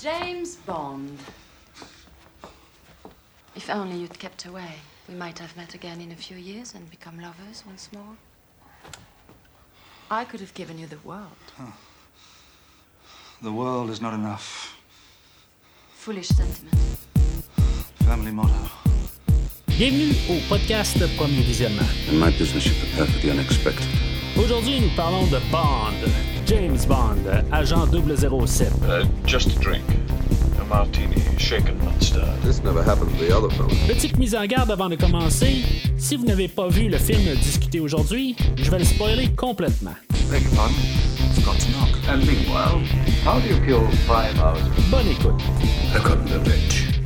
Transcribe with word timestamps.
James 0.00 0.56
Bond. 0.56 1.18
If 3.54 3.68
only 3.68 3.98
you'd 3.98 4.18
kept 4.18 4.46
away, 4.46 4.76
we 5.06 5.14
might 5.14 5.38
have 5.38 5.54
met 5.58 5.74
again 5.74 6.00
in 6.00 6.10
a 6.10 6.14
few 6.14 6.38
years 6.38 6.74
and 6.74 6.90
become 6.90 7.20
lovers 7.20 7.62
once 7.66 7.90
more. 7.92 8.16
I 10.10 10.24
could 10.24 10.40
have 10.40 10.54
given 10.54 10.78
you 10.78 10.86
the 10.86 10.96
world. 11.04 11.52
The 13.42 13.52
world 13.52 13.90
is 13.90 14.00
not 14.00 14.14
enough. 14.14 14.74
Foolish 15.96 16.28
sentiment. 16.28 16.74
Family 18.06 18.32
motto. 18.32 18.70
Bienvenue 19.66 20.14
au 20.30 20.40
podcast 20.48 20.96
Premier 21.18 21.42
Visionnement. 21.42 21.88
In 22.08 22.18
my 22.18 22.30
business, 22.30 22.64
you 22.64 22.72
prepare 22.80 23.04
for 23.06 23.18
the 23.20 23.30
unexpected. 23.32 23.86
Aujourd'hui, 24.38 24.80
nous 24.80 24.94
parlons 24.96 25.26
de 25.30 25.40
Bond, 25.50 25.96
James 26.50 26.84
Bond, 26.84 27.24
agent 27.52 27.92
007. 27.92 28.82
Uh, 28.82 29.06
just 29.24 29.56
a 29.56 29.58
drink. 29.60 29.84
A 30.60 30.64
martini, 30.64 31.22
shaken, 31.38 31.78
not 31.84 32.02
stirred. 32.02 32.42
This 32.42 32.60
never 32.64 32.82
happened 32.82 33.16
to 33.16 33.24
the 33.24 33.32
other 33.32 33.50
fellow. 33.50 33.68
Petite 33.86 34.18
mise 34.18 34.34
en 34.34 34.44
garde 34.48 34.68
avant 34.72 34.88
de 34.88 34.96
commencer. 34.96 35.62
Si 35.96 36.16
vous 36.16 36.26
n'avez 36.26 36.48
pas 36.48 36.66
vu 36.66 36.88
le 36.88 36.98
film 36.98 37.36
discuté 37.36 37.78
aujourd'hui, 37.78 38.34
je 38.56 38.68
vais 38.68 38.80
le 38.80 38.84
spoiler 38.84 39.28
complètement. 39.36 39.94
Beg 40.28 40.42
your 40.42 40.52
pardon? 40.56 40.74
Forgot 41.36 41.56
to 41.60 41.70
knock. 41.70 41.96
And 42.08 42.26
meanwhile, 42.26 42.82
how 43.24 43.38
do 43.38 43.46
you 43.46 43.60
kill 43.64 43.86
five 44.08 44.36
hours? 44.40 44.60
Bonne 44.90 45.06
écoute. 45.06 45.40
Revenge. 45.94 47.00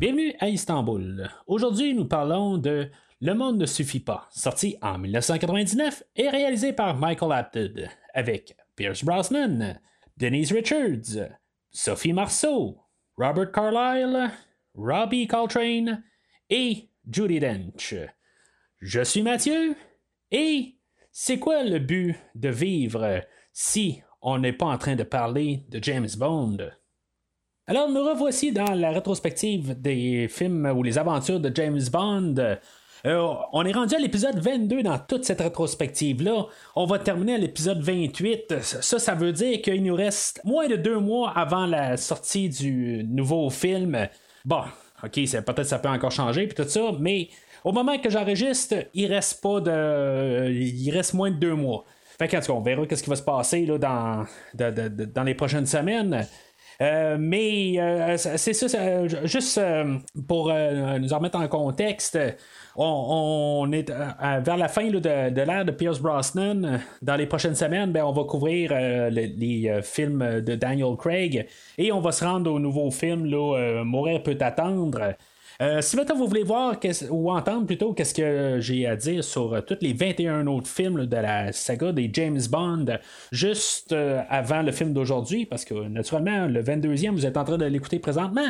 Bienvenue 0.00 0.34
à 0.40 0.48
Istanbul. 0.48 1.30
Aujourd'hui, 1.46 1.94
nous 1.94 2.06
parlons 2.06 2.58
de 2.58 2.90
Le 3.24 3.34
monde 3.34 3.56
ne 3.56 3.66
suffit 3.66 4.00
pas, 4.00 4.26
sorti 4.32 4.78
en 4.82 4.98
1999 4.98 6.02
et 6.16 6.28
réalisé 6.28 6.72
par 6.72 6.96
Michael 6.96 7.30
Apted, 7.30 7.88
avec 8.14 8.56
Pierce 8.76 9.04
Brosnan, 9.04 9.80
Denise 10.16 10.52
Richards, 10.52 11.30
Sophie 11.70 12.12
Marceau, 12.12 12.78
Robert 13.16 13.52
Carlyle, 13.52 14.30
Robbie 14.74 15.26
Coltrane 15.26 16.02
et 16.48 16.88
Judy 17.10 17.40
Dench. 17.40 17.94
Je 18.80 19.02
suis 19.02 19.22
Mathieu 19.22 19.74
et 20.30 20.76
c'est 21.10 21.38
quoi 21.38 21.62
le 21.62 21.78
but 21.78 22.16
de 22.34 22.48
vivre 22.48 23.22
si 23.52 24.02
on 24.22 24.38
n'est 24.38 24.52
pas 24.52 24.66
en 24.66 24.78
train 24.78 24.96
de 24.96 25.02
parler 25.02 25.64
de 25.68 25.82
James 25.82 26.08
Bond? 26.16 26.58
Alors, 27.66 27.88
nous 27.88 28.02
revoici 28.02 28.50
dans 28.50 28.74
la 28.74 28.90
rétrospective 28.90 29.80
des 29.80 30.26
films 30.28 30.66
ou 30.66 30.82
les 30.82 30.98
aventures 30.98 31.38
de 31.38 31.52
James 31.54 31.80
Bond. 31.92 32.34
Euh, 33.04 33.34
on 33.52 33.64
est 33.64 33.72
rendu 33.72 33.96
à 33.96 33.98
l'épisode 33.98 34.38
22 34.38 34.84
dans 34.84 34.98
toute 34.98 35.24
cette 35.24 35.40
rétrospective-là. 35.40 36.46
On 36.76 36.86
va 36.86 37.00
terminer 37.00 37.34
à 37.34 37.38
l'épisode 37.38 37.80
28. 37.80 38.60
Ça, 38.60 38.98
ça 38.98 39.14
veut 39.14 39.32
dire 39.32 39.60
qu'il 39.60 39.82
nous 39.82 39.94
reste 39.94 40.40
moins 40.44 40.68
de 40.68 40.76
deux 40.76 40.98
mois 40.98 41.30
avant 41.30 41.66
la 41.66 41.96
sortie 41.96 42.48
du 42.48 43.04
nouveau 43.08 43.50
film. 43.50 44.08
Bon, 44.44 44.62
ok, 45.02 45.12
peut-être 45.12 45.64
ça 45.64 45.80
peut 45.80 45.88
encore 45.88 46.12
changer, 46.12 46.46
puis 46.46 46.54
tout 46.54 46.68
ça, 46.68 46.92
mais 47.00 47.28
au 47.64 47.72
moment 47.72 47.98
que 47.98 48.08
j'enregistre, 48.08 48.76
il 48.94 49.12
reste 49.12 49.42
pas 49.42 49.60
de. 49.60 50.50
Il 50.50 50.90
reste 50.90 51.14
moins 51.14 51.30
de 51.30 51.36
deux 51.36 51.54
mois. 51.54 51.84
Fait 52.18 52.28
qu'en 52.28 52.38
tout 52.38 52.46
cas, 52.46 52.52
on 52.52 52.60
verra 52.60 52.84
ce 52.88 53.02
qui 53.02 53.10
va 53.10 53.16
se 53.16 53.22
passer 53.22 53.66
dans, 53.66 54.24
les 55.24 55.34
prochaines 55.34 55.66
semaines. 55.66 56.24
Euh, 56.80 57.16
mais 57.18 57.74
euh, 57.78 58.16
c'est 58.16 58.52
ça, 58.52 59.06
juste 59.24 59.60
pour 60.26 60.46
nous 60.48 61.12
en 61.12 61.18
remettre 61.18 61.38
en 61.38 61.48
contexte, 61.48 62.18
on, 62.76 63.70
est 63.72 63.90
euh, 63.90 64.08
à- 64.18 64.40
vers 64.40 64.56
la 64.56 64.68
fin 64.68 64.84
là, 64.90 65.00
de, 65.00 65.30
de 65.34 65.40
l'ère 65.42 65.64
de 65.64 65.72
Pierce 65.72 66.00
Brosnan. 66.00 66.80
Dans 67.02 67.16
les 67.16 67.26
prochaines 67.26 67.54
semaines, 67.54 67.92
ben, 67.92 68.04
on 68.04 68.12
va 68.12 68.24
couvrir 68.24 68.70
euh, 68.72 69.10
le- 69.10 69.26
les 69.36 69.68
euh, 69.68 69.82
films 69.82 70.40
de 70.40 70.54
Daniel 70.54 70.96
Craig 70.96 71.46
et 71.78 71.92
on 71.92 72.00
va 72.00 72.12
se 72.12 72.24
rendre 72.24 72.50
au 72.52 72.58
nouveau 72.58 72.90
film 72.90 73.26
là, 73.26 73.56
euh, 73.58 73.84
Mourir 73.84 74.22
peut 74.22 74.36
attendre. 74.40 75.14
Euh, 75.60 75.80
si 75.82 75.96
maintenant 75.96 76.16
vous 76.16 76.26
voulez 76.26 76.42
voir 76.42 76.76
ou 77.10 77.30
entendre 77.30 77.66
plutôt 77.66 77.92
qu'est-ce 77.92 78.14
que 78.14 78.58
j'ai 78.60 78.86
à 78.86 78.96
dire 78.96 79.22
sur 79.22 79.52
euh, 79.52 79.60
tous 79.60 79.78
les 79.80 79.92
21 79.92 80.46
autres 80.46 80.68
films 80.68 81.06
de 81.06 81.16
la 81.16 81.52
saga 81.52 81.92
des 81.92 82.10
James 82.12 82.40
Bond, 82.50 82.86
juste 83.30 83.92
euh, 83.92 84.22
avant 84.28 84.62
le 84.62 84.72
film 84.72 84.92
d'aujourd'hui, 84.92 85.46
parce 85.46 85.64
que 85.64 85.74
naturellement, 85.74 86.46
le 86.46 86.62
22e, 86.62 87.10
vous 87.10 87.26
êtes 87.26 87.36
en 87.36 87.44
train 87.44 87.58
de 87.58 87.66
l'écouter 87.66 87.98
présentement, 87.98 88.46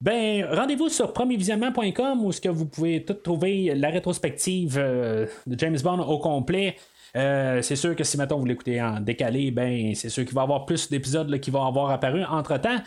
ben 0.00 0.44
rendez-vous 0.50 0.88
sur 0.88 1.12
premiervisionnement.com 1.12 2.24
où 2.24 2.30
que 2.42 2.48
vous 2.48 2.66
pouvez 2.66 3.04
tout 3.04 3.14
trouver 3.14 3.74
la 3.74 3.90
rétrospective 3.90 4.76
euh, 4.78 5.26
de 5.46 5.58
James 5.58 5.78
Bond 5.82 6.00
au 6.00 6.18
complet. 6.18 6.76
C'est 7.14 7.76
sûr 7.76 7.94
que 7.94 8.04
si 8.04 8.16
maintenant 8.16 8.38
vous 8.38 8.46
l'écoutez 8.46 8.80
en 8.80 8.98
décalé, 8.98 9.50
ben 9.50 9.94
c'est 9.94 10.08
sûr 10.08 10.24
qu'il 10.24 10.34
va 10.34 10.40
y 10.40 10.44
avoir 10.44 10.64
plus 10.64 10.88
d'épisodes 10.88 11.38
qui 11.40 11.50
vont 11.50 11.64
avoir 11.64 11.90
apparu 11.90 12.24
entre 12.24 12.58
temps. 12.58 12.78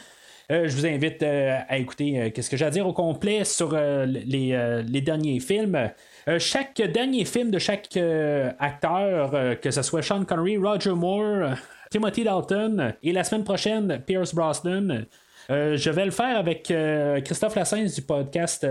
Euh, 0.52 0.68
je 0.68 0.76
vous 0.76 0.86
invite 0.86 1.24
euh, 1.24 1.58
à 1.68 1.78
écouter 1.78 2.20
euh, 2.20 2.30
qu'est-ce 2.30 2.50
que 2.50 2.58
j'ai 2.58 2.66
à 2.66 2.70
dire 2.70 2.88
au 2.88 2.94
complet 2.94 3.44
sur 3.44 3.76
les, 3.76 5.02
derniers 5.02 5.40
films. 5.40 5.92
Chaque 6.40 6.82
dernier 6.82 7.26
film 7.26 7.52
de 7.52 7.60
chaque 7.60 7.98
acteur, 8.60 9.60
que 9.62 9.70
ce 9.70 9.82
soit 9.84 10.02
Sean 10.02 10.26
Connery, 10.26 10.58
Roger 10.58 10.92
Moore, 10.92 11.52
Timothy 11.92 12.24
Dalton 12.24 12.94
et 13.04 13.12
la 13.12 13.24
semaine 13.24 13.44
prochaine 13.44 14.02
Pierce 14.06 14.34
Brosnan. 14.34 15.06
Je 15.50 15.90
vais 15.92 16.06
le 16.06 16.12
faire 16.12 16.40
avec 16.40 16.74
Christophe 17.24 17.56
Lassens 17.56 17.94
du 17.94 18.02
podcast 18.02 18.66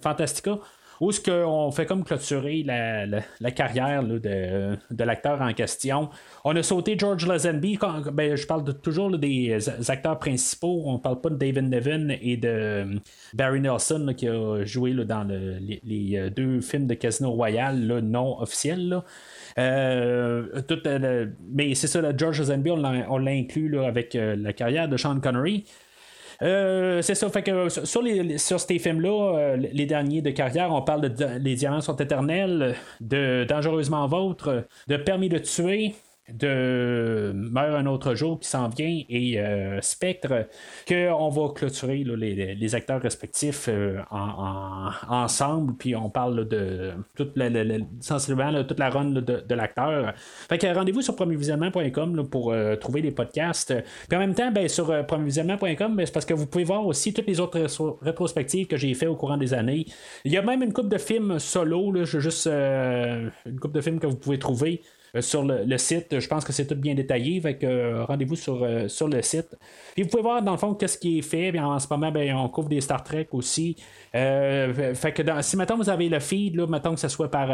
Fantastica. 0.00 0.58
Où 1.00 1.10
est-ce 1.10 1.20
qu'on 1.20 1.70
fait 1.70 1.86
comme 1.86 2.04
clôturer 2.04 2.62
la, 2.64 3.06
la- 3.06 3.50
carrière 3.50 4.02
de, 4.02 5.04
l'acteur 5.04 5.40
en 5.40 5.52
question. 5.52 6.10
On 6.44 6.54
a 6.56 6.62
sauté 6.62 6.96
George 6.98 7.26
Lazenby. 7.26 7.78
ben, 8.12 8.36
je 8.36 8.46
parle 8.46 8.64
toujours 8.80 9.16
des 9.18 9.56
acteurs 9.88 10.18
principaux. 10.18 10.82
On 10.86 10.98
parle 10.98 11.20
pas 11.20 11.30
de 11.30 11.36
David 11.36 11.68
Nevin 11.70 12.08
et 12.20 12.36
de 12.36 12.48
euh, 12.48 12.84
Barry 13.34 13.60
Nelson 13.60 14.12
qui 14.16 14.28
a 14.28 14.64
joué 14.64 14.92
dans 14.92 15.24
le- 15.24 15.58
les, 15.84 16.16
euh, 16.16 16.30
deux 16.30 16.60
films 16.60 16.86
de 16.86 16.94
Casino 16.94 17.30
Royale 17.32 18.00
non 18.02 18.40
officiels. 18.40 19.00
Euh, 19.58 20.46
euh, 20.86 21.26
mais 21.50 21.74
c'est 21.74 21.86
ça, 21.86 22.00
George 22.16 22.40
Lazenby, 22.40 22.70
on 22.70 23.18
l'a 23.18 23.30
inclus 23.30 23.78
avec 23.80 24.14
euh, 24.14 24.36
la 24.36 24.52
carrière 24.52 24.88
de 24.88 24.96
Sean 24.96 25.18
Connery. 25.20 25.64
Euh, 26.42 27.02
c'est 27.02 27.14
ça, 27.14 27.28
fait 27.30 27.42
que 27.42 27.50
euh, 27.50 27.68
sur, 27.68 28.00
les, 28.02 28.38
sur 28.38 28.60
ces 28.60 28.78
films-là, 28.78 29.36
euh, 29.36 29.56
les 29.56 29.86
derniers 29.86 30.22
de 30.22 30.30
carrière, 30.30 30.72
on 30.72 30.82
parle 30.82 31.12
de 31.12 31.38
Les 31.38 31.56
Diamants 31.56 31.80
sont 31.80 31.96
éternels, 31.96 32.76
de 33.00 33.44
Dangereusement 33.48 34.06
Vôtre, 34.06 34.64
de 34.86 34.96
Permis 34.96 35.28
de 35.28 35.38
tuer, 35.38 35.94
de 36.32 37.32
Meurt 37.34 37.74
un 37.74 37.86
autre 37.86 38.14
jour 38.14 38.38
qui 38.40 38.48
s'en 38.48 38.68
vient 38.68 39.02
et 39.08 39.40
euh, 39.40 39.80
Spectre, 39.80 40.46
qu'on 40.86 41.28
va 41.28 41.48
clôturer 41.54 42.04
les, 42.04 42.54
les 42.54 42.74
acteurs 42.74 43.00
respectifs 43.00 43.68
euh, 43.68 43.98
en, 44.10 44.90
en- 45.08 45.14
ensemble, 45.24 45.74
puis 45.78 45.94
on 45.96 46.10
parle 46.10 46.46
de 46.48 46.92
toute 47.16 47.36
la, 47.36 47.48
la- 47.50 47.78
sensiblement 48.00 48.64
toute 48.64 48.78
la 48.78 48.90
run 48.90 49.06
de, 49.06 49.20
de 49.20 49.54
l'acteur. 49.54 50.12
Fait 50.16 50.58
que 50.58 50.66
rendez-vous 50.66 51.02
sur 51.02 51.16
premiervisionnement.com 51.16 52.28
pour 52.28 52.52
euh, 52.52 52.76
trouver 52.76 53.00
les 53.02 53.10
podcasts. 53.10 53.74
Puis 54.08 54.16
en 54.16 54.20
même 54.20 54.34
temps, 54.34 54.50
ben, 54.52 54.68
sur 54.68 54.86
premiervisionnement.com, 55.06 55.96
ben, 55.96 56.06
c'est 56.06 56.12
parce 56.12 56.26
que 56.26 56.34
vous 56.34 56.46
pouvez 56.46 56.64
voir 56.64 56.86
aussi 56.86 57.12
toutes 57.14 57.26
les 57.26 57.40
autres 57.40 57.58
rétro- 57.58 57.98
rétrospectives 58.02 58.66
que 58.66 58.76
j'ai 58.76 58.92
fait 58.94 59.06
au 59.06 59.16
courant 59.16 59.36
des 59.36 59.54
années. 59.54 59.86
Il 60.24 60.32
y 60.32 60.36
a 60.36 60.42
même 60.42 60.62
une 60.62 60.72
coupe 60.72 60.88
de 60.88 60.98
films 60.98 61.38
solo, 61.38 61.92
là, 61.92 62.04
juste 62.04 62.46
une 62.46 63.60
coupe 63.60 63.72
de 63.72 63.80
films 63.80 63.98
que 64.00 64.06
vous 64.06 64.16
pouvez 64.16 64.38
trouver. 64.38 64.82
Euh, 65.14 65.20
sur 65.20 65.42
le, 65.42 65.78
site, 65.78 66.18
je 66.20 66.28
pense 66.28 66.44
que 66.44 66.52
c'est 66.52 66.66
tout 66.66 66.74
bien 66.74 66.94
détaillé. 66.94 67.40
Fait 67.40 67.62
euh, 67.64 68.04
rendez-vous 68.04 68.36
sur, 68.36 68.62
euh, 68.62 68.88
sur 68.88 69.08
le 69.08 69.22
site. 69.22 69.56
Puis 69.94 70.02
vous 70.04 70.08
pouvez 70.08 70.22
voir 70.22 70.42
dans 70.42 70.52
le 70.52 70.58
fond 70.58 70.74
qu'est-ce 70.74 70.98
qui 70.98 71.18
est 71.18 71.22
fait. 71.22 71.50
Puis 71.50 71.60
en 71.60 71.78
ce 71.78 71.86
moment, 71.90 72.10
ben, 72.10 72.34
on 72.34 72.48
couvre 72.48 72.68
des 72.68 72.80
Star 72.80 73.02
Trek 73.02 73.28
aussi. 73.32 73.76
Fait 74.12 75.12
que 75.14 75.22
dans- 75.22 75.42
si 75.42 75.56
maintenant 75.56 75.76
vous 75.76 75.90
avez 75.90 76.08
le 76.08 76.20
feed, 76.20 76.56
là, 76.56 76.66
que 76.80 76.96
ce 76.96 77.08
soit 77.08 77.30
par 77.30 77.50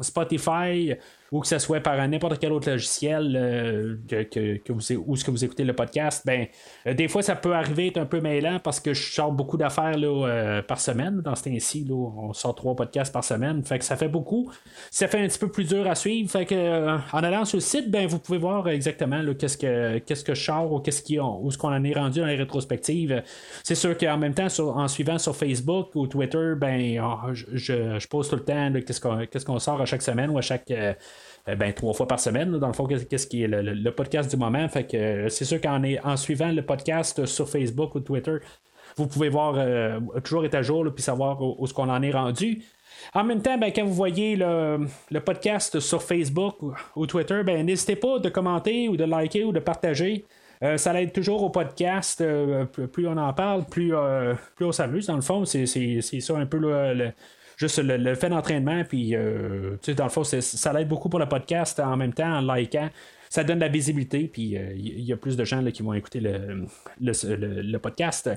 Spotify 0.00 0.94
ou 1.32 1.40
que 1.40 1.46
ce 1.46 1.58
soit 1.58 1.80
par 1.80 2.06
n'importe 2.08 2.38
quel 2.38 2.52
autre 2.52 2.70
logiciel 2.70 3.36
euh, 3.36 3.96
que, 4.08 4.22
que, 4.24 4.56
que 4.58 4.72
vous, 4.72 4.80
où 5.06 5.16
ce 5.16 5.24
que 5.24 5.30
vous 5.30 5.44
écoutez 5.44 5.64
le 5.64 5.74
podcast, 5.74 6.22
ben 6.26 6.46
euh, 6.86 6.94
des 6.94 7.08
fois 7.08 7.22
ça 7.22 7.36
peut 7.36 7.54
arriver 7.54 7.88
être 7.88 7.98
un 7.98 8.06
peu 8.06 8.20
mêlant 8.20 8.58
parce 8.58 8.80
que 8.80 8.94
je 8.94 9.12
sors 9.12 9.32
beaucoup 9.32 9.56
d'affaires 9.56 9.96
euh, 9.98 10.62
par 10.62 10.80
semaine. 10.80 11.20
Dans 11.22 11.34
ce 11.34 11.44
temps-ci, 11.44 11.86
on 11.90 12.32
sort 12.32 12.54
trois 12.54 12.74
podcasts 12.74 13.12
par 13.12 13.24
semaine. 13.24 13.62
Fait 13.64 13.78
que 13.78 13.84
ça 13.84 13.96
fait 13.96 14.08
beaucoup. 14.08 14.50
Ça 14.90 15.08
fait 15.08 15.20
un 15.20 15.28
petit 15.28 15.38
peu 15.38 15.50
plus 15.50 15.64
dur 15.68 15.86
à 15.88 15.94
suivre. 15.94 16.30
Fait 16.30 16.46
que 16.46 16.54
euh, 16.54 16.96
en 17.12 17.22
allant 17.22 17.44
sur 17.44 17.56
le 17.56 17.62
site, 17.62 17.90
ben 17.90 18.06
vous 18.06 18.18
pouvez 18.18 18.38
voir 18.38 18.68
exactement 18.68 19.22
qu'est-ce 19.38 19.56
que 19.58 19.98
qu'est-ce 19.98 20.24
que 20.24 20.34
je 20.34 20.42
sors 20.42 20.72
ou 20.72 20.80
qu'est-ce 20.80 21.02
ce 21.50 21.58
qu'on 21.58 21.72
en 21.72 21.84
est 21.84 21.94
rendu 21.94 22.20
dans 22.20 22.26
les 22.26 22.36
rétrospectives. 22.36 23.22
C'est 23.62 23.74
sûr 23.74 23.96
qu'en 23.96 24.18
même 24.18 24.34
temps, 24.34 24.48
en 24.58 24.88
suivant 24.88 25.18
sur 25.18 25.36
Facebook 25.36 25.94
ou 25.94 26.06
Twitter, 26.06 26.54
ben 26.56 27.00
oh, 27.02 27.32
je, 27.32 27.46
je- 27.54 28.08
pose 28.08 28.28
tout 28.28 28.36
le 28.36 28.44
temps 28.44 28.72
qu'est-ce 28.86 29.44
qu'on 29.44 29.58
sort 29.58 29.80
à 29.80 29.86
chaque 29.86 30.02
semaine 30.02 30.30
ou 30.30 30.38
à 30.38 30.42
chaque 30.42 30.70
ben, 31.46 31.72
trois 31.72 31.92
fois 31.94 32.06
par 32.06 32.20
semaine, 32.20 32.52
là, 32.52 32.58
dans 32.58 32.66
le 32.68 32.72
fond, 32.72 32.86
qu'est- 32.86 33.08
qu'est-ce 33.08 33.26
qui 33.26 33.42
est 33.42 33.48
le, 33.48 33.62
le- 33.62 33.90
podcast 33.92 34.30
du 34.30 34.36
moment. 34.36 34.66
Fait 34.68 34.84
que 34.86 34.96
euh, 34.96 35.28
c'est 35.28 35.44
sûr 35.44 35.60
qu'en 35.60 35.82
en 36.04 36.16
suivant 36.16 36.52
le 36.52 36.62
podcast 36.62 37.26
sur 37.26 37.48
Facebook 37.48 37.94
ou 37.94 38.00
Twitter, 38.00 38.36
vous 38.96 39.06
pouvez 39.06 39.28
voir 39.28 39.54
euh, 39.56 40.00
toujours 40.24 40.44
être 40.44 40.54
à 40.56 40.62
jour 40.62 40.84
puis 40.94 41.02
savoir 41.02 41.40
où, 41.42 41.56
où 41.58 41.66
ce 41.66 41.74
qu'on 41.74 41.88
en 41.88 42.02
est 42.02 42.10
rendu. 42.10 42.62
En 43.14 43.24
même 43.24 43.40
temps, 43.40 43.56
ben, 43.56 43.72
quand 43.74 43.84
vous 43.84 43.94
voyez 43.94 44.36
le, 44.36 44.86
le 45.10 45.20
podcast 45.20 45.80
sur 45.80 46.02
Facebook 46.02 46.56
ou, 46.96 47.06
Twitter, 47.06 47.42
ben, 47.44 47.64
n'hésitez 47.64 47.96
pas 47.96 48.18
de 48.18 48.28
commenter 48.28 48.88
ou 48.88 48.96
de 48.96 49.04
liker 49.04 49.44
ou 49.44 49.52
de 49.52 49.60
partager. 49.60 50.24
Euh, 50.62 50.76
ça 50.76 50.92
l'aide 50.92 51.12
toujours 51.12 51.42
au 51.42 51.48
podcast. 51.50 52.20
euh, 52.20 52.66
plus 52.66 53.06
on 53.08 53.16
en 53.16 53.32
parle, 53.32 53.64
plus, 53.64 53.94
euh, 53.94 54.34
plus 54.56 54.66
on 54.66 54.72
s'amuse. 54.72 55.06
Dans 55.06 55.16
le 55.16 55.22
fond, 55.22 55.44
c'est, 55.46 55.64
ça 55.66 56.36
un 56.36 56.44
peu 56.46 56.58
là, 56.58 56.92
le, 56.92 57.12
juste 57.60 57.78
le, 57.78 58.14
fait 58.14 58.30
d'entraînement. 58.30 58.84
Puis, 58.88 59.14
euh, 59.14 59.76
dans 59.96 60.04
le 60.04 60.10
fond, 60.10 60.24
ça 60.24 60.72
l'aide 60.72 60.88
beaucoup 60.88 61.10
pour 61.10 61.20
le 61.20 61.28
podcast 61.28 61.78
en 61.78 61.96
même 61.96 62.14
temps, 62.14 62.38
en 62.38 62.54
likant. 62.54 62.88
Ça 63.28 63.44
donne 63.44 63.58
de 63.58 63.64
la 63.64 63.68
visibilité, 63.68 64.28
puis 64.32 64.56
euh, 64.56 64.72
il 64.74 65.04
y 65.04 65.12
a 65.12 65.16
plus 65.16 65.36
de 65.36 65.44
gens 65.44 65.60
là, 65.60 65.70
qui 65.70 65.84
vont 65.84 65.94
écouter 65.94 66.18
le, 66.18 66.66
le, 67.00 67.78
podcast. 67.78 68.28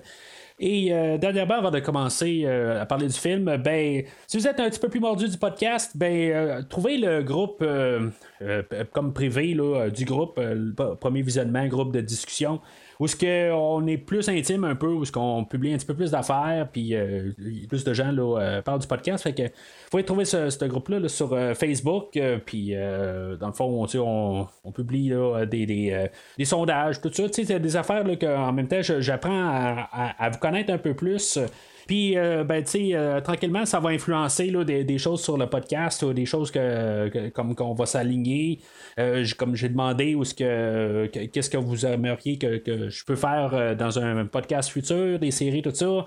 Et 0.59 0.93
euh, 0.93 1.17
dernièrement, 1.17 1.55
avant 1.55 1.71
de 1.71 1.79
commencer 1.79 2.43
euh, 2.45 2.79
à 2.79 2.85
parler 2.85 3.07
du 3.07 3.17
film, 3.17 3.57
ben, 3.57 4.03
si 4.27 4.37
vous 4.37 4.47
êtes 4.47 4.59
un 4.59 4.69
petit 4.69 4.79
peu 4.79 4.89
plus 4.89 4.99
mordu 4.99 5.27
du 5.27 5.37
podcast, 5.37 5.97
ben, 5.97 6.31
euh, 6.31 6.61
trouvez 6.61 6.99
le 6.99 7.23
groupe 7.23 7.63
euh, 7.63 8.11
euh, 8.43 8.61
comme 8.91 9.13
privé 9.13 9.53
là, 9.53 9.83
euh, 9.83 9.89
du 9.89 10.05
groupe, 10.05 10.37
euh, 10.37 10.53
le 10.55 10.95
premier 10.95 11.21
visionnement, 11.21 11.65
groupe 11.67 11.91
de 11.91 12.01
discussion, 12.01 12.61
où 13.03 13.07
ce 13.07 13.17
que 13.17 13.51
on 13.51 13.85
est 13.85 13.97
plus 13.97 14.29
intime 14.29 14.63
un 14.63 14.75
peu, 14.75 14.87
où 14.87 15.03
ce 15.03 15.11
qu'on 15.11 15.43
publie 15.43 15.73
un 15.73 15.77
petit 15.77 15.85
peu 15.85 15.93
plus 15.93 16.09
d'affaires, 16.09 16.69
puis 16.71 16.95
euh, 16.95 17.31
plus 17.67 17.83
de 17.83 17.93
gens 17.93 18.13
là, 18.13 18.39
euh, 18.39 18.61
parlent 18.61 18.79
du 18.79 18.87
podcast. 18.87 19.21
Fait 19.23 19.33
que 19.33 19.43
vous 19.43 19.89
pouvez 19.91 20.05
trouver 20.05 20.23
ce, 20.23 20.65
groupe-là 20.65 20.99
là, 20.99 21.09
sur 21.09 21.33
euh, 21.33 21.53
Facebook, 21.53 22.17
puis 22.45 22.71
dans 22.71 23.47
le 23.47 23.53
fond, 23.53 23.85
on, 23.93 24.47
on, 24.63 24.71
publie 24.71 25.11
des, 25.49 26.09
sondages, 26.45 27.01
tout 27.01 27.11
ça. 27.11 27.27
Des 27.27 27.75
affaires 27.75 28.05
là, 28.05 28.15
que, 28.15 28.25
en 28.25 28.53
même 28.53 28.69
temps, 28.69 28.81
j'apprends 28.81 29.85
à 29.91 30.29
vous 30.29 30.39
connaître 30.39 30.71
un 30.71 30.77
peu 30.77 30.93
plus. 30.93 31.37
Puis, 31.87 32.17
euh, 32.17 32.43
ben, 32.43 32.63
tu 32.63 32.69
sais, 32.71 32.89
euh, 32.93 33.19
tranquillement, 33.21 33.65
ça 33.65 33.79
va 33.79 33.89
influencer 33.89 34.47
là, 34.51 34.63
des, 34.63 34.83
des 34.83 34.97
choses 34.97 35.21
sur 35.23 35.37
le 35.37 35.47
podcast, 35.47 36.01
ou 36.03 36.13
des 36.13 36.25
choses 36.25 36.51
que, 36.51 37.29
comme 37.29 37.55
qu'on 37.55 37.73
va 37.73 37.85
s'aligner. 37.85 38.59
Euh, 38.99 39.25
comme 39.37 39.55
j'ai 39.55 39.69
demandé, 39.69 40.15
où 40.15 40.23
ce 40.23 40.33
que, 40.33 41.07
que- 41.07 41.25
qu'est-ce 41.25 41.49
que 41.49 41.57
vous 41.57 41.85
aimeriez 41.85 42.37
que, 42.37 42.57
que 42.57 42.89
je 42.89 43.05
peux 43.05 43.15
faire 43.15 43.75
dans 43.77 43.99
un 43.99 44.25
podcast 44.25 44.69
futur, 44.71 45.19
des 45.19 45.31
séries, 45.31 45.61
tout 45.61 45.73
ça. 45.73 46.05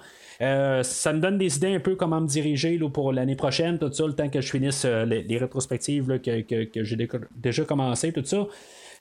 Ça 0.82 1.12
me 1.12 1.20
donne 1.20 1.38
des 1.38 1.56
idées 1.56 1.74
un 1.74 1.80
peu 1.80 1.96
comment 1.96 2.20
me 2.20 2.26
diriger 2.28 2.76
là, 2.78 2.88
pour 2.90 3.12
l'année 3.12 3.36
prochaine, 3.36 3.78
tout 3.78 3.92
ça, 3.92 4.06
le 4.06 4.12
temps 4.12 4.28
que 4.28 4.40
je 4.40 4.50
finisse 4.50 4.84
les, 4.84 5.22
les 5.22 5.38
rétrospectives 5.38 6.20
que, 6.20 6.40
que- 6.42 6.64
que 6.64 6.84
j'ai 6.84 6.96
déjà 7.36 7.64
commencé, 7.64 8.12
tout 8.12 8.24
ça. 8.24 8.46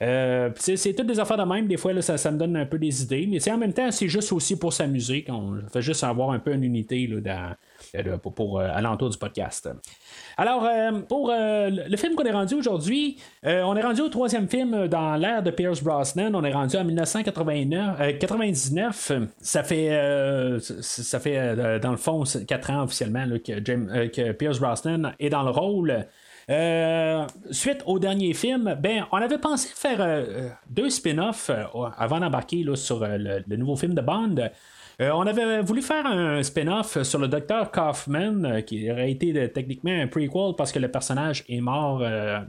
Euh, 0.02 0.50
c'est, 0.56 0.94
toutes 0.94 1.08
des 1.08 1.20
affaires 1.20 1.38
de 1.38 1.44
même, 1.44 1.68
des 1.68 1.78
fois 1.78 2.00
ça, 2.02 2.32
me 2.32 2.38
donne 2.38 2.58
un 2.58 2.66
peu 2.66 2.78
des 2.78 3.04
idées, 3.04 3.28
mais 3.30 3.40
en 3.52 3.58
même 3.58 3.74
temps, 3.74 3.92
c'est 3.92 4.08
juste 4.10 4.32
aussi 4.34 4.58
pour 4.58 4.74
s'amuser, 4.74 5.24
qu'on 5.24 5.60
fait 5.72 5.82
juste 5.82 6.04
avoir 6.04 6.32
un 6.32 6.40
peu 6.40 6.54
une 6.54 6.64
unité 6.64 7.08
là, 7.08 7.22
dans, 7.94 8.00
euh, 8.12 8.18
pour, 8.18 8.60
euh, 8.60 8.68
du 9.10 9.18
podcast. 9.18 9.70
Alors, 10.38 10.68
pour 11.08 11.32
le 11.32 11.96
film 11.98 12.16
qu'on 12.16 12.24
est 12.26 12.32
rendu 12.32 12.56
aujourd'hui, 12.56 13.18
on 13.44 13.76
est 13.76 13.82
rendu 13.82 14.02
au 14.02 14.10
troisième 14.10 14.50
film 14.50 14.88
dans 14.88 15.16
l'ère 15.16 15.42
de 15.42 15.52
Pierce 15.52 15.82
Brosnan. 15.82 16.36
On 16.36 16.44
est 16.44 16.52
rendu 16.52 16.76
en 16.76 16.84
1999. 16.84 17.98
euh, 18.02 18.12
99. 18.20 19.12
Ça 19.40 19.64
fait, 19.64 20.60
ça- 20.60 21.20
fait 21.20 21.80
dans 21.80 21.92
le 21.92 21.98
fond 21.98 22.24
4 22.48 22.72
ans 22.72 22.84
officiellement 22.84 23.26
que, 23.46 23.64
James- 23.64 24.10
que 24.14 24.32
Pierce 24.34 24.60
Brosnan 24.60 25.14
est 25.20 25.30
dans 25.30 25.44
le 25.44 25.52
rôle. 25.52 26.06
Euh, 26.50 27.26
suite 27.50 27.82
au 27.86 27.98
dernier 27.98 28.34
film, 28.34 28.78
ben, 28.80 29.06
on 29.12 29.18
avait 29.18 29.40
pensé 29.40 29.70
faire 29.74 30.00
euh, 30.00 30.26
euh, 30.28 30.50
deux 30.70 30.90
spin-offs 30.92 31.50
avant 31.98 32.20
d'embarquer 32.20 32.64
sur 32.76 33.00
le, 33.06 33.56
nouveau 33.56 33.76
film 33.76 33.94
de 33.94 34.02
Bond. 34.02 34.36
On 34.98 35.28
avait 35.28 35.62
voulu 35.62 35.82
faire 35.82 36.06
un 36.06 36.42
spin-off 36.42 37.02
sur 37.04 37.20
le 37.20 37.28
docteur 37.28 37.70
Kaufman, 37.70 38.62
qui 38.66 38.90
aurait 38.90 39.12
été 39.12 39.52
techniquement 39.52 39.92
un 39.92 40.08
prequel 40.08 40.56
parce 40.58 40.72
que 40.72 40.80
le 40.80 40.90
personnage 40.90 41.44
est 41.50 41.60
mort 41.60 42.02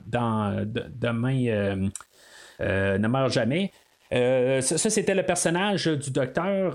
dans 0.07 0.65
de- 0.65 0.85
Demain 0.89 1.91
ne 2.61 3.09
meurt 3.09 3.33
jamais. 3.33 3.73
Ça, 4.13 4.91
c'était 4.91 5.17
le 5.17 5.25
personnage 5.25 5.87
du 5.87 6.13
docteur 6.13 6.75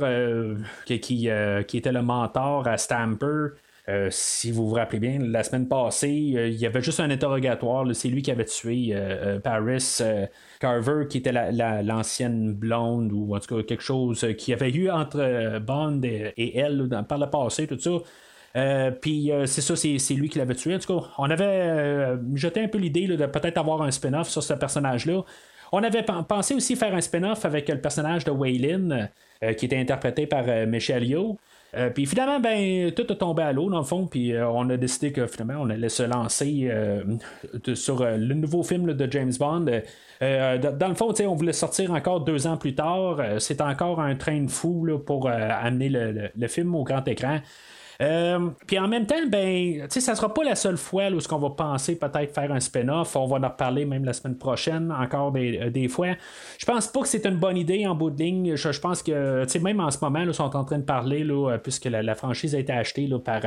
qui 0.83 1.29
était 1.29 1.91
le 1.93 2.01
mentor 2.01 2.67
à 2.67 2.77
Stamper. 2.77 3.51
Euh, 3.91 4.07
si 4.09 4.51
vous 4.51 4.69
vous 4.69 4.75
rappelez 4.75 4.99
bien, 4.99 5.19
la 5.19 5.43
semaine 5.43 5.67
passée, 5.67 6.33
euh, 6.35 6.47
il 6.47 6.55
y 6.55 6.65
avait 6.65 6.81
juste 6.81 6.99
un 7.01 7.09
interrogatoire. 7.09 7.85
C'est 7.93 8.07
lui 8.09 8.21
qui 8.21 8.31
avait 8.31 8.45
tué 8.45 8.91
euh, 8.93 9.39
Paris 9.39 9.99
Carver, 10.59 11.07
qui 11.09 11.17
était 11.17 11.31
la- 11.33 11.51
la- 11.51 11.83
l'ancienne 11.83 12.53
blonde, 12.53 13.11
ou 13.11 13.35
en 13.35 13.39
tout 13.39 13.57
cas 13.57 13.63
quelque 13.63 13.83
chose 13.83 14.25
qui 14.37 14.53
avait 14.53 14.71
eu 14.71 14.89
entre 14.89 15.59
Bond 15.59 16.01
et, 16.03 16.57
elle 16.57 16.87
par 17.07 17.17
le 17.17 17.29
passé, 17.29 17.67
tout 17.67 17.79
ça. 17.79 17.91
Puis 19.01 19.31
c'est 19.45 19.61
ça, 19.61 19.75
c'est, 19.75 20.13
lui 20.13 20.29
qui 20.29 20.37
l'avait 20.39 20.55
tué. 20.55 20.75
En 20.75 20.79
tout 20.79 20.99
cas, 20.99 21.07
on 21.17 21.29
avait 21.29 22.17
jeté 22.35 22.61
un 22.63 22.67
peu 22.67 22.77
l'idée 22.77 23.07
de 23.07 23.25
peut-être 23.25 23.57
avoir 23.57 23.81
un 23.81 23.91
spin-off 23.91 24.29
sur 24.29 24.43
ce 24.43 24.53
personnage-là. 24.53 25.23
On 25.71 25.83
avait 25.83 26.03
pen- 26.03 26.23
pensé 26.27 26.53
aussi 26.53 26.75
faire 26.75 26.93
un 26.93 27.01
spin-off 27.01 27.45
avec 27.45 27.69
le 27.69 27.79
personnage 27.81 28.25
de 28.25 28.31
Waylon, 28.31 29.07
euh, 29.43 29.53
qui 29.53 29.65
était 29.65 29.77
interprété 29.77 30.27
par 30.27 30.43
Michelle 30.67 31.05
Yeoh. 31.05 31.39
Euh, 31.75 31.89
puis 31.89 32.05
finalement, 32.05 32.39
ben, 32.39 32.91
tout 32.91 33.05
a 33.09 33.15
tombé 33.15 33.43
à 33.43 33.53
l'eau, 33.53 33.69
dans 33.69 33.79
le 33.79 33.85
fond, 33.85 34.05
puis 34.05 34.33
euh, 34.33 34.47
on 34.49 34.69
a 34.69 34.77
décidé 34.77 35.11
que 35.11 35.25
finalement, 35.27 35.61
on 35.61 35.69
allait 35.69 35.89
se 35.89 36.03
lancer 36.03 36.67
euh, 36.69 37.03
sur 37.75 38.03
le 38.03 38.33
nouveau 38.33 38.63
film 38.63 38.93
de 38.93 39.11
James 39.11 39.31
Bond. 39.39 39.65
Dans 40.21 40.87
le 40.87 40.95
fond, 40.95 41.13
on 41.25 41.35
voulait 41.35 41.53
sortir 41.53 41.91
encore 41.91 42.21
deux 42.21 42.45
ans 42.45 42.57
plus 42.57 42.75
tard. 42.75 43.21
C'est 43.39 43.61
encore 43.61 44.01
un 44.01 44.15
train 44.15 44.41
de 44.41 44.51
fou 44.51 44.87
pour 45.05 45.29
amener 45.29 45.89
le 45.89 46.47
film 46.47 46.75
au 46.75 46.83
grand 46.83 47.07
écran. 47.07 47.39
Euh, 48.01 48.49
puis 48.65 48.79
en 48.79 48.87
même 48.87 49.05
temps, 49.05 49.15
ben, 49.27 49.87
ça 49.89 50.15
sera 50.15 50.33
pas 50.33 50.43
la 50.43 50.55
seule 50.55 50.77
fois 50.77 51.09
où 51.11 51.19
ce 51.19 51.27
qu'on 51.27 51.37
va 51.37 51.51
penser 51.51 51.97
peut-être 51.99 52.33
faire 52.33 52.51
un 52.51 52.59
spin-off. 52.59 53.15
On 53.15 53.27
va 53.27 53.37
en 53.37 53.49
reparler 53.49 53.85
même 53.85 54.05
la 54.05 54.13
semaine 54.13 54.37
prochaine, 54.37 54.91
encore 54.91 55.31
des, 55.31 55.59
euh, 55.75 55.87
fois. 55.87 56.15
Je 56.57 56.65
pense 56.65 56.87
pas 56.87 57.01
que 57.01 57.07
c'est 57.07 57.25
une 57.25 57.37
bonne 57.37 57.57
idée 57.57 57.85
en 57.85 57.93
bout 57.93 58.09
de 58.09 58.21
ligne. 58.21 58.55
Je, 58.55 58.79
pense 58.79 59.03
que, 59.03 59.59
même 59.59 59.79
en 59.79 59.91
ce 59.91 59.99
moment, 60.01 60.21
ils 60.21 60.33
sont 60.33 60.55
en 60.55 60.63
train 60.63 60.79
de 60.79 60.83
parler, 60.83 61.23
là, 61.23 61.51
euh, 61.51 61.57
puisque 61.57 61.85
la, 61.85 62.15
franchise 62.15 62.55
a 62.55 62.59
été 62.59 62.73
achetée 62.73 63.09
par 63.23 63.41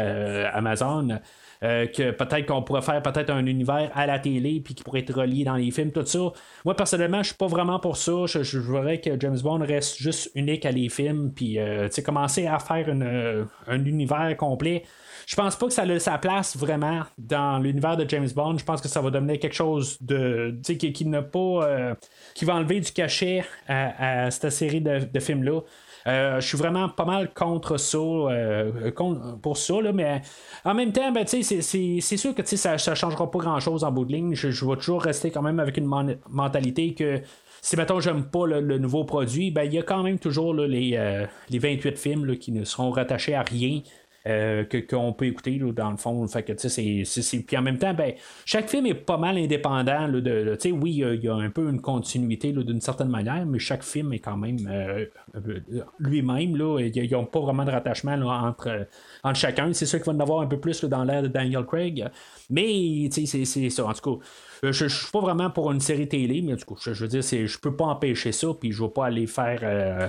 Amazon. 0.55 1.19
Euh, 1.63 1.87
que 1.87 2.11
peut-être 2.11 2.47
qu'on 2.47 2.63
pourrait 2.63 2.83
faire 2.83 3.03
peut-être 3.03 3.31
un 3.31 3.47
univers 3.47 3.91
à 3.95 4.07
la 4.07 4.19
télé 4.19 4.61
puis 4.65 4.75
qui 4.75 4.83
pourrait 4.83 5.01
être 5.01 5.15
relié 5.15 5.45
dans 5.45 5.57
les 5.57 5.71
films, 5.71 5.93
tout 5.93 6.05
ça. 6.05 6.33
Moi, 6.65 6.75
personnellement, 6.75 7.23
je 7.23 7.29
suis 7.29 7.37
pas 7.37 7.47
vraiment 7.47 7.79
pour 7.79 7.97
ça. 7.97 8.25
Je, 8.27 8.59
voudrais 8.59 9.01
que 9.01 9.19
James 9.19 9.39
Bond 9.43 9.61
reste 9.61 9.99
juste 9.99 10.31
unique 10.35 10.67
à 10.67 10.71
les 10.71 10.89
films 10.89 11.33
puis 11.35 11.59
euh, 11.59 11.89
commencer 12.05 12.47
à 12.47 12.59
faire 12.59 12.87
euh, 12.89 13.45
un 13.67 13.85
univers 13.85 14.37
complet. 14.37 14.83
Je 15.27 15.37
pense 15.37 15.57
pas 15.57 15.67
que 15.67 15.73
ça 15.73 15.83
a 15.83 15.99
sa 15.99 16.19
place 16.19 16.57
vraiment 16.57 17.03
dans 17.17 17.59
l'univers 17.59 17.97
de 17.97 18.07
James 18.09 18.29
Bond. 18.35 18.59
Je 18.59 18.65
pense 18.65 18.83
que 18.83 18.89
ça 18.89 19.01
va 19.01 19.11
devenir 19.11 19.39
quelque 19.39 19.55
chose 19.55 19.97
de 20.03 20.55
qui, 20.63 20.93
qui 20.93 21.07
n'a 21.07 21.23
pas 21.23 21.97
qui 22.35 22.45
va 22.45 22.57
enlever 22.57 22.81
du 22.81 22.93
cachet 22.93 23.43
à, 23.67 24.31
cette 24.31 24.51
série 24.51 24.83
de 24.83 25.21
films-là. 25.21 25.61
Euh, 26.07 26.41
je 26.41 26.47
suis 26.47 26.59
vraiment 26.59 26.89
pas 26.89 27.05
mal 27.05 27.33
contre 27.33 27.79
ça, 27.79 27.99
euh, 27.99 28.91
contre- 28.91 29.39
pour 29.41 29.57
ça, 29.57 29.81
là, 29.81 29.93
mais 29.93 30.21
en 30.65 30.75
même 30.75 30.93
temps, 30.93 31.11
ben, 31.13 31.27
c'est- 31.27 31.61
sûr 31.63 32.35
que 32.35 32.45
ça 32.45 32.73
ne 32.75 32.95
changera 32.95 33.31
pas 33.31 33.39
grand-chose 33.39 33.85
en 33.85 33.93
bout 33.93 34.05
de 34.05 34.13
ligne. 34.13 34.35
Je, 34.35 34.49
vais 34.49 34.77
toujours 34.77 35.03
rester 35.03 35.31
quand 35.31 35.43
même 35.43 35.61
avec 35.61 35.77
une 35.79 35.91
mentalité 36.29 36.95
que 36.95 37.21
si, 37.63 37.77
mettons, 37.77 37.99
j'aime 38.01 38.25
pas 38.25 38.47
le, 38.47 38.79
nouveau 38.79 39.05
produit, 39.05 39.51
ben, 39.51 39.63
il 39.63 39.73
y 39.73 39.79
a 39.79 39.83
quand 39.83 40.03
même 40.03 40.19
toujours 40.19 40.53
les, 40.53 40.97
euh, 40.99 41.27
les 41.49 41.59
28 41.59 41.97
films 41.99 42.37
qui 42.37 42.53
ne 42.53 42.65
seront 42.65 42.91
rattachés 42.91 43.35
à 43.35 43.43
rien. 43.43 43.81
Euh, 44.27 44.65
qu'on 44.89 45.13
peut 45.13 45.27
écouter 45.27 45.59
là, 45.59 45.73
dans 45.73 45.91
le 45.91 45.97
fond. 45.97 46.27
Fait 46.29 46.43
que, 46.43 46.53
c'est- 46.57 47.39
Puis 47.47 47.57
en 47.57 47.63
même 47.63 47.79
temps, 47.79 47.93
ben, 47.95 48.15
chaque 48.45 48.69
film 48.71 48.87
est 48.87 48.95
pas 48.95 49.19
mal 49.19 49.37
indépendant. 49.37 50.07
Là, 50.07 50.09
de, 50.09 50.21
de- 50.21 50.73
oui, 50.73 51.03
il 51.15 51.25
y 51.25 51.29
a- 51.29 51.35
un 51.35 51.51
peu 51.51 51.69
une 51.69 51.81
continuité 51.81 52.53
d'une 52.53 52.81
certaine 52.81 53.09
manière, 53.09 53.45
mais 53.47 53.59
chaque 53.59 53.83
film 53.83 54.13
est 54.13 54.19
quand 54.21 54.37
même 54.37 54.57
euh, 54.71 55.05
euh, 55.37 55.61
lui-même. 55.99 56.57
là. 56.57 56.79
Ils 56.81 57.11
n'ont 57.13 57.27
pas 57.27 57.41
vraiment 57.41 57.65
de 57.65 57.71
rattachement 57.71 58.13
entre, 58.15 58.69
euh, 58.69 58.85
entre 59.23 59.39
chacun. 59.39 59.73
C'est 59.73 59.87
sûr 59.87 59.99
qu'il 60.03 60.07
va 60.13 60.17
en 60.17 60.21
avoir 60.21 60.41
un 60.41 60.47
peu 60.47 60.59
plus 60.59 60.83
dans 60.85 61.05
l'ère 61.05 61.23
de 61.23 61.29
Daniel 61.29 61.65
Craig. 61.65 62.09
Mais 62.51 63.09
c'est 63.11 63.27
c'est 63.27 63.71
ça. 63.71 63.87
En 63.87 63.93
tout 63.93 64.19
cas, 64.19 64.25
euh, 64.65 64.73
je, 64.73 64.89
je 64.89 64.97
suis 65.03 65.11
pas 65.13 65.21
vraiment 65.21 65.51
pour 65.51 65.71
une 65.73 65.81
série 65.81 66.09
télé, 66.09 66.43
mais 66.43 66.57
du 66.57 66.65
coup, 66.65 66.77
je, 66.81 66.91
veux 66.91 67.09
dire, 67.09 67.23
je 67.23 67.59
peux 67.59 67.75
pas 67.77 67.85
empêcher 67.87 68.33
ça, 68.33 68.49
puis 68.59 68.73
je 68.73 68.83
vais 68.83 68.89
pas 68.91 69.07
aller 69.07 69.27
faire 69.27 69.61
euh, 69.63 70.09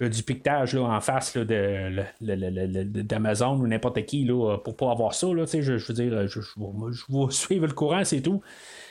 un- 0.00 0.08
du 0.08 0.22
piquetage 0.22 0.74
là, 0.74 0.82
en 0.82 1.00
face 1.00 1.36
de, 1.36 2.02
d'Amazon 3.02 3.58
ou 3.60 3.66
n'importe 3.66 4.04
qui 4.06 4.24
là, 4.24 4.58
pour 4.58 4.76
pas 4.76 4.90
avoir 4.90 5.14
ça. 5.14 5.26
Là, 5.28 5.44
je, 5.46 5.72
veux 5.72 5.94
dire, 5.94 6.28
je, 6.28 6.38
vais- 6.40 7.30
suivre 7.30 7.66
le 7.66 7.72
courant, 7.72 8.04
c'est 8.04 8.20
tout. 8.20 8.40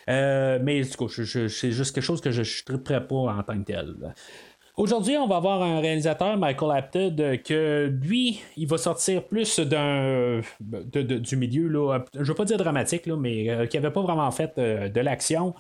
Euh, 0.10 0.60
mais 0.62 0.82
du 0.82 0.96
coup, 0.98 1.08
c'est 1.10 1.26
juste 1.72 1.96
quelque 1.96 2.04
chose 2.04 2.22
que 2.22 2.32
je 2.32 2.42
ne 2.42 2.66
triperais 2.78 3.08
pas 3.08 3.16
en 3.16 3.44
tant 3.44 3.58
que 3.60 3.66
tel. 3.66 4.14
Aujourd'hui, 4.76 5.18
on 5.18 5.28
va 5.28 5.36
avoir 5.36 5.62
un 5.62 5.80
réalisateur, 5.82 6.36
Michael 6.36 6.72
Apted, 6.72 7.22
euh, 7.22 7.38
que 7.38 7.94
lui, 8.02 8.42
il 8.58 8.68
va 8.68 8.80
sortir 8.80 9.24
plus 9.24 9.60
d'un 9.60 10.42
de- 10.62 11.20
du 11.20 11.36
milieu, 11.36 11.68
là, 11.68 12.04
je 12.16 12.20
ne 12.20 12.26
veux 12.26 12.34
pas 12.34 12.46
dire 12.46 12.58
dramatique, 12.58 13.06
là, 13.06 13.16
mais 13.16 13.50
euh, 13.52 13.68
qui 13.68 13.78
n'avait 13.78 13.94
pas 13.94 14.02
vraiment 14.02 14.32
fait 14.32 14.52
euh, 14.58 14.90
de 14.90 15.00
l'action. 15.00 15.54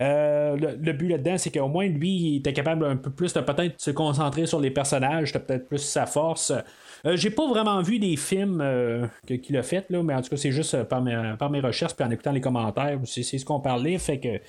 Le, 0.00 0.92
but 0.92 1.08
là-dedans, 1.08 1.38
c'est 1.38 1.50
qu'au 1.50 1.66
moins 1.68 1.86
lui, 1.86 2.10
il 2.10 2.36
était 2.36 2.52
capable 2.52 2.84
un 2.84 2.96
peu 2.96 3.10
plus 3.10 3.32
de 3.32 3.40
peut-être 3.40 3.80
se 3.80 3.90
concentrer 3.90 4.46
sur 4.46 4.60
les 4.60 4.70
personnages, 4.70 5.28
c'était 5.32 5.40
peut-être 5.44 5.66
plus 5.68 5.78
sa 5.78 6.06
force. 6.06 6.52
Euh, 7.06 7.16
j'ai 7.16 7.30
pas 7.30 7.46
vraiment 7.48 7.80
vu 7.82 7.98
des 7.98 8.16
films 8.16 8.62
qu'il 9.26 9.56
a 9.56 9.62
fait, 9.62 9.88
là, 9.90 10.02
mais 10.02 10.14
en 10.14 10.22
tout 10.22 10.30
cas, 10.30 10.36
c'est 10.36 10.52
juste 10.52 10.82
par 10.84 11.02
mes, 11.02 11.34
par, 11.38 11.50
mes, 11.50 11.60
recherches 11.60 11.94
puis 11.94 12.04
en 12.04 12.10
écoutant 12.10 12.32
les 12.32 12.40
commentaires, 12.40 12.98
c'est, 13.04 13.22
ce 13.22 13.44
qu'on 13.44 13.60
parlait, 13.60 13.98
fait 13.98 14.18
que 14.18 14.40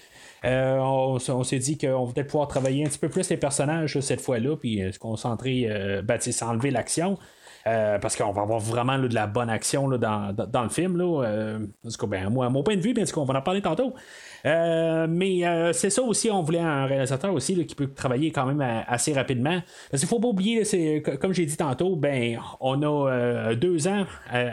on, 0.43 1.43
s'est 1.43 1.59
dit 1.59 1.77
qu'on 1.77 2.05
va 2.05 2.13
peut-être 2.13 2.27
pouvoir 2.27 2.47
travailler 2.47 2.85
un 2.85 2.89
petit 2.89 2.99
peu 2.99 3.09
plus 3.09 3.29
les 3.29 3.37
personnages 3.37 3.99
cette 3.99 4.21
fois-là, 4.21 4.55
puis 4.55 4.81
se 4.91 4.99
concentrer, 4.99 5.69
ben, 6.03 6.19
s'enlever 6.19 6.71
l'action. 6.71 7.17
Euh, 7.67 7.99
parce 7.99 8.15
qu'on 8.15 8.31
va 8.31 8.41
avoir 8.41 8.59
vraiment 8.59 8.97
de 8.97 9.13
la 9.13 9.27
bonne 9.27 9.49
action 9.49 9.87
dans, 9.89 10.63
le 10.63 10.69
film. 10.69 10.97
Là, 10.97 11.23
euh, 11.23 11.59
ben, 12.07 12.29
moi, 12.29 12.45
à 12.45 12.49
mon 12.49 12.63
point 12.63 12.75
de 12.75 12.81
vue, 12.81 12.93
bien, 12.93 13.03
on 13.15 13.25
va 13.25 13.39
en 13.39 13.41
parler 13.41 13.61
tantôt. 13.61 13.93
Euh, 14.45 15.07
mais 15.09 15.41
c'est 15.73 15.89
ça 15.89 16.01
aussi, 16.01 16.31
on 16.31 16.41
voulait 16.41 16.59
un 16.59 16.85
réalisateur 16.85 17.33
aussi 17.33 17.65
qui 17.65 17.75
peut 17.75 17.91
travailler 17.93 18.31
quand 18.31 18.45
même 18.45 18.61
assez 18.87 19.13
rapidement. 19.13 19.59
Parce 19.91 20.01
qu'il 20.01 20.09
faut 20.09 20.19
pas 20.19 20.29
oublier, 20.29 20.63
c'est, 20.63 21.03
comme 21.19 21.33
j'ai 21.33 21.45
dit 21.45 21.57
tantôt, 21.57 21.95
ben 21.95 22.39
on 22.61 22.81
a 22.83 23.55
deux 23.55 23.87
ans 23.87 24.05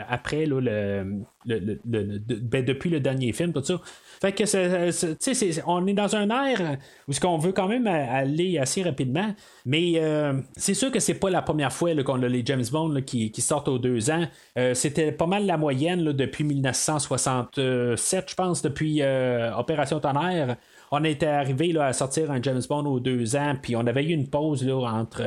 après 0.09 0.45
le, 0.45 1.23
le, 1.47 1.79
ben, 1.85 2.63
depuis 2.63 2.89
le 2.89 2.99
dernier 2.99 3.31
film, 3.33 3.53
tout 3.53 3.63
ça. 3.63 3.79
Fait 4.21 4.31
que 4.31 4.45
c'est, 4.45 5.63
on 5.67 5.85
est 5.87 5.93
dans 5.93 6.15
un 6.15 6.29
air 6.29 6.77
où 7.07 7.13
ce 7.13 7.19
qu'on 7.19 7.37
veut 7.37 7.51
quand 7.51 7.67
même 7.67 7.87
aller 7.87 8.57
assez 8.57 8.81
rapidement, 8.83 9.33
mais 9.65 9.93
euh, 9.97 10.33
c'est 10.55 10.73
sûr 10.73 10.91
que 10.91 10.99
c'est 10.99 11.13
pas 11.13 11.29
la 11.29 11.41
première 11.41 11.71
fois 11.71 11.93
qu'on 12.03 12.21
a 12.23 12.27
les 12.27 12.43
James 12.45 12.65
Bond 12.71 13.01
qui, 13.05 13.31
sortent 13.41 13.67
aux 13.67 13.79
deux 13.79 14.09
ans. 14.09 14.25
Euh, 14.57 14.73
c'était 14.73 15.11
pas 15.11 15.27
mal 15.27 15.45
la 15.45 15.57
moyenne 15.57 16.03
depuis 16.11 16.43
1967, 16.43 18.29
je 18.29 18.35
pense, 18.35 18.61
depuis 18.61 19.01
euh, 19.01 19.55
Opération 19.55 19.99
Tonnerre 19.99 20.57
on 20.89 21.03
était 21.03 21.25
arrivé 21.25 21.77
à 21.77 21.91
sortir 21.91 22.31
un 22.31 22.41
James 22.41 22.61
Bond 22.69 22.85
aux 22.85 23.01
deux 23.01 23.35
ans, 23.35 23.55
puis 23.61 23.75
on 23.75 23.85
avait 23.87 24.05
eu 24.05 24.11
une 24.13 24.29
pause 24.29 24.65
là, 24.65 24.77
entre 24.89 25.21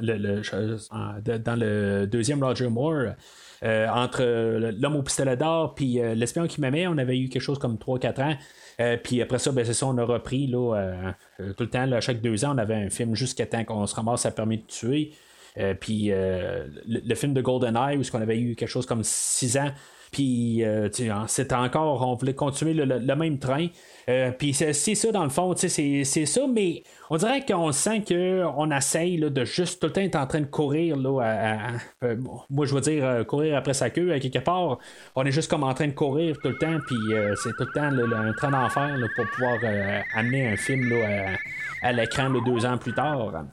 le, 0.00 1.38
dans 1.38 1.56
le 1.56 2.06
deuxième 2.06 2.42
Roger 2.42 2.68
Moore. 2.68 3.14
Euh, 3.64 3.86
entre 3.88 4.22
euh, 4.22 4.72
l'homme 4.80 4.96
au 4.96 5.02
pistolet 5.02 5.36
d'or 5.36 5.76
puis 5.76 6.00
euh, 6.00 6.16
l'espion 6.16 6.48
qui 6.48 6.60
m'aimait, 6.60 6.88
on 6.88 6.98
avait 6.98 7.16
eu 7.16 7.28
quelque 7.28 7.42
chose 7.42 7.60
comme 7.60 7.76
3-4 7.76 8.22
ans. 8.22 8.36
puis 9.04 9.22
après 9.22 9.38
ça, 9.38 9.52
ben, 9.52 9.64
c'est 9.64 9.74
ça, 9.74 9.86
on 9.86 9.96
a 9.98 10.04
repris 10.04 10.48
là, 10.48 11.14
tout 11.38 11.62
le 11.62 11.70
temps, 11.70 12.00
chaque 12.00 12.20
deux 12.20 12.44
ans, 12.44 12.54
on 12.54 12.58
avait 12.58 12.74
un 12.74 12.90
film 12.90 13.14
jusqu'à 13.14 13.46
temps 13.46 13.64
qu'on 13.64 13.86
se 13.86 13.94
ramasse 13.94 14.26
à 14.26 14.32
permis 14.32 14.58
de 14.58 14.66
tuer. 14.66 15.12
puis 15.78 16.10
le, 16.10 17.14
film 17.14 17.34
de 17.34 17.40
GoldenEye, 17.40 17.98
où 17.98 18.02
on 18.12 18.20
avait 18.20 18.40
eu 18.40 18.56
quelque 18.56 18.68
chose 18.68 18.86
comme 18.86 19.04
6 19.04 19.58
ans. 19.58 19.70
Puis 20.12 20.62
c'était 21.26 21.54
encore, 21.54 22.06
on 22.06 22.14
voulait 22.14 22.34
continuer 22.34 22.74
le 22.74 23.14
même 23.16 23.38
train. 23.38 23.66
Euh, 24.08 24.32
puis 24.32 24.52
c'est 24.52 24.72
ça, 24.72 25.12
dans 25.12 25.24
le 25.24 25.30
fond, 25.30 25.54
c'est 25.56 26.04
ça, 26.04 26.40
mais 26.52 26.82
on 27.10 27.16
dirait 27.16 27.44
qu'on 27.44 27.70
sent 27.72 28.02
qu'on 28.06 28.70
essaye 28.70 29.18
de 29.18 29.44
juste 29.44 29.80
tout 29.80 29.86
le 29.86 29.92
temps 29.92 30.00
être 30.00 30.16
en 30.16 30.26
train 30.26 30.40
de 30.40 30.46
courir. 30.46 30.96
Là, 30.96 31.78
euh, 32.02 32.16
moi, 32.50 32.66
je 32.66 32.74
veux 32.74 32.80
dire, 32.80 33.04
euh, 33.04 33.24
courir 33.24 33.56
après 33.56 33.74
sa 33.74 33.90
queue, 33.90 34.18
quelque 34.18 34.38
part. 34.40 34.78
On 35.14 35.24
est 35.24 35.30
juste 35.30 35.50
comme 35.50 35.62
en 35.62 35.74
train 35.74 35.86
de 35.86 35.92
courir 35.92 36.36
tout 36.42 36.48
le 36.48 36.58
temps, 36.58 36.78
puis 36.86 36.96
c'est 37.42 37.52
tout 37.56 37.64
le 37.64 37.72
temps 37.72 38.16
un 38.16 38.32
train 38.32 38.50
d'enfer 38.50 38.96
pour 39.16 39.24
pouvoir 39.34 39.58
amener 40.14 40.48
un 40.48 40.56
film 40.56 40.92
à 41.82 41.92
l'écran 41.92 42.30
deux 42.30 42.66
ans 42.66 42.78
plus 42.78 42.94
tard. 42.94 43.44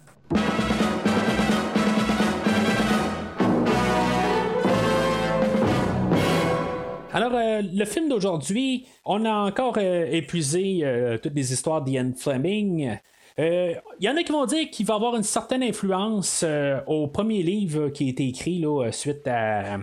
Alors, 7.12 7.34
euh, 7.34 7.64
le 7.64 7.86
film 7.86 8.08
d'aujourd'hui, 8.08 8.86
on 9.04 9.26
a 9.26 9.34
encore 9.34 9.78
euh, 9.78 10.06
épuisé 10.12 10.82
euh, 10.84 11.18
toutes 11.18 11.34
les 11.34 11.52
histoires 11.52 11.82
d'Ian 11.82 12.12
Fleming. 12.16 12.98
Il 13.40 13.82
y 14.02 14.10
en 14.10 14.18
a 14.18 14.24
qui 14.24 14.34
vont 14.34 14.46
dire 14.46 14.70
qu'il 14.70 14.86
va 14.86 14.96
avoir 14.96 15.16
une 15.16 15.24
certaine 15.24 15.64
influence 15.64 16.44
au 16.88 17.08
premier 17.08 17.42
livre 17.42 17.88
qui 17.88 18.08
a 18.08 18.10
été 18.10 18.28
écrit 18.28 18.66
suite 18.92 19.26
à, 19.28 19.80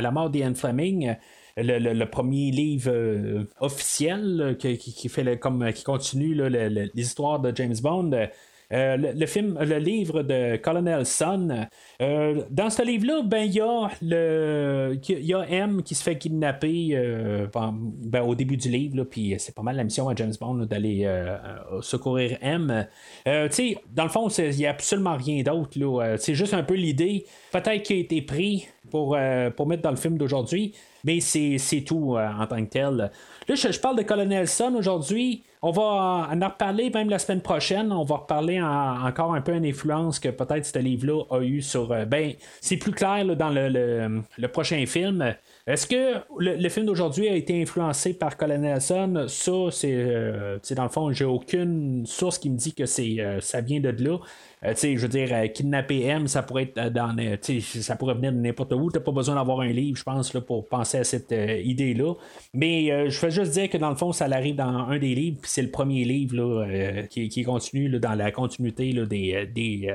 la 0.00 0.10
mort 0.10 0.28
d'Ian 0.28 0.56
Fleming. 0.56 1.14
Le, 1.56 2.04
premier 2.06 2.50
livre 2.50 3.46
officiel 3.60 4.56
qui, 4.58 5.08
fait 5.08 5.38
comme 5.38 5.72
qui 5.72 5.84
continue 5.84 6.34
l'histoire 6.92 7.38
de 7.38 7.54
James 7.54 7.76
Bond. 7.80 8.10
Euh, 8.72 8.96
le, 8.96 9.26
film, 9.26 9.58
le 9.60 9.78
livre 9.78 10.22
de 10.22 10.56
Colonel 10.56 11.04
Sun. 11.04 11.68
Euh, 12.00 12.42
dans 12.50 12.70
ce 12.70 12.84
livre-là, 12.84 13.22
ben 13.24 13.42
il 13.42 13.54
y 13.54 13.60
a 13.60 13.88
le, 14.00 14.98
y 15.08 15.34
a 15.34 15.48
M 15.48 15.82
qui 15.82 15.96
se 15.96 16.02
fait 16.04 16.16
kidnapper 16.16 16.90
euh, 16.92 17.46
ben, 17.52 18.22
au 18.22 18.34
début 18.36 18.56
du 18.56 18.68
livre, 18.68 19.02
puis 19.04 19.34
c'est 19.38 19.54
pas 19.54 19.62
mal 19.62 19.76
la 19.76 19.84
mission 19.84 20.08
à 20.08 20.14
James 20.14 20.32
Bond 20.40 20.66
d'aller 20.66 21.08
secourir 21.80 22.38
M. 22.42 22.86
dans 23.26 24.04
le 24.04 24.08
fond, 24.08 24.28
il 24.28 24.56
n'y 24.56 24.66
a 24.66 24.70
absolument 24.70 25.16
rien 25.16 25.42
d'autre. 25.42 26.16
c'est 26.18 26.34
juste 26.34 26.54
un 26.54 26.62
peu 26.62 26.74
l'idée, 26.74 27.26
peut-être 27.52 27.82
qui 27.82 27.94
a 27.94 27.96
été 27.96 28.22
pris 28.22 28.68
pour, 28.90 29.16
pour 29.56 29.66
mettre 29.66 29.82
dans 29.82 29.90
le 29.90 29.96
film 29.96 30.16
d'aujourd'hui, 30.16 30.74
mais 31.04 31.20
c'est 31.20 31.84
tout 31.84 32.16
en 32.16 32.46
tant 32.46 32.64
que 32.64 32.70
tel. 32.70 33.10
Là, 33.50 33.56
je, 33.56 33.80
parle 33.80 33.96
de 33.96 34.04
Colonel 34.04 34.46
Sun 34.46 34.76
aujourd'hui. 34.76 35.42
On 35.60 35.72
va 35.72 35.82
en 35.82 36.46
reparler 36.48 36.88
même 36.90 37.10
la 37.10 37.18
semaine 37.18 37.40
prochaine. 37.40 37.90
On 37.90 38.04
va 38.04 38.18
reparler 38.18 38.62
encore 38.62 39.34
un 39.34 39.40
peu 39.40 39.52
une 39.52 39.66
influence 39.66 40.20
que 40.20 40.28
peut-être 40.28 40.64
ce 40.64 40.78
livre-là 40.78 41.24
a 41.30 41.40
eu 41.40 41.60
sur. 41.60 41.90
Euh, 41.90 42.04
ben, 42.04 42.34
c'est 42.60 42.76
plus 42.76 42.92
clair 42.92 43.24
dans 43.34 43.50
le, 43.50 44.46
prochain 44.46 44.86
film. 44.86 45.34
Est-ce 45.66 45.88
que 45.88 46.20
le, 46.38 46.68
film 46.68 46.86
d'aujourd'hui 46.86 47.28
a 47.28 47.34
été 47.34 47.60
influencé 47.60 48.14
par 48.14 48.36
Colonel 48.36 48.80
Sun? 48.80 49.26
Ça, 49.26 49.52
c'est 49.72 49.94
euh, 49.96 50.58
dans 50.76 50.84
le 50.84 50.88
fond, 50.88 51.10
j'ai 51.10 51.24
aucune 51.24 52.06
source 52.06 52.38
qui 52.38 52.50
me 52.50 52.56
dit 52.56 52.72
que 52.72 52.84
euh, 52.84 53.40
ça 53.40 53.60
vient 53.60 53.80
de 53.80 53.88
là. 53.88 54.18
Euh, 54.62 54.74
je 54.74 54.98
veux 54.98 55.08
dire, 55.08 55.28
euh, 55.32 55.46
kidnapper 55.46 56.02
M, 56.02 56.28
ça 56.28 56.42
pourrait 56.42 56.64
être 56.64 56.78
euh, 56.78 56.90
dans. 56.90 57.16
ça 57.60 57.96
pourrait 57.96 58.14
venir 58.14 58.32
de 58.32 58.36
n'importe 58.36 58.72
où. 58.74 58.90
T'as 58.90 59.00
pas 59.00 59.12
besoin 59.12 59.36
d'avoir 59.36 59.60
un 59.60 59.72
livre, 59.72 59.96
je 59.96 60.02
pense, 60.02 60.34
là, 60.34 60.42
pour 60.42 60.68
penser 60.68 60.98
à 60.98 61.04
cette 61.04 61.32
idée-là. 61.32 62.14
Mais 62.52 63.10
je 63.10 63.20
veux 63.20 63.30
juste 63.30 63.52
dire 63.52 63.70
que 63.70 63.78
dans 63.78 63.90
le 63.90 63.96
fond, 63.96 64.12
ça 64.12 64.26
arrive 64.26 64.56
dans 64.56 64.68
un 64.68 64.98
des 64.98 65.14
livres, 65.14 65.38
puis 65.40 65.50
c'est 65.50 65.62
le 65.62 65.70
premier 65.70 66.04
livre 66.04 66.36
là, 66.36 67.02
qui, 67.08 67.28
qui, 67.28 67.42
continue 67.42 67.88
dans 67.98 68.14
la 68.14 68.30
continuité 68.30 68.92
des. 68.92 69.94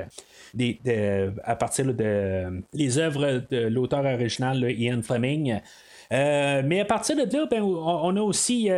des, 0.54 1.30
à 1.44 1.56
partir 1.56 1.94
de 1.94 2.62
les 2.72 2.98
œuvres 2.98 3.42
de 3.50 3.68
l'auteur 3.68 4.04
original, 4.04 4.70
Ian 4.70 5.02
Fleming. 5.02 5.60
mais 6.10 6.80
à 6.80 6.84
partir 6.84 7.16
de 7.16 7.36
là, 7.36 7.46
ben, 7.50 7.62
on, 7.62 8.16
a 8.16 8.20
aussi 8.20 8.68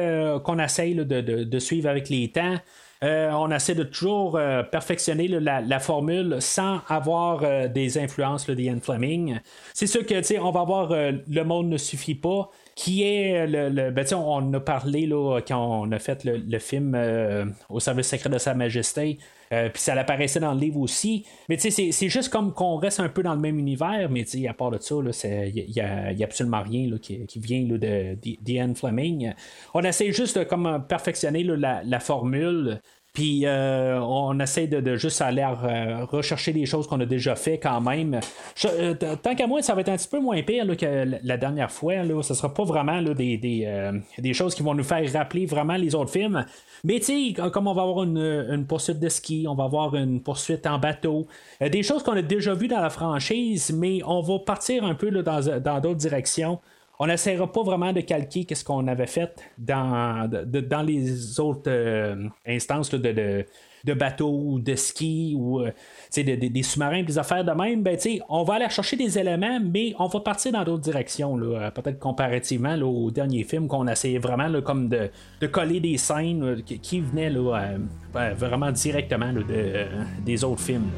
qu'on 0.45 0.59
essaye 0.59 0.95
de, 0.95 1.05
de, 1.23 1.59
suivre 1.59 1.89
avec 1.89 2.09
les 2.09 2.29
temps. 2.29 2.57
Euh, 3.05 3.31
on 3.31 3.51
essaie 3.53 3.77
de 3.77 3.85
toujours 3.85 4.37
euh, 4.37 4.65
perfectionner 4.65 5.29
la, 5.29 5.79
formule 5.79 6.39
sans 6.41 6.81
avoir 6.89 7.45
euh, 7.45 7.69
des 7.69 7.97
influences 7.97 8.51
d'Ian 8.51 8.81
Fleming. 8.83 9.39
C'est 9.73 9.87
sûr 9.87 10.05
que 10.05 10.41
on 10.41 10.51
va 10.51 10.61
avoir 10.61 10.91
Le 10.91 11.43
monde 11.43 11.69
ne 11.69 11.77
suffit 11.77 12.17
pas 12.17 12.51
qui 12.75 13.03
est 13.05 13.47
le. 13.47 13.91
ben, 13.91 14.05
on 14.15 14.53
a 14.53 14.61
parlé 14.61 15.07
là, 15.07 15.41
quand 15.47 15.83
on 15.83 15.93
a 15.93 15.99
fait 15.99 16.25
le, 16.25 16.59
film 16.59 17.55
au 17.69 17.81
service 17.81 18.09
secret 18.09 18.31
de 18.31 18.39
Sa 18.39 18.55
Majesté. 18.55 19.19
Puis 19.51 19.83
ça 19.83 19.95
apparaissait 19.95 20.41
dans 20.41 20.55
le 20.55 20.61
livre 20.61 20.81
aussi. 20.81 21.25
Mais 21.49 21.59
c'est 21.59 22.09
juste 22.09 22.29
comme 22.29 22.53
qu'on 22.53 22.77
reste 22.77 23.01
un 23.01 23.09
peu 23.09 23.23
dans 23.23 23.35
le 23.35 23.41
même 23.41 23.59
univers, 23.59 24.09
mais 24.11 24.25
à 24.49 24.55
part 24.55 24.71
de 24.71 24.79
ça, 24.79 24.97
il 25.25 25.73
n'y 25.75 25.81
a, 25.81 26.25
absolument 26.25 26.63
rien 26.63 26.97
qui, 26.99 27.27
vient 27.37 27.63
de 27.63 28.17
d'Ian 28.43 28.75
Fleming. 28.75 29.33
On 29.75 29.81
essaie 29.81 30.13
juste 30.13 30.39
de 30.39 30.45
comme, 30.45 30.85
perfectionner 30.89 31.43
la, 31.45 32.01
formule. 32.01 32.81
Puis 33.19 33.47
euh, 33.47 33.99
on 34.01 34.39
essaie 34.39 34.69
de, 34.69 34.95
juste 34.95 35.21
aller 35.21 35.45
rechercher 35.45 36.53
des 36.53 36.67
choses 36.67 36.87
qu'on 36.87 37.01
a 37.01 37.05
déjà 37.05 37.35
fait 37.35 37.59
quand 37.59 37.81
même. 37.81 38.21
Euh, 38.65 38.95
tant 38.95 39.35
qu'à 39.35 39.49
moi, 39.49 39.61
ça 39.61 39.75
va 39.75 39.81
être 39.81 39.89
un 39.89 39.97
petit 39.97 40.07
peu 40.07 40.21
moins 40.21 40.41
pire 40.43 40.65
que 40.77 41.05
la 41.21 41.37
dernière 41.37 41.73
fois. 41.73 41.95
Ce 42.05 42.13
ne 42.13 42.23
sera 42.23 42.55
pas 42.55 42.63
vraiment 42.63 43.03
euh, 43.03 43.15
des, 43.15 44.33
choses 44.33 44.55
qui 44.55 44.63
vont 44.63 44.75
nous 44.75 44.85
faire 44.85 45.03
rappeler 45.13 45.47
vraiment 45.47 45.75
les 45.75 45.97
autres 45.97 46.13
films. 46.13 46.47
Mais 46.85 47.01
tu 47.01 47.35
sais, 47.35 47.51
comme 47.51 47.67
on 47.67 47.75
va 47.75 47.83
avoir 47.83 48.05
une, 48.05 48.65
poursuite 48.69 49.01
de 49.01 49.09
ski, 49.09 49.47
on 49.49 49.57
va 49.57 49.65
avoir 49.65 49.97
une 49.97 50.21
poursuite 50.21 50.65
en 50.69 50.79
bateau, 50.79 51.27
des 51.61 51.83
choses 51.83 52.05
qu'on 52.05 52.13
a 52.13 52.23
déjà 52.23 52.55
vues 52.55 52.69
dans 52.69 52.81
la 52.81 52.91
franchise, 52.91 53.73
mais 53.77 53.99
on 54.07 54.21
va 54.21 54.39
partir 54.39 54.85
un 54.85 54.95
peu 54.95 55.11
dans 55.11 55.81
d'autres 55.81 55.95
directions 55.97 56.61
on 56.99 57.07
n'essaiera 57.07 57.51
pas 57.51 57.63
vraiment 57.63 57.93
de 57.93 58.01
calquer 58.01 58.47
ce 58.53 58.65
qu'on 58.65 58.87
avait 58.89 59.07
fait 59.07 59.33
dans, 59.57 60.29
les 60.85 61.39
autres 61.39 61.63
euh, 61.69 62.29
instances 62.47 62.91
de, 62.91 63.45
de, 63.85 63.95
bateaux 63.95 64.43
ou 64.45 64.59
de 64.59 64.75
ski 64.75 65.35
ou 65.39 65.61
euh, 65.61 65.71
des 66.17 66.63
sous-marins, 66.65 67.05
des 67.05 67.17
affaires 67.17 67.45
de 67.45 67.53
même. 67.53 67.83
Ben, 67.83 67.97
on 68.29 68.43
va 68.43 68.55
aller 68.55 68.69
chercher 68.69 68.97
des 68.97 69.17
éléments, 69.17 69.61
mais 69.61 69.95
on 69.99 70.09
va 70.09 70.21
partir 70.21 70.53
dans 70.53 70.65
d'autres 70.65 70.83
directions, 70.83 71.39
euh, 71.39 71.71
peut-être 71.71 72.01
comparativement 72.01 72.75
au 72.75 73.13
dernier 73.13 73.45
film 73.45 73.69
qu'on 73.69 73.87
essayait 73.87 74.19
vraiment 74.19 74.61
comme 74.61 74.89
de, 74.89 75.11
coller 75.47 75.79
des 75.79 75.99
scènes 75.99 76.63
qui, 76.65 77.01
venaient 77.01 77.31
ben, 78.13 78.35
vraiment 78.35 78.73
directement 78.73 79.33
des 80.25 80.45
autres 80.45 80.63
films. 80.63 80.91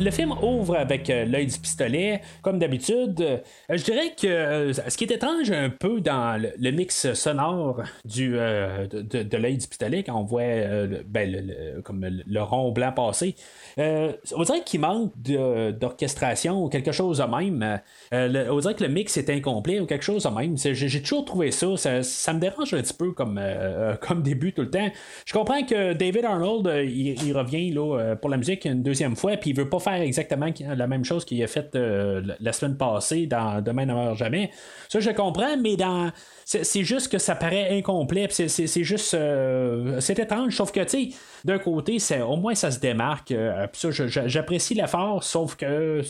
Le 0.00 0.10
film 0.10 0.32
ouvre 0.42 0.76
avec 0.76 1.08
euh, 1.10 1.24
l'œil 1.24 1.46
du 1.46 1.58
pistolet, 1.58 2.20
comme 2.42 2.58
d'habitude. 2.58 3.20
Euh, 3.20 3.38
je 3.70 3.82
dirais 3.84 4.14
que 4.20 4.26
euh, 4.26 4.72
ce 4.72 4.96
qui 4.96 5.04
est 5.04 5.12
étrange 5.12 5.50
un 5.50 5.70
peu 5.70 6.00
dans 6.00 6.40
le, 6.40 6.70
mix 6.70 7.12
sonore 7.14 7.82
du, 8.04 8.34
euh, 8.36 8.86
de, 8.86 9.22
de- 9.22 9.36
l'œil 9.36 9.56
du 9.56 9.66
pistolet, 9.66 10.02
quand 10.02 10.14
on 10.18 10.24
voit 10.24 10.42
le- 10.42 11.04
ben, 11.06 11.30
le, 11.30 11.80
comme 11.82 12.04
le, 12.04 12.42
rond 12.42 12.72
blanc 12.72 12.92
passer, 12.92 13.34
on 13.78 14.42
dirait 14.44 14.62
qu'il 14.64 14.80
manque 14.80 15.12
d'orchestration 15.18 16.64
ou 16.64 16.68
quelque 16.68 16.92
chose 16.92 17.18
de 17.18 17.24
même. 17.24 17.80
On 18.12 18.58
dirait 18.58 18.74
que 18.74 18.84
le 18.84 18.90
mix 18.90 19.16
est 19.16 19.30
incomplet 19.30 19.80
ou 19.80 19.86
quelque 19.86 20.04
chose 20.04 20.24
de 20.24 20.28
même. 20.28 20.56
J'ai 20.56 21.02
toujours 21.02 21.24
trouvé 21.24 21.50
ça. 21.50 21.76
ça. 22.02 22.32
me 22.32 22.40
dérange 22.40 22.74
un 22.74 22.82
petit 22.82 22.94
peu 22.94 23.12
comme, 23.12 23.40
comme 24.00 24.22
début 24.22 24.52
tout 24.52 24.62
le 24.62 24.70
temps. 24.70 24.88
Je 25.24 25.32
comprends 25.32 25.62
que 25.62 25.92
David 25.92 26.24
Arnold, 26.24 26.70
il, 26.84 27.22
il 27.22 27.36
revient 27.36 27.70
là, 27.70 28.16
pour 28.16 28.30
la 28.30 28.36
musique 28.36 28.64
une 28.64 28.82
deuxième 28.82 29.16
fois, 29.16 29.36
puis 29.36 29.50
il 29.50 29.56
veut 29.56 29.68
pas 29.68 29.78
faire 29.78 29.93
exactement 30.00 30.48
la 30.74 30.86
même 30.86 31.04
chose 31.04 31.24
qu'il 31.24 31.42
a 31.42 31.46
fait 31.46 31.74
euh, 31.74 32.22
la- 32.40 32.52
semaine 32.52 32.76
passée 32.76 33.26
dans 33.26 33.60
Demain 33.60 33.86
ne 33.86 33.94
meurt 33.94 34.16
jamais. 34.16 34.50
Ça, 34.88 35.00
je 35.00 35.10
comprends, 35.10 35.56
mais 35.56 35.76
dans. 35.76 36.10
C'est 36.44 36.84
juste 36.84 37.10
que 37.10 37.18
ça 37.18 37.34
paraît 37.34 37.76
incomplet, 37.78 38.28
c'est- 38.30 38.48
juste. 38.82 39.14
euh, 39.14 39.98
c'est 40.00 40.18
étrange, 40.18 40.54
sauf 40.56 40.70
que, 40.72 40.80
tu 40.80 41.10
sais, 41.10 41.16
d'un 41.44 41.58
côté, 41.58 41.98
au 42.22 42.36
moins 42.36 42.54
ça 42.54 42.70
se 42.70 42.78
démarque. 42.80 43.32
euh, 43.32 43.66
ça, 43.72 43.88
j'apprécie 44.26 44.74
l'effort, 44.74 45.24
sauf 45.24 45.56
que 45.56 46.02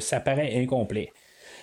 ça 0.00 0.20
paraît 0.20 0.52
incomplet. 0.62 1.12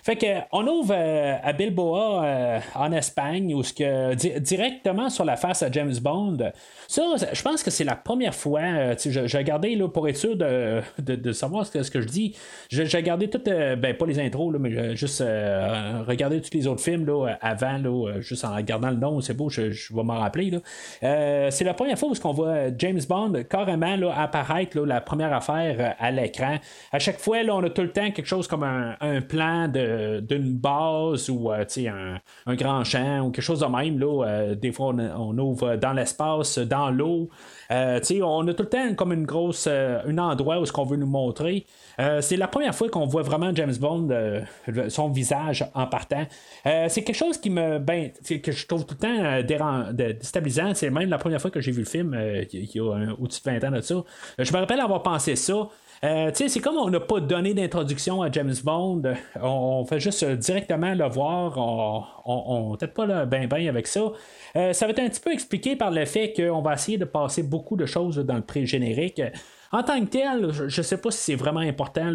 Fait 0.08 0.16
que 0.16 0.26
on 0.54 0.66
ouvre 0.66 0.94
euh, 0.98 1.36
à 1.44 1.52
Bilboa 1.52 2.24
euh, 2.24 2.60
en 2.76 2.94
Espagne 2.94 3.54
où 3.54 3.62
ce 3.62 3.74
que 3.74 4.14
di- 4.16 4.40
directement 4.40 5.10
sur 5.10 5.26
la 5.26 5.36
face 5.36 5.64
à 5.64 5.70
James 5.70 5.96
Bond. 6.02 6.38
Ça, 6.88 7.02
je 7.34 7.42
pense 7.42 7.62
que 7.62 7.70
c'est 7.70 7.84
la 7.84 7.98
première 7.98 8.34
fois. 8.34 8.62
euh, 8.62 8.96
j'ai 8.98 9.38
regardé 9.38 9.76
là, 9.76 9.90
pour 9.90 10.08
être 10.08 10.16
sûr 10.16 10.38
de, 10.38 10.80
de, 10.98 11.32
savoir 11.34 11.66
ce 11.66 11.92
que, 11.92 12.00
je 12.00 12.08
dis. 12.08 12.34
J'ai 12.70 12.86
regardé 12.86 13.30
toutes, 13.30 13.50
euh, 13.50 13.76
ben 13.76 13.98
pas 13.98 14.06
les 14.06 14.18
intros, 14.18 14.54
là, 14.54 14.60
mais 14.60 14.74
euh, 14.78 14.96
juste 14.96 15.20
euh, 15.20 16.02
regarder 16.08 16.40
tous 16.40 16.54
les 16.54 16.68
autres 16.68 16.82
films 16.82 17.06
là, 17.06 17.38
avant, 17.42 17.78
euh, 17.84 18.22
juste 18.22 18.46
en 18.46 18.56
regardant 18.56 18.92
le 18.92 18.96
nom, 18.96 19.20
c'est 19.20 19.34
beau, 19.34 19.50
je, 19.50 19.64
vais 19.94 20.04
m'en 20.04 20.20
rappeler. 20.20 20.58
Euh, 21.04 21.52
c'est 21.52 21.66
la 21.66 21.74
première 21.74 22.00
fois 22.00 22.08
où 22.08 22.14
on 22.24 22.32
voit 22.32 22.70
James 22.78 23.02
Bond 23.10 23.34
carrément 23.50 23.98
apparaître 24.16 24.80
la 24.80 25.02
première 25.02 25.34
affaire 25.34 25.76
euh, 25.78 25.90
à 26.00 26.12
l'écran. 26.12 26.60
À 26.94 27.00
chaque 27.00 27.20
fois, 27.20 27.40
on 27.52 27.62
a 27.66 27.70
tout 27.70 27.82
le 27.82 27.92
temps 27.92 28.10
quelque 28.12 28.26
chose 28.26 28.48
comme 28.48 28.64
un 28.64 29.20
plan 29.20 29.68
de- 29.68 29.97
d'une 30.22 30.54
base 30.54 31.30
ou 31.30 31.52
euh, 31.52 31.64
un, 31.88 32.18
un 32.46 32.56
grand 32.56 32.84
champ 32.84 33.22
ou 33.26 33.32
quelque 33.32 33.44
chose 33.44 33.60
de 33.60 33.66
même. 33.66 34.00
Là, 34.00 34.26
euh, 34.26 34.56
des 34.56 34.72
fois, 34.72 34.88
on, 34.88 35.00
on 35.00 35.38
ouvre 35.38 35.76
dans 35.76 35.94
l'espace, 35.94 36.58
dans 36.60 36.90
l'eau. 36.90 37.30
Euh, 37.72 38.00
on 38.24 38.48
a 38.48 38.54
tout 38.54 38.64
le 38.64 38.70
temps 38.70 38.96
comme 38.96 39.12
une 39.14 39.26
grosse 39.26 39.66
euh, 39.68 40.00
un 40.08 40.18
endroit 40.18 40.60
où 40.60 40.66
ce 40.66 40.72
qu'on 40.72 40.86
veut 40.86 40.98
nous 40.98 41.08
montrer. 41.08 41.66
Euh, 42.00 42.22
c'est 42.22 42.38
la 42.38 42.48
première 42.48 42.74
fois 42.76 42.90
qu'on 42.90 43.06
voit 43.08 43.24
vraiment 43.24 43.54
James 43.54 43.76
Bond, 43.80 44.08
euh, 44.12 44.42
son 44.90 45.10
visage 45.10 45.66
en 45.74 45.88
partant. 45.88 46.26
Euh, 46.66 46.86
c'est 46.90 47.04
quelque 47.04 47.16
chose 47.16 47.38
qui 47.38 47.50
me, 47.50 47.80
ben, 47.80 48.12
que 48.44 48.52
je 48.52 48.68
trouve 48.68 48.86
tout 48.86 48.96
le 49.02 49.08
temps 49.08 49.24
euh, 49.24 49.92
déstabilisant. 49.94 50.74
C'est 50.76 50.90
même 50.90 51.10
la 51.10 51.18
première 51.18 51.42
fois 51.42 51.52
que 51.52 51.60
j'ai 51.62 51.72
vu 51.72 51.80
le 51.80 51.86
film, 51.86 52.14
euh, 52.14 52.44
il 52.54 52.70
y 52.74 52.80
a 52.80 52.94
un- 52.94 53.12
au-dessus 53.20 53.42
de 53.46 53.50
20 53.52 53.64
ans 53.68 53.72
de 53.72 53.82
ça. 53.82 53.96
Euh, 53.96 54.04
Je 54.40 54.54
me 54.54 54.58
rappelle 54.60 54.80
avoir 54.80 55.04
pensé 55.04 55.36
ça. 55.36 55.68
Euh, 56.04 56.32
c'est 56.34 56.60
comme 56.60 56.78
on 56.78 56.90
n'a 56.90 57.00
pas 57.00 57.20
donné 57.20 57.54
d'introduction 57.54 58.22
à 58.22 58.32
James 58.32 58.54
Bond. 58.64 59.02
On, 59.42 59.48
on 59.48 59.86
fait 59.86 60.00
juste 60.00 60.24
euh, 60.24 60.36
directement 60.36 60.94
le 60.94 61.08
voir. 61.10 61.58
On, 61.58 62.04
on 62.26 62.76
peut-être 62.76 62.94
pas 62.94 63.06
le 63.06 63.26
ben 63.26 63.48
ben 63.48 63.68
avec 63.68 63.88
ça. 63.88 64.12
Euh, 64.56 64.74
ça 64.74 64.86
va 64.86 64.92
être 64.92 65.00
un 65.00 65.10
petit 65.10 65.22
peu 65.22 65.32
expliqué 65.32 65.76
par 65.76 65.92
le 65.92 66.06
fait 66.06 66.34
qu'on 66.34 66.62
va 66.62 66.74
essayer 66.74 66.98
de 66.98 67.06
passer 67.06 67.44
beaucoup 67.44 67.76
de 67.76 67.86
choses 67.86 68.18
dans 68.18 68.36
le 68.36 68.42
pré-générique. 68.42 69.22
En 69.72 69.84
tant 69.84 70.00
que 70.00 70.10
tel, 70.10 70.52
je 70.52 70.64
ne 70.64 70.84
sais 70.84 70.98
pas 70.98 71.12
si 71.12 71.18
c'est 71.20 71.36
vraiment 71.36 71.60
important 71.60 72.12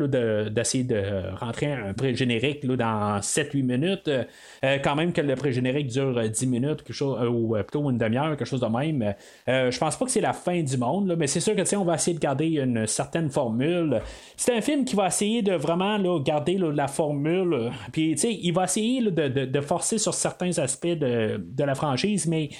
d'essayer 0.49 0.85
de, 0.85 1.35
rentrer 1.37 1.73
un 1.73 1.93
pré-générique 1.93 2.67
dans 2.67 3.19
7-8 3.21 3.63
minutes. 3.63 4.09
Euh, 4.09 4.79
quand 4.83 4.95
même 4.95 5.13
que 5.13 5.21
le 5.21 5.35
pré-générique 5.35 5.89
dure 5.89 6.17
euh, 6.17 6.29
10 6.29 6.47
minutes, 6.47 6.83
quelque 6.83 6.93
chose, 6.95 7.19
euh, 7.21 7.29
ou 7.29 7.57
euh, 7.57 7.63
plutôt 7.63 7.89
une 7.91 7.99
demi-heure, 7.99 8.37
quelque 8.37 8.47
chose 8.47 8.61
de 8.61 8.67
même. 8.67 9.15
Euh, 9.49 9.71
je 9.71 9.79
pense 9.79 9.97
pas 9.97 10.05
que 10.05 10.11
c'est 10.11 10.21
la 10.21 10.33
fin 10.33 10.63
du 10.63 10.77
monde, 10.79 11.15
mais 11.19 11.27
c'est 11.27 11.41
sûr 11.41 11.55
que 11.55 11.63
on 11.77 11.85
va 11.85 11.95
essayer 11.95 12.15
de 12.15 12.21
garder 12.21 12.47
une 12.47 12.87
certaine 12.87 13.31
formule. 13.31 14.01
C'est 14.37 14.55
un 14.57 14.61
film 14.61 14.85
qui 14.85 14.95
va 14.97 15.07
essayer 15.07 15.43
de 15.43 15.55
vraiment 15.55 15.99
garder 16.21 16.59
la 16.59 16.89
formule. 16.89 17.53
euh, 17.55 17.71
Puis 17.93 18.13
il 18.13 18.53
va 18.53 18.65
essayer 18.65 19.03
de, 19.11 19.61
forcer 19.61 19.99
sur 19.99 20.15
certains 20.15 20.59
aspects 20.59 20.87
de 20.87 21.65
la 21.65 21.75
franchise, 21.75 22.27
mais 22.27 22.51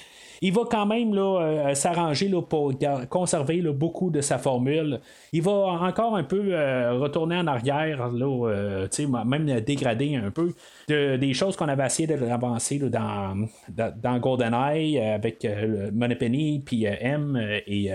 il 0.43 0.51
va 0.51 0.63
quand 0.69 0.85
même 0.85 1.13
là, 1.13 1.41
euh, 1.41 1.73
s'arranger 1.73 2.27
là, 2.27 2.41
pour 2.41 2.73
conserver 3.09 3.61
là, 3.61 3.71
beaucoup 3.71 4.09
de 4.09 4.19
sa 4.19 4.37
formule. 4.37 4.99
Il 5.31 5.41
va 5.41 5.51
encore 5.51 6.17
un 6.17 6.23
peu 6.23 6.49
euh, 6.49 6.99
retourner 6.99 7.37
en 7.37 7.47
arrière, 7.47 8.11
là, 8.11 8.49
euh, 8.49 8.87
même 9.25 9.61
dégrader 9.61 10.17
un 10.17 10.31
peu 10.31 10.53
de- 10.87 11.17
des 11.17 11.33
choses 11.33 11.55
qu'on 11.55 11.67
avait 11.67 11.85
essayé 11.85 12.07
de 12.07 12.23
avancer 12.25 12.77
là, 12.79 12.89
dans, 12.89 13.47
dans, 13.95 14.19
GoldenEye 14.19 14.97
euh, 14.97 15.15
avec 15.15 15.43
euh, 15.45 15.89
puis 16.65 16.87
euh, 16.87 16.95
M 16.99 17.35
euh, 17.35 17.59
et 17.67 17.89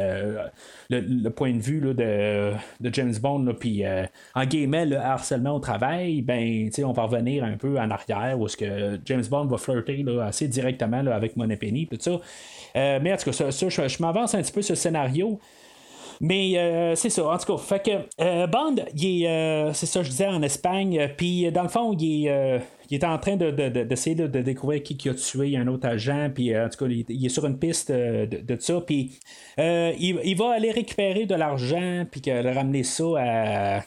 le, 0.91 1.01
le 1.01 1.31
point 1.31 1.53
de 1.53 1.61
vue 1.61 1.81
là, 1.81 1.95
de, 1.95 2.53
de 2.81 2.95
James 2.95 3.15
Bond 3.21 3.55
puis 3.59 3.83
en 4.35 4.45
guillemets 4.45 4.87
le 4.87 4.97
harcèlement 4.97 5.57
au 5.57 5.61
travail 5.61 6.23
ben 6.23 6.71
on 6.85 6.93
va 6.93 7.03
revenir 7.03 7.45
un 7.45 7.57
peu 7.57 7.79
en 7.79 7.91
arrière 7.91 8.39
où 8.39 8.47
est-ce 8.47 8.57
que 8.57 8.99
James 9.05 9.25
Bond 9.31 9.47
va 9.47 9.59
flirter 9.59 10.03
là, 10.03 10.27
assez 10.27 10.49
directement 10.49 10.99
avec 10.99 11.37
Moneypenny 11.37 11.87
tout 11.87 11.99
ça. 12.01 12.21
Mais 12.75 13.13
en 13.13 13.17
tout 13.17 13.25
cas 13.27 13.33
ça, 13.33 13.51
ça, 13.51 13.69
je, 13.69 13.89
je 13.89 14.03
m'avance 14.03 14.35
un 14.35 14.43
petit 14.43 14.53
peu 14.53 14.61
le 14.69 14.75
scénario 14.75 15.39
mais 16.21 16.59
euh, 16.59 16.95
c'est 16.95 17.11
ça, 17.11 17.27
en 17.29 17.39
tout 17.39 17.57
cas. 17.57 17.63
Fait 17.63 17.83
que 17.85 17.91
euh, 18.23 18.47
Bond, 18.47 18.77
il 18.95 19.23
est, 19.25 19.29
euh, 19.29 19.73
c'est 19.73 19.87
ça, 19.87 20.03
je 20.03 20.11
disais, 20.11 20.27
en 20.27 20.43
Espagne. 20.43 20.99
euh, 20.99 21.09
Puis 21.17 21.51
dans 21.53 21.63
le 21.63 21.69
fond, 21.69 21.95
il 21.99 22.27
est, 22.27 22.61
il 22.91 22.95
est 22.97 23.05
en 23.05 23.19
train 23.19 23.37
de, 23.37 23.51
de- 23.51 23.69
de- 23.69 23.85
d'essayer 23.85 24.17
de, 24.17 24.27
découvrir 24.41 24.83
qui, 24.83 24.97
qui 24.97 25.09
a 25.09 25.15
tué 25.15 25.57
un 25.57 25.67
autre 25.69 25.87
agent. 25.87 26.31
Puis 26.35 26.57
en 26.59 26.69
tout 26.69 26.85
cas, 26.85 26.91
il, 26.91 27.25
est 27.27 27.29
sur 27.29 27.47
une 27.47 27.59
piste 27.59 27.93
de, 27.93 28.57
ça. 28.61 28.81
Puis 28.81 29.19
il, 29.59 30.21
il 30.25 30.37
va 30.37 30.53
aller 30.55 30.71
récupérer 30.71 31.27
de 31.27 31.35
l'argent. 31.35 32.05
Puis 32.11 32.23
ramener 32.31 32.83
ça 32.83 33.05
à, 33.17 33.81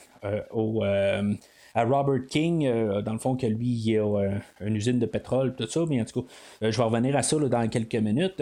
au. 0.51 0.83
à 0.83 1.83
Robert 1.85 2.25
King, 2.29 2.69
dans 3.01 3.13
le 3.13 3.19
fond, 3.19 3.35
que 3.37 3.47
lui, 3.47 3.69
il 3.69 3.97
a 3.97 4.29
une 4.59 4.75
usine 4.75 4.99
de 4.99 5.05
pétrole, 5.05 5.55
tout 5.55 5.67
ça, 5.69 5.81
mais 5.87 6.01
en 6.01 6.05
tout 6.05 6.23
cas, 6.23 6.27
je 6.69 6.77
vais 6.77 6.83
revenir 6.83 7.15
à 7.15 7.23
ça 7.23 7.37
dans 7.37 7.67
quelques 7.69 7.95
minutes. 7.95 8.41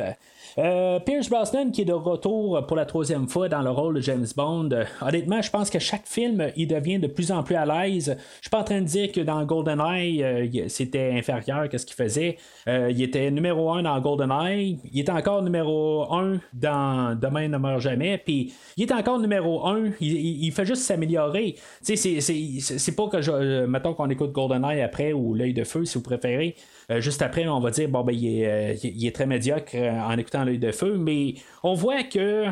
Euh, 0.59 0.99
Pierce 0.99 1.29
Brosnan, 1.29 1.71
qui 1.71 1.83
est 1.83 1.85
de 1.85 1.93
retour 1.93 2.65
pour 2.67 2.75
la 2.75 2.83
troisième 2.85 3.29
fois 3.29 3.47
dans 3.47 3.61
le 3.61 3.69
rôle 3.69 3.95
de 3.95 4.01
James 4.01 4.25
Bond, 4.35 4.69
euh, 4.73 4.83
honnêtement, 4.99 5.41
je 5.41 5.49
pense 5.49 5.69
que 5.69 5.79
chaque 5.79 6.05
film, 6.05 6.51
il 6.57 6.67
devient 6.67 6.99
de 6.99 7.07
plus 7.07 7.31
en 7.31 7.43
plus 7.43 7.55
à 7.55 7.65
l'aise. 7.65 8.17
Je 8.17 8.41
suis 8.41 8.49
pas 8.49 8.59
en 8.59 8.63
train 8.65 8.81
de 8.81 8.85
dire 8.85 9.09
que 9.13 9.21
dans 9.21 9.41
GoldenEye, 9.45 10.21
euh, 10.21 10.47
c'était 10.67 11.11
inférieur 11.13 11.59
à 11.71 11.77
ce 11.77 11.85
qu'il 11.85 11.95
faisait. 11.95 12.35
Euh, 12.67 12.89
il 12.91 13.01
était 13.01 13.31
numéro 13.31 13.71
un 13.71 13.83
dans 13.83 13.97
GoldenEye, 14.01 14.79
il 14.91 14.99
était 14.99 15.13
encore 15.13 15.41
numéro 15.43 16.13
un 16.13 16.39
dans 16.51 17.17
Demain 17.17 17.47
ne 17.47 17.57
meurt 17.57 17.79
jamais, 17.79 18.17
puis 18.17 18.51
il 18.75 18.83
est 18.83 18.91
encore 18.91 19.19
numéro 19.19 19.65
un, 19.65 19.85
il, 20.01 20.11
il- 20.11 20.43
il 20.45 20.51
fait 20.51 20.65
juste 20.65 20.81
s'améliorer. 20.81 21.55
C'est- 21.81 22.95
pas 22.97 23.07
que 23.07 23.21
je. 23.21 23.65
mettons 23.65 23.93
qu'on 23.93 24.09
écoute 24.09 24.33
GoldenEye 24.33 24.81
après 24.81 25.13
ou 25.13 25.35
L'œil 25.35 25.53
de 25.53 25.63
feu, 25.63 25.85
si 25.85 25.97
vous 25.97 26.03
préférez. 26.03 26.55
Juste 26.97 27.21
après, 27.21 27.47
on 27.47 27.59
va 27.59 27.69
dire, 27.69 27.87
bon, 27.87 28.01
ben, 28.03 28.13
il 28.13 28.41
est, 28.41 28.83
il 28.83 29.05
est 29.05 29.15
très 29.15 29.27
médiocre 29.27 29.75
en 29.75 30.17
écoutant 30.17 30.43
De 30.57 30.71
feu, 30.71 30.97
mais 30.97 31.35
on 31.63 31.73
voit 31.73 32.03
que 32.03 32.45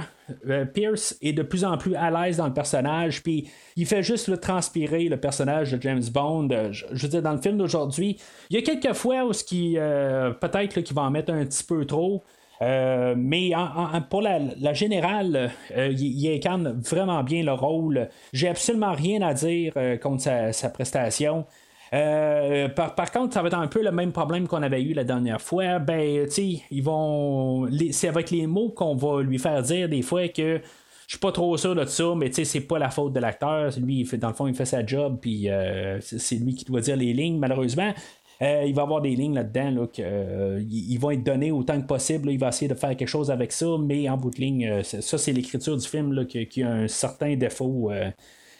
euh, 0.50 0.66
Pierce 0.66 1.18
est 1.22 1.34
de 1.34 1.42
plus 1.42 1.64
en 1.66 1.78
plus 1.78 1.96
à 1.96 2.12
l'aise 2.12 2.38
dans 2.38 2.48
le 2.48 2.54
personnage, 2.54 3.24
puis 3.24 3.50
il 3.76 3.86
fait 3.86 4.04
juste 4.04 4.28
le 4.28 4.38
transpirer 4.38 5.10
le 5.10 5.18
personnage 5.18 5.72
de 5.72 5.82
James 5.82 6.04
Bond. 6.14 6.50
Euh, 6.52 6.72
je, 6.72 6.86
je 6.92 7.04
veux 7.04 7.10
dire, 7.10 7.22
dans 7.22 7.34
le 7.34 7.42
film 7.42 7.58
d'aujourd'hui, 7.58 8.18
il 8.50 8.56
y 8.56 8.60
a 8.60 8.62
quelques 8.62 8.94
fois 8.94 9.26
où 9.26 9.34
ce 9.34 9.44
qui 9.44 9.76
euh, 9.78 10.32
peut-être 10.32 10.82
qu'il 10.82 10.96
va 10.96 11.04
en 11.04 11.12
mettre 11.12 11.32
un 11.34 11.46
petit 11.46 11.64
peu 11.64 11.86
trop. 11.86 12.24
Mais 12.60 13.54
en- 13.56 14.02
pour 14.10 14.22
la, 14.24 14.40
la 14.60 14.74
générale, 14.74 15.52
il, 15.78 16.28
incarne 16.34 16.82
vraiment 16.82 17.24
bien 17.24 17.44
le 17.44 17.54
rôle. 17.54 18.10
J'ai 18.34 18.50
absolument 18.50 18.94
rien 18.94 19.22
à 19.22 19.36
dire 19.36 19.74
contre 20.02 20.24
sa 20.52 20.70
prestation. 20.70 21.46
Euh, 21.94 22.70
par, 22.70 23.12
contre, 23.12 23.34
ça 23.34 23.42
va 23.42 23.48
être 23.48 23.58
un 23.58 23.68
peu 23.68 23.82
le 23.82 23.92
même 23.92 24.12
problème 24.12 24.48
qu'on 24.48 24.62
avait 24.62 24.82
eu 24.82 24.94
la 24.94 25.04
dernière 25.04 25.42
fois. 25.42 25.80
Ben, 25.80 26.28
tu 26.28 26.60
ils 26.72 26.84
vont. 26.84 27.68
C'est 27.92 28.08
avec 28.08 28.32
les 28.32 28.48
mots 28.48 28.70
qu'on 28.70 28.96
va 28.96 29.22
lui 29.22 29.40
faire 29.40 29.62
dire 29.62 29.90
des 29.90 30.02
fois 30.02 30.28
que 30.28 30.62
je 31.08 31.14
suis 31.14 31.20
pas 31.20 31.32
trop 31.32 31.56
sûr 31.56 31.74
de 31.74 31.86
ça, 31.86 32.14
mais 32.18 32.30
tu 32.30 32.36
sais, 32.36 32.46
c'est 32.46 32.68
pas 32.68 32.78
la 32.78 32.90
faute 32.90 33.14
de 33.14 33.20
l'acteur. 33.22 33.72
Lui, 33.80 34.02
il 34.02 34.06
fait, 34.06 34.18
dans 34.18 34.28
le 34.28 34.34
fond, 34.34 34.46
il 34.46 34.54
fait 34.54 34.66
sa 34.66 34.86
job, 34.86 35.20
puis 35.22 35.50
euh, 35.50 36.02
c'est 36.02 36.36
lui 36.36 36.54
qui 36.54 36.66
doit 36.66 36.82
dire 36.82 36.98
les 36.98 37.14
lignes, 37.14 37.40
malheureusement. 37.40 37.94
Euh, 38.42 38.66
il 38.68 38.76
va 38.76 38.82
avoir 38.82 39.02
des 39.02 39.16
lignes 39.16 39.34
là-dedans 39.34 39.72
là, 39.72 39.88
que, 39.88 40.02
euh, 40.04 40.98
vont 41.00 41.12
être 41.12 41.24
donnés 41.24 41.52
autant 41.52 41.82
que 41.82 41.88
possible. 41.88 42.30
il 42.30 42.38
va 42.38 42.50
essayer 42.50 42.68
de 42.68 42.76
faire 42.76 42.96
quelque 42.96 43.08
chose 43.08 43.32
avec 43.32 43.54
ça, 43.54 43.68
mais 43.82 44.10
en 44.10 44.18
bout 44.18 44.32
de 44.32 44.42
ligne, 44.42 44.84
ça, 44.84 45.18
c'est 45.18 45.32
l'écriture 45.32 45.78
du 45.78 45.88
film 45.88 46.12
là, 46.12 46.26
qui, 46.26 46.46
qui 46.48 46.62
a 46.62 46.72
un 46.72 46.88
certain 46.90 47.36
défaut. 47.38 47.90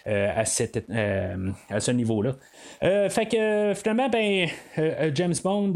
Euh, 0.08 0.32
euh, 0.90 1.52
à, 1.70 1.80
ce 1.80 1.92
niveau-là. 1.92 2.36
Euh, 2.84 3.10
fait 3.10 3.26
que 3.26 3.74
finalement, 3.76 4.10
ben, 4.10 4.48
James 5.14 5.34
Bond, 5.44 5.74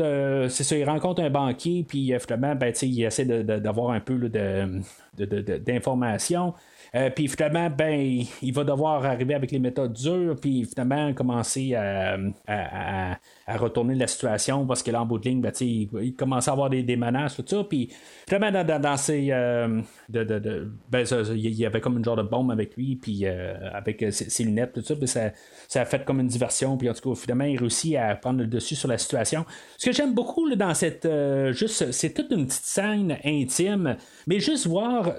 c'est 0.50 0.64
ça, 0.64 0.78
il 0.78 0.86
rencontre 0.86 1.22
un 1.22 1.30
banquier, 1.30 1.84
puis 1.88 2.14
finalement, 2.20 2.56
ben, 2.56 2.74
il 2.82 3.04
essaie 3.04 3.26
d'avoir 3.26 3.92
un 3.92 4.00
peu 4.00 4.16
là, 4.16 4.30
de, 4.30 5.58
d'informations. 5.58 6.54
Euh, 6.94 7.10
puis 7.10 7.30
finalement, 7.30 7.70
ben, 7.70 8.22
il 8.42 8.54
va 8.54 8.66
devoir 8.66 9.06
arriver 9.06 9.34
avec 9.34 9.52
les 9.52 9.60
méthodes 9.60 9.94
dures, 9.94 10.36
puis 10.36 10.66
finalement 10.66 11.14
commencer 11.14 11.74
à, 11.74 12.18
à, 12.48 13.58
retourner 13.58 13.96
la 13.96 14.08
situation 14.08 14.66
parce 14.66 14.84
que 14.84 14.92
là, 14.92 15.02
en 15.02 15.06
bout 15.06 15.18
de 15.18 15.30
ligne, 15.30 15.40
ben, 15.40 15.54
il, 15.62 15.88
il 16.02 16.16
commençait 16.16 16.50
à 16.50 16.54
avoir 16.54 16.70
des, 16.70 16.84
des 16.84 16.98
menaces, 16.98 17.38
tout 17.38 17.46
ça. 17.48 17.64
Puis 17.64 17.94
finalement, 18.28 18.64
dans, 18.64 18.82
dans, 18.82 18.98
ces. 18.98 19.28
Euh, 19.32 19.82
de, 20.10 20.24
de, 20.26 20.72
ben, 20.90 21.06
il 21.34 21.54
y 21.54 21.66
avait 21.66 21.80
comme 21.80 21.98
une 21.98 22.04
genre 22.04 22.18
de 22.18 22.24
bombe 22.24 22.52
avec 22.52 22.76
lui, 22.76 22.98
puis 22.98 23.22
euh, 23.24 23.56
avec 23.74 24.06
ses, 24.12 24.44
lunettes, 24.44 24.74
tout 24.74 24.82
ça, 24.82 24.96
puis 24.96 25.08
ça, 25.08 25.32
ça 25.70 25.82
a 25.82 25.86
fait 25.86 26.04
comme 26.04 26.20
une 26.20 26.28
diversion, 26.28 26.76
puis 26.76 26.90
en 26.90 26.94
tout 26.94 27.10
cas, 27.10 27.16
finalement, 27.16 27.46
il 27.46 27.58
réussit 27.58 27.96
à 27.96 28.16
prendre 28.16 28.40
le 28.40 28.48
dessus 28.48 28.76
sur 28.76 28.90
la 28.90 28.98
situation. 28.98 29.46
Ce 29.78 29.86
que 29.86 29.96
j'aime 29.96 30.14
beaucoup 30.14 30.54
dans 30.56 30.74
cette. 30.74 31.08
juste, 31.52 31.92
c'est 31.92 32.14
toute 32.14 32.32
une 32.32 32.48
petite 32.48 32.66
scène 32.66 33.18
intime, 33.24 33.96
mais 34.28 34.42
juste 34.42 34.68
voir 34.68 35.14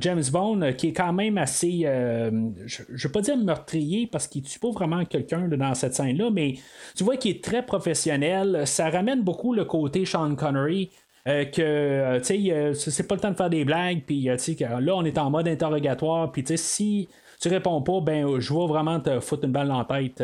James 0.00 0.22
Bond 0.30 0.72
qui 0.76 0.88
est 0.88 0.92
quand 0.92 1.15
même 1.16 1.38
assez. 1.38 1.80
je 1.80 2.30
ne 2.30 2.98
veux 3.02 3.10
pas 3.10 3.20
dire 3.20 3.36
meurtrier 3.36 4.06
parce 4.06 4.28
qu'il 4.28 4.42
tue 4.42 4.60
pas 4.60 4.70
vraiment 4.70 5.04
quelqu'un 5.04 5.48
dans 5.48 5.74
cette 5.74 5.94
scène-là, 5.94 6.30
mais 6.30 6.54
tu 6.94 7.02
vois 7.02 7.16
qu'il 7.16 7.32
est 7.32 7.42
très 7.42 7.66
professionnel. 7.66 8.62
Ça 8.66 8.88
ramène 8.88 9.22
beaucoup 9.22 9.52
le 9.52 9.64
côté 9.64 10.04
Sean 10.04 10.36
Connery. 10.36 10.90
Euh, 11.26 11.44
que 11.44 11.60
euh, 11.60 12.20
tu 12.20 12.24
sais 12.24 12.52
euh, 12.52 12.72
c'est 12.72 13.08
pas 13.08 13.16
le 13.16 13.20
temps 13.20 13.32
de 13.32 13.36
faire 13.36 13.50
des 13.50 13.64
blagues 13.64 14.02
puis 14.06 14.22
là 14.26 14.94
on 14.94 15.04
est 15.04 15.18
en 15.18 15.28
mode 15.28 15.48
interrogatoire 15.48 16.30
puis 16.30 16.44
si 16.54 17.08
tu 17.40 17.48
réponds 17.48 17.82
pas 17.82 18.00
ben 18.00 18.38
je 18.38 18.54
vais 18.54 18.66
vraiment 18.68 19.00
te 19.00 19.18
foutre 19.18 19.44
une 19.44 19.50
balle 19.50 19.66
dans 19.66 19.78
la 19.78 19.84
tête 19.84 20.22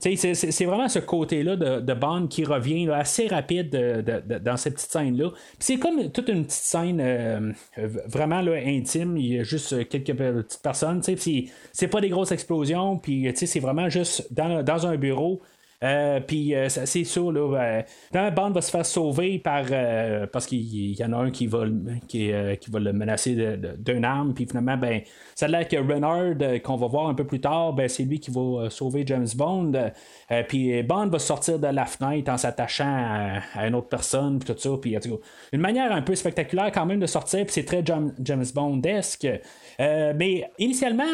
c'est 0.00 0.64
vraiment 0.64 0.88
ce 0.88 0.98
côté-là 0.98 1.56
de, 1.56 1.94
Bond 1.94 2.26
qui 2.28 2.44
revient 2.44 2.90
assez 2.90 3.26
rapide 3.26 3.70
dans 4.44 4.56
cette 4.56 4.74
petite 4.74 4.90
scène-là. 4.90 5.30
C'est 5.58 5.78
comme 5.78 6.10
toute 6.10 6.28
une 6.28 6.44
petite 6.44 6.62
scène 6.62 7.54
vraiment 8.06 8.42
là, 8.42 8.52
intime. 8.52 9.16
Il 9.16 9.34
y 9.34 9.38
a 9.38 9.42
juste 9.42 9.88
quelques 9.88 10.14
petites 10.14 10.62
personnes. 10.62 11.02
C'est 11.02 11.88
pas 11.88 12.00
des 12.00 12.08
grosses 12.08 12.32
explosions. 12.32 12.98
Puis 12.98 13.32
c'est 13.34 13.60
vraiment 13.60 13.88
juste 13.88 14.32
dans, 14.32 14.62
dans 14.62 14.86
un 14.86 14.96
bureau. 14.96 15.40
Euh, 15.84 16.20
puis 16.20 16.54
euh, 16.54 16.68
c'est 16.68 17.04
sûr, 17.04 17.32
là, 17.32 17.40
euh, 17.40 17.82
la 18.12 18.30
bande 18.30 18.54
va 18.54 18.62
se 18.62 18.70
faire 18.70 18.86
sauver 18.86 19.38
par 19.38 19.64
parce 20.32 20.46
qu'il 20.46 20.98
y, 20.98 21.04
en 21.04 21.12
a 21.12 21.16
un 21.16 21.30
qui 21.30 21.46
va, 21.46 21.64
qui, 22.08 22.30
qui 22.60 22.70
va 22.70 22.80
le 22.80 22.92
menacer 22.92 23.58
d'une 23.78 24.04
arme, 24.04 24.32
puis 24.34 24.46
finalement, 24.46 24.76
ben, 24.76 25.02
ça 25.34 25.46
a 25.46 25.48
l'air 25.48 25.68
que 25.68 25.76
Renard, 25.76 26.62
qu'on 26.62 26.76
va 26.76 26.86
voir 26.86 27.08
un 27.08 27.14
peu 27.14 27.24
plus 27.24 27.40
tard, 27.40 27.72
ben, 27.72 27.88
c'est 27.88 28.04
lui 28.04 28.20
qui 28.20 28.30
va 28.30 28.70
sauver 28.70 29.04
James 29.06 29.28
Bond. 29.34 29.72
puis 30.48 30.82
Bond 30.82 31.08
va 31.08 31.18
sortir 31.18 31.58
de 31.58 31.66
la 31.66 31.84
fenêtre 31.84 32.30
en 32.32 32.36
s'attachant 32.36 33.40
à, 33.54 33.66
une 33.66 33.74
autre 33.74 33.88
personne, 33.88 34.38
puis 34.38 34.54
tout 34.54 34.60
ça. 34.60 34.70
Puis 34.80 34.96
une 35.52 35.60
manière 35.60 35.92
un 35.92 36.02
peu 36.02 36.14
spectaculaire 36.14 36.70
quand 36.72 36.86
même 36.86 37.00
de 37.00 37.06
sortir, 37.06 37.44
puis 37.44 37.52
c'est 37.52 37.64
très 37.64 37.84
James 37.84 38.46
Bond-esque. 38.54 39.28
mais 39.78 40.50
initialement, 40.58 41.04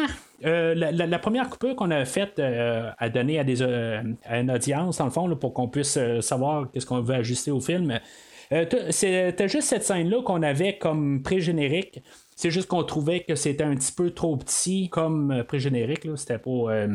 euh, 0.45 0.73
la, 0.75 1.19
première 1.19 1.49
coupure 1.49 1.75
qu'on 1.75 1.91
a 1.91 2.03
faite 2.05 2.39
euh, 2.39 2.89
à 2.97 3.09
donner 3.09 3.39
à, 3.39 3.43
des, 3.43 3.61
euh, 3.61 4.01
à 4.25 4.39
une 4.39 4.51
audience, 4.51 4.97
dans 4.97 5.05
le 5.05 5.11
fond, 5.11 5.33
pour 5.35 5.53
qu'on 5.53 5.69
puisse 5.69 5.97
savoir 6.21 6.69
qu'est-ce 6.71 6.85
qu'on 6.85 7.01
veut 7.01 7.15
ajuster 7.15 7.51
au 7.51 7.61
film, 7.61 7.99
c'était 8.91 9.47
juste 9.47 9.69
cette 9.69 9.83
scène-là 9.83 10.21
qu'on 10.21 10.43
avait 10.43 10.77
comme 10.77 11.23
pré-générique. 11.23 12.03
C'est 12.35 12.51
juste 12.51 12.67
qu'on 12.67 12.83
trouvait 12.83 13.21
que 13.21 13.35
c'était 13.35 13.63
un 13.63 13.75
petit 13.75 13.91
peu 13.91 14.11
trop 14.11 14.35
petit 14.37 14.89
comme 14.89 15.43
pré-générique. 15.47 16.07
C'était 16.17 16.37
pas, 16.37 16.87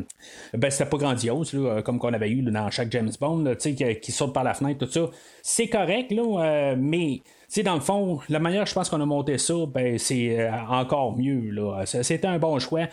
ben, 0.52 0.70
pas 0.70 0.96
grandiose, 0.96 1.56
comme 1.84 1.98
qu'on 1.98 2.12
avait 2.12 2.30
eu 2.30 2.42
dans 2.42 2.70
chaque 2.70 2.92
James 2.92 3.10
Bond, 3.20 3.54
qui, 3.58 3.74
qui 3.74 4.12
saute 4.12 4.32
par 4.32 4.44
la 4.44 4.54
fenêtre, 4.54 4.86
tout 4.86 4.92
ça. 4.92 5.10
C'est 5.42 5.68
correct, 5.68 6.12
là, 6.12 6.76
mais 6.76 7.22
dans 7.64 7.74
le 7.74 7.80
fond, 7.80 8.20
la 8.28 8.38
manière, 8.38 8.66
je 8.66 8.74
pense 8.74 8.88
qu'on 8.88 9.00
a 9.00 9.06
monté 9.06 9.38
ça, 9.38 9.54
ben, 9.66 9.98
c'est 9.98 10.48
encore 10.68 11.16
mieux. 11.16 11.52
C'était 11.86 12.26
un 12.28 12.38
bon 12.38 12.58
choix. 12.60 12.86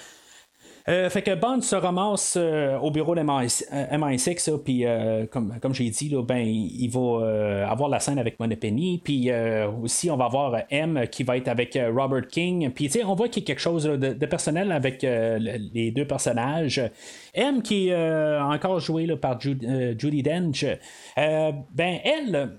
Euh, 0.87 1.09
fait 1.09 1.23
que 1.23 1.33
Bond 1.33 1.61
se 1.61 1.75
ramasse 1.75 2.35
euh, 2.37 2.77
au 2.77 2.91
bureau 2.91 3.15
de 3.15 3.21
MI6, 3.21 4.51
euh, 4.51 4.57
puis 4.57 4.85
comme, 5.31 5.55
comme 5.59 5.73
j'ai 5.73 5.89
dit, 5.89 6.09
là, 6.09 6.21
ben, 6.21 6.45
il 6.45 6.87
va 6.89 7.67
avoir 7.67 7.89
la 7.89 7.99
scène 7.99 8.19
avec 8.19 8.39
Moneypenny, 8.39 9.01
puis 9.03 9.31
aussi 9.81 10.11
on 10.11 10.17
va 10.17 10.25
avoir 10.25 10.61
M 10.69 11.07
qui 11.11 11.23
va 11.23 11.37
être 11.37 11.47
avec 11.47 11.77
Robert 11.93 12.27
King, 12.27 12.69
puis 12.69 12.89
on 13.03 13.15
voit 13.15 13.29
qu'il 13.29 13.43
y 13.43 13.45
a 13.45 13.47
quelque 13.47 13.61
chose 13.61 13.85
de, 13.85 14.25
personnel 14.25 14.71
avec 14.71 15.01
les 15.01 15.91
deux 15.91 16.05
personnages. 16.05 16.81
M 17.35 17.61
qui 17.61 17.89
est 17.89 18.39
encore 18.39 18.79
joué 18.79 19.05
là, 19.05 19.17
par 19.17 19.39
Judy 19.39 20.23
Dench, 20.23 20.65
ben 21.15 21.99
elle, 22.03 22.57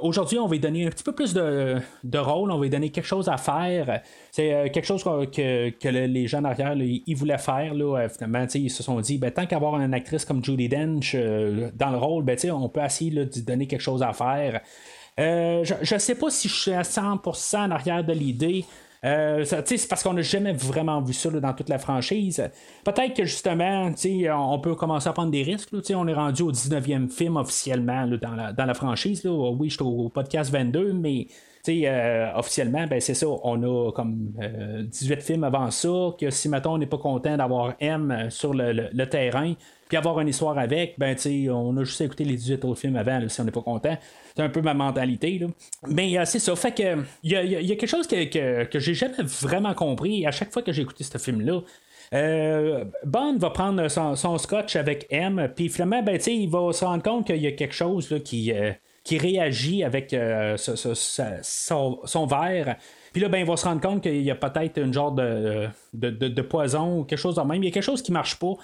aujourd'hui 0.00 0.38
on 0.38 0.46
va 0.46 0.52
lui 0.52 0.60
donner 0.60 0.86
un 0.86 0.90
petit 0.90 1.04
peu 1.04 1.12
plus 1.12 1.34
de, 1.34 1.76
de 2.02 2.18
rôle, 2.18 2.50
on 2.50 2.56
va 2.56 2.62
lui 2.62 2.70
donner 2.70 2.90
quelque 2.90 3.06
chose 3.06 3.28
à 3.28 3.36
faire. 3.36 4.02
C'est 4.30 4.52
euh, 4.52 4.68
quelque 4.68 4.86
chose 4.86 5.04
que, 5.04 5.70
que, 5.70 5.88
les 5.88 6.26
gens 6.26 6.42
derrière, 6.42 6.74
ils 6.76 7.14
voulaient 7.14 7.38
faire. 7.38 7.74
Là, 7.74 7.98
euh, 7.98 8.08
finalement, 8.08 8.46
ils 8.54 8.70
se 8.70 8.82
sont 8.82 9.00
dit, 9.00 9.18
ben, 9.18 9.30
tant 9.30 9.46
qu'avoir 9.46 9.80
une 9.80 9.94
actrice 9.94 10.24
comme 10.24 10.44
Judy 10.44 10.68
Dench 10.68 11.14
euh, 11.14 11.70
dans 11.74 11.90
le 11.90 11.98
rôle, 11.98 12.24
ben, 12.24 12.36
on 12.50 12.68
peut 12.68 12.82
essayer 12.82 13.10
de 13.10 13.40
donner 13.40 13.66
quelque 13.66 13.80
chose 13.80 14.02
à 14.02 14.12
faire. 14.12 14.60
je 15.16 15.94
ne 15.94 15.98
sais 15.98 16.14
pas 16.14 16.30
si 16.30 16.48
je 16.48 16.54
suis 16.54 16.72
à 16.72 16.82
100% 16.82 17.56
en 17.56 17.70
arrière 17.70 18.04
de 18.04 18.12
l'idée. 18.12 18.64
C'est 19.04 19.88
parce 19.88 20.02
qu'on 20.02 20.14
n'a 20.14 20.22
jamais 20.22 20.52
vraiment 20.54 21.02
vu 21.02 21.12
ça 21.12 21.28
dans 21.28 21.52
toute 21.52 21.68
la 21.68 21.78
franchise. 21.78 22.42
Peut-être 22.84 23.14
que 23.14 23.24
justement, 23.24 23.90
on 24.32 24.58
peut 24.60 24.74
commencer 24.74 25.08
à 25.08 25.12
prendre 25.12 25.30
des 25.30 25.42
risques. 25.42 25.70
On 25.94 26.08
est 26.08 26.14
rendu 26.14 26.42
au 26.42 26.52
19e 26.52 27.10
film 27.10 27.36
officiellement 27.36 28.06
dans, 28.06 28.34
la, 28.34 28.52
dans 28.52 28.64
la 28.64 28.74
franchise. 28.74 29.22
Oui, 29.26 29.68
je 29.68 29.74
suis 29.74 29.84
au 29.84 30.08
podcast 30.08 30.50
22, 30.50 30.94
mais 30.94 31.26
euh, 31.68 32.32
officiellement, 32.34 32.86
ben, 32.86 33.00
c'est 33.00 33.14
ça, 33.14 33.26
on 33.28 33.62
a 33.62 33.92
comme 33.92 34.32
18 34.84 35.12
euh, 35.12 35.20
films 35.20 35.44
avant 35.44 35.70
ça, 35.70 36.14
que 36.18 36.30
si, 36.30 36.48
mettons, 36.48 36.74
on 36.74 36.78
n'est 36.78 36.86
pas 36.86 36.98
content 36.98 37.36
d'avoir 37.36 37.74
M 37.80 38.10
euh, 38.10 38.30
sur 38.30 38.52
le, 38.52 39.04
terrain, 39.06 39.54
puis 39.88 39.96
avoir 39.96 40.20
une 40.20 40.28
histoire 40.28 40.58
avec, 40.58 40.94
ben, 40.98 41.16
on 41.50 41.76
a 41.78 41.84
juste 41.84 42.00
écouté 42.00 42.24
les 42.24 42.36
18 42.36 42.64
autres 42.64 42.80
films 42.80 42.96
avant, 42.96 43.20
si 43.28 43.40
on 43.40 43.44
n'est 43.44 43.50
pas 43.50 43.62
content. 43.62 43.96
C'est 44.36 44.42
un 44.42 44.48
peu 44.48 44.60
ma 44.60 44.74
mentalité. 44.74 45.38
Là. 45.38 45.46
Mais 45.88 46.24
c'est 46.26 46.38
ça, 46.38 46.54
fait 46.56 46.72
que 46.72 47.02
il 47.22 47.32
y, 47.32 47.36
a, 47.36 47.76
quelque 47.76 47.86
chose 47.86 48.06
que, 48.06 48.64
que, 48.64 48.78
j'ai 48.78 48.94
jamais 48.94 49.22
vraiment 49.22 49.74
compris 49.74 50.26
à 50.26 50.32
chaque 50.32 50.52
fois 50.52 50.62
que 50.62 50.72
j'ai 50.72 50.82
écouté 50.82 51.04
ce 51.04 51.18
film-là. 51.18 51.60
Bond 53.04 53.38
va 53.38 53.50
prendre 53.50 53.88
son, 53.88 54.38
scotch 54.38 54.76
avec 54.76 55.06
M, 55.10 55.50
puis 55.54 55.68
finalement, 55.68 56.02
ben, 56.02 56.18
il 56.26 56.48
va 56.48 56.72
se 56.72 56.84
rendre 56.84 57.02
compte 57.02 57.26
qu'il 57.26 57.42
y 57.42 57.46
a 57.46 57.52
quelque 57.52 57.74
chose 57.74 58.10
là, 58.10 58.20
qui, 58.20 58.52
qui 59.04 59.18
réagit 59.18 59.84
avec 59.84 60.14
euh, 60.14 60.56
son, 60.56 62.26
verre. 62.26 62.76
Puis 63.12 63.22
là, 63.22 63.28
ben, 63.28 63.38
il 63.38 63.44
va 63.44 63.56
se 63.56 63.66
rendre 63.66 63.82
compte 63.82 64.02
qu'il 64.02 64.22
y 64.22 64.30
a 64.30 64.34
peut-être 64.34 64.78
une 64.78 64.94
genre 64.94 65.12
de, 65.12 65.68
de, 65.92 66.42
poison 66.42 67.00
ou 67.00 67.04
quelque 67.04 67.18
chose 67.18 67.36
de 67.36 67.42
même. 67.42 67.62
Il 67.62 67.66
y 67.66 67.68
a 67.68 67.72
quelque 67.72 67.82
chose 67.84 68.02
qui 68.02 68.12
marche 68.12 68.38
pas. 68.38 68.54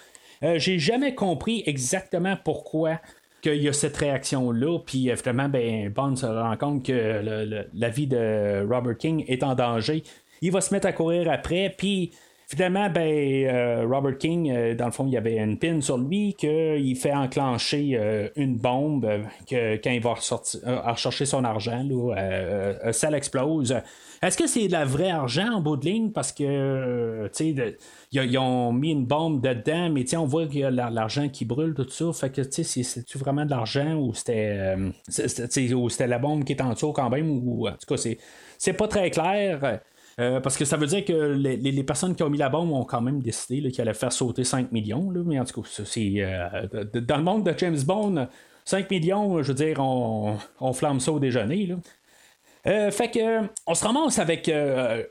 Euh, 0.42 0.58
j'ai 0.58 0.78
jamais 0.78 1.14
compris 1.14 1.62
exactement 1.66 2.36
pourquoi 2.42 3.00
qu'il 3.42 3.62
y 3.62 3.68
a 3.68 3.74
cette 3.74 3.96
réaction-là. 3.98 4.78
Puis 4.84 5.10
finalement, 5.14 5.50
ben, 5.50 5.90
Bond 5.90 6.16
se 6.16 6.26
rend 6.26 6.56
compte 6.56 6.86
que 6.86 7.66
la 7.74 7.88
vie 7.90 8.06
de 8.06 8.66
Robert 8.66 8.96
King 8.96 9.24
est 9.28 9.42
en 9.42 9.54
danger. 9.54 10.02
Il 10.40 10.52
va 10.52 10.62
se 10.62 10.72
mettre 10.72 10.86
à 10.86 10.92
courir 10.92 11.30
après. 11.30 11.74
Puis 11.76 12.12
Finalement, 12.50 12.90
ben, 12.90 13.46
euh, 13.46 13.86
Robert 13.88 14.18
King, 14.18 14.50
euh, 14.50 14.74
dans 14.74 14.86
le 14.86 14.90
fond, 14.90 15.06
il 15.06 15.12
y 15.12 15.16
avait 15.16 15.36
une 15.36 15.56
pin 15.56 15.80
sur 15.80 15.96
lui 15.96 16.34
qu'il 16.34 16.96
fait 16.96 17.14
enclencher 17.14 17.92
euh, 17.94 18.28
une 18.34 18.56
bombe 18.56 19.08
que 19.48 19.76
quand 19.76 19.92
il 19.92 20.02
va 20.02 20.14
ressortir, 20.14 20.58
rechercher 20.66 21.26
son 21.26 21.44
argent, 21.44 21.84
là, 21.88 22.92
ça 22.92 23.08
l'explose. 23.08 23.76
Est-ce 24.20 24.36
que 24.36 24.48
c'est 24.48 24.66
de 24.66 24.72
la 24.72 24.84
vraie 24.84 25.12
argent 25.12 25.48
en 25.48 25.60
bout 25.60 25.76
de 25.76 25.84
ligne? 25.84 26.10
Parce 26.10 26.32
que, 26.32 27.30
tu 27.36 27.54
sais, 27.54 27.76
ils 28.10 28.38
ont 28.38 28.72
mis 28.72 28.90
une 28.90 29.06
bombe 29.06 29.40
dedans, 29.40 29.88
mais 29.88 30.04
on 30.16 30.26
voit 30.26 30.48
qu'il 30.48 30.58
y 30.58 30.64
a 30.64 30.70
l'argent 30.72 31.28
qui 31.28 31.44
brûle, 31.44 31.74
tout 31.74 31.88
ça. 31.88 32.12
Fait 32.12 32.30
que, 32.30 32.42
tu 32.42 32.64
sais, 32.64 32.82
c'est-tu 32.82 33.16
vraiment 33.16 33.44
de 33.44 33.50
l'argent 33.50 33.94
ou 33.94 34.12
c'était, 34.12 34.74
c'était 35.08 36.06
la 36.08 36.18
bombe 36.18 36.42
qui 36.42 36.54
est 36.54 36.62
en 36.62 36.72
dessous 36.72 36.92
quand 36.92 37.10
même? 37.10 37.30
Ou, 37.30 37.68
en 37.68 37.72
tout 37.72 37.94
cas, 37.94 38.02
c'est 38.58 38.72
pas 38.72 38.88
très 38.88 39.08
clair. 39.12 39.80
Euh, 40.18 40.40
parce 40.40 40.56
que 40.56 40.64
ça 40.64 40.76
veut 40.76 40.86
dire 40.86 41.04
que 41.04 41.12
les, 41.12 41.82
personnes 41.84 42.14
qui 42.14 42.22
ont 42.22 42.30
mis 42.30 42.38
la 42.38 42.48
bombe 42.48 42.72
ont 42.72 42.84
quand 42.84 43.00
même 43.00 43.20
décidé 43.20 43.70
qu'ils 43.70 43.80
allaient 43.80 43.94
faire 43.94 44.12
sauter 44.12 44.44
5 44.44 44.72
millions. 44.72 45.10
mais 45.24 45.38
en 45.38 45.44
tout 45.44 45.62
cas, 45.62 45.82
euh, 45.96 46.84
dans 47.00 47.16
le 47.16 47.22
monde 47.22 47.44
de 47.44 47.54
James 47.56 47.80
Bond, 47.86 48.28
5 48.64 48.90
millions, 48.90 49.42
je 49.42 49.48
veux 49.48 49.54
dire, 49.54 49.78
on, 49.80 50.72
flamme 50.72 51.00
ça 51.00 51.12
au 51.12 51.18
déjeuner. 51.18 51.74
Euh, 52.66 52.90
fait 52.90 53.10
que 53.10 53.46
on 53.66 53.74
se 53.74 53.84
ramasse 53.84 54.18
avec 54.18 54.50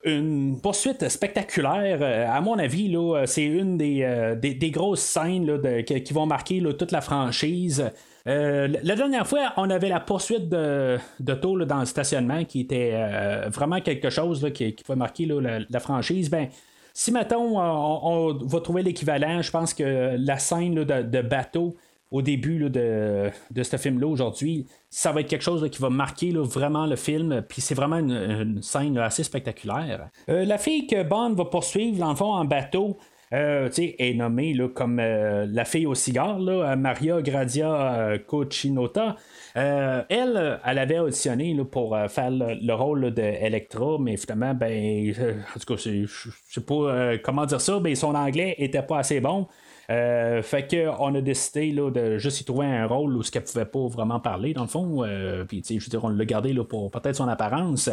une 0.03 0.59
poursuite 0.61 1.09
spectaculaire. 1.09 2.31
à 2.31 2.39
mon 2.41 2.59
avis, 2.59 2.89
là, 2.89 3.25
c'est 3.25 3.45
une 3.45 3.77
des, 3.77 4.35
des, 4.39 4.71
grosses 4.71 5.01
scènes 5.01 5.59
qui, 5.85 6.13
vont 6.13 6.27
marquer 6.27 6.61
toute 6.77 6.91
la 6.91 7.01
franchise. 7.01 7.91
Euh, 8.27 8.67
la 8.83 8.95
dernière 8.95 9.27
fois, 9.27 9.53
on 9.57 9.69
avait 9.69 9.89
la 9.89 9.99
poursuite 9.99 10.49
de, 10.49 10.97
de 11.19 11.33
dans 11.65 11.79
le 11.79 11.85
stationnement 11.85 12.43
qui 12.43 12.61
était 12.61 12.91
euh, 12.93 13.49
vraiment 13.49 13.81
quelque 13.81 14.09
chose 14.09 14.47
qui, 14.53 14.71
pouvait 14.71 14.97
marquer 14.97 15.25
la, 15.25 15.79
franchise. 15.79 16.29
Ben, 16.29 16.49
si, 16.93 17.11
mettons, 17.11 17.59
on, 17.59 18.33
va 18.33 18.59
trouver 18.59 18.83
l'équivalent, 18.83 19.41
je 19.41 19.51
pense 19.51 19.73
que 19.73 20.15
la 20.17 20.37
scène 20.37 20.75
de, 20.83 21.21
bateau 21.21 21.75
au 22.11 22.21
début 22.21 22.69
de, 22.69 23.31
ce 23.61 23.77
film-là 23.77 24.07
aujourd'hui, 24.07 24.65
ça 24.89 25.11
va 25.11 25.21
être 25.21 25.27
quelque 25.27 25.43
chose 25.43 25.69
qui 25.69 25.79
va 25.79 25.89
marquer 25.89 26.31
vraiment 26.31 26.87
le 26.87 26.95
film, 26.95 27.43
puis 27.47 27.61
c'est 27.61 27.75
vraiment 27.75 27.97
une, 27.97 28.61
scène 28.61 28.97
assez 28.97 29.23
spectaculaire. 29.23 30.09
Euh, 30.27 30.43
la 30.43 30.57
fille 30.57 30.87
que 30.87 31.03
Bond 31.03 31.33
va 31.33 31.45
poursuivre, 31.45 31.97
dans 31.99 32.09
le 32.09 32.15
fond, 32.15 32.33
en 32.33 32.45
bateau, 32.45 32.97
euh, 33.33 33.69
est 33.77 34.13
nommée 34.13 34.53
là, 34.53 34.67
comme 34.69 34.99
euh, 34.99 35.45
la 35.49 35.65
fille 35.65 35.85
au 35.85 35.95
cigare, 35.95 36.39
là, 36.39 36.75
Maria 36.75 37.21
Gradia 37.21 37.93
euh, 37.93 38.17
Cochinota. 38.17 39.15
Euh, 39.57 40.03
elle, 40.09 40.59
elle 40.65 40.77
avait 40.77 40.99
auditionné 40.99 41.53
là, 41.53 41.65
pour 41.65 41.97
faire 42.09 42.31
le, 42.31 42.55
le 42.61 42.73
rôle 42.73 43.11
d'Electra, 43.11 43.97
mais 43.99 44.17
finalement, 44.17 44.53
ben, 44.53 45.13
en 45.55 45.59
tout 45.59 45.75
cas, 45.75 45.81
je 45.81 46.05
sais 46.49 46.61
pas 46.61 47.17
comment 47.23 47.45
dire 47.45 47.61
ça, 47.61 47.79
mais 47.79 47.95
son 47.95 48.15
anglais 48.15 48.55
était 48.57 48.81
pas 48.81 48.99
assez 48.99 49.19
bon. 49.19 49.47
Euh, 49.89 50.43
fait 50.43 50.67
que 50.67 50.87
on 50.99 51.15
a 51.15 51.21
décidé 51.21 51.71
là, 51.71 51.89
de 51.89 52.17
juste 52.19 52.41
y 52.41 52.43
trouver 52.43 52.67
un 52.67 52.85
rôle 52.85 53.17
où 53.17 53.23
ce 53.23 53.31
qu'elle 53.31 53.43
pouvait 53.43 53.65
pas 53.65 53.87
vraiment 53.87 54.19
parler 54.19 54.53
dans 54.53 54.61
le 54.61 54.67
fond. 54.67 55.03
Euh, 55.03 55.45
puis 55.45 55.63
je 55.67 55.73
veux 55.73 55.89
dire, 55.89 56.03
on 56.03 56.09
l'a 56.09 56.25
gardé 56.25 56.53
là, 56.53 56.63
pour 56.63 56.91
peut-être 56.91 57.15
son 57.15 57.27
apparence. 57.27 57.89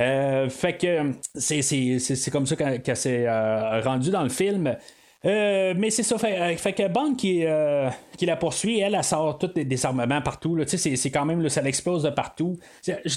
Euh, 0.00 0.48
fait 0.48 0.76
que 0.76 1.12
c'est 1.34 2.30
comme 2.30 2.46
ça 2.46 2.56
qu'elle, 2.56 2.82
qu'elle 2.82 2.96
s'est 2.96 3.26
euh, 3.26 3.80
rendue 3.80 4.10
dans 4.10 4.22
le 4.22 4.28
film. 4.28 4.76
Euh, 5.24 5.74
mais 5.76 5.90
c'est 5.90 6.04
ça, 6.04 6.16
fait, 6.16 6.40
euh, 6.40 6.54
que 6.54 6.88
Bond 6.88 7.14
qui, 7.16 7.44
euh, 7.44 7.90
qui 8.16 8.24
la 8.24 8.36
poursuit, 8.36 8.78
elle, 8.78 8.94
elle 8.94 9.02
sort 9.02 9.36
tous 9.38 9.48
des 9.48 9.64
désarmements 9.64 10.22
partout. 10.22 10.54
Là, 10.54 10.64
c'est, 10.66 10.78
c'est 10.94 11.10
quand 11.10 11.24
même, 11.24 11.48
ça 11.48 11.60
l'explose 11.60 12.04
de 12.04 12.10
partout. 12.10 12.56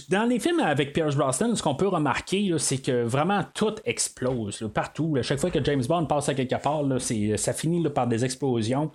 Dans 0.10 0.28
les 0.28 0.40
films 0.40 0.62
avec 0.62 0.94
Pierce 0.94 1.16
Brosnan, 1.16 1.56
ce 1.56 1.62
qu'on 1.62 1.76
peut 1.76 1.88
remarquer, 1.88 2.52
c'est 2.58 2.80
que 2.80 3.04
vraiment 3.04 3.44
tout 3.54 3.76
explose 3.86 4.62
là, 4.62 4.70
partout. 4.70 5.16
Chaque 5.22 5.40
fois 5.40 5.52
que 5.52 5.64
James 5.64 5.84
Bond 5.88 6.06
passe 6.06 6.30
à 6.30 6.34
quelque 6.34 6.60
part, 6.62 6.84
c'est, 6.98 7.38
ça 7.38 7.54
finit 7.54 7.88
par 7.90 8.08
des 8.08 8.26
explosions. 8.26 8.92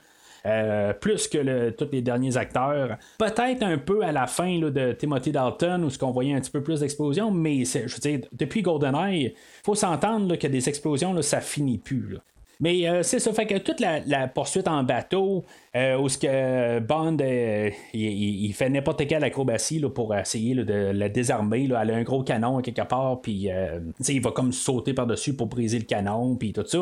Plus 1.00 1.26
que 1.26 1.70
tous 1.70 1.88
les 1.90 2.02
derniers 2.02 2.36
acteurs. 2.36 2.98
Peut-être 3.18 3.64
un 3.64 3.78
peu 3.78 4.04
à 4.04 4.12
la 4.12 4.28
fin 4.28 4.60
de 4.60 4.92
Timothy 4.92 5.32
Dalton, 5.32 5.82
où 5.82 5.90
ce 5.90 5.98
qu'on 5.98 6.12
voyait 6.12 6.34
un 6.34 6.40
petit 6.40 6.52
peu 6.52 6.62
plus 6.62 6.78
d'explosions, 6.78 7.32
mais 7.32 7.64
je 7.64 7.80
veux 7.80 7.98
dire, 7.98 8.20
depuis 8.30 8.62
GoldenEye, 8.62 9.34
faut 9.64 9.74
s'entendre 9.74 10.36
que 10.36 10.46
des 10.46 10.68
explosions, 10.68 11.12
là, 11.12 11.22
ça 11.22 11.40
finit 11.40 11.78
plus. 11.78 12.18
Mais 12.58 12.88
euh, 12.88 13.02
c'est 13.02 13.18
ça, 13.18 13.32
fait 13.32 13.46
que 13.46 13.58
toute 13.58 13.80
la, 13.80 14.28
poursuite 14.28 14.66
en 14.66 14.82
bateau, 14.82 15.44
euh, 15.74 15.98
où 15.98 16.08
ce 16.08 16.16
que 16.16 16.78
Bond 16.80 17.18
euh, 17.20 17.70
il, 17.92 18.44
il- 18.46 18.52
fait 18.54 18.70
n'importe 18.70 19.06
quelle 19.06 19.24
acrobatie 19.24 19.78
là, 19.78 19.90
pour 19.90 20.14
essayer 20.14 20.54
de 20.54 20.90
la 20.94 21.08
désarmer. 21.10 21.66
Là. 21.66 21.80
Elle 21.82 21.90
a 21.90 21.96
un 21.96 22.02
gros 22.02 22.22
canon 22.22 22.62
quelque 22.62 22.86
part, 22.86 23.20
puis 23.20 23.50
euh, 23.50 23.80
il 24.08 24.22
va 24.22 24.30
comme 24.30 24.52
sauter 24.52 24.94
par-dessus 24.94 25.34
pour 25.36 25.48
briser 25.48 25.78
le 25.78 25.84
canon, 25.84 26.36
puis 26.36 26.52
tout 26.54 26.64
ça. 26.66 26.78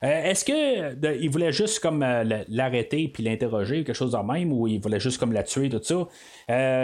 Est-ce 0.00 0.44
que 0.44 1.28
voulait 1.28 1.50
juste 1.50 1.80
comme 1.80 2.04
l'arrêter 2.48 3.08
puis 3.08 3.24
l'interroger 3.24 3.82
quelque 3.82 3.96
chose 3.96 4.12
de 4.12 4.18
même 4.18 4.52
ou 4.52 4.68
il 4.68 4.80
voulait 4.80 5.00
juste 5.00 5.18
comme 5.18 5.32
la 5.32 5.42
tuer 5.42 5.68
tout 5.68 5.80
ça? 5.82 6.06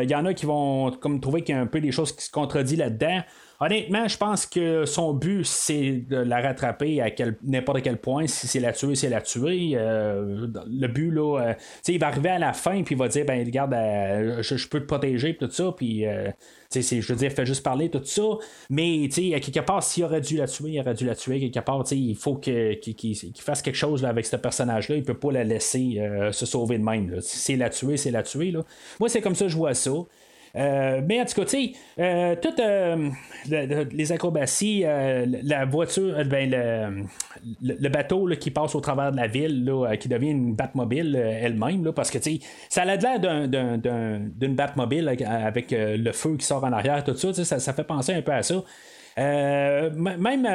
Il 0.02 0.10
y 0.10 0.14
en 0.16 0.26
a 0.26 0.34
qui 0.34 0.46
vont 0.46 0.90
comme 0.90 1.20
trouver 1.20 1.42
qu'il 1.42 1.54
y 1.54 1.58
a 1.58 1.60
un 1.60 1.66
peu 1.68 1.80
des 1.80 1.92
choses 1.92 2.10
qui 2.10 2.24
se 2.24 2.30
contredisent 2.32 2.76
là-dedans. 2.78 3.20
Honnêtement, 3.64 4.06
je 4.06 4.18
pense 4.18 4.44
que 4.44 4.84
son 4.84 5.14
but, 5.14 5.42
c'est 5.42 5.92
de 5.92 6.18
la 6.18 6.42
rattraper 6.42 7.00
à 7.00 7.10
quel- 7.10 7.38
n'importe 7.42 7.80
quel 7.80 7.96
point. 7.96 8.26
Si 8.26 8.46
c'est 8.46 8.60
la 8.60 8.74
tuer, 8.74 8.94
c'est 8.94 9.08
la 9.08 9.22
tuer. 9.22 9.70
Euh, 9.72 10.48
le 10.66 10.86
but, 10.86 11.10
là, 11.10 11.38
euh, 11.40 11.54
il 11.88 11.98
va 11.98 12.08
arriver 12.08 12.28
à 12.28 12.38
la 12.38 12.52
fin, 12.52 12.82
puis 12.82 12.94
il 12.94 12.98
va 12.98 13.08
dire, 13.08 13.24
ben, 13.24 13.42
regarde, 13.42 13.72
euh, 13.72 14.42
je, 14.42 14.68
peux 14.68 14.80
te 14.80 14.84
protéger, 14.84 15.32
puis 15.32 15.48
tout 15.48 15.54
ça, 15.54 15.72
puis, 15.74 16.04
euh, 16.04 16.30
je 16.74 17.10
veux 17.10 17.16
dire, 17.16 17.32
fais 17.32 17.46
juste 17.46 17.62
parler, 17.62 17.88
tout 17.88 18.04
ça. 18.04 18.22
Mais, 18.68 19.08
à 19.34 19.40
quelque 19.40 19.60
part, 19.60 19.82
s'il 19.82 20.04
aurait 20.04 20.20
dû 20.20 20.36
la 20.36 20.46
tuer, 20.46 20.72
il 20.72 20.80
aurait 20.80 20.92
dû 20.92 21.06
la 21.06 21.14
tuer. 21.14 21.40
Quelque 21.40 21.64
part, 21.64 21.84
il 21.90 22.16
faut 22.16 22.34
qu'il 22.34 22.76
fasse 23.38 23.62
quelque 23.62 23.76
chose 23.76 24.04
avec 24.04 24.26
ce 24.26 24.36
personnage-là. 24.36 24.96
Il 24.96 25.04
peut 25.04 25.18
pas 25.18 25.32
la 25.32 25.44
laisser 25.44 26.06
se 26.32 26.44
sauver 26.44 26.76
de 26.76 26.84
même. 26.84 27.08
là. 27.08 27.16
C'est 27.22 27.56
la 27.56 27.70
tuer, 27.70 27.96
c'est 27.96 28.10
la 28.10 28.22
tuer. 28.22 28.52
Moi, 29.00 29.08
c'est 29.08 29.22
comme 29.22 29.34
ça 29.34 29.46
que 29.46 29.50
je 29.50 29.56
vois 29.56 29.72
ça. 29.72 29.92
Euh, 30.56 31.00
mais 31.06 31.20
en 31.20 31.24
tout 31.24 31.34
cas, 31.34 31.44
tu 31.46 31.48
sais, 31.50 31.72
euh, 31.98 32.36
toutes 32.40 32.60
euh, 32.60 33.08
le- 33.50 33.66
le- 33.66 33.88
les 33.92 34.12
acrobaties, 34.12 34.84
la 35.42 35.64
voiture, 35.64 36.14
ben, 36.26 37.08
le, 37.60 37.88
bateau 37.88 38.26
là, 38.26 38.36
qui 38.36 38.50
passe 38.50 38.74
au 38.74 38.80
travers 38.80 39.10
de 39.10 39.16
la 39.16 39.26
ville, 39.26 39.64
là, 39.64 39.96
qui 39.96 40.08
devient 40.08 40.30
une 40.30 40.54
Batmobile 40.54 41.16
elle-même, 41.16 41.90
parce 41.92 42.10
que 42.10 42.18
tu 42.18 42.36
sais, 42.36 42.40
ça 42.68 42.82
a 42.82 42.84
l'air 42.84 43.18
d'un- 43.20 43.48
d'un- 43.48 43.78
d'un- 43.78 44.20
d'une 44.36 44.54
Batmobile 44.54 45.08
avec, 45.08 45.74
le 45.76 46.12
feu 46.12 46.36
qui 46.36 46.46
sort 46.46 46.62
en 46.64 46.72
arrière, 46.72 47.02
tout 47.02 47.16
ça, 47.16 47.32
ça, 47.32 47.72
fait 47.72 47.84
penser 47.84 48.14
un 48.14 48.22
peu 48.22 48.32
à 48.32 48.42
ça. 48.42 48.62
Même 49.16 50.46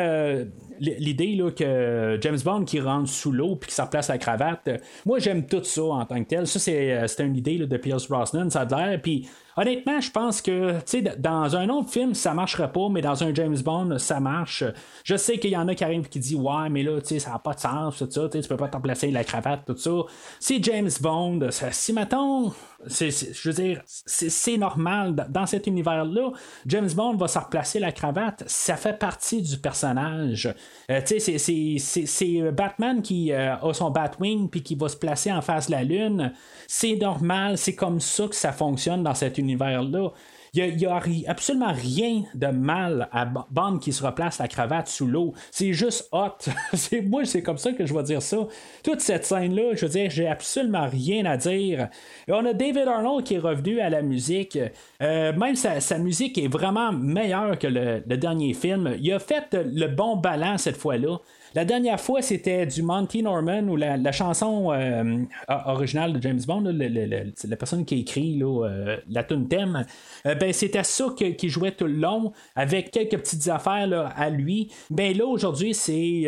l'idée 0.79 1.37
que 1.55 2.17
James 2.21 2.39
Bond 2.43 2.63
qui 2.65 2.79
rentre 2.79 3.09
sous 3.09 3.31
l'eau 3.31 3.55
puis 3.55 3.69
qui 3.69 3.75
se 3.75 3.81
replace 3.81 4.07
la 4.09 4.17
cravate, 4.17 4.69
moi 5.05 5.19
j'aime 5.19 5.45
tout 5.45 5.63
ça 5.63 5.83
en 5.83 6.05
tant 6.05 6.21
que 6.23 6.27
tel. 6.29 6.47
Ça, 6.47 6.59
c'est, 6.59 7.23
une 7.23 7.35
idée 7.35 7.57
de 7.57 7.77
Pierce 7.77 8.07
Brosnan, 8.07 8.49
ça 8.49 8.61
a 8.61 8.87
l'air. 8.89 9.01
Puis 9.01 9.27
honnêtement, 9.59 9.99
je 9.99 10.09
pense 10.09 10.41
que 10.41 10.75
dans 11.17 11.55
un 11.55 11.69
autre 11.69 11.89
film, 11.89 12.13
ça 12.13 12.33
marcherait 12.33 12.71
pas, 12.71 12.87
mais 12.89 13.01
dans 13.01 13.23
un 13.23 13.33
James 13.33 13.57
Bond, 13.57 13.97
ça 13.99 14.19
marche. 14.19 14.63
Je 15.03 15.17
sais 15.17 15.37
qu'il 15.37 15.51
y 15.51 15.57
en 15.57 15.67
a 15.67 15.75
qui 15.75 15.83
arrivent 15.83 16.07
qui 16.07 16.19
disent 16.19 16.35
Ouais, 16.35 16.69
mais 16.69 16.81
là, 16.83 16.99
ça 17.03 17.31
n'a 17.31 17.39
pas 17.39 17.53
de 17.53 17.59
sens, 17.59 17.97
tout 17.97 18.09
ça, 18.09 18.29
tu 18.29 18.41
peux 18.47 18.57
pas 18.57 18.69
te 18.69 18.75
remplacer 18.75 19.11
la 19.11 19.23
cravate, 19.23 19.65
tout 19.65 19.75
ça. 19.75 19.91
C'est 20.39 20.63
James 20.63 20.89
Bond. 21.01 21.49
Si 21.71 21.93
mettons, 21.93 22.53
c'est, 22.87 23.09
je 23.11 23.49
veux 23.49 23.55
dire, 23.55 23.81
c'est, 23.85 24.57
normal. 24.57 25.27
Dans 25.29 25.45
cet 25.45 25.67
univers-là, 25.67 26.31
James 26.65 26.89
Bond 26.95 27.15
va 27.17 27.27
se 27.27 27.37
replacer 27.37 27.79
la 27.79 27.91
cravate. 27.91 28.43
Ça 28.47 28.77
fait 28.77 28.97
partie 28.97 29.41
du 29.41 29.57
personnage. 29.57 30.53
Euh, 30.89 31.01
tu 31.05 31.19
sais, 31.19 31.37
c'est, 31.37 32.05
c'est 32.05 32.51
Batman 32.51 33.01
qui 33.01 33.31
euh, 33.31 33.55
a 33.55 33.73
son 33.73 33.91
Batwing 33.91 34.49
puis 34.49 34.63
qui 34.63 34.75
va 34.75 34.89
se 34.89 34.97
placer 34.97 35.31
en 35.31 35.41
face 35.41 35.67
de 35.67 35.71
la 35.71 35.83
Lune. 35.83 36.33
C'est 36.67 36.95
normal. 36.95 37.57
C'est 37.57 37.75
comme 37.75 37.99
ça 37.99 38.27
que 38.27 38.35
ça 38.35 38.51
fonctionne 38.51 39.03
dans 39.03 39.15
cet 39.15 39.37
univers-là. 39.37 40.11
Il 40.53 40.75
n'y 40.75 40.85
a, 40.85 41.01
absolument 41.27 41.73
rien 41.73 42.23
de 42.33 42.47
mal 42.47 43.07
à 43.11 43.25
Bond 43.25 43.79
qui 43.79 43.93
se 43.93 44.03
replace 44.03 44.39
la 44.39 44.47
cravate 44.47 44.87
sous 44.87 45.07
l'eau. 45.07 45.33
C'est 45.51 45.73
juste 45.73 46.09
hot. 46.11 46.37
c'est, 46.73 47.01
moi, 47.01 47.25
c'est 47.25 47.41
comme 47.41 47.57
ça 47.57 47.71
que 47.71 47.85
je 47.85 47.93
vais 47.93 48.03
dire 48.03 48.21
ça. 48.21 48.37
Toute 48.83 49.01
cette 49.01 49.25
scène-là, 49.25 49.75
je 49.75 49.85
veux 49.85 49.91
dire, 49.91 50.09
j'ai 50.09 50.27
absolument 50.27 50.87
rien 50.87 51.25
à 51.25 51.37
dire. 51.37 51.89
On 52.27 52.45
a 52.45 52.53
David 52.53 52.87
Arnold 52.87 53.25
qui 53.25 53.35
est 53.35 53.39
revenu 53.39 53.79
à 53.79 53.89
la 53.89 54.01
musique. 54.01 54.57
Euh, 55.01 55.33
même 55.33 55.55
sa, 55.55 55.97
musique 55.97 56.37
est 56.37 56.47
vraiment 56.47 56.91
meilleure 56.91 57.57
que 57.59 57.67
le, 57.67 57.99
dernier 58.17 58.53
film. 58.53 58.95
Il 58.99 59.11
a 59.13 59.19
fait 59.19 59.53
le 59.53 59.87
bon 59.87 60.17
ballon 60.17 60.57
cette 60.57 60.77
fois-là. 60.77 61.17
La 61.55 61.65
dernière 61.65 61.99
fois, 61.99 62.21
c'était 62.21 62.65
du 62.65 62.83
Monty 62.83 63.23
Norman 63.23 63.63
ou 63.63 63.75
la, 63.75 64.11
chanson 64.11 64.71
euh, 64.71 65.23
originale 65.65 66.13
de 66.13 66.21
James 66.21 66.41
Bond, 66.45 66.63
la 66.63 67.55
personne 67.55 67.85
qui 67.85 68.01
écrit 68.01 68.39
euh, 68.41 68.97
la 69.09 69.23
tune 69.23 69.47
thème. 69.47 69.85
Euh, 70.25 70.35
ben, 70.35 70.53
c'était 70.53 70.83
ça 70.83 71.05
qu'il 71.17 71.49
jouait 71.49 71.71
tout 71.71 71.85
le 71.85 71.93
long, 71.93 72.33
avec 72.55 72.91
quelques 72.91 73.17
petites 73.17 73.47
affaires 73.47 74.13
à 74.15 74.29
lui. 74.29 74.71
Ben 74.89 75.17
là, 75.17 75.25
aujourd'hui, 75.25 75.73
c'est, 75.73 76.25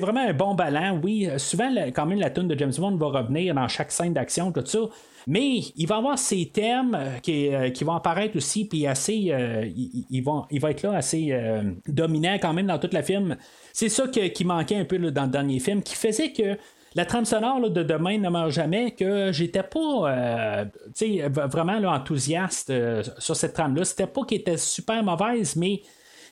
vraiment 0.00 0.26
un 0.28 0.34
bon 0.34 0.54
ballon. 0.54 1.00
Oui, 1.02 1.28
souvent, 1.38 1.70
quand 1.94 2.06
même, 2.06 2.18
la 2.18 2.30
tune 2.30 2.48
de 2.48 2.58
James 2.58 2.74
Bond 2.76 2.96
va 2.96 3.06
revenir 3.20 3.54
dans 3.54 3.68
chaque 3.68 3.92
scène 3.92 4.12
d'action, 4.12 4.52
tout 4.52 4.64
ça. 4.66 4.80
Mais 5.28 5.58
il 5.74 5.86
va 5.88 5.96
avoir 5.96 6.18
ces 6.18 6.46
thèmes 6.46 6.94
euh, 6.94 7.18
qui, 7.18 7.52
euh, 7.52 7.70
qui 7.70 7.82
vont 7.82 7.94
apparaître 7.94 8.36
aussi, 8.36 8.64
puis 8.64 8.86
assez. 8.86 9.26
euh, 9.32 9.68
il 9.74 10.22
va 10.22 10.70
être 10.70 10.82
là 10.82 10.96
assez 10.96 11.36
dominant 11.88 12.36
quand 12.40 12.52
même 12.52 12.66
dans 12.66 12.78
tout 12.78 12.90
le 12.92 13.02
film. 13.02 13.36
C'est 13.72 13.88
ça 13.88 14.06
qui 14.06 14.44
manquait 14.44 14.76
un 14.76 14.84
peu 14.84 14.98
dans 14.98 15.24
le 15.24 15.30
dernier 15.30 15.58
film, 15.58 15.82
qui 15.82 15.96
faisait 15.96 16.32
que 16.32 16.56
la 16.94 17.04
trame 17.04 17.24
sonore 17.24 17.68
de 17.70 17.82
Demain 17.82 18.18
ne 18.18 18.30
meurt 18.30 18.50
jamais, 18.50 18.92
que 18.92 19.32
j'étais 19.32 19.64
pas 19.64 20.64
vraiment 21.48 21.78
enthousiaste 21.88 22.72
sur 23.18 23.36
cette 23.36 23.52
trame-là. 23.52 23.84
C'était 23.84 24.06
pas 24.06 24.24
qu'elle 24.24 24.38
était 24.38 24.56
super 24.56 25.02
mauvaise, 25.02 25.56
mais 25.56 25.82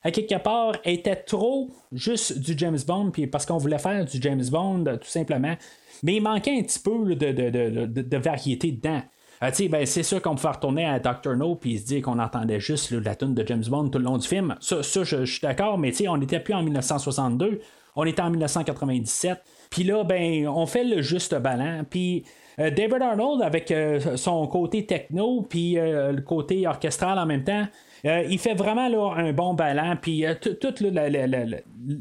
à 0.02 0.11
quelque 0.11 0.37
part, 0.37 0.76
elle 0.85 0.94
était 0.94 1.16
trop 1.16 1.70
juste 1.92 2.38
du 2.38 2.54
James 2.57 2.78
Bond, 2.87 3.11
puis 3.11 3.26
parce 3.26 3.44
qu'on 3.44 3.59
voulait 3.59 3.78
faire 3.78 4.04
du 4.04 4.18
James 4.22 4.44
Bond, 4.50 4.85
tout 4.85 5.09
simplement. 5.09 5.57
Mais 6.05 6.17
il 6.17 6.21
manquait 6.21 6.57
un 6.57 6.62
petit 6.62 6.79
peu 6.79 7.14
de, 7.14 7.33
de, 7.33 7.51
de- 7.87 8.03
de- 8.03 8.17
variété 8.17 8.71
dedans. 8.71 9.03
Euh, 9.43 9.51
ben, 9.69 9.85
c'est 9.85 10.03
sûr 10.03 10.23
qu'on 10.23 10.37
pouvait 10.37 10.51
retourner 10.51 10.85
à 10.85 11.01
Dr. 11.01 11.35
No 11.37 11.57
puis 11.57 11.79
se 11.79 11.87
dire 11.87 12.03
qu'on 12.03 12.19
entendait 12.19 12.61
juste 12.61 12.93
là, 12.93 13.01
la 13.03 13.14
tune 13.17 13.35
de 13.35 13.45
James 13.47 13.64
Bond 13.69 13.88
tout 13.88 13.99
le 13.99 14.05
long 14.05 14.19
du 14.19 14.29
film. 14.29 14.55
Ça, 14.61 14.83
ça, 14.83 15.03
je, 15.03 15.25
suis 15.25 15.40
d'accord, 15.40 15.79
mais 15.79 15.93
on 16.09 16.17
n'était 16.19 16.40
plus 16.40 16.55
en 16.55 16.62
1962, 16.62 17.61
on 17.97 18.05
était 18.05 18.23
en 18.23 18.31
1997. 18.31 19.43
Puis 19.71 19.83
là, 19.83 20.05
ben, 20.05 20.47
on 20.47 20.67
fait 20.67 20.85
le 20.85 21.03
juste 21.03 21.35
ballon. 21.35 21.85
Puis 21.88 22.25
euh, 22.61 22.71
David 22.71 23.03
Arnold, 23.03 23.43
avec 23.43 23.71
euh, 23.71 24.17
son 24.17 24.47
côté 24.47 24.87
techno, 24.87 25.43
puis 25.43 25.79
euh, 25.79 26.12
le 26.12 26.23
côté 26.23 26.67
orchestral 26.67 27.19
en 27.19 27.27
même 27.27 27.45
temps, 27.45 27.67
il 28.05 28.38
fait 28.38 28.55
vraiment 28.55 29.14
un 29.17 29.33
bon 29.33 29.55
ballon. 29.55 29.97
Puis 30.01 30.27
euh, 30.27 30.35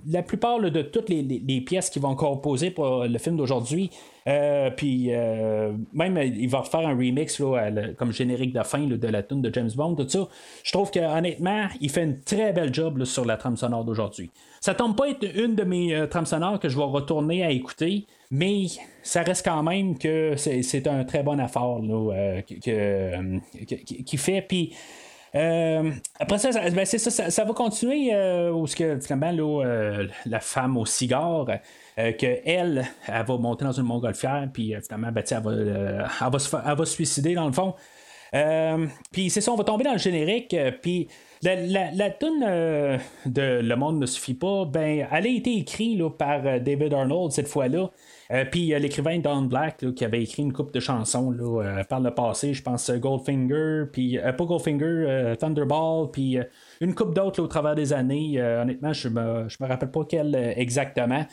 la, 0.08 0.24
plupart 0.24 0.60
de 0.60 0.82
toutes 0.82 1.10
les, 1.10 1.62
pièces 1.62 1.90
qui 1.90 2.00
vont 2.00 2.16
composer 2.16 2.72
pour 2.72 3.06
le 3.06 3.18
film 3.18 3.38
d'aujourd'hui, 3.38 3.90
euh, 4.28 4.70
puis 4.70 5.08
euh, 5.10 5.74
même 5.92 6.16
euh, 6.18 6.24
il 6.24 6.50
va 6.50 6.60
refaire 6.60 6.88
un 6.88 6.96
remix 6.96 7.42
comme 7.98 8.14
générique 8.14 8.54
de 8.54 8.64
fin 8.64 8.80
de 8.80 9.08
la 9.08 9.24
tune 9.24 9.42
de 9.42 9.54
James 9.54 9.72
Bond, 9.76 9.96
tout 9.96 10.08
ça. 10.08 10.28
Je 10.64 10.72
trouve 10.72 10.92
que 10.92 11.00
honnêtement, 11.00 11.68
il 11.82 11.90
fait 11.90 12.04
une 12.04 12.22
très 12.22 12.54
belle 12.54 12.74
job 12.74 13.04
sur 13.04 13.26
la 13.26 13.38
trame 13.38 13.58
sonore 13.58 13.84
d'aujourd'hui. 13.84 14.32
Ça 14.62 14.74
tombe 14.74 14.96
pas 14.96 15.10
être 15.10 15.26
une 15.36 15.56
de 15.56 15.64
mes 15.64 15.94
euh, 15.94 16.08
trames 16.08 16.26
sonores 16.26 16.60
que 16.60 16.70
je 16.70 16.78
vais 16.78 16.86
retourner 16.86 17.44
à 17.44 17.52
écouter, 17.52 18.06
mais 18.32 18.68
ça 19.02 19.22
reste 19.24 19.44
quand 19.44 19.62
même 19.62 19.98
que 19.98 20.36
c'est 20.38 20.88
un 20.88 21.04
très 21.04 21.24
bon 21.24 21.40
effort 21.40 21.82
là, 21.82 22.42
qui 22.44 24.18
fait. 24.18 24.42
Puis. 24.42 24.74
Après 25.34 26.38
ça, 26.38 26.70
ben, 26.70 26.86
ça, 26.86 27.30
ça, 27.30 27.44
va 27.44 27.54
continuer 27.54 28.12
où 28.52 28.68
ce 28.68 28.76
que 28.76 29.00
finalement 29.00 29.64
la 30.26 30.40
femme 30.40 30.78
au 30.78 30.86
cigare, 30.86 31.46
que 31.98 32.40
elle, 32.46 32.86
elle 33.08 33.26
va 33.26 33.38
monter 33.38 33.66
dans 33.66 33.72
une 33.72 33.86
montgolfière, 33.86 34.48
puis 34.54 34.76
finalement, 34.84 35.12
ben, 35.12 35.24
elle, 35.30 35.42
va, 35.42 35.52
elle, 35.52 36.32
va 36.32 36.40
se, 36.40 36.56
elle 36.56 36.78
va 36.78 36.86
se 36.86 36.94
suicider 36.94 37.34
dans 37.34 37.48
le 37.48 37.54
fond. 37.54 37.74
puis 39.12 39.30
c'est 39.30 39.42
ça, 39.42 39.52
on 39.52 39.56
va 39.56 39.64
tomber 39.64 39.84
dans 39.84 39.94
le 39.94 39.98
générique, 39.98 40.56
puis 40.82 41.08
la, 41.44 41.56
la, 41.56 41.92
la 41.92 42.10
euh, 42.24 42.98
de 43.26 43.60
Le 43.62 43.76
monde 43.76 44.00
ne 44.00 44.06
suffit 44.06 44.34
pas, 44.34 44.66
ben, 44.66 45.08
elle 45.12 45.26
a 45.26 45.30
été 45.30 45.58
écrite 45.58 46.02
par 46.18 46.46
euh, 46.46 46.60
David 46.60 46.94
Arnold 46.94 47.32
cette 47.32 47.48
fois-là. 47.48 47.90
Euh, 48.32 48.46
puis 48.50 48.68
l'écrivain 48.80 49.20
Don 49.20 49.44
Black 49.44 49.86
qui 49.96 50.06
avait 50.06 50.24
écrit 50.24 50.44
une 50.44 50.54
coupe 50.54 50.74
de 50.74 50.80
chansons 50.80 51.32
là, 51.32 51.84
par 51.88 52.00
le 52.00 52.12
passé, 52.12 52.54
je 52.54 52.64
pense 52.64 52.90
Goldfinger, 52.90 53.86
puis 53.92 54.18
pas 54.18 54.46
Goldfinger, 54.46 55.36
Thunderball, 55.40 56.10
puis 56.12 56.38
une 56.82 56.96
coupe 56.96 57.14
d'autres 57.14 57.42
au 57.42 57.48
travers 57.48 57.76
des 57.76 57.94
années. 57.94 58.42
honnêtement, 58.42 58.94
je 58.94 59.10
me, 59.10 59.48
je 59.50 59.58
me 59.60 59.68
rappelle 59.68 59.92
pas 59.92 60.06
quelle 60.06 60.36
exactement. 60.56 61.26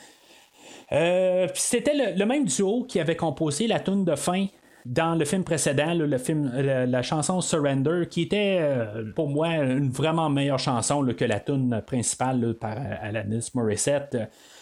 c'était 1.53 2.15
le, 2.17 2.25
même 2.25 2.45
duo 2.45 2.83
qui 2.83 2.99
avait 2.99 3.15
composé 3.15 3.67
la 3.67 3.79
tune 3.79 4.03
de 4.03 4.15
fin 4.15 4.47
dans 4.85 5.15
le 5.15 5.25
film 5.25 5.43
précédent, 5.43 5.93
le 5.93 6.17
film, 6.17 6.51
la, 6.53 7.01
chanson 7.01 7.41
Surrender, 7.41 8.07
qui 8.09 8.23
était 8.23 8.57
euh, 8.61 9.11
pour 9.15 9.29
moi 9.29 9.49
une 9.49 9.89
vraiment 9.89 10.29
meilleure 10.29 10.59
chanson 10.59 11.05
que 11.17 11.25
la 11.25 11.39
tune 11.39 11.81
principale 11.85 12.55
par 12.55 12.77
Alanis 13.01 13.51
Morissette. 13.53 14.17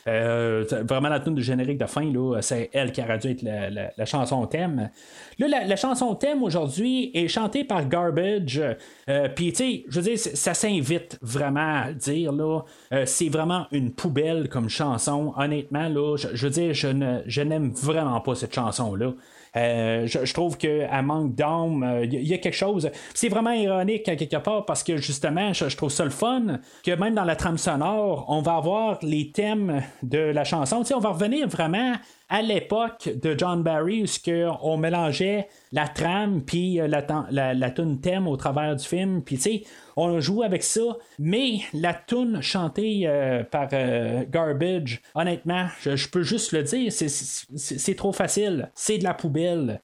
Euh, 0.08 0.66
vraiment 0.88 1.10
la 1.10 1.20
tune 1.20 1.36
du 1.36 1.44
générique 1.44 1.78
de 1.78 1.86
fin, 1.86 2.12
c'est 2.42 2.70
elle 2.74 2.92
qui 2.92 3.02
a 3.02 3.18
dû 3.18 3.32
être 3.32 3.44
la, 3.44 4.06
chanson 4.06 4.46
thème. 4.48 4.90
Là, 5.38 5.66
la, 5.66 5.76
chanson 5.76 6.16
thème 6.16 6.44
aujourd'hui 6.44 7.12
est 7.14 7.28
chantée 7.28 7.64
par 7.64 7.88
Garbage. 7.88 8.62
Euh, 9.10 9.30
puis, 9.30 9.52
tu 9.52 9.58
sais, 9.58 9.86
je 9.90 10.00
veux 10.00 10.06
dire, 10.06 10.18
ça 10.18 10.54
s'invite 10.54 11.18
vraiment 11.22 11.84
à 11.84 11.92
dire, 11.92 12.32
là. 12.32 12.62
c'est 13.06 13.30
vraiment 13.30 13.68
une 13.72 13.92
poubelle 13.92 14.50
comme 14.50 14.70
chanson. 14.70 15.34
Honnêtement, 15.38 15.90
là, 15.90 16.16
je, 16.18 16.46
veux 16.46 16.52
dire, 16.52 16.74
je, 16.74 17.22
je 17.26 17.42
n'aime 17.42 17.72
vraiment 17.72 18.20
pas 18.22 18.36
cette 18.36 18.54
chanson-là. 18.54 19.14
Euh, 19.56 20.06
je, 20.08 20.34
trouve 20.34 20.58
qu'elle 20.58 20.90
manque 21.04 21.36
d'âme. 21.36 22.04
Il 22.04 22.16
euh, 22.16 22.22
y, 22.22 22.34
a 22.34 22.38
quelque 22.38 22.56
chose. 22.56 22.90
C'est 23.14 23.30
vraiment 23.30 23.52
ironique 23.52 24.08
à 24.08 24.16
quelque 24.16 24.38
part 24.38 24.66
parce 24.66 24.84
que 24.84 24.98
justement, 24.98 25.54
je, 25.54 25.76
trouve 25.76 25.90
ça 25.90 26.04
le 26.04 26.10
fun 26.10 26.60
que 26.84 26.92
même 26.92 27.16
dans 27.16 27.24
la 27.24 27.36
trame 27.36 27.58
sonore, 27.58 28.26
on 28.28 28.42
va 28.42 28.56
avoir 28.56 29.00
les 29.02 29.32
thèmes 29.32 29.82
de 30.04 30.20
la 30.20 30.44
chanson. 30.44 30.84
on 30.94 31.00
va 31.00 31.10
revenir 31.10 31.48
vraiment 31.48 31.94
à 32.30 32.44
l'époque 32.44 33.10
de 33.22 33.36
John 33.38 33.64
Barry 33.64 34.04
où 34.04 34.32
on 34.62 34.78
mélangeait 34.78 35.48
la 35.72 35.88
trame 35.88 36.44
puis 36.44 36.80
euh, 36.80 36.88
la, 36.88 37.54
la, 37.54 37.72
tune 37.72 38.00
thème 38.00 38.28
au 38.28 38.38
travers 38.38 38.76
du 38.76 38.86
film. 38.86 39.24
Puis 39.24 39.38
tu 39.38 39.42
sais, 39.42 39.64
on 39.98 40.20
joue 40.20 40.44
avec 40.44 40.64
ça, 40.64 40.82
mais 41.18 41.60
la 41.74 41.94
tune 41.94 42.42
chantée 42.42 43.02
euh, 43.06 43.44
par 43.44 43.70
euh, 43.74 44.24
Garbage, 44.30 45.02
honnêtement, 45.16 45.68
je, 45.82 46.08
peux 46.08 46.24
juste 46.24 46.52
le 46.52 46.64
dire, 46.64 46.92
c'est 46.92 47.96
trop 47.96 48.12
facile. 48.12 48.70
C'est 48.76 49.00
de 49.00 49.04
la 49.04 49.14
poubelle. 49.14 49.82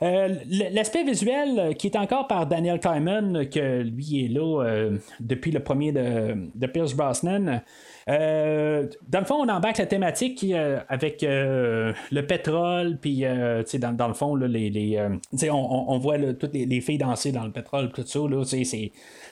L'aspect 0.00 1.04
visuel 1.04 1.76
qui 1.76 1.88
est 1.88 1.96
encore 1.96 2.26
par 2.26 2.46
Daniel 2.46 2.80
Kyman, 2.80 3.48
que 3.48 3.82
lui 3.82 4.24
est 4.24 4.28
là 4.28 4.88
depuis 5.20 5.50
le 5.50 5.60
premier 5.60 5.92
de, 5.92 6.48
de 6.54 6.66
Pierce 6.66 6.94
Brosnan, 6.94 7.60
euh, 8.08 8.86
dans 9.06 9.20
le 9.20 9.24
fond, 9.26 9.34
on 9.36 9.48
embarque 9.48 9.78
la 9.78 9.86
thématique 9.86 10.44
euh, 10.44 10.80
avec 10.88 11.22
euh, 11.22 11.92
le 12.10 12.26
pétrole, 12.26 12.96
puis 13.00 13.20
dans, 13.20 14.08
le 14.08 14.14
fond, 14.14 14.34
les 14.34 14.98
on, 15.50 15.98
voit 15.98 16.18
toutes 16.34 16.54
les, 16.54 16.80
filles 16.80 16.98
danser 16.98 17.32
dans 17.32 17.44
le 17.44 17.50
pétrole, 17.50 17.90
tout 17.92 18.04
ça. 18.06 18.20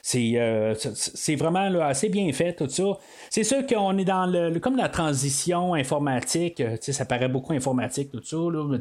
c'est, 0.03 1.35
vraiment 1.35 1.81
assez 1.81 2.09
bien 2.09 2.31
fait, 2.33 2.53
tout 2.53 2.69
ça. 2.69 2.83
C'est 3.29 3.43
sûr 3.43 3.65
qu'on 3.65 3.97
est 3.97 4.05
dans 4.05 4.25
le, 4.27 4.59
comme 4.59 4.77
la 4.77 4.89
transition 4.89 5.73
informatique, 5.73 6.61
ça 6.81 7.05
paraît 7.05 7.29
beaucoup 7.29 7.53
informatique, 7.53 8.11
tout 8.11 8.23
ça. 8.23 8.37
Là, 8.37 8.77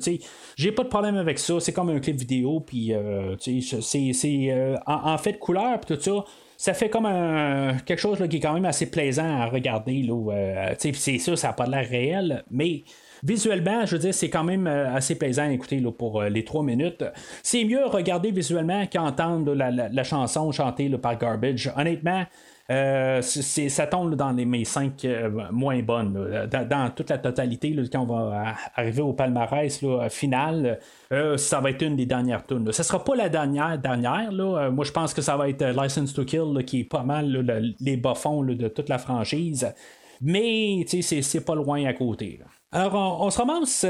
j'ai 0.57 0.73
pas 0.73 0.83
de 0.83 0.89
problème 0.89 1.17
avec 1.17 1.39
ça. 1.39 1.59
C'est 1.61 1.73
comme 1.73 1.89
un 1.89 2.01
clip 2.01 2.17
vidéo, 2.19 2.61
puis 2.61 2.93
c'est, 3.41 4.77
en, 4.87 5.13
en, 5.13 5.19
fait 5.19 5.39
couleur, 5.39 5.81
puis 5.81 5.97
tout 5.97 6.03
ça 6.03 6.25
ça 6.57 6.75
fait 6.75 6.89
comme 6.89 7.07
un, 7.07 7.77
quelque 7.85 7.99
chose 8.01 8.19
qui 8.29 8.37
est 8.37 8.41
quand 8.41 8.55
même 8.55 8.65
assez 8.65 8.91
plaisant 8.91 9.41
à 9.41 9.47
regarder. 9.47 10.03
Là, 10.03 10.33
euh, 10.33 10.75
c'est 10.79 11.19
sûr, 11.19 11.37
ça 11.37 11.49
n'a 11.49 11.53
pas 11.53 11.67
l'air 11.67 11.89
réel, 11.89 12.45
mais 12.51 12.83
visuellement, 13.23 13.85
je 13.85 13.97
veux 13.97 13.99
dire, 13.99 14.15
c'est 14.15 14.31
quand 14.31 14.45
même 14.45 14.67
euh, 14.67 14.95
assez 14.95 15.17
plaisant 15.17 15.45
à 15.45 15.53
écouter 15.53 15.81
là, 15.81 15.93
pour 15.93 16.23
euh, 16.23 16.29
les 16.29 16.45
trois 16.45 16.63
minutes. 16.63 17.05
C'est 17.43 17.65
mieux 17.65 17.85
regarder 17.87 18.31
visuellement 18.31 18.87
qu'entendre 18.87 19.55
la, 19.55 19.71
la, 19.71 20.05
chanson 20.05 20.51
chantée 20.53 20.89
par 20.91 21.19
Garbage. 21.19 21.71
Honnêtement, 21.77 22.25
euh, 22.69 23.23
ça 23.23 23.87
tombe 23.87 24.17
dans 24.17 24.33
les, 24.33 24.45
mes 24.45 24.65
cinq 24.65 25.05
euh, 25.05 25.31
moins 25.53 25.81
bonnes. 25.83 26.49
Dans, 26.51 26.91
toute 26.91 27.11
la 27.11 27.19
totalité, 27.19 27.77
quand 27.93 28.01
on 28.01 28.07
va 28.07 28.55
arriver 28.75 29.03
au 29.03 29.13
palmarès 29.13 29.81
final, 30.11 30.81
euh, 31.13 31.37
ça 31.37 31.61
va 31.61 31.71
être 31.71 31.83
une 31.83 31.97
des 31.97 32.07
dernières 32.07 32.45
tunes. 32.45 32.73
Ce 32.73 32.83
sera 32.83 33.03
pas 33.05 33.15
la 33.15 33.29
dernière 33.29 33.79
dernière. 33.79 34.33
moi, 34.33 34.85
je 34.85 34.93
pense 34.93 35.15
que 35.15 35.23
ça 35.23 35.37
va 35.37 35.49
être 35.49 35.65
License 35.65 36.13
to 36.13 36.25
Kill, 36.25 36.65
qui 36.67 36.81
est 36.81 36.85
pas 36.85 37.05
mal 37.05 37.75
les 37.81 37.97
bas-fonds 37.97 38.43
de 38.43 38.69
toute 38.69 38.89
la 38.89 38.99
franchise. 38.99 39.73
Mais 40.21 40.85
c'est 40.87 41.45
pas 41.45 41.55
loin 41.55 41.85
à 41.85 41.93
côté. 41.93 42.41
Alors, 42.73 43.21
on, 43.23 43.31
se 43.31 43.39
ramasse 43.39 43.87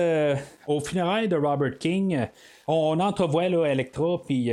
au 0.66 0.80
funérailles 0.80 1.28
de 1.28 1.36
Robert 1.36 1.78
King. 1.78 2.26
On 2.66 3.00
entrevoit 3.00 3.48
là, 3.48 3.64
Electra, 3.64 4.20
puis 4.26 4.50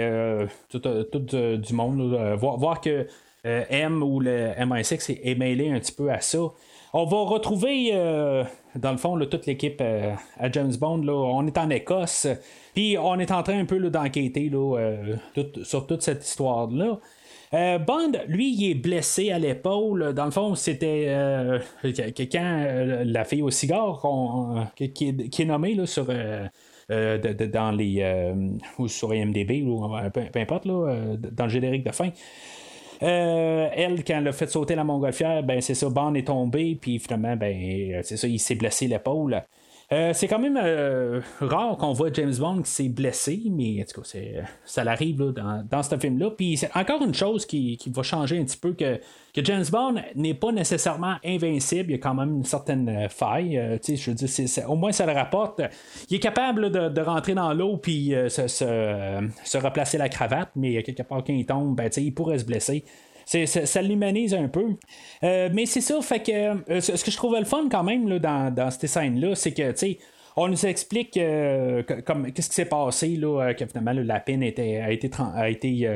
tout, 0.69 0.79
du 1.19 1.73
monde, 1.73 2.37
voir, 2.37 2.79
que 2.79 3.05
euh, 3.45 3.65
M 3.69 4.01
ou 4.01 4.21
le 4.21 4.53
MI6 4.57 5.19
est, 5.21 5.35
mêlé 5.35 5.69
un 5.69 5.79
petit 5.79 5.91
peu 5.91 6.09
à 6.09 6.21
ça. 6.21 6.39
On 6.93 7.05
va 7.05 7.17
retrouver, 7.23 7.89
euh, 7.91 8.45
dans 8.75 8.91
le 8.91 8.97
fond, 8.97 9.19
toute 9.25 9.45
l'équipe 9.47 9.79
euh, 9.81 10.13
à 10.37 10.49
James 10.49 10.73
Bond. 10.79 10.99
Là, 10.99 11.13
on 11.13 11.45
est 11.45 11.57
en 11.57 11.69
Écosse, 11.69 12.27
puis 12.73 12.97
on 12.97 13.19
est 13.19 13.31
en 13.31 13.43
train 13.43 13.59
un 13.59 13.65
peu 13.65 13.79
d'enquêter 13.89 14.49
sur 15.63 15.87
toute 15.87 16.01
cette 16.03 16.25
histoire-là. 16.25 16.99
Bond, 17.51 18.13
lui, 18.27 18.51
il 18.55 18.71
est 18.71 18.75
blessé 18.75 19.31
à 19.31 19.39
l'épaule. 19.39 20.13
Dans 20.13 20.25
le 20.25 20.31
fond, 20.31 20.55
c'était 20.55 21.59
quand 22.31 22.65
la 23.05 23.25
fille 23.25 23.43
au 23.43 23.51
cigare 23.51 24.01
qui, 24.75 25.09
est, 25.09 25.45
nommée 25.45 25.75
là, 25.75 25.85
sur. 25.85 26.05
dans 26.87 27.71
les 27.77 28.33
ou 28.79 28.87
sur 28.87 29.13
IMDB 29.13 29.63
ou 29.67 29.87
peu, 30.13 30.39
importe 30.39 30.65
dans 30.65 31.43
le 31.43 31.49
générique 31.49 31.85
de 31.85 31.91
fin 31.91 32.09
euh, 33.03 33.69
elle, 33.73 34.03
quand 34.03 34.17
elle 34.19 34.27
a 34.29 34.31
fait 34.33 34.47
sauter 34.49 34.75
la 34.75 34.83
montgolfière, 34.83 35.43
ben 35.43 35.59
c'est 35.61 35.75
ça, 35.75 35.89
Bond 35.89 36.13
est 36.15 36.27
tombé, 36.27 36.75
puis 36.79 36.99
finalement, 36.99 37.35
ben 37.35 38.01
c'est 38.03 38.17
ça, 38.17 38.27
il 38.27 38.39
s'est 38.39 38.55
blessé 38.55 38.87
l'épaule. 38.87 39.43
Euh, 39.91 40.11
c'est 40.13 40.27
quand 40.27 40.39
même 40.39 40.57
euh, 40.61 41.21
rare 41.41 41.77
qu'on 41.77 41.93
voit 41.93 42.11
James 42.13 42.33
Bond 42.35 42.61
qui 42.61 42.71
s'est 42.71 42.89
blessé, 42.89 43.43
mais 43.51 43.81
en 43.81 43.85
tout 43.85 44.01
cas, 44.01 44.07
ça 44.65 44.83
l'arrive 44.83 45.17
dans, 45.17 45.63
dans 45.69 45.83
ce 45.83 45.97
film-là. 45.97 46.31
Puis 46.31 46.57
c'est 46.57 46.71
encore 46.75 47.03
une 47.03 47.13
chose 47.13 47.45
qui, 47.45 47.77
va 47.87 48.01
changer 48.01 48.39
un 48.39 48.45
petit 48.45 48.57
peu 48.57 48.73
que, 48.73 48.97
que 49.33 49.43
James 49.43 49.65
Bond 49.71 49.95
n'est 50.15 50.33
pas 50.33 50.51
nécessairement 50.51 51.15
invincible, 51.23 51.91
il 51.91 51.95
y 51.95 51.95
a 51.95 52.01
quand 52.01 52.15
même 52.15 52.37
une 52.37 52.45
certaine 52.45 52.89
euh, 52.89 53.09
faille. 53.09 53.79
je 53.87 54.09
veux 54.09 54.15
dire, 54.15 54.69
au 54.69 54.75
moins 54.75 54.91
ça 54.91 55.05
le 55.05 55.11
rapporte. 55.13 55.61
Il 56.09 56.15
est 56.15 56.19
capable 56.19 56.71
de, 56.71 57.01
rentrer 57.01 57.33
dans 57.33 57.53
l'eau 57.53 57.77
puis 57.77 58.13
se, 58.29 58.47
se, 58.47 59.57
replacer 59.57 59.97
la 59.97 60.07
cravate, 60.07 60.49
mais 60.55 60.81
quelque 60.83 61.03
part 61.03 61.23
quand 61.23 61.33
il 61.33 61.45
tombe, 61.45 61.75
ben, 61.75 61.89
il 61.97 62.13
pourrait 62.13 62.39
se 62.39 62.45
blesser 62.45 62.85
ça, 63.25 63.81
l'humanise 63.81 64.33
un 64.33 64.47
peu. 64.47 64.75
Euh, 65.23 65.49
mais 65.53 65.65
c'est 65.65 65.81
ça, 65.81 66.01
fait 66.01 66.21
que 66.21 66.71
euh, 66.71 66.81
ce 66.81 67.03
que 67.03 67.11
je 67.11 67.17
trouvais 67.17 67.39
le 67.39 67.45
fun 67.45 67.67
quand 67.69 67.83
même 67.83 68.07
là, 68.07 68.19
dans, 68.19 68.53
dans 68.53 68.71
cette 68.71 68.87
scène-là, 68.87 69.35
c'est 69.35 69.53
que, 69.53 69.71
tu 69.71 69.77
sais, 69.77 69.97
on 70.35 70.47
nous 70.47 70.65
explique 70.65 71.15
euh, 71.17 71.83
comme 72.05 72.31
qu'est-ce 72.31 72.49
qui 72.49 72.55
s'est 72.55 72.65
passé 72.65 73.09
là, 73.15 73.53
que 73.53 73.65
finalement 73.67 73.93
la 73.93 74.19
pine 74.19 74.41
était, 74.41 74.77
a 74.77 74.91
été, 74.91 75.09
a 75.35 75.49
été 75.49 75.87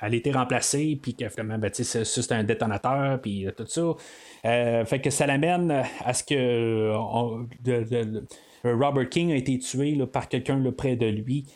elle 0.00 0.14
été 0.14 0.32
remplacée, 0.32 0.98
puis 1.00 1.14
que 1.14 1.28
finalement, 1.28 1.58
ben, 1.58 1.70
c'est 1.72 2.32
un 2.32 2.42
détonateur, 2.42 3.20
puis 3.20 3.46
tout 3.56 3.66
ça. 3.66 4.84
fait 4.84 5.00
que 5.00 5.10
ça 5.10 5.26
l'amène 5.26 5.84
à 6.04 6.12
ce 6.12 6.24
que 6.24 6.92
Robert 8.64 9.08
King 9.10 9.32
a 9.32 9.36
été 9.36 9.58
tué 9.58 9.98
par 10.12 10.28
quelqu'un 10.28 10.60
près 10.76 10.96
de 10.96 11.06
lui. 11.06 11.46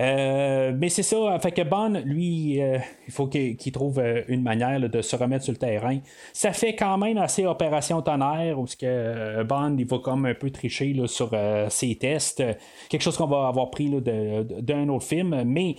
Euh, 0.00 0.72
mais 0.76 0.88
c'est 0.90 1.02
ça, 1.02 1.38
fait 1.40 1.50
que 1.50 1.62
Bond, 1.62 2.02
lui, 2.04 2.62
euh, 2.62 2.78
il 3.08 3.12
faut 3.12 3.26
qu'il 3.26 3.72
trouve 3.72 3.98
euh, 3.98 4.22
une 4.28 4.42
manière 4.42 4.78
de 4.88 5.02
se 5.02 5.16
remettre 5.16 5.44
sur 5.44 5.52
le 5.52 5.58
terrain. 5.58 5.98
Ça 6.32 6.52
fait 6.52 6.76
quand 6.76 6.96
même 6.98 7.18
assez 7.18 7.44
opération 7.44 8.00
tonnerre, 8.00 8.60
où 8.60 8.66
que 8.66 9.42
Bond, 9.42 9.76
il 9.76 9.86
va 9.86 9.98
comme 9.98 10.26
un 10.26 10.34
peu 10.34 10.50
tricher 10.50 10.94
sur 11.06 11.30
ses 11.68 11.96
tests. 11.96 12.44
Quelque 12.88 13.02
chose 13.02 13.16
qu'on 13.16 13.26
va 13.26 13.48
avoir 13.48 13.70
pris 13.70 13.90
d'un 13.90 14.88
autre 14.88 15.06
film. 15.06 15.42
Mais 15.44 15.74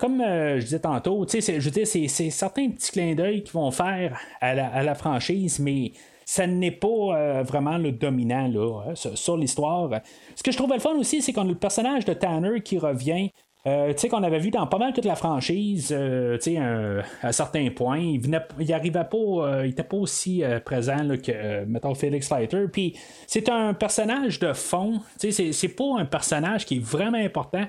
comme 0.00 0.22
je 0.22 0.60
disais 0.60 0.80
tantôt, 0.80 1.26
je 1.28 1.84
c'est 1.84 2.30
certains 2.30 2.70
petits 2.70 2.92
clins 2.92 3.14
d'œil 3.14 3.42
qu'ils 3.42 3.54
vont 3.54 3.70
faire 3.70 4.18
à 4.40 4.54
la, 4.54 4.68
à 4.68 4.82
la 4.82 4.94
franchise, 4.94 5.58
mais 5.58 5.92
ça 6.26 6.46
n'est 6.48 6.72
pas 6.72 6.88
euh, 6.88 7.42
vraiment 7.44 7.78
le 7.78 7.92
dominant 7.92 8.48
là, 8.48 8.82
hein, 8.88 8.94
sur, 8.94 9.36
l'histoire. 9.36 9.88
Ce 10.34 10.42
que 10.42 10.50
je 10.50 10.56
trouvais 10.56 10.74
le 10.74 10.80
fun 10.80 10.96
aussi, 10.96 11.22
c'est 11.22 11.32
qu'on 11.32 11.42
a 11.42 11.48
le 11.48 11.54
personnage 11.54 12.04
de 12.04 12.12
Tanner 12.12 12.60
qui 12.60 12.78
revient. 12.78 13.30
Euh, 13.66 13.92
qu'on 13.94 14.22
avait 14.22 14.38
vu 14.38 14.50
dans 14.50 14.66
pas 14.68 14.78
mal 14.78 14.92
toute 14.92 15.06
la 15.06 15.16
franchise, 15.16 15.88
euh, 15.92 17.02
à 17.22 17.32
certains 17.32 17.68
points, 17.70 17.98
il 17.98 18.20
venait, 18.20 18.40
il 18.60 18.72
arrivait 18.72 19.04
pas, 19.04 19.64
il 19.64 19.70
était 19.70 19.82
pas 19.82 19.96
aussi 19.96 20.42
présent 20.64 21.02
là, 21.02 21.16
que, 21.16 21.64
mettons, 21.64 21.94
Felix 21.94 22.30
Leiter. 22.30 22.66
Puis 22.72 22.96
c'est 23.26 23.48
un 23.48 23.74
personnage 23.74 24.38
de 24.38 24.52
fond, 24.52 25.00
tu 25.18 25.32
sais, 25.32 25.32
c'est, 25.32 25.52
c'est 25.52 25.74
pas 25.74 25.98
un 25.98 26.04
personnage 26.04 26.64
qui 26.64 26.76
est 26.76 26.84
vraiment 26.84 27.18
important. 27.18 27.64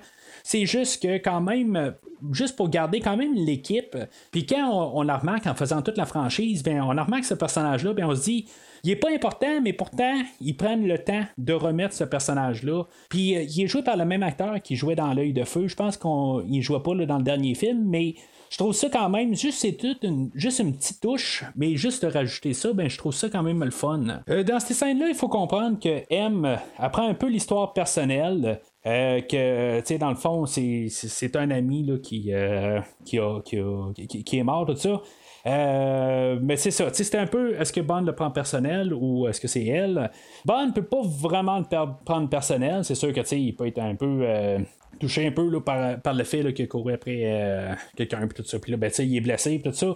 C'est 0.47 0.65
juste 0.65 1.03
que 1.03 1.17
quand 1.17 1.41
même, 1.41 1.93
juste 2.31 2.55
pour 2.55 2.69
garder 2.69 3.01
quand 3.01 3.17
même 3.17 3.33
l'équipe, 3.33 3.97
puis 4.31 4.45
quand 4.45 4.93
on, 4.95 5.01
la 5.01 5.17
remarque 5.17 5.45
en 5.45 5.55
faisant 5.55 5.81
toute 5.81 5.97
la 5.97 6.05
franchise, 6.05 6.63
ben 6.63 6.81
on 6.81 6.87
remarque 6.87 7.25
ce 7.25 7.33
personnage-là, 7.33 7.91
ben 7.91 8.05
on 8.05 8.15
se 8.15 8.23
dit, 8.23 8.45
il 8.85 8.91
est 8.91 8.95
pas 8.95 9.11
important, 9.11 9.59
mais 9.61 9.73
pourtant, 9.73 10.21
ils 10.39 10.55
prennent 10.55 10.87
le 10.87 10.99
temps 10.99 11.23
de 11.37 11.51
remettre 11.51 11.93
ce 11.93 12.05
personnage-là. 12.05 12.83
Puis 13.09 13.35
euh, 13.35 13.41
il 13.41 13.63
est 13.63 13.67
joué 13.67 13.83
par 13.83 13.97
le 13.97 14.05
même 14.05 14.23
acteur 14.23 14.61
qui 14.61 14.77
jouait 14.77 14.95
dans 14.95 15.13
L'œil 15.13 15.33
de 15.33 15.43
feu. 15.43 15.67
Je 15.67 15.75
pense 15.75 15.97
qu'il 15.97 16.09
ne 16.09 16.61
jouait 16.61 16.79
pas 16.79 16.95
dans 16.95 17.17
le 17.17 17.23
dernier 17.23 17.53
film, 17.53 17.83
mais 17.85 18.15
je 18.49 18.57
trouve 18.57 18.73
ça 18.73 18.87
quand 18.89 19.09
même, 19.09 19.35
juste 19.35 19.59
c'est 19.59 19.73
toute 19.73 20.03
une, 20.03 20.31
juste 20.33 20.59
une 20.59 20.73
petite 20.77 21.01
touche, 21.01 21.43
mais 21.57 21.75
juste 21.75 22.05
de 22.05 22.11
rajouter 22.11 22.53
ça, 22.53 22.71
ben 22.71 22.89
je 22.89 22.97
trouve 22.97 23.13
ça 23.13 23.29
quand 23.29 23.43
même 23.43 23.61
le 23.63 23.71
fun. 23.71 24.21
Euh, 24.29 24.43
dans 24.43 24.61
ces 24.61 24.73
scènes-là, 24.73 25.09
il 25.09 25.15
faut 25.15 25.27
comprendre 25.27 25.77
que 25.77 26.03
M 26.09 26.57
apprend 26.77 27.07
un 27.07 27.13
peu 27.13 27.27
l'histoire 27.27 27.73
personnelle. 27.73 28.61
Euh, 28.87 29.21
que, 29.21 29.79
tu 29.81 29.85
sais, 29.85 29.97
dans 29.97 30.09
le 30.09 30.15
fond, 30.15 30.45
c'est, 30.45 30.87
un 31.35 31.51
ami 31.51 31.83
là, 31.83 31.97
qui, 32.01 32.33
euh, 32.33 32.79
qui, 33.05 33.19
a- 33.19 33.41
qui, 33.43 33.57
a- 33.59 33.91
qui- 34.23 34.37
est 34.39 34.43
mort, 34.43 34.65
tout 34.65 34.75
ça. 34.75 35.01
Euh, 35.45 36.37
mais 36.41 36.57
c'est 36.57 36.71
ça, 36.71 36.91
c'était 36.91 37.17
un 37.17 37.27
peu 37.27 37.55
est-ce 37.59 37.71
que 37.71 37.79
Bond 37.79 38.01
le 38.01 38.13
prend 38.13 38.31
personnel 38.31 38.93
ou 38.93 39.27
est-ce 39.27 39.39
que 39.39 39.47
c'est 39.47 39.65
elle? 39.65 40.11
Bond 40.45 40.71
peut 40.73 40.83
pas 40.83 41.01
vraiment 41.03 41.59
le 41.59 41.65
prendre 42.03 42.27
personnel, 42.29 42.83
c'est 42.83 42.95
sûr 42.95 43.13
que 43.13 43.21
il 43.35 43.55
peut 43.55 43.67
être 43.67 43.79
un 43.79 43.95
peu 43.95 44.19
euh, 44.23 44.59
touché 44.99 45.25
un 45.25 45.31
peu 45.31 45.47
là, 45.49 45.61
par, 45.61 46.01
par 46.01 46.13
le 46.13 46.23
fait 46.25 46.53
qu'il 46.53 46.67
couru 46.67 46.93
après 46.93 47.21
euh, 47.23 47.73
quelqu'un 47.95 48.27
puis 48.27 48.35
tout 48.41 48.43
ça, 48.47 48.59
puis 48.59 48.71
là, 48.71 48.77
ben, 48.77 48.91
il 48.99 49.15
est 49.15 49.21
blessé 49.21 49.59
puis 49.59 49.71
tout 49.71 49.77
ça. 49.77 49.95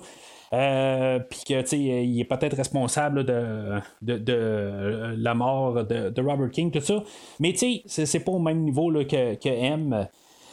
Euh, 0.54 1.20
puis 1.20 1.40
que 1.48 1.62
tu 1.62 1.68
sais, 1.68 1.80
il 1.80 2.20
est 2.20 2.26
peut-être 2.26 2.58
responsable 2.58 3.24
de, 3.24 3.80
de, 4.02 4.18
de 4.18 5.16
la 5.18 5.34
mort 5.34 5.86
de, 5.86 6.10
de 6.10 6.22
Robert 6.22 6.52
King, 6.52 6.72
tout 6.72 6.82
ça. 6.82 7.04
Mais 7.40 7.54
tu 7.54 7.82
sais, 7.88 8.06
c'est, 8.06 8.20
pas 8.20 8.34
au 8.34 8.40
même 8.40 8.60
niveau 8.60 8.90
là, 8.92 9.06
que, 9.06 9.36
que 9.36 9.50
M. 9.50 10.08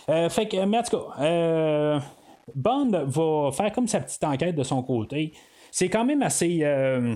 Euh, 0.08 0.28
fait 0.28 0.46
que, 0.46 0.64
mais 0.64 0.78
en 0.78 0.82
tout 0.82 0.96
cas, 0.98 1.22
euh, 1.22 1.98
Bond 2.54 2.90
va 3.06 3.50
faire 3.52 3.72
comme 3.72 3.88
sa 3.88 4.00
petite 4.00 4.22
enquête 4.24 4.54
de 4.54 4.62
son 4.62 4.82
côté. 4.82 5.32
C'est 5.70 5.88
quand 5.88 6.04
même 6.04 6.22
assez. 6.22 6.60
euh, 6.62 7.14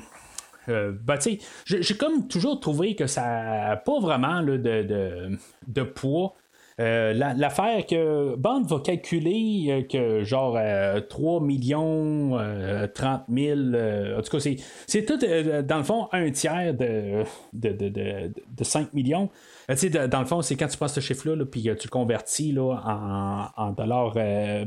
euh, 0.69 0.93
ben, 1.03 1.19
j'ai 1.67 1.97
comme 1.97 2.29
toujours 2.29 2.61
trouvé 2.61 2.95
que 2.95 3.07
ça 3.07 3.23
n'a 3.23 3.77
pas 3.77 3.99
vraiment 4.01 4.41
là, 4.41 4.59
de, 4.59 4.83
de, 4.83 5.39
de 5.67 5.83
poids. 5.83 6.35
Euh, 6.81 7.13
la- 7.13 7.35
L'affaire 7.35 7.85
que 7.87 8.35
Bond 8.37 8.63
va 8.63 8.81
calculer 8.81 9.67
euh, 9.69 9.83
que 9.83 10.25
genre 10.25 10.57
euh, 10.59 11.01
3 11.01 11.41
millions, 11.41 12.39
euh, 12.39 12.87
30 12.87 13.23
000, 13.33 13.59
euh, 13.75 14.19
en 14.19 14.23
tout 14.23 14.31
cas, 14.31 14.41
c'est- 14.41 15.05
tout 15.05 15.19
dans 15.19 15.77
le 15.79 15.83
fond 15.85 16.09
un 16.13 16.31
tiers 16.31 16.75
de, 16.75 17.25
de, 17.53 17.71
de, 17.73 17.89
de, 17.89 18.33
de 18.57 18.65
5 18.65 18.93
millions. 18.95 19.29
Dans 19.69 20.21
le 20.21 20.27
fond, 20.27 20.43
c'est 20.43 20.57
quand 20.57 20.69
tu 20.69 20.77
prends 20.77 20.89
ce 20.89 21.01
chiffre-là, 21.01 21.37
là, 21.37 21.45
puis 21.45 21.63
tu 21.63 21.69
le 21.71 21.91
convertis 21.91 22.57
en, 22.59 23.71
dollars 23.73 24.15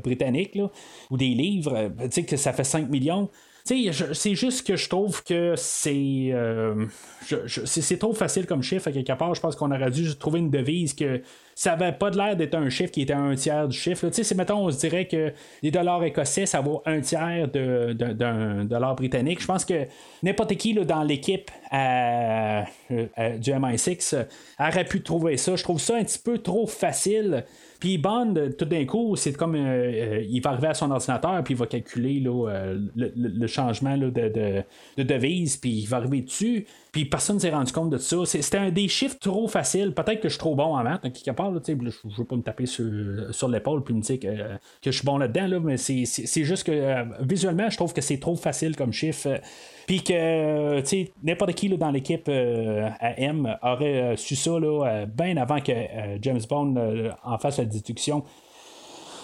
britanniques 0.03 0.59
ou 1.09 1.17
des 1.17 1.29
livres, 1.29 1.91
tu 2.03 2.11
sais 2.11 2.23
que 2.23 2.37
ça 2.37 2.53
fait 2.53 2.63
5 2.63 2.89
millions. 2.89 3.29
C'est 3.67 4.35
juste 4.35 4.67
que 4.67 4.75
je 4.75 4.87
trouve 4.87 5.23
que 5.23 5.55
c'est, 5.57 6.29
euh, 6.31 6.85
c'est 7.65 7.97
trop 7.97 8.13
facile 8.13 8.45
comme 8.45 8.61
chiffre. 8.61 8.87
À 8.89 8.91
quelque 8.91 9.13
part, 9.13 9.33
je 9.33 9.41
pense 9.41 9.55
qu'on 9.55 9.71
aurait 9.71 9.89
dû 9.89 10.15
trouver 10.17 10.37
une 10.37 10.51
devise 10.51 10.93
que 10.93 11.21
ça 11.55 11.73
avait 11.73 11.93
pas 11.93 12.11
de 12.11 12.17
l'air 12.17 12.35
d'être 12.35 12.53
un 12.53 12.69
chiffre 12.69 12.91
qui 12.91 13.01
était 13.01 13.13
un 13.13 13.33
tiers 13.33 13.67
du 13.67 13.75
chiffre. 13.75 14.07
Tu 14.09 14.23
sais, 14.23 14.35
mettons, 14.35 14.65
on 14.67 14.69
se 14.69 14.77
dirait 14.77 15.07
que 15.07 15.33
les 15.63 15.71
dollars 15.71 16.03
écossais, 16.03 16.45
ça 16.45 16.61
vaut 16.61 16.83
un 16.85 17.01
tiers 17.01 17.47
d'un 17.47 18.65
dollar 18.65 18.95
britannique. 18.95 19.41
Je 19.41 19.47
pense 19.47 19.65
que 19.65 19.85
n'importe 20.21 20.55
qui 20.57 20.73
là, 20.73 20.83
dans 20.83 21.01
l'équipe 21.01 21.49
à- 21.71 22.65
du 22.91 23.51
MI6 23.51 24.13
euh, 24.13 24.23
aurait 24.59 24.85
pu 24.85 25.01
trouver 25.01 25.37
ça. 25.37 25.55
Je 25.55 25.63
trouve 25.63 25.79
ça 25.79 25.95
un 25.95 26.03
petit 26.03 26.19
peu 26.19 26.37
trop 26.37 26.67
facile. 26.67 27.45
Puis 27.85 27.99
Bond, 27.99 28.33
euh, 28.35 28.49
tout 28.49 28.65
d'un 28.65 28.83
coup, 28.85 29.15
c'est 29.15 29.33
comme 29.33 29.53
euh, 29.53 29.59
euh, 29.59 30.23
il 30.27 30.41
va 30.41 30.49
arriver 30.49 30.69
à 30.69 30.73
son 30.73 30.89
ordinateur, 30.89 31.43
puis 31.43 31.53
il 31.53 31.57
va 31.57 31.67
calculer 31.67 32.19
euh, 32.25 32.79
le, 32.95 33.11
le- 33.15 33.29
le 33.29 33.45
changement 33.47 33.95
de, 33.95 34.09
de, 34.09 34.63
de 34.97 35.03
devise, 35.03 35.57
puis 35.57 35.69
il 35.69 35.85
va 35.85 35.97
arriver 35.97 36.21
dessus, 36.21 36.65
puis 36.95 37.03
personne 37.03 37.35
ne 37.35 37.41
s'est 37.41 37.49
rendu 37.49 37.73
compte 37.73 37.89
de 37.89 37.97
ça. 37.97 38.15
C'était 38.23 38.57
un 38.57 38.71
des 38.71 38.87
chiffres 38.87 39.17
trop 39.19 39.49
faciles. 39.49 39.93
Peut-être 39.93 40.21
que 40.21 40.29
je 40.29 40.35
suis 40.35 40.39
trop 40.39 40.55
bon 40.55 40.77
en 40.77 40.81
maths, 40.81 41.01
hein, 41.03 41.09
quelque 41.09 41.25
je 41.25 42.07
ne 42.07 42.15
veux 42.15 42.23
pas 42.23 42.37
me 42.37 42.41
taper 42.41 42.65
sur, 42.65 42.85
sur 43.31 43.49
l'épaule 43.49 43.83
puis 43.83 43.93
me 43.93 43.99
dire 43.99 44.17
que, 44.17 44.27
que 44.81 44.91
je 44.91 44.91
suis 44.91 45.05
bon 45.05 45.17
là-dedans, 45.17 45.45
là, 45.45 45.59
mais 45.59 45.75
c'est 45.75 46.05
juste 46.45 46.63
que 46.63 46.71
euh, 46.71 47.03
visuellement, 47.19 47.69
je 47.69 47.75
trouve 47.75 47.91
que 47.91 47.99
c'est 47.99 48.17
trop 48.21 48.37
facile 48.37 48.77
comme 48.77 48.93
chiffre. 48.93 49.41
Puis 49.87 50.03
que, 50.03 50.13
euh, 50.13 50.81
tu 50.83 50.87
sais, 50.87 51.11
n'importe 51.21 51.53
qui 51.55 51.67
dans 51.67 51.91
l'équipe 51.91 52.29
euh, 52.29 52.89
à 53.01 53.19
M 53.19 53.57
aurait 53.61 54.13
euh, 54.13 54.15
su 54.15 54.37
ça 54.37 54.57
là, 54.57 55.05
bien 55.05 55.35
avant 55.35 55.59
que 55.59 55.73
James 56.21 56.41
Bond 56.49 56.75
en 57.25 57.37
fasse 57.37 57.57
la 57.57 57.65
déduction. 57.65 58.23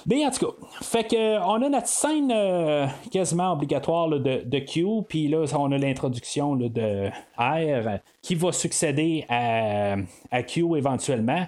Mais 0.08 0.26
en 0.26 0.32
tout 0.32 0.48
cas, 0.48 0.54
fait 0.82 1.04
que 1.04 1.40
on 1.46 1.62
a 1.62 1.70
notre 1.70 1.88
scène 1.88 2.32
euh, 2.34 2.88
quasiment 3.12 3.54
obligatoire 3.54 4.10
de, 4.10 4.44
de 4.44 4.60
Q, 4.60 5.04
puis 5.08 5.28
là 5.28 5.46
on 5.58 5.72
a 5.72 5.78
l'introduction 5.78 6.56
de 6.56 7.10
R 7.38 8.00
qui 8.22 8.36
va 8.36 8.52
succéder 8.52 9.26
à, 9.30 9.96
à 10.32 10.44
Q 10.44 10.76
éventuellement. 10.76 11.46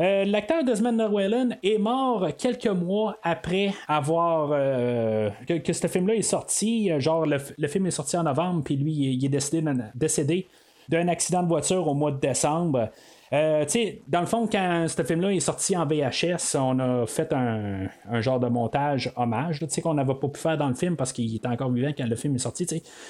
Euh, 0.00 0.24
L'acteur 0.24 0.64
Desmond 0.64 0.96
Llewellyn 0.96 1.50
est 1.62 1.78
mort 1.78 2.26
quelques 2.36 2.66
mois 2.66 3.18
après 3.22 3.72
avoir 3.86 4.50
euh, 4.52 5.28
que, 5.46 5.58
que 5.58 5.72
ce 5.72 5.86
film-là 5.86 6.14
est 6.14 6.22
sorti. 6.22 6.90
Euh, 6.90 6.98
Genre 6.98 7.26
le, 7.26 7.36
le 7.56 7.68
film 7.68 7.86
est 7.86 7.92
sorti 7.92 8.16
en 8.16 8.24
novembre, 8.24 8.62
puis 8.64 8.76
lui 8.76 8.92
il 8.92 9.24
est 9.24 9.28
décédé 9.28 9.70
décédé 9.94 10.48
d'un 10.88 11.06
accident 11.08 11.42
de 11.42 11.48
voiture 11.48 11.86
au 11.86 11.94
mois 11.94 12.10
de 12.10 12.18
décembre. 12.18 12.88
Euh, 13.32 13.64
dans 14.08 14.20
le 14.20 14.26
fond, 14.26 14.46
quand 14.46 14.86
ce 14.88 15.02
film-là 15.02 15.32
est 15.32 15.40
sorti 15.40 15.76
en 15.76 15.86
VHS, 15.86 16.56
on 16.56 16.78
a 16.78 17.06
fait 17.06 17.32
un, 17.32 17.88
genre 18.20 18.38
de 18.38 18.48
montage 18.48 19.10
hommage, 19.16 19.60
qu'on 19.82 19.94
n'avait 19.94 20.14
pas 20.14 20.28
pu 20.28 20.38
faire 20.38 20.58
dans 20.58 20.68
le 20.68 20.74
film 20.74 20.96
parce 20.96 21.12
qu'il 21.12 21.34
était 21.34 21.48
encore 21.48 21.72
vivant 21.72 21.92
quand 21.96 22.06
le 22.06 22.16
film 22.16 22.34
est 22.34 22.40
sorti. 22.40 22.66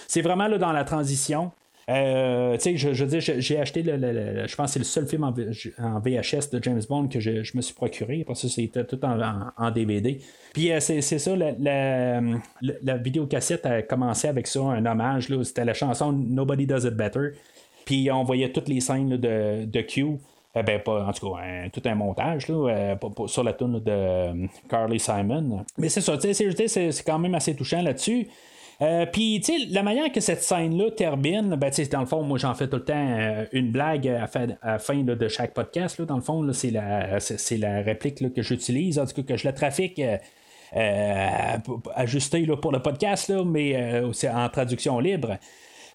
C'est 0.07 0.23
vraiment 0.23 0.47
là, 0.47 0.59
dans 0.59 0.73
la 0.73 0.85
transition. 0.85 1.51
Euh, 1.91 2.57
je, 2.57 2.93
j'ai- 2.93 3.59
acheté, 3.59 3.83
je 3.83 4.57
pense 4.57 4.67
que 4.67 4.73
c'est 4.73 4.79
le 4.79 4.85
seul 4.85 5.07
film 5.09 5.25
en, 5.25 5.33
VHS 5.33 6.51
de 6.53 6.63
James 6.63 6.81
Bond 6.89 7.09
que 7.09 7.19
je, 7.19 7.57
me 7.57 7.61
suis 7.61 7.75
procuré, 7.75 8.23
parce 8.25 8.43
que 8.43 8.49
c'était 8.49 8.85
tout 8.85 9.01
en, 9.05 9.71
DVD. 9.73 10.21
Puis 10.55 10.71
euh, 10.71 10.79
c'est 10.79 11.01
ça, 11.01 11.35
la, 11.35 12.21
la, 12.61 12.97
vidéocassette 12.99 13.67
a 13.67 13.83
commencé 13.83 14.29
avec 14.29 14.47
ça, 14.47 14.61
un 14.61 14.87
hommage, 14.87 15.27
c'était 15.43 15.65
la 15.65 15.75
chanson 15.75 16.13
Nobody 16.13 16.67
Does 16.67 16.87
It 16.87 16.95
Better. 16.95 17.33
Puis 17.85 18.11
on 18.11 18.25
voyait 18.25 18.51
toutes 18.53 18.69
les 18.69 18.81
scènes 18.81 19.17
de, 19.17 19.65
de 19.65 19.81
Q. 19.83 20.19
Euh, 20.55 20.63
ben, 20.63 20.79
pas, 20.81 21.07
en 21.07 21.13
tout 21.13 21.31
cas, 21.33 21.43
tout 21.73 21.81
un 21.87 21.95
montage 21.95 22.47
là, 22.49 22.69
euh, 22.69 23.27
sur 23.27 23.43
la 23.43 23.55
tune 23.55 23.81
de 23.81 23.91
euh, 23.91 24.47
Carly 24.69 25.01
Simon. 25.01 25.65
Mais 25.79 25.89
c'est 25.89 26.03
ça, 26.03 26.19
c'est- 26.21 27.03
quand 27.07 27.19
même 27.19 27.35
assez 27.35 27.55
touchant 27.57 27.81
là-dessus. 27.81 28.29
Puis, 29.13 29.41
tu 29.45 29.53
sais, 29.61 29.67
la 29.71 29.85
manière 29.85 30.11
que 30.11 30.19
cette 30.21 30.43
scène-là 30.43 30.91
termine, 30.91 31.55
ben, 31.55 31.71
tu 31.71 31.85
sais, 31.85 31.89
dans 31.89 32.01
le 32.01 32.07
fond, 32.07 32.23
moi, 32.25 32.37
j'en 32.37 32.53
fais 32.53 32.67
tout 32.69 32.77
le 32.79 32.85
temps 32.85 33.45
une 33.53 33.71
blague 33.71 34.09
à, 34.09 34.27
fa- 34.27 34.41
à 34.61 34.79
fin 34.81 35.03
de 35.05 35.29
chaque 35.29 35.55
podcast. 35.55 35.99
Là, 35.99 36.05
dans 36.05 36.17
le 36.17 36.21
fond, 36.23 36.53
c'est 36.53 36.71
la, 36.73 37.19
la 37.59 37.81
réplique 37.83 38.35
que 38.35 38.43
j'utilise, 38.43 38.99
en 38.99 39.07
tout 39.07 39.15
cas, 39.15 39.23
que 39.23 39.37
je 39.37 39.45
la 39.45 39.53
trafique. 39.53 40.01
euh, 40.01 41.59
ajusté 41.95 42.45
là, 42.45 42.57
pour 42.57 42.73
le 42.73 42.81
podcast, 42.81 43.29
là, 43.29 43.45
mais 43.45 44.03
c'est 44.13 44.29
en 44.29 44.49
traduction 44.49 44.99
libre. 44.99 45.37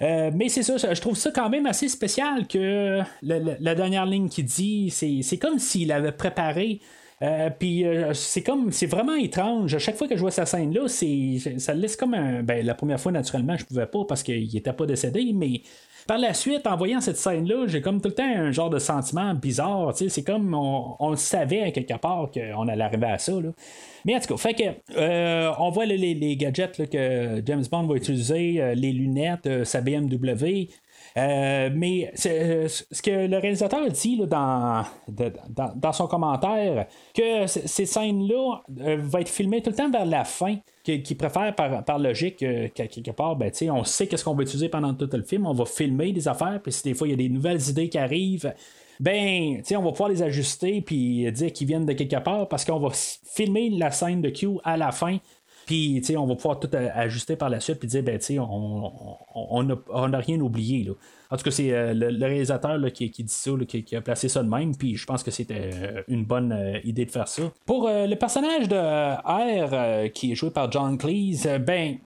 Euh, 0.02 0.32
mais 0.34 0.50
c'est 0.50 0.64
ça, 0.64 0.78
je 0.78 1.02
trouve 1.02 1.18
ça 1.18 1.32
quand 1.32 1.50
même 1.50 1.66
assez 1.66 1.90
spécial 1.90 2.48
que 2.48 3.02
la, 3.24 3.76
dernière 3.76 4.06
ligne 4.06 4.30
qui 4.30 4.44
dit, 4.44 4.90
c'est 4.92 5.38
comme 5.38 5.60
s'il 5.60 5.92
avait 5.92 6.12
préparé. 6.12 6.80
Euh, 7.24 7.50
puis 7.50 7.86
euh, 7.86 8.14
c'est 8.14 8.44
comme 8.44 8.72
c'est 8.72 8.86
vraiment 8.86 9.16
étrange. 9.16 9.74
À 9.74 9.80
chaque 9.80 9.96
fois 9.96 10.08
que 10.08 10.16
je 10.16 10.22
vois 10.22 10.32
cette 10.32 10.48
scène 10.48 10.74
là, 10.74 10.88
c'est 10.88 11.40
ça 11.58 11.74
laisse 11.74 11.96
comme 11.96 12.14
un. 12.14 12.44
Ben, 12.44 12.66
la 12.66 12.76
première 12.76 13.00
fois 13.00 13.12
naturellement 13.12 13.58
je 13.58 13.66
pouvais 13.66 13.88
pas 13.88 14.06
parce 14.08 14.24
qu'il 14.24 14.56
était 14.56 14.74
pas 14.74 14.86
décédé, 14.86 15.32
mais 15.34 15.62
par 16.08 16.18
la 16.18 16.34
suite, 16.34 16.66
en 16.66 16.78
voyant 16.78 17.02
cette 17.02 17.18
scène-là, 17.18 17.66
j'ai 17.68 17.82
comme 17.82 18.00
tout 18.00 18.08
le 18.08 18.16
temps 18.16 18.24
un 18.24 18.52
genre 18.52 18.70
de 18.70 18.80
sentiment 18.80 19.34
bizarre. 19.34 19.94
C'est 19.94 20.24
comme 20.24 20.54
on, 20.54 20.96
on 21.00 21.10
le 21.10 21.18
savait 21.18 21.64
à 21.64 21.72
quelque 21.72 21.98
part 21.98 22.32
qu'on 22.32 22.68
allait 22.70 22.84
arriver 22.84 23.08
à 23.08 23.18
ça. 23.18 23.34
Là. 23.34 23.50
Mais 24.06 24.16
en 24.16 24.20
tout 24.22 24.30
cas, 24.30 24.38
fait 24.38 24.54
que, 24.54 24.98
euh, 24.98 25.52
on 25.60 25.70
voit 25.70 25.86
les, 25.86 25.98
les 25.98 26.38
gadgets 26.38 26.90
que 26.90 27.42
James 27.46 27.66
Bond 27.70 27.88
va 27.88 27.96
utiliser, 27.96 28.62
euh, 28.62 28.74
les 28.74 28.94
lunettes, 28.94 29.66
sa 29.66 29.82
BMW. 29.82 30.70
Euh, 31.18 31.70
mais 31.74 32.12
ce 32.16 33.02
que 33.02 33.28
le 33.28 33.38
réalisateur 33.38 33.90
dit 33.90 34.18
dans, 34.28 34.84
dans, 35.08 35.74
dans, 35.76 35.94
son 35.94 36.08
commentaire, 36.08 36.86
que 37.16 37.48
ces 37.48 37.86
scènes-là 37.88 38.62
vont 38.70 39.20
être 39.20 39.30
filmées 39.30 39.64
tout 39.64 39.72
le 39.72 39.76
temps 39.76 39.90
vers 39.90 40.06
la 40.06 40.24
fin, 40.24 40.58
qui, 40.84 41.16
préfère 41.16 41.56
par, 41.56 41.84
par 41.84 41.98
logique 42.00 42.38
qu'à 42.74 42.88
quelque 42.88 43.12
part, 43.12 43.36
ben, 43.36 43.52
on 43.72 43.84
sait 43.84 44.08
qu'est-ce 44.08 44.24
qu'on 44.24 44.36
va 44.36 44.44
utiliser 44.44 44.70
pendant 44.70 44.94
tout 44.94 45.10
le 45.12 45.24
film, 45.24 45.48
on 45.48 45.54
va 45.54 45.66
filmer 45.66 46.12
des 46.12 46.28
affaires, 46.28 46.60
puis 46.62 46.72
si 46.72 46.84
des 46.84 46.94
fois 46.94 47.08
il 47.08 47.12
y 47.12 47.14
a 47.14 47.18
des 47.18 47.30
nouvelles 47.30 47.68
idées 47.68 47.90
qui 47.90 47.98
arrivent, 47.98 48.54
ben, 49.00 49.62
on 49.76 49.82
va 49.82 49.92
pouvoir 49.92 50.10
les 50.10 50.24
ajuster 50.24 50.82
puis 50.82 51.32
dire 51.32 51.54
qu'ils 51.54 51.68
viennent 51.68 51.86
de 51.86 51.94
quelque 51.94 52.20
part 52.20 52.48
parce 52.48 52.66
qu'on 52.66 52.80
va 52.80 52.90
filmer 52.92 53.70
la 53.70 53.92
scène 53.92 54.22
de 54.22 54.30
Q 54.30 54.58
à 54.64 54.78
la 54.78 54.92
fin. 54.92 55.18
Puis, 55.68 56.02
on 56.18 56.26
va 56.26 56.36
pouvoir 56.36 56.60
tout 56.60 56.70
ajuster 56.74 57.36
par 57.36 57.50
la 57.50 57.60
suite 57.60 57.80
puis 57.80 57.88
dire, 57.88 58.02
ben, 58.02 58.20
on 58.40 59.64
n'a 59.64 59.76
on 59.90 60.12
rien 60.18 60.40
oublié. 60.40 60.84
Là. 60.84 60.94
En 61.30 61.36
tout 61.36 61.44
cas, 61.44 61.52
c'est 61.52 61.74
euh, 61.74 61.94
le, 61.94 62.26
réalisateur 62.26 62.80
qui, 62.94 63.10
dit 63.10 63.26
ça, 63.28 63.52
qui, 63.68 63.96
a 63.96 64.02
placé 64.02 64.30
ça 64.30 64.42
de 64.44 64.50
même, 64.50 64.76
puis 64.76 64.96
je 64.96 65.06
pense 65.06 65.24
que 65.24 65.32
c'était 65.32 65.72
euh, 65.74 66.02
une 66.08 66.24
bonne 66.24 66.54
euh, 66.54 66.80
idée 66.86 67.06
de 67.06 67.12
faire 67.12 67.28
ça. 67.28 67.44
Pour 67.66 67.90
le 67.90 68.16
personnage 68.16 68.70
de 68.70 68.78
R, 68.78 70.12
qui 70.14 70.32
est 70.32 70.36
joué 70.36 70.52
par 70.52 70.72
John 70.72 70.98
Cleese, 70.98 71.48
ben, 71.60 71.98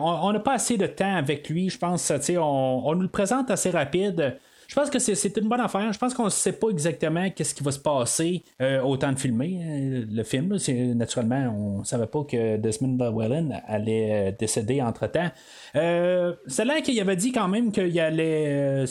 on 0.00 0.32
n'a 0.32 0.40
pas 0.40 0.54
assez 0.54 0.76
de 0.76 0.86
temps 0.86 1.16
avec 1.16 1.48
lui, 1.48 1.68
je 1.68 1.78
pense, 1.78 2.12
on, 2.30 2.82
on 2.84 2.94
nous 2.94 3.02
le 3.02 3.08
présente 3.08 3.50
assez 3.50 3.70
rapide. 3.70 4.38
Je 4.70 4.76
pense 4.76 4.88
que 4.88 5.00
c'est 5.00 5.36
une 5.36 5.48
bonne 5.48 5.60
affaire. 5.60 5.92
Je 5.92 5.98
pense 5.98 6.14
qu'on 6.14 6.26
ne 6.26 6.30
sait 6.30 6.52
pas 6.52 6.68
exactement 6.68 7.28
qu'est-ce 7.30 7.56
qui 7.56 7.64
va 7.64 7.72
se 7.72 7.78
passer 7.80 8.44
euh, 8.62 8.80
au 8.82 8.96
temps 8.96 9.10
de 9.10 9.18
filmer 9.18 9.60
euh, 9.64 10.04
le 10.08 10.22
film. 10.22 10.56
Naturellement, 10.94 11.52
on 11.58 11.78
ne 11.80 11.84
savait 11.84 12.06
pas 12.06 12.22
que 12.22 12.56
Desmond 12.56 12.96
Llewellyn 12.96 13.48
allait 13.66 14.28
euh, 14.28 14.32
décéder 14.38 14.80
entre-temps. 14.80 15.28
c'est 15.74 16.64
là 16.64 16.80
qu'il 16.82 17.00
avait 17.00 17.16
dit 17.16 17.32
quand 17.32 17.48
même 17.48 17.72
qu'il 17.72 17.98
allait. 17.98 18.84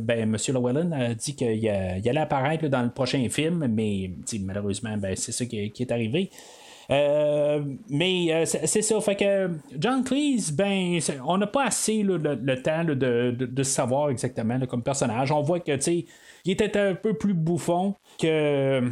ben, 0.00 0.34
M. 0.34 0.36
Llewellyn 0.48 0.90
a 0.90 1.14
dit 1.14 1.36
qu'il 1.36 1.68
allait 1.68 2.18
apparaître 2.18 2.66
dans 2.66 2.82
le 2.82 2.90
prochain 2.90 3.24
film, 3.30 3.68
mais 3.68 4.10
malheureusement, 4.40 4.96
ben, 4.96 5.14
c'est 5.14 5.30
ça 5.30 5.44
qui 5.44 5.72
est 5.78 5.92
arrivé. 5.92 6.28
Euh, 6.90 7.62
mais 7.88 8.32
euh, 8.32 8.44
c'est 8.44 8.82
ça. 8.82 9.00
Fait 9.00 9.16
que 9.16 9.50
John 9.78 10.02
Cleese, 10.02 10.50
ben, 10.52 10.98
on 11.24 11.38
n'a 11.38 11.46
pas 11.46 11.66
assez 11.66 12.02
le, 12.02 12.18
temps 12.62 12.84
de, 12.84 13.62
savoir 13.62 14.10
exactement 14.10 14.58
comme 14.66 14.82
personnage. 14.82 15.30
On 15.30 15.42
voit 15.42 15.60
que, 15.60 15.76
tu 15.76 16.06
il 16.44 16.52
était 16.52 16.78
un 16.78 16.94
peu 16.94 17.14
plus 17.14 17.34
bouffon 17.34 17.94
que, 18.18 18.82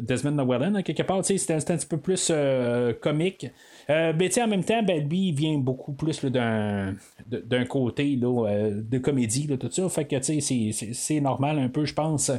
Desmond 0.00 0.36
Llewellyn, 0.36 0.82
quelque 0.82 1.02
part. 1.02 1.24
C'était 1.24 1.54
un 1.54 1.76
petit 1.76 1.86
peu 1.86 1.98
plus 1.98 2.28
euh, 2.30 2.92
comique. 2.94 3.46
Euh, 3.90 4.12
ben, 4.12 4.30
en 4.40 4.46
même 4.46 4.64
temps, 4.64 4.82
ben, 4.82 5.06
lui, 5.08 5.28
il 5.28 5.34
vient 5.34 5.58
beaucoup 5.58 5.92
plus 5.92 6.24
d'un, 6.24 6.94
d'un 7.26 7.64
côté 7.64 8.16
là, 8.16 8.70
de 8.70 8.98
comédie, 8.98 9.46
là, 9.46 9.56
tout 9.56 9.70
ça. 9.70 9.88
Fait 9.88 10.04
que 10.04 10.16
c'est, 10.22 11.20
normal 11.20 11.58
un 11.58 11.68
peu, 11.68 11.84
je 11.84 11.94
pense. 11.94 12.30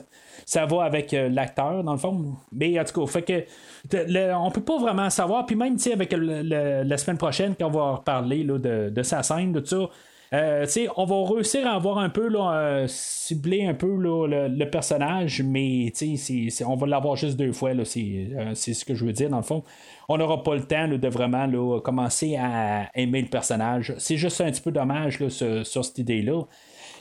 Ça 0.46 0.66
va 0.66 0.84
avec 0.84 1.12
l'acteur, 1.12 1.84
dans 1.84 1.92
le 1.92 1.98
fond. 1.98 2.36
Mais 2.52 2.80
en 2.80 2.84
tout 2.84 3.06
cas, 3.06 3.12
fait 3.12 3.22
que 3.22 4.34
on 4.34 4.50
peut 4.52 4.64
pas 4.64 4.80
vraiment 4.80 5.10
savoir. 5.10 5.46
Puis 5.46 5.56
même 5.56 5.78
avec 5.92 6.14
la 6.14 6.98
semaine 6.98 7.18
prochaine, 7.18 7.54
quand 7.60 7.68
on 7.68 7.72
va 7.72 7.92
reparler 7.98 8.44
de, 8.46 8.90
de, 8.90 9.04
sa 9.04 9.22
scène, 9.22 9.54
tout 9.54 9.66
ça. 9.66 9.90
Euh, 10.34 10.66
on 10.96 11.04
va 11.04 11.34
réussir 11.34 11.68
à 11.68 11.72
avoir 11.72 11.98
un 11.98 12.08
peu 12.08 12.30
là, 12.30 12.54
euh, 12.54 12.88
un 12.88 13.74
peu 13.74 13.98
le, 13.98 14.64
personnage, 14.64 15.44
mais 15.44 15.92
on 16.66 16.76
va 16.76 16.88
l'avoir 16.88 17.18
juste 17.18 17.38
deux 17.38 17.52
fois. 17.52 17.72
Euh, 17.72 17.84
c'est, 17.84 18.74
ce 18.74 18.86
que 18.86 18.96
je 18.96 19.04
veux 19.06 19.12
dire 19.12 19.30
dans 19.30 19.38
le 19.38 19.44
fond. 19.44 19.64
On 20.14 20.18
n'aura 20.18 20.44
pas 20.44 20.56
le 20.56 20.64
temps 20.64 20.90
de 20.90 21.08
vraiment 21.08 21.48
commencer 21.80 22.36
à 22.36 22.90
aimer 22.96 23.22
le 23.22 23.30
personnage. 23.30 23.94
C'est 23.98 24.18
juste 24.18 24.42
un 24.42 24.52
petit 24.52 24.60
peu 24.60 24.74
dommage 24.74 25.26
sur 25.30 25.66
cette 25.66 25.98
idée-là. 26.00 26.42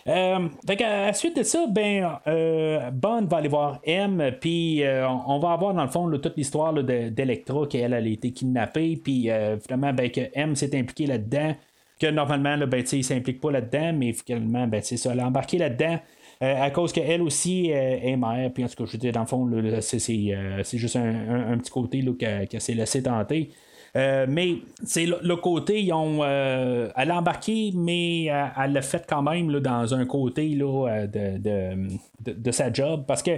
Euh, 0.07 0.49
à 0.69 1.07
la 1.07 1.13
suite 1.13 1.37
de 1.37 1.43
ça, 1.43 1.67
ben, 1.67 2.21
euh, 2.29 2.89
Bond 2.93 3.25
va 3.25 3.39
aller 3.39 3.49
voir 3.49 3.81
M, 3.83 4.31
puis 4.41 4.85
euh, 4.85 5.09
on 5.09 5.41
va 5.41 5.51
avoir 5.51 5.75
dans 5.75 5.83
le 5.83 5.91
fond 5.91 6.09
toute 6.09 6.37
l'histoire 6.37 6.73
d'Electra, 6.73 7.67
qu'elle 7.67 7.95
a 7.95 7.99
été 7.99 8.31
kidnappée, 8.31 8.97
puis 9.03 9.29
finalement 9.61 9.93
ben, 9.93 10.09
que 10.09 10.21
M 10.35 10.55
s'est 10.55 10.79
impliqué 10.79 11.07
là-dedans, 11.07 11.57
que 11.99 12.07
normalement, 12.07 12.55
là, 12.55 12.67
ben, 12.67 12.85
il 12.93 13.05
s'implique 13.05 13.41
pas 13.41 13.51
là-dedans, 13.51 13.93
mais 13.93 14.13
finalement, 14.13 14.69
ben, 14.69 14.83
ça, 14.83 15.11
elle 15.13 15.19
a 15.19 15.27
embarqué 15.27 15.59
là-dedans. 15.59 15.99
À 16.41 16.71
cause 16.71 16.93
qu'elle 16.93 17.23
aussi 17.23 17.69
est 17.71 18.17
mère, 18.17 18.51
puis 18.53 18.65
en 18.65 18.69
tout 18.69 18.77
cas, 18.77 18.85
je 18.87 18.93
veux 18.93 18.99
dire, 18.99 19.13
dans 19.13 19.21
le 19.21 19.27
fond, 19.27 19.49
c'est, 19.81 20.79
juste 20.79 20.97
un, 20.97 21.59
petit 21.59 21.71
côté 21.71 22.05
qu'elle 22.19 22.61
s'est 22.61 22.75
laissé 22.75 23.03
tenter. 23.03 23.51
Euh, 23.97 24.27
mais 24.29 24.59
c'est 24.85 25.07
le, 25.07 25.37
côté, 25.37 25.83
ils 25.83 25.93
ont, 25.93 26.23
euh, 26.23 26.89
elle 26.97 27.11
a 27.11 27.19
embarqué, 27.19 27.73
mais 27.75 28.27
euh, 28.31 28.47
elle 28.63 28.73
l'a 28.73 28.83
fait 28.83 29.05
quand 29.09 29.23
même 29.23 29.51
là, 29.51 29.61
dans 29.61 29.95
un 29.95 30.07
côté 30.07 30.49
là, 30.51 31.07
de, 31.07 31.39
de, 31.39 32.33
de, 32.33 32.51
sa 32.53 32.73
job. 32.73 33.05
Parce 33.07 33.23
que 33.23 33.33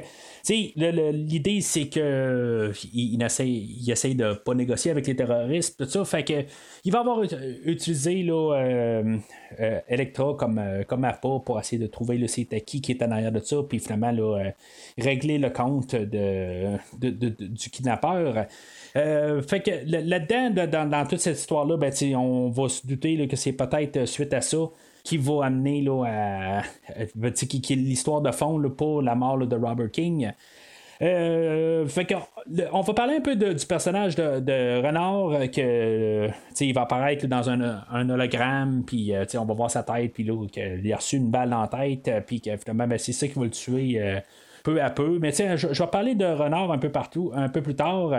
l'idée, 0.46 1.62
c'est 1.62 1.88
que 1.88 2.70
il, 2.92 3.14
il 3.14 3.90
essaye 3.90 4.14
de 4.14 4.34
pas 4.34 4.54
négocier 4.54 4.90
avec 4.90 5.06
les 5.06 5.16
terroristes, 5.16 5.78
tout 5.78 5.88
ça. 5.88 6.04
Fait 6.04 6.24
que 6.24 6.44
il 6.84 6.92
va 6.92 7.00
avoir 7.00 7.22
utilisé 7.64 8.22
là, 8.22 9.02
Electra 9.88 10.34
comme, 10.34 10.60
comme 10.86 11.04
appât 11.04 11.40
pour 11.44 11.58
essayer 11.58 11.80
de 11.80 11.86
trouver 11.86 12.18
le 12.18 12.26
c'est 12.26 12.44
qui 12.60 12.82
qui 12.82 12.92
est 12.92 13.02
en 13.02 13.10
arrière 13.10 13.32
de 13.32 13.40
ça, 13.40 13.56
puis 13.66 13.78
finalement 13.78 14.12
régler 14.98 15.38
le 15.38 15.48
compte 15.48 15.94
de, 15.94 16.76
du 16.98 17.70
kidnappeur. 17.70 18.46
Euh, 18.96 19.42
fait 19.42 19.60
que 19.60 19.70
là-dedans, 19.86 20.86
dans, 20.86 21.06
toute 21.06 21.20
cette 21.20 21.38
histoire-là, 21.38 21.76
ben, 21.76 21.92
on 22.16 22.50
va 22.50 22.68
se 22.68 22.86
douter 22.86 23.26
que 23.26 23.36
c'est 23.36 23.52
peut-être 23.52 23.96
euh, 23.98 24.06
suite 24.06 24.34
à 24.34 24.40
ça 24.40 24.58
qui 25.02 25.16
va 25.16 25.46
amener 25.46 25.82
là, 25.82 26.04
à, 26.04 26.62
ben, 27.14 27.32
qui, 27.32 27.74
l'histoire 27.74 28.20
de 28.20 28.30
fond 28.30 28.60
pour 28.70 29.02
la 29.02 29.14
mort 29.14 29.38
de 29.38 29.56
Robert 29.56 29.90
King. 29.90 30.30
Euh, 31.00 31.84
fait 31.86 32.04
que, 32.04 32.14
on 32.72 32.82
va 32.82 32.94
parler 32.94 33.16
un 33.16 33.20
peu 33.20 33.34
du 33.34 33.66
personnage 33.66 34.14
de, 34.14 34.86
Renard 34.86 35.50
que 35.50 36.28
il 36.60 36.74
va 36.74 36.82
apparaître 36.82 37.26
dans 37.26 37.50
un, 37.50 38.08
hologramme 38.08 38.84
puis 38.86 39.12
on 39.34 39.44
va 39.44 39.54
voir 39.54 39.68
sa 39.68 39.82
tête 39.82 40.12
puis 40.12 40.24
qu'il 40.52 40.92
a 40.92 40.96
reçu 40.96 41.16
une 41.16 41.28
balle 41.28 41.50
dans 41.50 41.62
la 41.62 41.66
tête 41.66 42.08
puis 42.26 42.40
que 42.40 42.56
finalement 42.56 42.86
ben, 42.86 42.98
c'est 42.98 43.12
ça 43.12 43.26
qui 43.26 43.36
va 43.36 43.46
le 43.46 43.50
tuer 43.50 44.00
peu 44.62 44.80
à 44.80 44.90
peu 44.90 45.18
mais 45.18 45.32
je, 45.32 45.72
je, 45.72 45.82
vais 45.82 45.90
parler 45.90 46.14
de 46.14 46.24
Renard 46.24 46.70
un 46.70 46.78
peu 46.78 46.90
partout 46.90 47.32
un 47.34 47.48
peu 47.48 47.62
plus 47.62 47.74
tard 47.74 48.12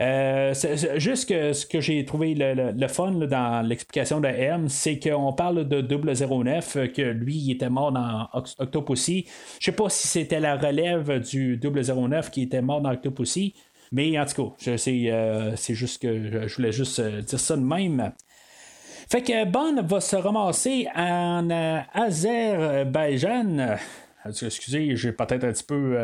euh, 0.00 0.54
juste 0.96 1.28
que 1.28 1.52
ce 1.52 1.66
que 1.66 1.80
j'ai 1.80 2.04
trouvé 2.04 2.34
le, 2.34 2.88
fun 2.88 3.10
dans 3.12 3.66
l'explication 3.66 4.20
de 4.20 4.28
M, 4.28 4.68
c'est 4.68 5.00
qu'on 5.00 5.32
parle 5.32 5.66
de 5.66 5.80
009, 5.80 6.76
euh, 6.76 6.86
que 6.86 7.02
lui, 7.02 7.36
il 7.36 7.50
était 7.52 7.68
mort 7.68 7.90
dans 7.90 8.28
Octopussy. 8.32 9.26
Je 9.58 9.64
sais 9.64 9.72
pas 9.72 9.88
si 9.88 10.06
c'était 10.06 10.38
la 10.38 10.56
relève 10.56 11.20
du 11.20 11.58
009 11.60 12.30
qui 12.30 12.42
était 12.42 12.62
mort 12.62 12.80
dans 12.80 12.92
Octopussy, 12.92 13.54
mais 13.90 14.16
en 14.20 14.26
tout 14.26 14.54
cas, 14.54 14.70
euh, 14.70 15.52
c'est, 15.56 15.74
juste 15.74 16.00
que 16.00 16.46
je 16.46 16.54
voulais 16.54 16.72
juste 16.72 17.00
dire 17.00 17.40
ça 17.40 17.56
de 17.56 17.62
même. 17.62 18.12
Fait 19.10 19.22
que 19.22 19.46
Bond 19.46 19.82
va 19.82 20.00
se 20.00 20.14
ramasser 20.14 20.86
en 20.94 21.48
Azerbaïdjan. 21.94 23.78
Excusez, 24.26 24.94
j'ai 24.94 25.12
peut-être 25.12 25.44
un 25.44 25.52
petit 25.52 25.64
peu 25.64 25.96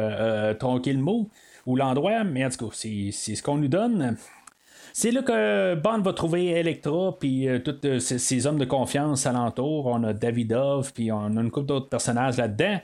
tronqué 0.59 0.92
le 0.95 1.01
mot 1.01 1.28
ou 1.66 1.76
l'endroit, 1.76 2.24
mais 2.24 2.44
en 2.44 2.50
tout 2.50 2.68
cas, 2.68 2.74
c'est 2.74 3.10
ce 3.12 3.42
qu'on 3.42 3.56
nous 3.56 3.68
donne. 3.68 4.16
C'est 4.96 5.10
là 5.10 5.22
que 5.22 5.74
Bond 5.74 6.02
va 6.02 6.12
trouver 6.12 6.50
Electra, 6.50 7.18
puis 7.18 7.48
euh, 7.48 7.58
tous 7.58 7.84
euh, 7.84 7.98
ces, 7.98 8.46
hommes 8.46 8.60
de 8.60 8.64
confiance 8.64 9.26
alentour. 9.26 9.86
On 9.86 10.04
a 10.04 10.12
Davidov, 10.12 10.92
puis 10.92 11.10
on 11.10 11.36
a 11.36 11.40
une 11.40 11.50
couple 11.50 11.66
d'autres 11.66 11.88
personnages 11.88 12.36
là-dedans. 12.36 12.78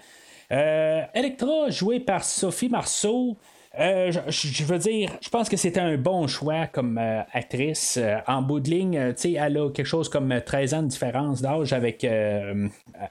Euh, 0.51 1.03
Electra, 1.15 1.71
jouée 1.71 2.01
par 2.01 2.25
Sophie 2.25 2.69
Marceau, 2.69 3.39
je, 3.79 4.65
veux 4.65 4.79
dire, 4.79 5.13
je 5.21 5.29
pense 5.29 5.49
que 5.49 5.57
c'était 5.57 5.79
un 5.79 5.97
bon 5.97 6.27
choix 6.27 6.67
comme 6.67 6.99
actrice. 6.99 8.01
en 8.27 8.43
bout 8.43 8.59
de 8.59 8.69
ligne, 8.69 9.15
elle 9.25 9.59
a 9.59 9.71
quelque 9.71 9.87
chose 9.87 10.09
comme 10.09 10.41
13 10.45 10.75
ans 10.75 10.83
de 10.83 10.89
différence 10.89 11.41
d'âge 11.41 11.73
avec, 11.73 12.05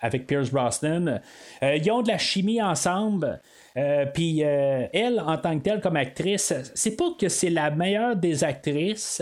avec 0.01 0.27
Pierce 0.27 0.51
Brosnan. 0.51 1.21
ils 1.61 1.89
ont 1.91 2.01
de 2.01 2.09
la 2.09 2.17
chimie 2.17 2.61
ensemble. 2.61 3.39
Euh, 3.79 4.05
puis 4.13 4.43
euh, 4.43 4.87
elle, 4.91 5.19
en 5.19 5.37
tant 5.37 5.57
que 5.57 5.63
telle, 5.63 5.79
comme 5.79 5.95
actrice, 5.95 6.53
c'est 6.73 6.97
pas 6.97 7.11
que 7.19 7.29
c'est 7.29 7.49
la 7.49 7.71
meilleure 7.71 8.15
des 8.15 8.43
actrices. 8.43 9.21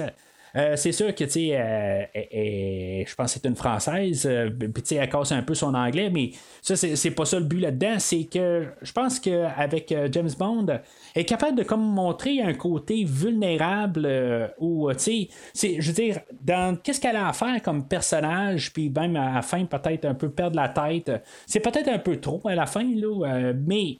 Euh, 0.55 0.75
c'est 0.75 0.93
sûr 0.93 1.13
que, 1.13 1.25
tu 1.25 1.29
sais, 1.29 2.09
je 3.05 3.15
pense 3.15 3.33
que 3.33 3.39
c'est 3.39 3.47
une 3.47 3.55
Française, 3.55 4.27
puis 4.57 4.81
tu 4.81 4.81
sais, 4.85 4.95
elle 4.95 5.09
casse 5.09 5.31
un 5.31 5.43
peu 5.43 5.53
son 5.53 5.75
anglais, 5.75 6.09
mais 6.09 6.31
ça, 6.63 6.75
c'est 6.75 7.11
pas 7.11 7.25
ça 7.25 7.37
le 7.37 7.45
but 7.45 7.59
là-dedans. 7.59 7.99
C'est 7.99 8.23
que 8.23 8.65
je 8.81 8.91
pense 8.91 9.19
qu'avec 9.19 9.93
James 10.11 10.31
Bond, 10.39 10.65
elle 11.13 11.21
est 11.21 11.25
capable 11.25 11.59
de 11.59 11.63
comme 11.63 11.83
montrer 11.83 12.41
un 12.41 12.53
côté 12.53 13.03
vulnérable 13.03 14.09
ou, 14.57 14.91
tu 14.93 15.27
sais, 15.53 15.75
je 15.79 15.87
veux 15.87 15.93
dire, 15.93 16.21
dans 16.41 16.75
qu'est-ce 16.81 17.01
qu'elle 17.01 17.17
a 17.17 17.27
à 17.27 17.33
faire 17.33 17.61
comme 17.61 17.87
personnage, 17.87 18.73
puis 18.73 18.89
même 18.89 19.15
à 19.15 19.35
la 19.35 19.41
fin, 19.43 19.63
peut-être 19.65 20.05
un 20.05 20.15
peu 20.15 20.31
perdre 20.31 20.55
la 20.55 20.69
tête. 20.69 21.11
C'est 21.45 21.59
peut-être 21.59 21.89
un 21.89 21.99
peu 21.99 22.17
trop 22.19 22.41
à 22.45 22.55
la 22.55 22.65
fin, 22.65 22.87
là, 22.95 23.51
mais 23.53 23.97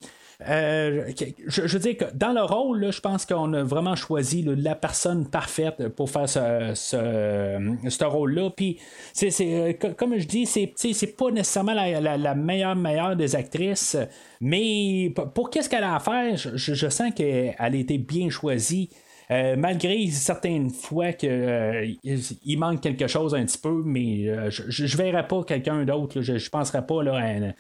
euh, 0.47 1.11
je, 1.47 1.65
je 1.65 1.73
veux 1.73 1.79
dire 1.79 1.97
que 1.97 2.05
dans 2.13 2.31
le 2.31 2.43
rôle, 2.43 2.91
je 2.91 3.01
pense 3.01 3.25
qu'on 3.25 3.53
a 3.53 3.63
vraiment 3.63 3.95
choisi 3.95 4.43
la 4.43 4.75
personne 4.75 5.27
parfaite 5.27 5.88
pour 5.89 6.11
faire 6.11 6.29
ce, 6.29 8.03
rôle-là. 8.05 8.51
Puis, 8.55 8.79
euh, 9.23 9.73
co- 9.73 9.93
comme 9.97 10.17
je 10.17 10.27
dis, 10.27 10.45
c'est, 10.45 10.73
c'est 10.75 11.17
pas 11.17 11.31
nécessairement 11.31 11.73
la, 11.73 12.35
meilleure, 12.35 13.15
des 13.15 13.35
actrices, 13.35 13.97
mais 14.39 15.11
pour 15.33 15.49
qu'est-ce 15.49 15.69
qu'elle 15.69 15.83
a 15.83 15.95
à 15.95 15.99
faire, 15.99 16.38
je, 16.38 16.89
sens 16.89 17.11
qu'elle 17.15 17.55
a 17.57 17.69
été 17.69 17.97
bien 17.97 18.29
choisie. 18.29 18.89
Euh, 19.29 19.57
malgré 19.57 20.07
certaines 20.07 20.69
fois 20.69 21.11
que 21.11 21.27
euh, 21.27 21.85
il, 22.01 22.19
il 22.45 22.57
manque 22.57 22.79
quelque 22.79 23.07
chose 23.07 23.35
un 23.35 23.43
petit 23.43 23.57
peu, 23.57 23.81
mais 23.83 24.49
je, 24.49 24.63
je 24.69 24.97
verrais 24.97 25.27
pas 25.27 25.43
quelqu'un 25.43 25.83
d'autre. 25.83 26.21
Je, 26.21 26.38
je 26.38 26.49
penserais 26.49 26.85
pas 26.85 27.03
là, 27.03 27.15
à, 27.17 27.51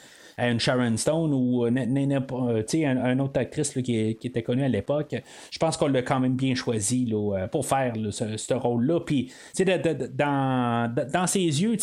une 0.45 0.59
Sharon 0.59 0.95
Stone 0.97 1.33
ou 1.33 1.65
euh, 1.65 1.71
euh, 1.71 2.63
tu 2.63 2.79
sais, 2.79 2.85
un, 2.85 2.97
un 2.97 3.19
autre 3.19 3.39
actrice 3.39 3.71
qui, 3.71 4.17
était 4.23 4.43
connue 4.43 4.63
à 4.63 4.67
l'époque. 4.67 5.15
Je 5.51 5.57
pense 5.57 5.77
qu'on 5.77 5.87
l'a 5.87 6.03
quand 6.03 6.19
même 6.19 6.35
bien 6.35 6.53
choisi 6.53 7.11
euh, 7.11 7.47
pour 7.47 7.65
faire 7.65 7.93
ce, 8.11 8.53
rôle-là. 8.53 8.99
Puis, 8.99 9.31
dans, 10.13 10.93
dans 11.11 11.27
ses 11.27 11.39
yeux, 11.39 11.75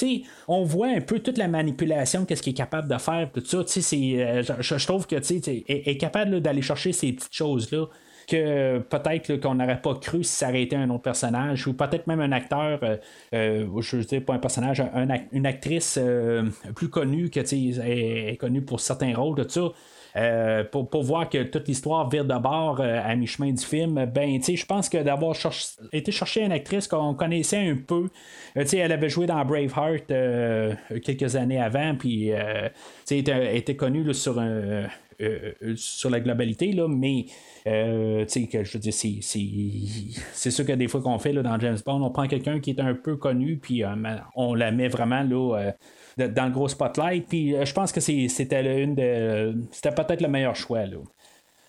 on 0.47 0.63
voit 0.63 0.89
un 0.89 1.01
peu 1.01 1.19
toute 1.19 1.39
la 1.39 1.49
manipulation, 1.49 2.25
qu'est-ce 2.25 2.43
qu'il 2.43 2.53
est 2.53 2.57
capable 2.57 2.89
de 2.89 2.99
faire, 2.99 3.31
tout 3.33 3.45
ça. 3.45 3.65
Je, 3.67 4.53
je 4.61 4.87
trouve 4.87 5.07
que 5.07 5.17
est, 5.17 5.89
est 5.89 5.97
capable 5.97 6.41
d'aller 6.41 6.63
chercher 6.63 6.93
ces 6.93 7.13
petites 7.13 7.35
choses-là 7.35 7.87
que 8.27 8.79
peut-être 8.79 9.37
qu'on 9.41 9.55
n'aurait 9.55 9.81
pas 9.81 9.95
cru 9.95 10.25
si 10.25 10.33
ça 10.33 10.49
aurait 10.49 10.63
été 10.63 10.77
un 10.77 10.89
autre 10.91 11.03
personnage, 11.03 11.67
ou 11.67 11.75
peut-être 11.75 12.07
même 12.07 12.21
un 12.21 12.33
acteur, 12.33 12.81
euh, 12.83 12.97
euh, 13.35 13.81
je 13.81 13.97
veux 13.97 14.05
dire 14.05 14.25
pas 14.25 14.35
un 14.35 14.39
personnage, 14.39 14.83
une 15.33 15.47
actrice 15.47 15.99
euh, 16.01 16.45
plus 16.75 16.89
connue, 16.89 17.31
que 17.31 17.41
est, 17.41 18.37
connue 18.37 18.63
pour 18.63 18.81
certains 18.81 19.15
rôles, 19.15 19.37
tout 19.47 19.49
ça. 19.49 20.65
pour, 20.71 20.89
pour 20.89 21.03
voir 21.03 21.29
que 21.29 21.43
toute 21.43 21.67
l'histoire 21.69 22.09
vire 22.09 22.25
de 22.25 22.39
bord 22.39 22.81
à 22.81 23.15
mi-chemin 23.17 23.53
du 23.53 23.65
film, 23.65 24.07
ben, 24.07 24.39
tu 24.39 24.45
sais, 24.45 24.57
je 24.57 24.67
pense 24.67 24.89
que 24.89 24.99
d'avoir 24.99 25.37
été 25.93 26.13
chercher 26.13 26.43
une 26.43 26.53
actrice 26.53 26.87
qu'on 26.87 27.15
connaissait 27.15 27.69
un 27.69 27.77
peu, 27.77 28.09
tu 28.57 28.67
sais, 28.67 28.79
elle 28.79 28.93
avait 28.93 29.09
joué 29.09 29.27
dans 29.27 29.45
Braveheart 29.45 30.13
quelques 31.03 31.37
années 31.37 31.61
avant, 31.61 31.95
puis, 31.97 32.31
tu 33.07 33.23
sais, 33.23 33.57
était, 33.57 33.77
connue 33.77 34.15
sur 34.15 34.39
un, 34.39 34.87
sur 35.77 36.11
la 36.11 36.21
globalité, 36.21 36.73
là, 36.73 36.89
mais 36.89 37.27
euh, 37.67 38.25
que 38.27 38.65
je 38.65 38.73
veux 38.73 38.79
dire, 38.79 38.93
c'est, 38.93 40.51
sûr 40.51 40.67
que 40.67 40.73
des 40.73 40.89
fois 40.89 41.01
qu'on 41.01 41.19
fait 41.19 41.33
dans 41.33 41.59
James 41.59 41.79
Bond, 41.85 42.03
on 42.03 42.11
prend 42.11 42.27
quelqu'un 42.27 42.61
qui 42.61 42.71
est 42.71 42.81
un 42.81 42.95
peu 42.95 43.17
connu, 43.17 43.57
puis 43.57 43.83
euh, 43.83 43.95
on 44.37 44.55
la 44.55 44.71
met 44.71 44.89
vraiment 44.89 45.23
là, 45.23 45.73
euh, 46.19 46.29
dans 46.29 46.47
le 46.47 46.53
gros 46.53 46.69
spotlight, 46.69 47.27
puis 47.29 47.55
euh, 47.55 47.65
je 47.65 47.73
pense 47.73 47.93
que 47.93 48.01
c'était 48.01 48.83
une 48.83 49.67
c'était 49.71 49.95
peut-être 49.95 50.21
le 50.21 50.29
meilleur 50.29 50.57
choix. 50.57 50.81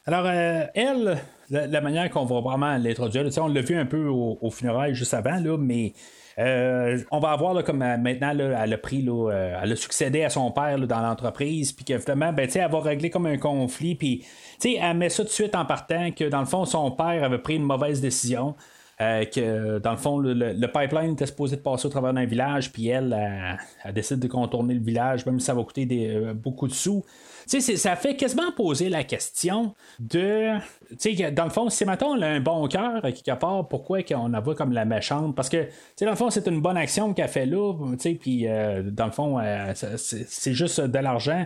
Alors, 0.07 0.25
euh, 0.25 0.65
elle, 0.75 1.17
la, 1.49 1.81
manière 1.81 2.09
qu'on 2.09 2.25
va 2.25 2.39
vraiment 2.41 2.77
l'introduire, 2.77 3.25
on 3.41 3.47
l'a 3.47 3.61
vu 3.61 3.75
un 3.77 3.85
peu 3.85 4.07
au, 4.07 4.49
funérailles 4.49 4.95
juste 4.95 5.13
avant, 5.13 5.37
là, 5.39 5.57
mais 5.57 5.93
euh, 6.37 6.99
on 7.11 7.19
va 7.19 7.31
avoir 7.31 7.53
là, 7.53 7.63
comme 7.63 7.81
euh, 7.81 7.97
maintenant, 7.97 8.33
là, 8.33 8.63
elle 8.63 8.73
a 8.73 8.77
pris, 8.77 9.05
euh, 9.07 9.59
elle 9.61 9.71
a 9.71 9.75
succédé 9.75 10.23
à 10.23 10.29
son 10.29 10.51
père 10.51 10.77
dans 10.79 10.99
l'entreprise, 10.99 11.71
puis 11.71 11.85
que 11.85 12.13
ben, 12.13 12.35
elle 12.37 12.71
va 12.71 12.79
régler 12.81 13.09
comme 13.09 13.25
un 13.25 13.37
conflit, 13.37 13.95
puis 13.95 14.25
elle 14.63 14.97
met 14.97 15.09
ça 15.09 15.23
tout 15.23 15.29
de 15.29 15.33
suite 15.33 15.55
en 15.55 15.65
partant 15.65 16.11
que 16.11 16.25
dans 16.25 16.41
le 16.41 16.45
fond, 16.45 16.65
son 16.65 16.91
père 16.91 17.23
avait 17.23 17.37
pris 17.37 17.55
une 17.55 17.63
mauvaise 17.63 18.01
décision. 18.01 18.55
que 18.99 19.79
dans 19.79 19.91
le 19.91 19.97
fond, 19.97 20.17
le, 20.19 20.67
pipeline 20.67 21.13
était 21.13 21.25
supposé 21.25 21.55
de 21.55 21.61
passer 21.61 21.85
au 21.85 21.89
travers 21.89 22.13
d'un 22.13 22.25
village, 22.25 22.71
puis 22.71 22.87
elle, 22.89 23.13
elle, 23.17 23.57
elle 23.85 23.93
décide 23.93 24.19
de 24.19 24.27
contourner 24.27 24.73
le 24.73 24.83
village, 24.83 25.25
même 25.25 25.39
si 25.39 25.45
ça 25.45 25.53
va 25.53 25.63
coûter 25.63 25.85
des, 25.85 26.33
beaucoup 26.33 26.67
de 26.67 26.73
sous. 26.73 27.05
Sais, 27.45 27.61
ça 27.61 27.95
fait 27.95 28.15
quasiment 28.15 28.51
poser 28.55 28.89
la 28.89 29.03
question 29.03 29.75
de. 29.99 30.57
Tu 30.99 31.15
sais, 31.15 31.31
dans 31.31 31.43
le 31.43 31.49
fond, 31.49 31.69
si 31.69 31.85
mettons, 31.85 32.15
elle 32.15 32.23
a 32.23 32.27
un 32.29 32.39
bon 32.39 32.67
cœur, 32.67 33.05
à 33.05 33.11
quelque 33.11 33.37
part, 33.39 33.67
pourquoi 33.67 34.03
qu'on 34.03 34.29
la 34.29 34.39
voit 34.39 34.55
comme 34.55 34.71
la 34.71 34.85
méchante? 34.85 35.35
Parce 35.35 35.49
que, 35.49 35.63
tu 35.63 35.71
sais, 35.95 36.05
dans 36.05 36.11
le 36.11 36.17
fond, 36.17 36.29
c'est 36.29 36.47
une 36.47 36.61
bonne 36.61 36.77
action 36.77 37.13
qu'elle 37.13 37.27
fait 37.27 37.45
là, 37.45 37.73
tu 37.93 37.99
sais, 37.99 38.13
puis 38.15 38.47
euh, 38.47 38.81
dans 38.83 39.05
le 39.05 39.11
fond, 39.11 39.39
euh, 39.39 39.73
c'est- 39.75 40.53
juste 40.53 40.79
de 40.81 40.99
l'argent. 40.99 41.45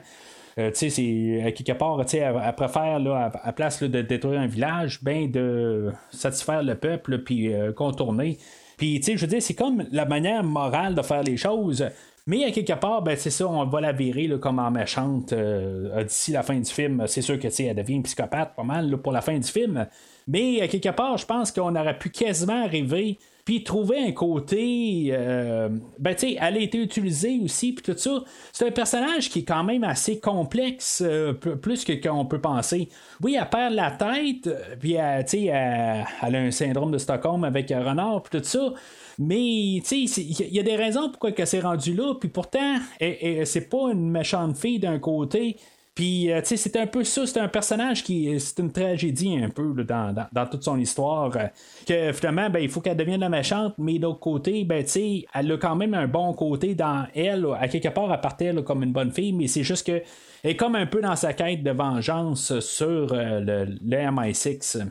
Euh, 0.58 0.72
tu 0.72 0.90
sais, 0.90 1.44
à 1.46 1.52
quelque 1.52 1.78
part, 1.78 1.98
tu 2.06 2.12
sais, 2.12 2.18
elle, 2.18 2.56
préfère, 2.56 3.00
là, 3.00 3.32
à, 3.44 3.54
place 3.54 3.82
de 3.82 4.02
détruire 4.02 4.40
un 4.42 4.48
village, 4.48 5.00
ben 5.02 5.30
de 5.30 5.92
satisfaire 6.12 6.64
le 6.64 6.76
peuple, 6.76 7.20
puis 7.20 7.54
euh, 7.54 7.72
contourner. 7.72 8.38
Puis, 8.78 9.00
tu 9.00 9.08
sais, 9.12 9.18
je 9.18 9.22
veux 9.22 9.28
dire, 9.28 9.42
c'est 9.42 9.56
comme 9.56 9.86
la 9.92 10.06
manière 10.06 10.44
morale 10.44 10.96
de 10.96 11.02
faire 11.02 11.24
les 11.24 11.36
choses. 11.38 11.86
Mais 12.30 12.44
à 12.44 12.52
quelque 12.52 12.74
part, 12.74 13.02
ben, 13.02 13.18
c'est 13.18 13.32
ça, 13.32 13.48
on 13.48 13.66
va 13.66 13.82
la 13.82 13.92
virer 13.92 14.30
comme 14.40 14.60
en 14.60 14.70
méchante 14.70 15.34
euh, 15.34 16.04
d'ici 16.04 16.32
la 16.32 16.44
fin 16.44 16.60
du 16.60 16.70
film. 16.70 17.06
C'est 17.08 17.24
sûr 17.24 17.40
que 17.40 17.48
elle 17.60 17.76
devient 17.76 18.02
psychopathe 18.02 18.56
pas 18.56 18.62
mal 18.62 18.98
pour 18.98 19.12
la 19.12 19.22
fin 19.22 19.36
du 19.36 19.48
film. 19.48 19.88
Mais 20.28 20.62
à 20.62 20.68
quelque 20.68 20.90
part, 20.90 21.18
je 21.18 21.26
pense 21.26 21.52
qu'on 21.52 21.76
aurait 21.76 21.98
pu 21.98 22.12
quasiment 22.12 22.64
arriver 22.64 23.18
puis 23.50 23.64
trouver 23.64 23.98
un 23.98 24.12
côté 24.12 25.08
euh, 25.12 25.70
ben 25.98 26.14
tu 26.14 26.28
sais 26.28 26.38
elle 26.40 26.58
a 26.58 26.60
été 26.60 26.78
utilisée 26.78 27.40
aussi 27.44 27.74
puis 27.74 27.82
tout 27.82 27.98
ça 27.98 28.24
c'est 28.52 28.68
un 28.68 28.72
personnage 28.72 29.28
qui 29.30 29.40
est 29.40 29.44
quand 29.44 29.64
même 29.64 29.84
assez 29.84 30.20
complexe 30.20 31.02
euh, 31.04 31.34
plus 31.34 31.84
que 31.84 31.94
qu'on 31.94 32.26
peut 32.26 32.40
penser 32.40 32.90
oui 33.24 33.40
elle 33.42 33.50
perd 33.50 33.74
la 33.74 33.90
tête 33.90 34.46
euh, 34.46 34.76
puis 34.80 34.92
tu 34.92 35.00
sais 35.26 35.46
elle, 35.46 36.06
elle 36.22 36.36
a 36.36 36.40
un 36.40 36.52
syndrome 36.52 36.92
de 36.92 37.00
Stockholm 37.00 37.44
avec 37.44 37.72
euh, 37.72 37.84
Renard 37.84 38.22
puis 38.22 38.40
tout 38.40 38.46
ça 38.46 38.72
mais 39.20 39.82
tu 39.86 40.08
sais 40.08 40.22
il 40.22 40.56
y, 40.56 40.60
a 40.60 40.64
des 40.64 40.76
raisons 40.76 41.10
pourquoi 41.10 41.32
elle 41.38 41.48
s'est 41.48 41.60
rendue 41.60 41.94
là 41.94 42.16
puis 42.20 42.30
pourtant 42.30 42.78
c'est 43.00 43.70
pas 43.70 43.92
une 43.92 44.10
méchante 44.10 44.58
fille 44.58 44.80
d'un 44.80 44.98
côté 44.98 45.58
puis, 46.00 46.32
euh, 46.32 46.40
tu 46.40 46.48
sais, 46.48 46.56
c'est 46.56 46.78
un 46.78 46.88
peu 46.88 47.04
ça, 47.04 47.26
c'est 47.28 47.42
un 47.42 47.50
personnage 47.50 48.06
qui. 48.06 48.40
C'est 48.40 48.60
une 48.60 48.72
tragédie 48.72 49.38
un 49.38 49.50
peu 49.50 49.74
dans, 49.84 50.46
toute 50.50 50.64
son 50.64 50.80
histoire. 50.80 51.36
euh, 51.36 51.48
que 51.86 52.14
finalement, 52.14 52.50
ben, 52.50 52.60
il 52.60 52.70
faut 52.70 52.80
qu'elle 52.80 52.96
devienne 52.96 53.20
la 53.20 53.28
méchante, 53.28 53.74
mais 53.78 54.00
d'autre 54.00 54.22
côté, 54.22 54.64
ben, 54.64 54.82
tu 54.82 54.92
sais, 54.92 55.26
elle 55.34 55.52
a 55.52 55.58
quand 55.58 55.76
même 55.76 55.94
un 55.94 56.08
bon 56.08 56.32
côté 56.32 56.74
dans 56.74 57.06
elle. 57.14 57.46
À 57.60 57.68
quelque 57.68 57.90
part, 57.90 58.14
elle 58.14 58.22
partait 58.22 58.56
comme 58.64 58.84
une 58.84 58.94
bonne 58.94 59.12
fille, 59.12 59.34
mais 59.34 59.48
c'est 59.48 59.64
juste 59.64 59.86
que. 59.88 60.02
Elle 60.42 60.52
est 60.52 60.56
comme 60.56 60.76
un 60.76 60.86
peu 60.86 61.02
dans 61.02 61.18
sa 61.18 61.34
quête 61.34 61.64
de 61.64 61.72
vengeance 61.72 62.58
sur 62.62 63.12
euh, 63.12 63.42
le, 63.42 63.66
le 63.66 63.98
MI6. 63.98 64.88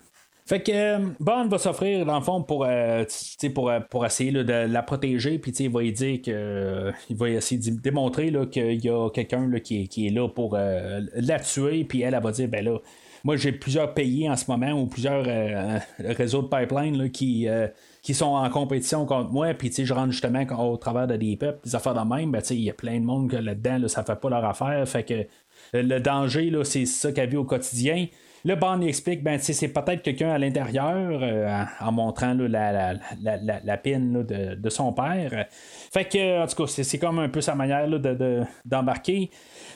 Fait 0.49 0.63
que 0.63 0.73
euh, 0.73 0.99
Bond 1.21 1.49
va 1.49 1.59
s'offrir, 1.59 2.07
dans 2.07 2.19
le 2.19 2.25
fond, 2.25 2.43
pour, 2.43 2.65
euh, 2.65 3.05
pour, 3.55 3.69
euh, 3.69 3.81
pour 3.81 4.07
essayer 4.07 4.33
de 4.33 4.51
la 4.51 4.83
protéger, 4.83 5.39
puis 5.39 5.51
il 5.51 5.69
va 5.69 5.83
lui 5.83 5.93
dire 5.93 6.23
que 6.23 6.91
il 7.11 7.17
va 7.17 7.29
essayer 7.29 7.61
de 7.61 7.79
démontrer 7.79 8.33
qu'il 8.51 8.83
y 8.83 8.89
a 8.89 9.11
quelqu'un 9.11 9.51
qui, 9.61 9.83
est- 10.07 10.11
là 10.11 10.27
pour 10.27 10.57
la 10.57 11.41
tuer, 11.41 11.85
puis 11.85 12.01
elle, 12.01 12.15
elle 12.15 12.23
va 12.23 12.33
dire 12.33 12.49
ben 12.49 12.65
là, 12.65 12.79
moi 13.25 13.37
j'ai 13.37 13.53
plusieurs 13.53 13.93
pays 13.93 14.31
en 14.31 14.37
ce 14.37 14.51
moment 14.51 14.73
ou 14.73 14.87
plusieurs 14.87 15.27
réseaux 15.99 16.41
de 16.41 16.49
pipeline 16.49 17.11
qui, 17.11 17.47
qui 18.01 18.15
sont 18.15 18.25
en 18.35 18.49
compétition 18.49 19.05
contre 19.05 19.31
moi, 19.31 19.53
puis 19.53 19.71
je 19.71 19.93
rentre 19.93 20.13
justement 20.13 20.47
au 20.59 20.79
travers 20.79 21.07
de 21.07 21.17
des 21.17 21.37
peuples, 21.37 21.61
des 21.63 21.75
affaires 21.75 21.93
de 21.95 22.09
même, 22.09 22.31
ben 22.31 22.41
il 22.49 22.61
y 22.63 22.71
a 22.71 22.75
plein 22.75 22.99
de 22.99 23.05
monde 23.05 23.31
que 23.31 23.37
là-dedans, 23.37 23.81
là, 23.81 23.89
ça 23.89 24.03
fait 24.03 24.19
pas 24.19 24.31
leur 24.31 24.47
affaire, 24.47 24.89
fait 24.89 25.03
que 25.05 25.27
le 25.75 25.99
danger, 25.99 26.51
c'est 26.65 26.87
ça 26.87 27.13
qu'elle 27.13 27.29
vit 27.29 27.37
au 27.37 27.45
quotidien. 27.45 28.07
Le 28.49 28.57
Bond 28.57 28.81
explique, 28.81 29.23
ben, 29.23 29.39
c'est 29.39 29.69
peut-être 29.69 30.01
quelqu'un 30.01 30.31
à 30.31 30.39
l'intérieur, 30.39 31.21
euh, 31.23 31.65
en, 31.81 31.93
montrant 31.93 32.33
la, 32.33 32.73
la, 32.73 32.95
la, 33.21 33.61
la, 33.63 33.77
pine 33.77 34.23
de, 34.23 34.55
de 34.55 34.71
son 34.71 34.95
père. 34.95 35.45
Fait 35.93 36.07
que, 36.07 36.43
en 36.43 36.47
tout 36.47 36.65
cas, 36.65 36.83
c'est, 36.83 36.99
comme 36.99 37.19
un 37.19 37.29
peu 37.29 37.43
sa 37.43 37.55
manière 37.55 37.87
là, 37.87 37.99
de, 37.99 38.15
de- 38.15 38.43
d'embarquer. 38.65 39.29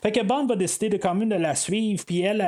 Fait 0.02 0.10
que 0.10 0.24
Bond 0.24 0.46
va 0.46 0.56
décider 0.56 0.88
de 0.88 0.96
quand 0.96 1.14
même 1.14 1.28
de 1.28 1.34
la 1.34 1.54
suivre, 1.54 2.02
puis 2.06 2.22
elle, 2.22 2.40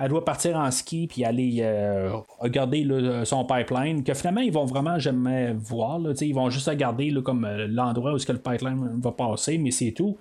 elle, 0.00 0.08
doit 0.08 0.24
partir 0.24 0.56
en 0.56 0.72
ski, 0.72 1.06
puis 1.06 1.24
aller 1.24 1.58
euh, 1.60 2.16
regarder 2.40 2.84
son 3.22 3.44
pipeline, 3.44 4.02
que 4.02 4.12
finalement, 4.12 4.40
ils 4.40 4.52
vont 4.52 4.66
vraiment 4.66 4.98
jamais 4.98 5.52
voir. 5.52 6.00
Ils 6.20 6.34
vont 6.34 6.50
juste 6.50 6.68
regarder 6.68 7.14
comme 7.24 7.44
euh, 7.44 7.68
l'endroit 7.68 8.12
où 8.12 8.16
est-ce 8.16 8.26
que 8.26 8.32
le 8.32 8.42
pipeline 8.42 9.00
va 9.00 9.12
passer, 9.12 9.56
mais 9.56 9.70
c'est 9.70 9.92
tout. 9.92 10.18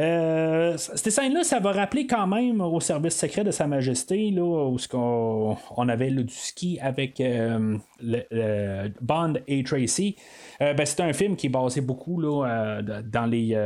Euh, 0.00 0.76
cette 0.76 1.10
scène-là, 1.10 1.42
ça 1.42 1.58
va 1.58 1.72
rappeler 1.72 2.06
quand 2.06 2.26
même 2.26 2.60
au 2.60 2.78
service 2.80 3.16
secret 3.16 3.42
de 3.42 3.50
Sa 3.50 3.66
Majesté, 3.66 4.30
là, 4.30 4.68
où 4.68 4.76
qu'on 4.90 5.56
on 5.76 5.88
avait 5.88 6.10
du 6.10 6.32
ski 6.32 6.78
avec 6.80 7.20
euh, 7.20 7.76
le, 8.00 8.22
le 8.30 8.92
Bond 9.00 9.34
et 9.48 9.64
Tracy. 9.64 10.16
Euh, 10.60 10.72
ben, 10.74 10.86
c'est 10.86 11.00
un 11.00 11.12
film 11.12 11.34
qui 11.34 11.46
est 11.46 11.50
basé 11.50 11.80
beaucoup 11.80 12.20
là, 12.20 12.80
dans 13.04 13.26
les, 13.26 13.56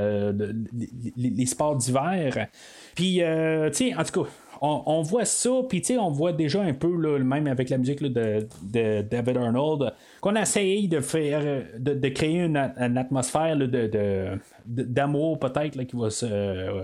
les, 1.17 1.31
les 1.31 1.47
sports 1.47 1.77
d'hiver. 1.77 2.49
Puis, 2.95 3.17
tu 3.17 3.73
sais, 3.73 3.95
en 3.95 4.05
tout 4.05 4.23
cas, 4.23 4.31
on, 4.63 5.03
voit 5.03 5.25
ça, 5.25 5.51
puis 5.69 5.83
on 5.99 6.11
voit 6.11 6.33
déjà 6.33 6.63
un 6.63 6.73
peu, 6.73 6.97
là, 6.97 7.19
même 7.19 7.49
avec 7.49 7.69
la 7.69 7.79
musique 7.79 8.01
de, 8.01 8.47
David 8.63 9.37
Arnold, 9.37 9.93
qu'on 10.21 10.37
a 10.37 10.43
essayé 10.43 10.87
de 10.87 11.01
faire, 11.01 11.65
de, 11.79 12.09
créer 12.09 12.43
une, 12.43 12.57
atmosphère 12.57 13.57
de, 13.57 14.39
d'amour 14.65 15.41
peut-être 15.41 15.83
qui 15.83 15.97
va 15.97 16.11
se 16.11 16.27
euh, 16.27 16.83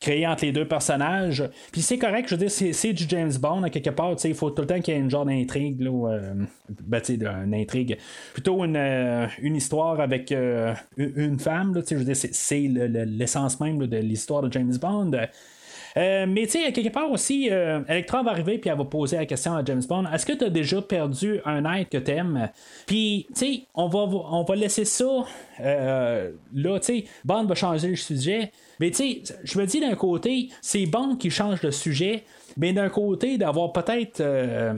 créer 0.00 0.26
entre 0.26 0.44
les 0.44 0.52
deux 0.52 0.66
personnages. 0.66 1.48
Puis 1.70 1.80
c'est 1.80 1.98
correct, 1.98 2.28
je 2.28 2.34
veux 2.34 2.44
dire, 2.44 2.50
c'est, 2.50 2.92
du 2.92 3.04
James 3.08 3.32
Bond 3.40 3.62
à 3.62 3.70
quelque 3.70 3.90
part, 3.90 4.16
il 4.24 4.34
faut 4.34 4.50
tout 4.50 4.62
le 4.62 4.66
temps 4.66 4.80
qu'il 4.80 4.92
y 4.92 4.96
ait 4.96 5.00
une 5.00 5.10
genre 5.10 5.24
d'intrigue, 5.24 5.80
là, 5.80 6.10
euh, 6.10 6.34
ben, 6.68 7.00
une 7.08 7.54
intrigue, 7.54 7.98
plutôt 8.32 8.64
une, 8.64 8.76
euh, 8.76 9.26
une 9.40 9.54
histoire 9.54 10.00
avec 10.00 10.32
euh, 10.32 10.74
une 10.96 11.38
femme, 11.38 11.80
je 11.88 11.94
veux 11.94 12.04
dire, 12.04 12.16
c'est, 12.16 12.62
le- 12.62 12.88
le- 12.88 13.04
l'essence 13.04 13.60
même 13.60 13.86
de 13.86 13.96
l'histoire 13.98 14.42
de 14.42 14.52
James 14.52 14.76
Bond. 14.80 15.12
Euh, 15.96 16.26
mais 16.28 16.46
tu 16.46 16.52
sais, 16.52 16.72
quelque 16.72 16.92
part 16.92 17.10
aussi, 17.10 17.48
euh, 17.50 17.80
Electra 17.88 18.22
va 18.22 18.30
arriver 18.30 18.58
puis 18.58 18.70
elle 18.70 18.78
va 18.78 18.84
poser 18.84 19.16
la 19.16 19.26
question 19.26 19.54
à 19.54 19.64
James 19.64 19.82
Bond 19.88 20.06
est-ce 20.12 20.24
que 20.24 20.32
tu 20.32 20.44
as 20.44 20.50
déjà 20.50 20.80
perdu 20.80 21.40
un 21.44 21.64
être 21.74 21.90
que 21.90 21.98
t'aimes? 21.98 22.48
Puis, 22.86 23.26
tu 23.28 23.34
sais, 23.38 23.62
on 23.74 23.88
va, 23.88 24.00
on 24.00 24.42
va 24.42 24.56
laisser 24.56 24.84
ça. 24.84 25.24
Euh, 25.60 26.30
là, 26.54 26.78
tu 26.78 26.86
sais, 26.86 27.04
Bond 27.24 27.44
va 27.44 27.54
changer 27.54 27.88
le 27.88 27.96
sujet. 27.96 28.52
Mais 28.80 28.90
tu 28.90 28.96
sais, 28.96 29.22
je 29.44 29.58
me 29.58 29.66
dis 29.66 29.80
d'un 29.80 29.94
côté, 29.94 30.48
c'est 30.60 30.86
Bond 30.86 31.16
qui 31.16 31.30
change 31.30 31.62
le 31.62 31.70
sujet. 31.70 32.24
Mais 32.56 32.72
d'un 32.72 32.88
côté, 32.88 33.38
d'avoir 33.38 33.72
peut-être. 33.72 34.20
Euh, 34.20 34.74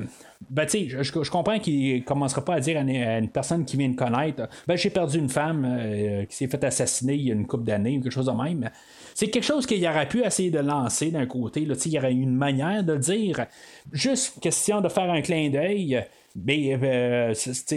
ben, 0.51 0.67
tu 0.67 0.91
sais, 0.91 1.03
je, 1.03 1.31
comprends 1.31 1.59
qu'il 1.59 2.05
commencera 2.05 2.45
pas 2.45 2.55
à 2.55 2.61
dire 2.61 2.79
à 2.79 2.81
une, 2.83 3.29
personne 3.29 3.65
qui 3.65 3.77
vient 3.77 3.89
de 3.89 3.97
connaître 3.97 4.49
Ben, 4.67 4.77
j'ai 4.77 4.91
perdu 4.91 5.19
une 5.19 5.29
femme 5.29 5.65
euh, 5.67 6.25
qui 6.27 6.37
s'est 6.37 6.49
fait 6.49 6.63
assassiner 6.65 7.15
il 7.15 7.23
y 7.23 7.31
a 7.31 7.35
une 7.35 7.47
couple 7.47 7.65
d'années 7.65 7.99
ou 7.99 8.03
quelque 8.03 8.13
chose 8.13 8.27
de 8.27 8.33
même. 8.33 8.71
C'est 9.15 9.29
quelque 9.29 9.45
chose 9.45 9.67
qu'il 9.67 9.87
aurait 9.87 10.09
pu 10.09 10.25
essayer 10.25 10.51
de 10.51 10.59
lancer 10.59 11.11
d'un 11.11 11.27
côté. 11.27 11.65
Là, 11.65 11.75
il 11.85 11.93
y 11.93 11.99
aurait 11.99 12.13
une 12.13 12.35
manière 12.35 12.83
de 12.85 12.97
dire. 12.97 13.47
Juste 13.93 14.41
question 14.41 14.81
de 14.81 14.89
faire 14.89 15.11
un 15.11 15.23
clin 15.23 15.51
d'œil. 15.51 16.05
Mais 16.37 16.77
euh, 16.83 17.33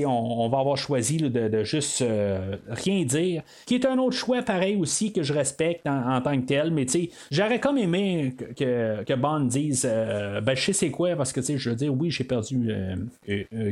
on, 0.05 0.09
on 0.09 0.49
va 0.49 0.59
avoir 0.59 0.77
choisi 0.77 1.17
de, 1.17 1.27
de 1.27 1.63
juste 1.63 2.01
euh, 2.01 2.57
rien 2.67 3.03
dire. 3.03 3.43
Qui 3.67 3.75
est 3.75 3.85
un 3.85 3.99
autre 3.99 4.15
choix 4.15 4.41
pareil 4.41 4.77
aussi 4.77 5.13
que 5.13 5.21
je 5.21 5.31
respecte 5.31 5.85
en, 5.85 6.19
tant 6.21 6.39
que 6.41 6.45
tel. 6.45 6.71
Mais 6.71 6.87
j'aurais 7.29 7.59
comme 7.59 7.77
aimé 7.77 8.33
que, 8.55 9.03
que, 9.03 9.13
Bond 9.13 9.41
dise 9.41 9.87
euh, 9.87 10.41
Ben 10.41 10.55
je 10.55 10.65
sais 10.65 10.73
c'est 10.73 10.89
quoi 10.89 11.15
parce 11.15 11.31
que 11.33 11.41
je 11.41 11.69
veux 11.69 11.75
dire, 11.75 11.93
oui, 11.93 12.09
j'ai 12.09 12.23
perdu 12.23 12.67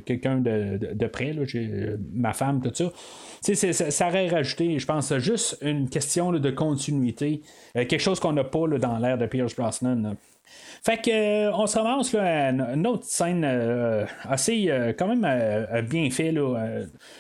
quelqu'un 0.06 0.38
de, 0.38 0.78
de, 0.94 1.08
près, 1.08 1.34
là, 1.34 1.44
ma 2.14 2.34
femme, 2.34 2.62
tout 2.62 2.72
ça. 2.74 2.92
Ça, 3.42 3.92
ça 3.92 4.08
aurait 4.08 4.28
rajouté, 4.28 4.78
je 4.78 4.86
pense, 4.86 5.16
juste 5.18 5.58
une 5.62 5.90
question 5.90 6.32
de 6.32 6.52
continuité. 6.52 7.42
Quelque 7.74 8.00
chose 8.00 8.20
qu'on 8.20 8.34
n'a 8.34 8.44
pas 8.44 8.68
dans 8.68 8.98
l'ère 9.00 9.18
de 9.18 9.26
Pierce 9.26 9.56
Brosnan. 9.56 10.16
Fait 10.86 11.02
que 11.02 11.10
euh, 11.10 11.52
on 11.56 11.66
se 11.66 11.80
ramasse 11.80 12.14
à 12.14 12.50
une- 12.52 12.86
autre 12.86 13.06
scène 13.06 13.44
euh, 13.44 14.06
assez 14.24 14.68
euh, 14.70 14.94
quand 14.96 15.08
même 15.08 15.26
bien 15.90 16.12
fait 16.12 16.32
là, 16.32 16.56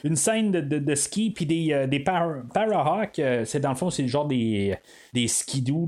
une 0.03 0.15
scène 0.15 0.51
de, 0.51 0.61
ski 0.93 1.31
puis 1.31 1.47
des, 1.47 1.87
des 1.87 1.99
par- 1.99 2.43
parahawks 2.53 3.19
c'est 3.45 3.59
dans 3.59 3.69
le 3.71 3.75
fond 3.75 3.89
c'est 3.89 4.07
genre 4.07 4.27
des 4.27 4.75
des 5.13 5.25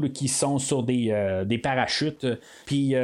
qui 0.10 0.28
sont 0.28 0.58
sur 0.58 0.82
des, 0.82 1.44
des 1.46 1.58
parachutes. 1.60 2.26
Puis 2.66 2.96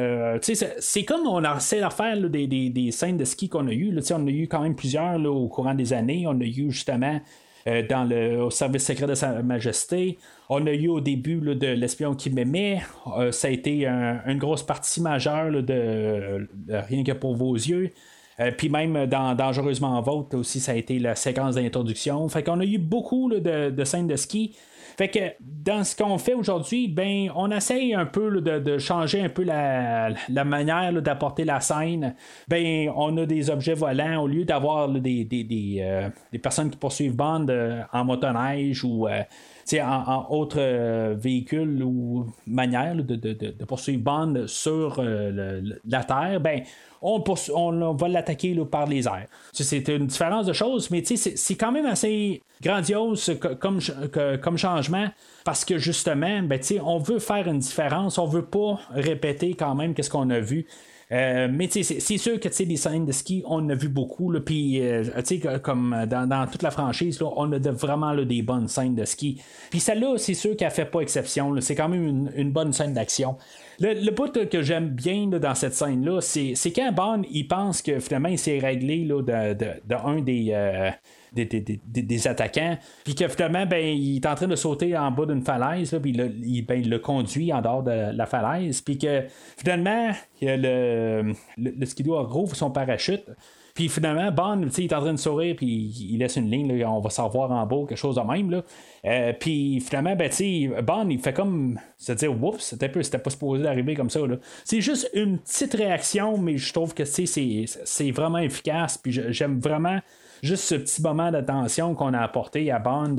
c'est- 0.42 1.04
comme 1.06 1.28
on 1.28 1.44
essaie 1.56 1.82
de 1.82 1.90
faire 1.90 2.18
des, 2.30 2.48
des, 2.48 2.70
des 2.72 2.92
scènes 2.92 3.18
de 3.18 3.26
ski 3.26 3.50
qu'on 3.50 3.68
a 3.68 3.74
eu 3.74 3.92
là, 3.92 4.02
Tu 4.02 4.08
sais, 4.08 4.14
on 4.16 4.26
a 4.26 4.32
eu 4.32 4.48
quand 4.48 4.62
même 4.62 4.76
plusieurs 4.76 5.20
au 5.24 5.48
courant 5.50 5.76
des 5.76 5.94
années. 5.94 6.26
On 6.28 6.40
a 6.40 6.46
eu 6.46 6.72
justement 6.72 7.20
dans 7.66 8.04
le 8.10 8.42
au 8.42 8.50
service 8.50 8.86
secret 8.86 9.06
de 9.08 9.16
Sa 9.16 9.42
Majesté. 9.44 10.18
On 10.56 10.68
a 10.68 10.72
eu 10.72 10.88
au 10.88 11.02
début 11.02 11.38
de 11.38 11.68
l'espion 11.68 12.14
qui 12.14 12.30
m'aimait. 12.30 12.82
Euh, 13.18 13.32
ça 13.32 13.48
a 13.48 13.52
été 13.52 13.88
un- 13.88 14.22
une 14.28 14.38
grosse 14.38 14.62
partie 14.62 15.02
majeure 15.02 15.52
de, 15.64 16.48
Rien 16.70 17.04
que 17.04 17.12
pour 17.14 17.36
vos 17.36 17.56
yeux. 17.56 17.90
Euh, 18.40 18.52
Puis 18.56 18.70
même 18.70 19.08
dans 19.08 19.34
Dangereusement 19.34 20.00
Vôtre 20.02 20.38
aussi, 20.38 20.60
ça 20.60 20.74
a 20.74 20.76
été 20.76 21.00
la 21.00 21.16
séquence 21.16 21.56
d'introduction. 21.56 22.28
Fait 22.30 22.44
qu'on 22.44 22.60
a 22.60 22.66
eu 22.66 22.78
beaucoup 22.78 23.32
de, 23.32 23.84
scènes 23.84 24.06
de 24.06 24.16
ski. 24.16 24.56
Fait 24.96 25.08
que 25.08 25.20
dans 25.42 25.84
ce 25.84 25.96
qu'on 25.96 26.20
fait 26.20 26.36
aujourd'hui, 26.36 26.88
ben 26.88 27.32
on 27.36 27.50
essaye 27.50 27.96
un 27.96 28.06
peu 28.06 28.40
de, 28.40 28.78
changer 28.78 29.22
un 29.22 29.30
peu 29.30 29.44
la, 29.44 30.14
manière 30.46 31.02
d'apporter 31.02 31.46
la 31.46 31.62
scène. 31.62 32.14
Ben 32.48 32.92
on 32.96 33.18
a 33.18 33.26
des 33.26 33.50
objets 33.50 33.74
volants 33.74 34.22
au 34.22 34.28
lieu 34.28 34.46
d'avoir 34.46 34.88
des, 34.90 35.28
euh, 35.82 36.10
des 36.32 36.40
personnes 36.40 36.70
qui 36.70 36.78
poursuivent 36.78 37.16
Bond 37.16 37.48
euh, 37.50 37.82
en 37.92 38.06
motoneige 38.06 38.84
ou 38.84 39.08
en, 39.82 39.86
en 39.86 40.28
autre 40.30 40.58
euh, 40.60 41.16
véhicule 41.18 41.82
ou 41.84 42.26
manière 42.48 42.96
de, 42.96 43.16
de- 43.16 43.34
de- 43.34 43.66
poursuivre 43.66 44.04
Bond 44.04 44.44
sur 44.48 44.98
euh, 45.00 45.62
la 45.86 46.04
Terre, 46.04 46.40
ben 46.40 46.62
on, 47.02 47.24
on, 47.54 47.94
va 47.94 48.08
l'attaquer 48.08 48.56
par 48.70 48.86
les 48.88 49.08
airs. 49.08 49.28
C'est 49.52 49.88
une 49.90 50.08
différence 50.08 50.46
de 50.46 50.54
choses, 50.54 50.90
mais 50.92 51.04
c'est 51.04 51.18
c'est 51.18 51.56
quand 51.56 51.72
même 51.72 51.86
assez 51.86 52.42
grandiose 52.62 53.38
co- 53.42 53.56
comme, 53.56 53.80
comme 54.42 54.58
changement 54.58 55.08
parce 55.44 55.66
que 55.66 55.78
justement, 55.78 56.42
ben, 56.44 56.60
on 56.84 57.00
veut 57.00 57.20
faire 57.20 57.48
une 57.48 57.60
différence, 57.60 58.18
on 58.18 58.26
veut 58.26 58.46
pas 58.46 58.80
répéter 58.92 59.54
quand 59.54 59.76
même 59.76 59.94
qu'est-ce 59.94 60.10
qu'on 60.10 60.30
a 60.30 60.40
vu. 60.40 60.66
Euh, 61.12 61.48
mais 61.52 61.70
c'est 61.70 62.18
sûr 62.18 62.40
que 62.40 62.50
des 62.66 62.78
scènes 62.78 63.06
de 63.06 63.12
ski, 63.12 63.44
on 63.46 63.68
a 63.70 63.76
vu 63.76 63.90
beaucoup. 63.90 64.34
Puis, 64.40 64.82
euh, 64.82 65.04
comme 65.62 66.06
dans, 66.10 66.28
dans 66.28 66.48
toute 66.48 66.64
la 66.64 66.72
franchise, 66.72 67.20
là, 67.20 67.28
on 67.36 67.52
a 67.52 67.60
vraiment 67.72 68.14
des 68.26 68.42
bonnes 68.42 68.68
scènes 68.68 68.96
de 68.96 69.06
ski. 69.06 69.42
Puis 69.70 69.80
celle-là, 69.80 70.18
c'est 70.18 70.34
sûr 70.34 70.56
qu'elle 70.56 70.72
fait 70.72 70.86
pas 70.86 71.02
exception. 71.02 71.54
C'est 71.62 71.76
quand 71.76 71.90
même 71.90 72.30
une, 72.36 72.52
bonne 72.52 72.74
scène 72.74 72.94
d'action. 72.94 73.38
Le, 73.80 73.94
le 73.94 74.12
que 74.46 74.62
j'aime 74.62 74.90
bien 74.90 75.28
dans 75.28 75.56
cette 75.56 75.74
scène-là, 75.74 76.22
c'est 76.22 76.56
quand 76.76 76.92
Bond, 76.94 77.24
il 77.32 77.48
pense 77.48 77.82
que 77.82 78.00
finalement, 78.00 78.30
il 78.30 78.40
s'est 78.40 78.60
réglé 78.60 79.04
là, 79.04 79.22
de, 79.22 79.54
de- 79.54 79.96
un 79.96 80.22
des. 80.22 80.50
euh, 80.52 80.90
des, 81.34 81.46
des- 81.46 81.62
des- 81.62 82.02
des- 82.02 82.28
attaquants, 82.28 82.78
puis 83.04 83.16
que 83.16 83.28
finalement, 83.28 83.66
ben, 83.66 83.84
il 83.84 84.18
est 84.18 84.26
en 84.26 84.36
train 84.36 84.48
de 84.48 84.56
sauter 84.56 84.96
en 84.98 85.12
bas 85.12 85.26
d'une 85.26 85.42
falaise, 85.42 85.98
puis 86.02 86.12
il, 86.12 86.66
ben, 86.66 86.80
il 86.80 86.90
le 86.90 87.00
conduit 87.00 87.52
en 87.52 87.62
dehors 87.62 87.84
de 87.84 88.16
la 88.16 88.26
falaise, 88.26 88.82
puis 88.82 88.98
que 88.98 89.24
finalement, 89.58 90.10
a 90.10 90.16
le, 90.42 91.34
le, 91.58 91.72
le 91.78 91.86
skidoo 91.86 92.22
rouvre 92.24 92.56
son 92.56 92.72
parachute, 92.72 93.24
puis 93.74 93.90
finalement, 93.90 94.32
Bond, 94.32 94.68
il 94.78 94.84
est 94.84 94.94
en 94.94 95.02
train 95.02 95.14
de 95.14 95.18
sourire, 95.18 95.56
puis 95.56 95.68
il 95.68 96.20
laisse 96.20 96.36
une 96.36 96.50
ligne, 96.52 96.78
là, 96.78 96.92
on 96.92 97.00
va 97.00 97.10
s'en 97.10 97.28
voir 97.28 97.50
en 97.50 97.66
bas, 97.66 97.88
quelque 97.90 97.98
chose 97.98 98.18
de 98.18 98.22
même. 98.22 98.52
Là. 98.52 98.62
Euh, 99.06 99.34
puis 99.40 99.80
finalement, 99.80 100.16
ben, 100.16 100.30
Bond, 100.84 101.10
il 101.10 101.20
fait 101.20 101.34
comme 101.34 101.80
se 101.98 102.12
dire, 102.12 102.32
oups, 102.32 102.60
c'était, 102.64 102.88
peu- 102.88 103.02
c'était 103.02 103.18
pas 103.18 103.32
supposé 103.32 103.64
d'arriver 103.64 103.96
comme 103.96 104.12
ça. 104.12 104.20
C'est 104.64 104.80
juste 104.82 105.10
une 105.16 105.40
petite 105.40 105.74
réaction, 105.74 106.38
mais 106.38 106.58
je 106.58 106.72
trouve 106.72 106.94
que 106.94 107.04
c'est, 107.04 107.26
c'est 107.26 108.12
vraiment 108.12 108.38
efficace, 108.38 109.00
puis 109.00 109.12
j'aime 109.12 109.60
vraiment 109.60 110.00
juste 110.44 110.66
ce 110.66 110.76
petit 110.76 111.02
moment 111.02 111.32
d'attention 111.32 111.96
qu'on 111.96 112.14
a 112.14 112.20
apporté 112.20 112.70
à 112.70 112.78
Bond, 112.78 113.16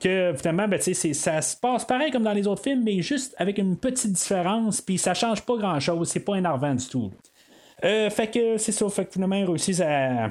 que 0.00 0.34
finalement, 0.36 0.68
ben, 0.68 0.78
ça 0.80 1.40
se 1.40 1.56
passe 1.56 1.84
pareil 1.84 2.10
comme 2.10 2.24
dans 2.24 2.32
les 2.32 2.46
autres 2.46 2.62
films, 2.62 2.82
mais 2.84 3.00
juste 3.00 3.34
avec 3.38 3.56
une 3.58 3.76
petite 3.78 4.12
différence, 4.12 4.80
puis 4.82 4.98
ça 4.98 5.14
change 5.14 5.42
pas 5.42 5.56
grand-chose, 5.56 6.08
c'est 6.08 6.20
pas 6.24 6.34
énervant 6.36 6.74
du 6.74 6.86
tout. 6.86 7.10
Euh, 7.84 8.08
fait 8.08 8.28
que 8.28 8.56
c'est 8.56 8.72
ça, 8.72 8.88
fait 8.88 9.04
que 9.04 9.12
finalement 9.12 9.36
ils 9.36 9.44
réussissent 9.44 9.80
à, 9.80 10.30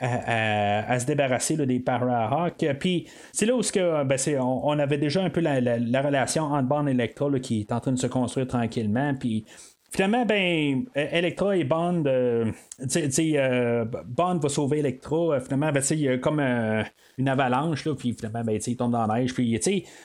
à- 0.00 0.98
se 0.98 1.06
débarrasser 1.06 1.54
là, 1.56 1.66
des 1.66 1.80
Parahawks. 1.80 2.64
Puis 2.80 3.06
c'est 3.32 3.46
là 3.46 3.54
où 3.54 3.60
que, 3.60 4.04
ben, 4.04 4.18
on, 4.40 4.60
on 4.64 4.78
avait 4.78 4.98
déjà 4.98 5.22
un 5.22 5.30
peu 5.30 5.40
la, 5.40 5.60
la- 5.60 5.78
la 5.78 6.02
relation 6.02 6.44
entre 6.44 6.66
Bond 6.66 6.86
et 6.86 6.92
Electra 6.92 7.28
qui 7.40 7.60
est 7.60 7.72
en 7.72 7.80
train 7.80 7.92
de 7.92 7.98
se 7.98 8.06
construire 8.06 8.46
tranquillement. 8.46 9.14
Puis 9.14 9.44
Finalement, 9.90 10.26
ben, 10.26 10.84
euh, 10.98 11.06
Electra 11.12 11.56
et 11.56 11.64
Bond, 11.64 12.04
euh, 12.06 12.44
tu 12.82 12.88
sais- 12.90 13.02
tu 13.06 13.10
sais, 13.12 13.32
euh, 13.36 13.86
Bond 14.06 14.38
va 14.38 14.48
sauver 14.50 14.80
Electra. 14.80 15.16
euh, 15.36 15.40
finalement, 15.40 15.72
ben, 15.72 15.82
il 15.90 16.00
y 16.00 16.08
a 16.08 16.18
comme 16.18 16.40
euh, 16.40 16.82
une 17.16 17.28
avalanche, 17.28 17.86
là, 17.86 17.94
puis 17.94 18.12
finalement, 18.12 18.42
ben, 18.44 18.58
il 18.64 18.76
tombe 18.76 18.92
dans 18.92 19.06
la 19.06 19.14
neige. 19.20 19.32
Puis, 19.32 19.58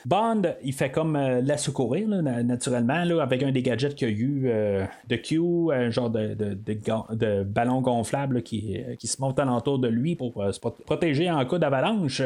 Bond, 0.06 0.42
il 0.64 0.72
fait 0.72 0.90
comme 0.90 1.16
la 1.16 1.56
secourir, 1.58 2.08
là, 2.08 2.22
na- 2.22 2.42
naturellement, 2.42 3.04
là, 3.04 3.22
avec 3.22 3.42
un 3.42 3.52
des 3.52 3.62
gadgets 3.62 3.94
qu'il 3.94 4.08
y 4.08 4.10
a 4.10 4.14
eu 4.14 4.86
de 5.08 5.16
Q, 5.16 5.40
un 5.72 5.90
genre 5.90 6.08
de, 6.10 6.34
de, 6.34 6.54
de 6.54 6.78
de 7.14 7.44
ballon 7.44 7.80
gonflable 7.82 8.42
qui, 8.42 8.78
qui 8.98 9.06
se 9.06 9.20
monte 9.20 9.38
alentour 9.38 9.78
de 9.78 9.88
lui 9.88 10.16
pour 10.16 10.42
se 10.52 10.58
pro- 10.60 10.70
protéger 10.86 11.30
en 11.30 11.44
cas 11.44 11.58
d'avalanche. 11.58 12.22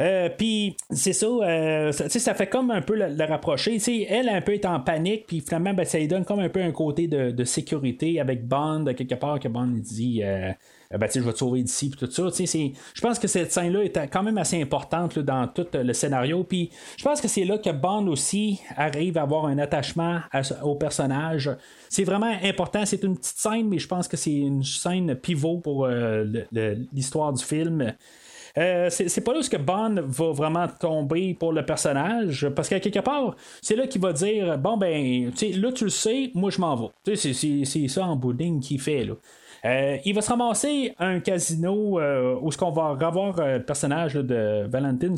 Euh, 0.00 0.28
puis 0.28 0.76
c'est 0.90 1.12
ça, 1.12 1.26
euh, 1.26 1.92
ça, 1.92 2.08
ça 2.08 2.34
fait 2.34 2.48
comme 2.48 2.70
un 2.70 2.82
peu 2.82 2.96
le, 2.96 3.24
rapprocher. 3.24 3.74
Tu 3.74 3.80
sais, 3.80 4.06
elle 4.08 4.28
un 4.28 4.40
peu 4.40 4.54
est 4.54 4.66
en 4.66 4.80
panique, 4.80 5.26
puis 5.26 5.40
finalement, 5.40 5.72
ben, 5.72 5.84
ça 5.84 5.98
lui 5.98 6.08
donne 6.08 6.24
comme 6.24 6.40
un 6.40 6.48
peu 6.48 6.62
un 6.62 6.72
côté 6.72 7.06
de, 7.06 7.44
sécurité 7.44 8.20
avec 8.20 8.46
Bond, 8.46 8.86
quelque 8.96 9.14
part 9.14 9.38
que 9.38 9.48
Bond 9.48 9.74
dit. 9.74 10.22
Euh, 10.24 10.52
ben, 10.90 11.08
je 11.12 11.20
vais 11.20 11.32
te 11.32 11.38
sauver 11.38 11.62
d'ici, 11.62 11.90
puis 11.90 11.98
tout 11.98 12.10
ça. 12.10 12.28
Je 12.30 13.00
pense 13.00 13.18
que 13.18 13.26
cette 13.26 13.52
scène-là 13.52 13.82
est 13.84 14.08
quand 14.12 14.22
même 14.22 14.38
assez 14.38 14.60
importante 14.60 15.18
dans 15.18 15.48
tout 15.48 15.66
le 15.72 15.92
scénario. 15.92 16.44
Puis 16.44 16.70
je 16.96 17.04
pense 17.04 17.20
que 17.20 17.26
c'est 17.26 17.44
là 17.44 17.58
que 17.58 17.70
Bond 17.70 18.06
aussi 18.06 18.60
arrive 18.76 19.18
à 19.18 19.22
avoir 19.22 19.46
un 19.46 19.58
attachement 19.58 20.20
au 20.62 20.76
personnage. 20.76 21.50
C'est 21.88 22.04
vraiment 22.04 22.32
important. 22.44 22.84
C'est 22.84 23.02
une 23.02 23.16
petite 23.16 23.38
scène, 23.38 23.68
mais 23.68 23.78
je 23.78 23.88
pense 23.88 24.06
que 24.06 24.16
c'est 24.16 24.34
une 24.34 24.62
scène 24.62 25.16
pivot 25.16 25.58
pour 25.58 25.88
l'histoire 26.92 27.32
du 27.32 27.44
film. 27.44 27.92
Euh, 28.56 28.88
c'est 28.90 29.20
pas 29.24 29.32
là 29.32 29.40
où 29.40 29.48
que 29.48 29.56
Bond 29.56 29.96
va 30.06 30.30
vraiment 30.32 30.68
tomber 30.68 31.34
pour 31.34 31.52
le 31.52 31.64
personnage, 31.66 32.48
parce 32.54 32.68
qu'à 32.68 32.78
quelque 32.80 33.00
part, 33.00 33.34
c'est 33.60 33.74
là 33.74 33.86
qu'il 33.86 34.00
va 34.00 34.12
dire 34.12 34.56
Bon, 34.58 34.76
ben, 34.76 35.30
là, 35.56 35.72
tu 35.72 35.84
le 35.84 35.90
sais, 35.90 36.30
moi, 36.34 36.50
je 36.50 36.60
m'en 36.60 36.76
vais. 37.04 37.16
C'est- 37.16 37.88
ça 37.88 38.04
en 38.04 38.16
boudding 38.16 38.60
qu'il 38.60 38.80
fait, 38.80 39.04
là. 39.04 39.14
Euh, 39.64 39.96
il 40.04 40.14
va 40.14 40.20
se 40.20 40.28
ramasser 40.28 40.92
un 40.98 41.20
casino 41.20 41.98
euh, 41.98 42.36
où 42.42 42.52
ce 42.52 42.58
qu'on 42.58 42.70
va 42.70 42.90
revoir 42.90 43.38
euh, 43.40 43.56
le 43.56 43.64
personnage 43.64 44.12
de 44.12 44.66
Valentin 44.68 45.14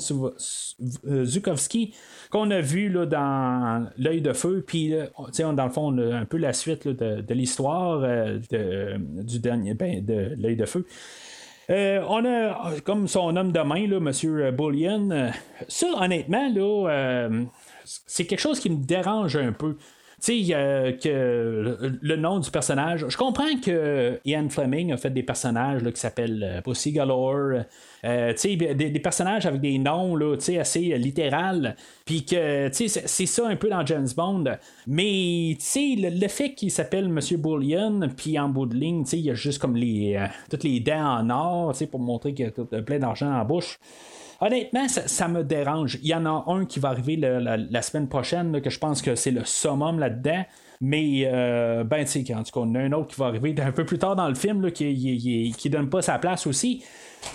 Zukovsky 1.24 1.94
qu'on 2.30 2.50
a 2.52 2.60
vu 2.60 2.88
là, 2.88 3.06
dans 3.06 3.88
l'œil 3.98 4.20
de 4.20 4.32
feu 4.32 4.62
puis 4.64 4.94
dans 5.38 5.64
le 5.64 5.70
fond 5.70 5.92
on 5.92 5.98
a 5.98 6.16
un 6.16 6.24
peu 6.26 6.36
la 6.36 6.52
suite 6.52 6.84
là, 6.84 6.92
de, 6.92 7.20
de 7.22 7.34
l'histoire 7.34 8.00
de- 8.00 8.96
du 9.22 9.38
dernier 9.40 9.74
ben, 9.74 10.04
de 10.04 10.32
l'œil 10.38 10.56
de 10.56 10.64
feu 10.66 10.86
euh, 11.70 12.00
on 12.08 12.24
a 12.24 12.80
comme 12.84 13.08
son 13.08 13.36
homme 13.36 13.52
de 13.52 13.60
main, 13.60 13.86
là, 13.86 13.96
M. 13.96 14.56
Bullion. 14.56 15.10
euh, 15.10 15.30
Ça, 15.68 15.88
honnêtement, 16.00 16.48
euh, 16.56 17.44
c'est 17.84 18.26
quelque 18.26 18.40
chose 18.40 18.60
qui 18.60 18.70
me 18.70 18.76
dérange 18.84 19.36
un 19.36 19.52
peu. 19.52 19.76
Sais, 20.32 20.98
que 21.02 21.98
le, 22.00 22.16
nom 22.16 22.38
du 22.38 22.50
personnage. 22.50 23.06
Je 23.08 23.16
comprends 23.16 23.56
que 23.62 24.18
Ian 24.24 24.48
Fleming 24.48 24.92
a 24.92 24.96
fait 24.96 25.10
des 25.10 25.22
personnages 25.22 25.82
là, 25.82 25.92
qui 25.92 26.00
s'appellent 26.00 26.42
euh, 26.42 26.60
Pussy 26.60 26.92
Galore. 26.92 27.62
euh, 28.04 28.32
des, 28.44 28.74
des 28.74 29.00
personnages 29.00 29.46
avec 29.46 29.60
des 29.60 29.78
noms 29.78 30.16
là, 30.16 30.36
assez 30.60 30.92
euh, 30.92 30.96
littérales. 30.96 31.76
Puis 32.04 32.24
que, 32.24 32.68
c'est- 32.72 33.26
ça 33.26 33.46
un 33.46 33.56
peu 33.56 33.68
dans 33.68 33.84
James 33.84 34.08
Bond. 34.16 34.44
Mais, 34.86 35.56
le, 35.76 36.20
le 36.20 36.28
fait 36.28 36.54
qu'il 36.54 36.70
s'appelle 36.70 37.08
Monsieur 37.08 37.36
Bullion, 37.36 38.00
puis 38.16 38.38
en 38.38 38.48
bout 38.48 38.66
de 38.66 38.76
ligne, 38.76 39.04
il 39.12 39.20
y 39.20 39.30
a 39.30 39.34
juste 39.34 39.58
comme 39.60 39.76
les, 39.76 40.18
toutes 40.50 40.64
les 40.64 40.80
dents 40.80 41.18
en 41.18 41.30
or, 41.30 41.74
pour 41.90 42.00
montrer 42.00 42.34
qu'il 42.34 42.46
y 42.46 42.76
a 42.76 42.82
plein 42.82 42.98
d'argent 42.98 43.32
en 43.32 43.44
bouche. 43.44 43.78
Honnêtement, 44.40 44.86
ça, 44.88 45.28
me 45.28 45.42
dérange. 45.42 45.98
Il 46.02 46.08
y 46.08 46.14
en 46.14 46.26
a 46.26 46.44
un 46.48 46.66
qui 46.66 46.78
va 46.78 46.88
arriver 46.90 47.16
la, 47.16 47.82
semaine 47.82 48.08
prochaine, 48.08 48.60
que 48.60 48.70
je 48.70 48.78
pense 48.78 49.00
que 49.02 49.14
c'est 49.14 49.30
le 49.30 49.44
summum 49.44 49.98
là-dedans. 49.98 50.44
Mais, 50.82 51.22
euh, 51.24 51.84
ben, 51.84 52.04
tu 52.04 52.22
sais, 52.24 52.34
en 52.34 52.42
tout 52.42 52.52
cas, 52.52 52.60
on 52.60 52.74
a 52.74 52.80
un 52.80 52.92
autre 52.92 53.08
qui 53.08 53.16
va 53.18 53.26
arriver 53.26 53.54
un 53.62 53.72
peu 53.72 53.86
plus 53.86 53.98
tard 53.98 54.14
dans 54.14 54.28
le 54.28 54.34
film, 54.34 54.70
qui, 54.72 54.94
qui, 54.94 55.54
qui 55.56 55.70
donne 55.70 55.88
pas 55.88 56.02
sa 56.02 56.18
place 56.18 56.46
aussi. 56.46 56.84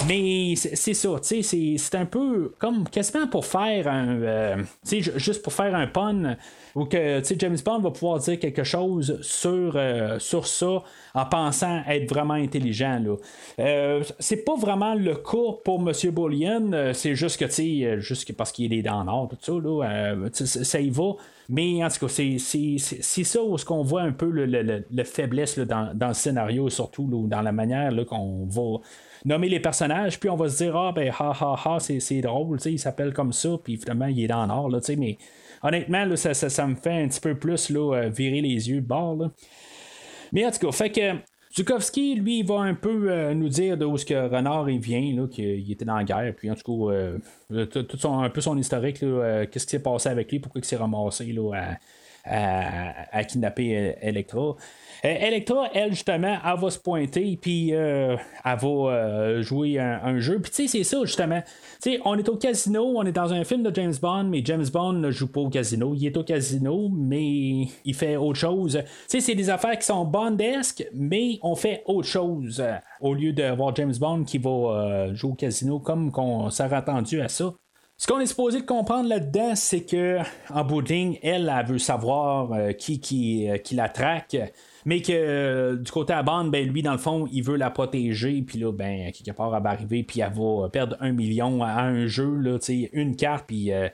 Mais 0.07 0.53
c'est 0.55 0.93
ça, 0.93 1.09
tu 1.21 1.41
sais, 1.41 1.77
c'est- 1.77 1.95
un 1.95 2.05
peu 2.05 2.53
comme 2.59 2.87
quasiment 2.87 3.27
pour 3.27 3.45
faire 3.45 3.87
un. 3.87 4.21
euh, 4.21 4.55
tu 4.57 4.63
sais, 4.83 5.01
ju- 5.01 5.11
juste 5.17 5.41
pour 5.41 5.53
faire 5.53 5.75
un 5.75 5.87
pun, 5.87 6.37
ou 6.75 6.85
que 6.85 7.21
James 7.39 7.57
Bond 7.65 7.79
va 7.79 7.91
pouvoir 7.91 8.19
dire 8.19 8.39
quelque 8.39 8.63
chose 8.63 9.19
sur, 9.21 9.73
euh, 9.75 10.19
sur 10.19 10.47
ça 10.47 10.83
en 11.13 11.25
pensant 11.25 11.81
être 11.87 12.09
vraiment 12.09 12.35
intelligent. 12.35 12.99
Là. 13.03 13.15
Euh, 13.59 14.03
c'est 14.19 14.45
pas 14.45 14.55
vraiment 14.55 14.95
le 14.95 15.15
cas 15.15 15.57
pour 15.63 15.79
M. 15.81 15.91
Bullion, 16.11 16.71
euh, 16.73 16.93
c'est 16.93 17.15
juste 17.15 17.37
que, 17.39 17.45
tu 17.45 17.51
sais, 17.51 17.85
euh, 17.85 17.99
juste 17.99 18.31
parce 18.33 18.51
qu'il 18.51 18.73
est 18.73 18.87
en 18.89 19.07
or, 19.07 19.29
tout 19.29 19.37
ça, 19.41 19.51
là, 19.53 20.29
ça 20.33 20.79
y 20.79 20.89
va. 20.89 21.11
Mais 21.49 21.83
en 21.83 21.89
tout 21.89 22.05
cas, 22.05 22.07
c'est, 22.07 22.37
c'est, 22.37 22.75
c'est- 22.77 23.23
ça 23.25 23.41
où 23.43 23.57
ce 23.57 23.65
qu'on 23.65 23.83
voit 23.83 24.03
un 24.03 24.13
peu 24.13 24.29
le, 24.29 24.45
le- 24.45 24.61
le- 24.61 24.85
le 24.89 25.03
faiblesse 25.03 25.57
là, 25.57 25.65
dans, 25.65 25.91
dans 25.93 26.07
le 26.09 26.13
scénario, 26.13 26.69
surtout 26.69 27.07
là, 27.11 27.27
dans 27.27 27.41
la 27.41 27.51
manière 27.51 27.91
là, 27.91 28.05
qu'on 28.05 28.45
va 28.45 28.79
nommer 29.25 29.49
les 29.49 29.59
personnages, 29.59 30.19
puis 30.19 30.29
on 30.29 30.35
va 30.37 30.47
se 30.49 30.63
dire, 30.63 30.75
ah 30.77 30.91
ben, 30.95 31.09
ha 31.09 31.33
ha 31.39 31.55
ha, 31.65 31.77
c'est, 31.79 32.21
drôle, 32.21 32.57
il 32.65 32.79
s'appelle 32.79 33.13
comme 33.13 33.33
ça, 33.33 33.49
puis 33.61 33.75
finalement, 33.77 34.07
il 34.07 34.23
est 34.23 34.27
dans 34.27 34.45
l'or, 34.45 34.69
là, 34.69 34.79
tu 34.79 34.85
sais, 34.87 34.95
mais 34.95 35.17
honnêtement, 35.63 36.05
là, 36.05 36.15
ça, 36.15 36.33
ça, 36.33 36.49
ça 36.49 36.67
me 36.67 36.75
fait 36.75 37.03
un 37.03 37.07
petit 37.07 37.21
peu 37.21 37.35
plus 37.35 37.71
euh, 37.71 38.09
virer 38.09 38.41
les 38.41 38.69
yeux 38.69 38.81
de 38.81 38.87
bord. 38.87 39.29
Mais 40.31 40.45
en 40.45 40.51
tout 40.51 40.59
cas, 40.59 40.71
fait 40.71 40.91
que 40.91 41.17
Zukovski, 41.55 42.15
lui, 42.15 42.39
il 42.39 42.45
va 42.45 42.59
un 42.61 42.73
peu 42.73 43.11
euh, 43.11 43.33
nous 43.33 43.49
dire 43.49 43.77
d'où 43.77 43.97
ce 43.97 44.05
que 44.05 44.13
Renard 44.13 44.69
il 44.69 44.79
vient, 44.79 45.27
qu'il 45.27 45.69
était 45.69 45.83
dans 45.83 45.97
la 45.97 46.03
guerre, 46.05 46.33
puis 46.35 46.49
en 46.49 46.55
tout 46.55 46.87
cas, 46.87 46.93
euh, 46.93 47.65
tout 47.65 48.07
un 48.07 48.29
peu 48.29 48.39
son 48.39 48.57
historique, 48.57 49.03
euh, 49.03 49.45
qu'est-ce 49.51 49.65
qui 49.65 49.71
s'est 49.71 49.83
passé 49.83 50.07
avec 50.07 50.31
lui, 50.31 50.39
pourquoi 50.39 50.59
il 50.59 50.65
s'est 50.65 50.77
ramassé 50.77 51.25
là, 51.33 51.51
à, 51.53 51.77
à, 52.23 53.23
kidnapper 53.23 53.77
euh, 53.77 53.93
Electra. 54.01 54.39
Euh, 54.39 54.55
Electra, 55.03 55.69
elle, 55.73 55.91
justement, 55.91 56.37
elle 56.43 56.59
va 56.59 56.69
se 56.69 56.79
pointer, 56.79 57.37
puis 57.41 57.73
euh, 57.73 58.15
elle 58.45 58.57
va 58.57 59.41
jouer 59.41 59.79
un, 59.79 60.19
jeu. 60.19 60.39
Puis, 60.39 60.51
tu 60.51 60.67
sais, 60.67 60.77
c'est 60.77 60.83
ça, 60.83 60.99
justement. 61.03 61.41
Tu 61.81 61.93
sais, 61.93 61.99
on 62.05 62.17
est 62.17 62.29
au 62.29 62.35
casino, 62.35 62.93
on 62.95 63.03
est 63.03 63.11
dans 63.11 63.33
un 63.33 63.43
film 63.43 63.63
de 63.63 63.73
James 63.73 63.93
Bond, 63.99 64.25
mais 64.25 64.41
James 64.45 64.65
Bond 64.71 64.93
ne 64.93 65.11
joue 65.11 65.31
pas 65.31 65.41
au 65.41 65.49
casino. 65.49 65.93
Il 65.95 66.05
est 66.05 66.17
au 66.17 66.23
casino, 66.23 66.89
mais 66.89 67.67
il 67.85 67.95
fait 67.95 68.17
autre 68.17 68.39
chose. 68.39 68.79
Tu 68.83 68.89
sais, 69.07 69.19
c'est 69.19 69.35
des 69.35 69.49
affaires 69.49 69.77
qui 69.77 69.85
sont 69.85 70.05
bondesques, 70.05 70.87
mais 70.93 71.39
on 71.41 71.55
fait 71.55 71.81
autre 71.85 72.07
chose. 72.07 72.63
Au 72.99 73.13
lieu 73.13 73.33
d'avoir 73.33 73.75
James 73.75 73.95
Bond 73.99 74.23
qui 74.23 74.37
va 74.37 75.13
jouer 75.13 75.31
au 75.31 75.35
casino 75.35 75.79
comme 75.79 76.11
qu'on 76.11 76.49
s'est 76.49 76.71
attendu 76.71 77.21
à 77.21 77.27
ça. 77.27 77.53
Ce 78.01 78.07
qu'on 78.07 78.19
est 78.19 78.25
supposé 78.25 78.65
comprendre 78.65 79.07
là-dedans, 79.07 79.53
c'est 79.53 79.81
que 79.81 80.17
en 80.51 80.67
elle, 81.21 81.53
elle 81.55 81.65
veut 81.67 81.77
savoir 81.77 82.51
euh, 82.51 82.71
euh, 82.71 82.73
qui 82.73 83.75
la 83.75 83.89
traque. 83.89 84.35
Mais 84.85 85.03
que 85.03 85.11
euh, 85.13 85.75
du 85.75 85.91
côté 85.91 86.11
à 86.11 86.23
bande, 86.23 86.49
ben 86.49 86.67
lui, 86.67 86.81
dans 86.81 86.93
le 86.93 86.97
fond, 86.97 87.27
il 87.31 87.43
veut 87.43 87.57
la 87.57 87.69
protéger. 87.69 88.41
Puis 88.41 88.57
là, 88.57 88.71
ben, 88.71 89.11
quelque 89.11 89.35
part, 89.37 89.55
elle 89.55 89.61
va 89.61 89.69
arriver. 89.69 90.01
Puis 90.01 90.21
elle 90.21 90.33
va 90.33 90.67
perdre 90.69 90.97
un 90.99 91.11
million 91.11 91.61
à 91.61 91.83
un 91.83 92.07
jeu. 92.07 92.37
Là, 92.37 92.57
une 92.91 93.15
carte. 93.15 93.45
Puis. 93.45 93.67
elle 93.69 93.93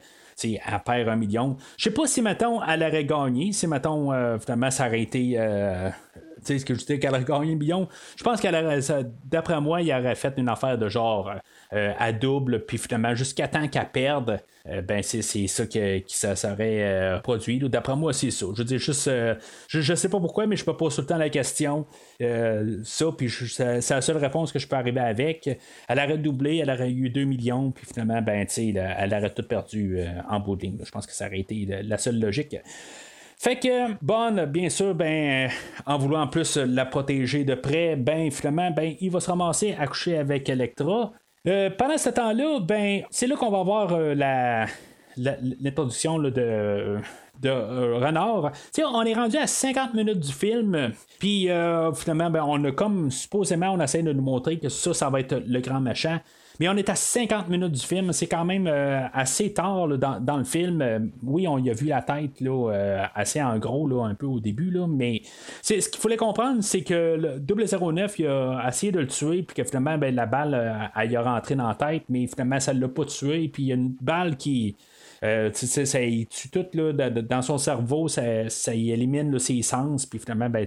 perd 0.86 1.10
un 1.10 1.18
million. 1.18 1.58
Je 1.76 1.84
sais 1.84 1.91
pas 1.91 2.08
si, 2.08 2.22
mettons, 2.22 2.64
elle 2.64 2.84
aurait 2.84 3.03
gagné. 3.03 3.51
Si, 3.51 3.68
mettons, 3.68 4.14
euh, 4.14 4.39
finalement, 4.39 4.72
ça 4.72 4.88
aurait 4.88 5.01
été. 5.01 5.32
tu 5.34 6.45
sais, 6.45 6.60
ce 6.60 6.66
que 6.66 6.76
je 6.76 6.86
dis 6.86 6.97
qu'elle 6.97 7.12
aurait 7.12 7.26
gagné 7.26 7.51
un 7.51 7.58
million. 7.58 7.89
Je 8.16 8.24
pense 8.24 8.39
qu'elle 8.39 8.55
aurait. 8.55 8.80
D'après 9.26 9.60
moi, 9.60 9.82
il 9.82 9.91
aurait 9.91 10.16
fait 10.16 10.34
une 10.38 10.47
affaire 10.47 10.78
de 10.78 10.88
genre 10.88 11.30
euh, 11.74 11.93
à 11.97 12.11
double. 12.11 12.65
Puis 12.65 12.78
finalement, 12.78 13.15
jusqu'à 13.15 13.47
temps 13.47 13.68
qu'elle 13.68 13.89
perde, 13.89 14.39
euh, 14.70 14.82
ben, 14.82 15.01
c'est, 15.01 15.22
ça 15.22 15.65
que, 15.65 15.99
qui 15.99 16.18
ça 16.18 16.36
serait 16.36 16.84
euh, 16.84 17.20
produit. 17.20 17.59
D'après 17.59 17.95
moi, 17.95 18.13
c'est 18.13 18.32
ça. 18.32 18.45
Je 18.55 18.63
veux 18.63 18.78
juste. 18.78 19.07
euh, 19.07 19.36
je, 19.68 19.82
je 19.82 19.95
sais 19.95 20.09
pas 20.09 20.20
pourquoi, 20.20 20.45
mais 20.47 20.55
je 20.55 20.70
me 20.70 20.76
pose 20.76 20.95
tout 20.95 21.01
le 21.01 21.07
temps 21.07 21.18
la 21.18 21.30
question. 21.30 21.86
Ça, 22.20 23.05
puis 23.18 23.30
c'est 23.30 23.89
la 23.89 24.01
seule 24.01 24.18
réponse 24.18 24.51
que 24.51 24.59
je 24.59 24.68
peux 24.68 24.76
arriver 24.76 24.99
avec. 24.99 25.49
Elle 25.88 25.99
aurait 25.99 26.18
doublé, 26.18 26.57
elle 26.57 26.70
aurait 26.70 26.91
eu 26.91 27.09
2 27.09 27.24
millions, 27.24 27.72
puis 27.72 27.86
finalement, 27.86 28.22
ben, 28.22 28.45
elle, 28.57 29.13
aurait 29.13 29.34
tout 29.34 29.43
perdu 29.43 29.99
en 30.30 30.39
bout 30.39 30.55
de 30.55 30.63
ligne. 30.63 30.78
Je 30.84 30.91
pense 30.91 31.05
que 31.05 31.13
ça 31.13 31.28
aurait 31.28 31.39
été 31.39 31.65
la, 31.65 31.84
la 31.84 31.97
seule 31.97 32.20
logique. 32.20 32.55
Fait 33.39 33.59
que 33.59 33.93
Bonne, 34.01 34.45
bien 34.45 34.70
sûr, 34.70 34.95
ben, 34.95 35.49
en 35.86 35.97
voulant 35.97 36.24
en 36.24 36.28
plus 36.28 36.57
la 36.57 36.86
protéger 36.86 37.43
de 37.43 37.53
près, 37.53 37.95
ben, 37.95 38.32
finalement, 38.32 38.72
ben, 38.72 38.95
il 38.99 39.11
va 39.11 39.20
se 39.20 39.30
ramasser 39.30 39.76
à 39.80 39.86
coucher 39.86 40.18
avec 40.18 40.49
Electra. 40.49 41.13
Euh, 41.48 41.70
pendant 41.70 41.98
ce 41.98 42.10
temps-là, 42.10 42.60
ben, 42.60 43.04
c'est 43.10 43.26
là 43.26 43.38
qu'on 43.38 43.50
va 43.50 43.64
voir 43.64 43.93
euh, 43.93 44.14
la, 44.14 44.66
l'introduction 45.18 46.20
de, 46.20 46.30
de 46.30 47.50
euh, 47.50 47.98
Renard. 47.98 48.52
On 48.80 49.04
est 49.04 49.14
rendu 49.14 49.38
à 49.38 49.48
50 49.48 49.93
minutes 49.93 50.20
du 50.20 50.34
film, 50.34 50.91
puis 51.20 51.50
euh, 51.50 51.93
finalement, 51.93 52.30
ben, 52.30 52.43
on 52.45 52.64
a 52.66 52.72
comme 52.72 53.12
supposément, 53.12 53.72
on 53.72 53.80
essaie 53.80 54.04
de 54.04 54.12
nous 54.12 54.22
montrer 54.22 54.60
que 54.60 54.68
ça, 54.70 54.93
ça 54.93 55.10
va 55.10 55.20
être 55.22 55.41
le 55.45 55.60
grand 55.62 55.80
méchant. 55.80 56.20
Mais 56.60 56.68
on 56.70 56.76
est 56.76 56.89
à 56.89 56.95
50 56.95 57.49
minutes 57.49 57.72
du 57.74 57.86
film. 57.86 58.12
C'est 58.14 58.28
quand 58.28 58.45
même 58.45 58.68
euh, 58.68 59.05
assez 59.14 59.53
tard 59.53 59.88
dans, 59.97 60.20
dans 60.20 60.38
le 60.38 60.43
film. 60.43 60.82
Euh, 60.82 60.99
oui, 61.24 61.47
on 61.47 61.58
y 61.58 61.70
a 61.70 61.74
vu 61.74 61.86
la 61.88 62.01
tête 62.01 62.41
là, 62.41 62.72
euh, 62.72 63.03
assez 63.16 63.41
en 63.41 63.58
gros 63.60 63.88
là, 63.88 64.03
un 64.05 64.16
peu 64.16 64.26
au 64.26 64.39
début. 64.39 64.72
Là, 64.72 64.88
mais 64.88 65.22
c'est, 65.62 65.80
ce 65.82 65.89
qu'il 65.89 66.01
fallait 66.01 66.18
comprendre, 66.18 66.62
c'est 66.64 66.82
que 66.84 67.16
le 67.20 67.39
009 67.39 68.20
il 68.20 68.28
a 68.28 68.66
essayé 68.68 68.91
de 68.91 68.99
le 68.99 69.08
tuer, 69.08 69.43
puis 69.43 69.55
que 69.55 69.64
finalement, 69.64 69.97
ben, 69.97 70.14
la 70.16 70.26
balle, 70.26 70.89
elle 70.95 71.12
y 71.12 71.16
a 71.16 71.22
rentré 71.22 71.55
dans 71.55 71.68
la 71.68 71.76
tête, 71.76 72.03
mais 72.10 72.28
finalement, 72.28 72.60
ça 72.60 72.74
ne 72.74 72.80
l'a 72.82 72.88
pas 72.88 73.05
tué. 73.05 73.47
Puis 73.49 73.64
il 73.64 73.66
y 73.68 73.72
a 73.72 73.76
une 73.76 73.95
balle 74.01 74.38
qui. 74.38 74.76
euh, 75.24 75.49
ça 75.53 75.99
tue 76.30 76.49
tout 76.51 76.66
là, 76.74 76.91
dans 77.10 77.41
son 77.41 77.58
cerveau, 77.58 78.08
ça, 78.08 78.49
ça 78.49 78.74
y 78.74 78.91
élimine 78.91 79.38
ses 79.39 79.62
sens, 79.62 80.05
puis 80.05 80.20
finalement, 80.20 80.49
ben, 80.49 80.66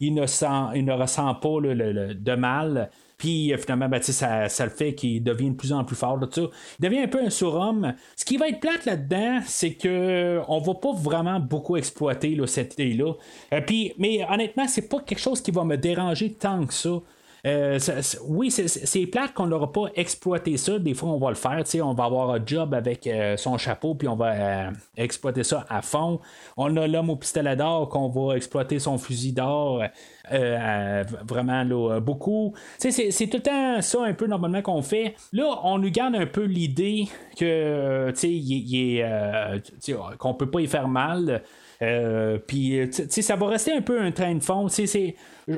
il, 0.00 0.14
ne 0.14 0.26
sent, 0.26 0.46
il 0.74 0.84
ne 0.84 0.92
ressent 0.92 1.34
pas 1.34 1.60
le- 1.60 1.74
le- 1.74 2.14
de 2.14 2.34
mal. 2.34 2.90
Puis 3.20 3.52
euh, 3.52 3.58
finalement, 3.58 3.88
ben, 3.88 4.00
ça, 4.00 4.48
ça 4.48 4.64
le 4.64 4.70
fait 4.70 4.94
qu'il 4.94 5.22
devient 5.22 5.50
de 5.50 5.54
plus 5.54 5.74
en 5.74 5.84
plus 5.84 5.94
fort. 5.94 6.16
Là. 6.16 6.26
Il 6.36 6.48
devient 6.80 7.00
un 7.00 7.08
peu 7.08 7.22
un 7.22 7.28
surhomme. 7.28 7.92
Ce 8.16 8.24
qui 8.24 8.38
va 8.38 8.48
être 8.48 8.60
plate 8.60 8.86
là-dedans, 8.86 9.40
c'est 9.46 9.74
que 9.74 10.40
on 10.48 10.58
va 10.58 10.74
pas 10.74 10.92
vraiment 10.94 11.38
beaucoup 11.38 11.76
exploiter 11.76 12.34
là, 12.34 12.46
cette 12.46 12.72
idée-là. 12.78 13.12
Euh, 13.52 13.60
mais 13.98 14.26
honnêtement, 14.28 14.66
c'est 14.66 14.88
pas 14.88 15.00
quelque 15.00 15.20
chose 15.20 15.42
qui 15.42 15.50
va 15.50 15.64
me 15.64 15.76
déranger 15.76 16.32
tant 16.32 16.64
que 16.66 16.72
ça. 16.72 16.98
Euh, 17.46 17.78
oui, 18.26 18.50
c'est- 18.50 19.06
plate 19.06 19.32
qu'on 19.32 19.46
n'aura 19.46 19.72
pas 19.72 19.86
exploité 19.94 20.56
ça. 20.56 20.78
Des 20.78 20.94
fois, 20.94 21.08
on 21.10 21.18
va 21.18 21.30
le 21.30 21.34
faire. 21.34 21.62
On 21.82 21.94
va 21.94 22.04
avoir 22.04 22.30
un 22.30 22.40
job 22.44 22.74
avec 22.74 23.06
euh, 23.06 23.36
son 23.36 23.56
chapeau, 23.58 23.94
puis 23.94 24.08
on 24.08 24.16
va 24.16 24.32
euh, 24.32 24.70
exploiter 24.96 25.42
ça 25.42 25.64
à 25.68 25.82
fond. 25.82 26.20
On 26.56 26.76
a 26.76 26.86
l'homme 26.86 27.10
au 27.10 27.16
pistolet 27.16 27.56
d'or 27.56 27.88
qu'on 27.88 28.08
va 28.08 28.36
exploiter 28.36 28.78
son 28.78 28.98
fusil 28.98 29.32
d'or. 29.32 29.82
vraiment 31.26 31.64
beaucoup. 32.00 32.54
C'est 32.78 32.90
tout 33.28 33.38
le 33.38 33.42
temps 33.42 33.80
ça 33.82 34.04
un 34.04 34.14
peu 34.14 34.26
normalement 34.26 34.62
qu'on 34.62 34.82
fait. 34.82 35.14
Là, 35.32 35.60
on 35.64 35.78
nous 35.78 35.90
garde 35.90 36.14
un 36.14 36.26
peu 36.26 36.44
l'idée 36.44 37.08
que 37.36 38.12
sais, 38.14 39.04
qu'on 40.18 40.34
peut 40.34 40.50
pas 40.50 40.60
y 40.60 40.66
faire 40.66 40.88
mal. 40.88 41.42
Euh, 41.82 42.38
puis, 42.38 42.78
euh, 42.78 42.86
tu 42.86 43.04
sais, 43.08 43.22
ça 43.22 43.36
va 43.36 43.48
rester 43.48 43.72
un 43.72 43.80
peu 43.80 44.00
un 44.00 44.10
train 44.12 44.34
de 44.34 44.42
fond. 44.42 44.68
C'est 44.68 45.14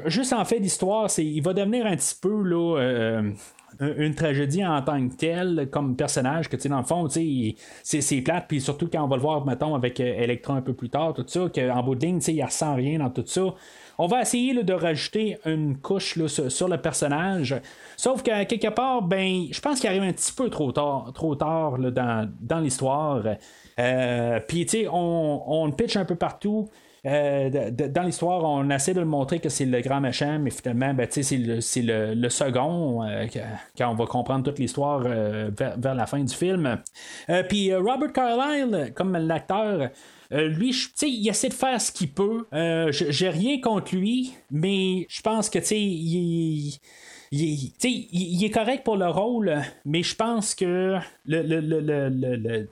juste 0.06 0.32
en 0.32 0.44
fait 0.44 0.60
d'histoire, 0.60 1.10
c'est 1.10 1.24
il 1.24 1.40
va 1.40 1.52
devenir 1.52 1.86
un 1.86 1.96
petit 1.96 2.16
peu 2.20 2.42
là. 2.42 2.78
euh, 2.78 3.32
une 3.80 4.14
tragédie 4.14 4.64
en 4.64 4.82
tant 4.82 5.08
que 5.08 5.14
telle 5.14 5.68
comme 5.70 5.96
personnage 5.96 6.48
que 6.48 6.56
tu 6.56 6.62
sais 6.62 6.68
dans 6.68 6.78
le 6.78 6.84
fond 6.84 7.08
tu 7.08 7.56
sais 7.82 8.00
c'est, 8.02 8.20
plate 8.20 8.44
puis 8.46 8.60
surtout 8.60 8.86
quand 8.86 9.02
on 9.02 9.08
va 9.08 9.16
le 9.16 9.22
voir 9.22 9.46
mettons 9.46 9.74
avec 9.74 9.98
Electra 9.98 10.54
un 10.54 10.60
peu 10.60 10.74
plus 10.74 10.90
tard 10.90 11.14
tout 11.14 11.24
ça 11.26 11.48
qu'en 11.52 11.82
bout 11.82 11.94
de 11.94 12.04
ligne 12.04 12.18
tu 12.18 12.26
sais 12.26 12.34
il 12.34 12.44
ressent 12.44 12.74
rien 12.74 12.98
dans 12.98 13.08
tout 13.08 13.24
ça 13.24 13.54
on 13.98 14.06
va 14.06 14.20
essayer 14.20 14.62
de 14.62 14.72
rajouter 14.74 15.38
une 15.46 15.78
couche 15.78 16.18
sur, 16.26 16.68
le 16.68 16.76
personnage 16.76 17.56
sauf 17.96 18.22
qu'à 18.22 18.44
quelque 18.44 18.68
part 18.68 19.00
ben 19.00 19.46
je 19.50 19.60
pense 19.62 19.80
qu'il 19.80 19.88
arrive 19.88 20.02
un 20.02 20.12
petit 20.12 20.34
peu 20.34 20.50
trop 20.50 20.70
tard 20.70 21.10
trop 21.14 21.34
tard 21.34 21.78
dans 21.78 22.60
l'histoire 22.60 23.22
euh, 23.78 24.40
puis 24.46 24.66
tu 24.66 24.82
sais 24.82 24.88
on, 24.88 25.50
on 25.50 25.66
le 25.66 25.72
pitch 25.72 25.96
un 25.96 26.04
peu 26.04 26.16
partout 26.16 26.68
Euh, 27.04 27.70
dans 27.72 28.02
l'histoire, 28.04 28.44
on 28.44 28.70
essaie 28.70 28.94
de 28.94 29.00
le 29.00 29.06
montrer 29.06 29.40
que 29.40 29.48
c'est 29.48 29.64
le 29.64 29.80
grand 29.80 30.00
méchant, 30.00 30.38
mais 30.38 30.50
finalement, 30.50 30.94
ben, 30.94 31.08
c'est 31.10 31.36
le, 31.36 32.14
le, 32.14 32.28
second, 32.28 33.02
euh, 33.02 33.26
quand 33.76 33.90
on 33.90 33.94
va 33.94 34.06
comprendre 34.06 34.44
toute 34.44 34.60
l'histoire 34.60 35.00
vers, 35.00 35.94
la 35.96 36.06
fin 36.06 36.22
du 36.22 36.32
film. 36.32 36.78
Puis 37.48 37.74
Robert 37.74 38.12
Carlyle, 38.12 38.92
comme 38.94 39.16
l'acteur, 39.16 39.90
lui, 40.30 40.72
il 41.02 41.28
essaie 41.28 41.48
de 41.48 41.54
faire 41.54 41.80
ce 41.80 41.90
qu'il 41.90 42.12
peut. 42.12 42.46
J'ai 42.92 43.30
rien 43.30 43.60
contre 43.60 43.96
lui, 43.96 44.34
mais 44.52 45.04
je 45.08 45.22
pense 45.22 45.50
que, 45.50 45.58
tu 45.58 45.64
sais, 45.64 45.80
il 45.80 46.78
il, 47.32 48.44
est 48.44 48.50
correct 48.50 48.84
pour 48.84 48.96
le 48.96 49.08
rôle, 49.08 49.62
mais 49.84 50.02
je 50.02 50.14
pense 50.14 50.54
que 50.54 50.98
le, 51.24 51.42
le, 51.42 52.68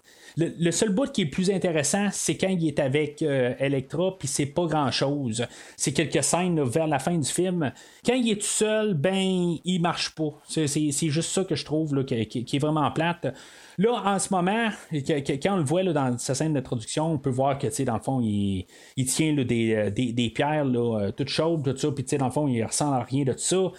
seul 0.71 0.91
bout 0.91 1.11
qui 1.11 1.23
est 1.23 1.27
plus 1.27 1.51
intéressant, 1.51 2.09
c'est 2.13 2.37
quand 2.37 2.49
il 2.49 2.67
est 2.67 2.79
avec 2.79 3.23
euh, 3.23 3.55
Electra, 3.59 4.17
puis 4.19 4.29
c'est 4.29 4.47
pas 4.47 4.67
grand 4.67 4.91
chose. 4.91 5.47
C'est 5.77 5.93
quelques 5.93 6.23
scènes 6.23 6.63
vers 6.63 6.87
la 6.87 6.99
fin 6.99 7.17
du 7.17 7.29
film. 7.29 7.73
Quand 8.05 8.15
il 8.15 8.31
est 8.31 8.37
tout 8.37 8.47
seul, 8.47 8.95
ben, 8.95 9.57
il 9.65 9.81
marche 9.81 10.15
pas. 10.15 10.31
C'est, 10.47 10.67
juste 10.93 11.31
ça 11.31 11.45
que 11.45 11.55
je 11.55 11.65
trouve 11.65 11.95
là, 11.95 12.05
qui, 12.05 12.15
est 12.17 12.59
vraiment 12.59 12.91
plate. 12.91 13.35
Là, 13.79 14.03
en 14.05 14.19
ce 14.19 14.33
moment, 14.33 14.69
quand 14.93 15.53
on 15.53 15.57
le 15.57 15.65
voit 15.65 15.83
dans 15.85 16.19
sa 16.19 16.35
scène 16.35 16.55
d'introduction, 16.55 17.13
on 17.13 17.19
peut 17.19 17.31
voir 17.31 17.59
que, 17.59 17.83
dans 17.83 17.95
le 17.95 18.03
fond, 18.03 18.21
il, 18.21 18.67
tient 19.07 19.37
euh, 19.37 19.91
des, 19.91 20.33
pierres 20.35 20.65
là, 20.65 21.11
toutes 21.17 21.29
chaudes, 21.29 21.63
tout 21.63 21.77
ça, 21.77 21.91
puis 21.93 22.05
dans 22.19 22.27
le 22.27 22.33
fond, 22.33 22.49
il 22.49 22.63
ressent 22.63 23.01
rien 23.03 23.25
de 23.25 23.33
tout 23.33 23.39
ça. 23.39 23.73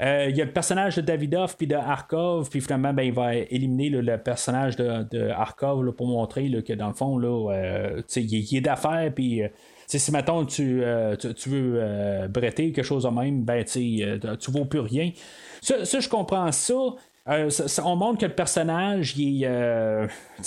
Euh, 0.00 0.26
il 0.30 0.36
y 0.36 0.40
a 0.40 0.44
le 0.44 0.52
personnage 0.52 0.96
de 0.96 1.00
Davidoff 1.00 1.56
puis 1.56 1.66
de 1.66 1.74
Arkov, 1.74 2.48
puis 2.48 2.60
finalement, 2.60 2.92
ben, 2.92 3.02
il 3.02 3.12
va 3.12 3.34
éliminer 3.34 3.90
le 3.90 4.18
personnage 4.18 4.76
de, 4.76 5.04
de 5.10 5.28
Arkov 5.28 5.92
pour 5.92 6.06
montrer 6.06 6.50
que 6.62 6.72
dans 6.72 6.88
le 6.88 6.94
fond, 6.94 7.18
là, 7.18 7.52
euh, 7.52 8.02
il, 8.16 8.56
est 8.56 8.60
d'affaires, 8.60 9.12
puis. 9.14 9.42
Euh, 9.42 9.48
si 9.90 10.12
mettons 10.12 10.44
tu, 10.44 10.82
tu, 11.18 11.48
veux 11.48 12.28
bretter 12.28 12.72
quelque 12.72 12.84
chose 12.84 13.04
de 13.04 13.08
même, 13.08 13.42
ben 13.42 13.64
tu 13.64 14.02
tu 14.38 14.50
vaux 14.50 14.66
plus 14.66 14.80
rien. 14.80 15.12
Ça, 15.62 15.82
je 15.82 16.08
comprends 16.10 16.52
ça. 16.52 16.74
on 17.82 17.96
montre 17.96 18.18
que 18.18 18.26
le 18.26 18.34
personnage, 18.34 19.16
il, 19.16 19.48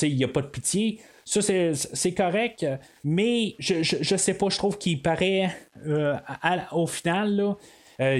il 0.03 0.15
n'y 0.15 0.23
a 0.23 0.27
pas 0.27 0.41
de 0.43 0.47
pitié. 0.47 0.99
Ça, 1.25 1.41
c'est 1.41 2.13
correct, 2.13 2.67
mais 3.03 3.55
je, 3.57 3.81
je, 3.81 4.15
sais 4.15 4.35
pas, 4.35 4.49
je 4.49 4.57
trouve 4.59 4.77
qu'il 4.77 5.01
paraît 5.01 5.49
au 6.71 6.85
final, 6.85 7.35
là, 7.35 7.55
euh, 8.01 8.19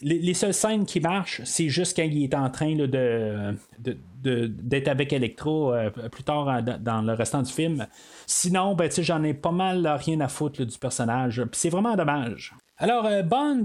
les, 0.00 0.34
seules 0.34 0.54
scènes 0.54 0.86
qui 0.86 1.00
marchent, 1.00 1.42
c'est 1.44 1.68
juste 1.68 1.94
quand 1.94 2.04
il 2.04 2.24
est 2.24 2.34
en 2.34 2.48
train 2.48 2.74
de, 2.74 3.54
d'être 3.78 4.88
avec 4.88 5.12
Electro 5.12 5.74
euh, 5.74 5.90
plus 5.90 6.24
tard 6.24 6.62
dans 6.62 7.02
le 7.02 7.12
restant 7.12 7.42
du 7.42 7.52
film. 7.52 7.86
Sinon, 8.26 8.74
ben, 8.74 8.90
j'en 8.90 9.22
ai 9.24 9.34
pas 9.34 9.52
mal 9.52 9.86
rien 9.86 10.20
à 10.20 10.28
foutre 10.28 10.64
du 10.64 10.78
personnage. 10.78 11.42
c'est 11.52 11.68
vraiment 11.68 11.96
dommage. 11.96 12.54
Alors, 12.78 13.04
euh, 13.06 13.22
Bond, 13.22 13.64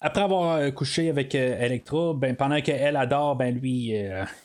après 0.00 0.22
avoir 0.22 0.72
couché 0.74 1.10
avec 1.10 1.34
Electra, 1.34 2.14
ben, 2.14 2.36
pendant 2.36 2.60
qu'elle 2.60 2.96
adore, 2.96 3.36
ben, 3.36 3.54
lui, 3.54 3.94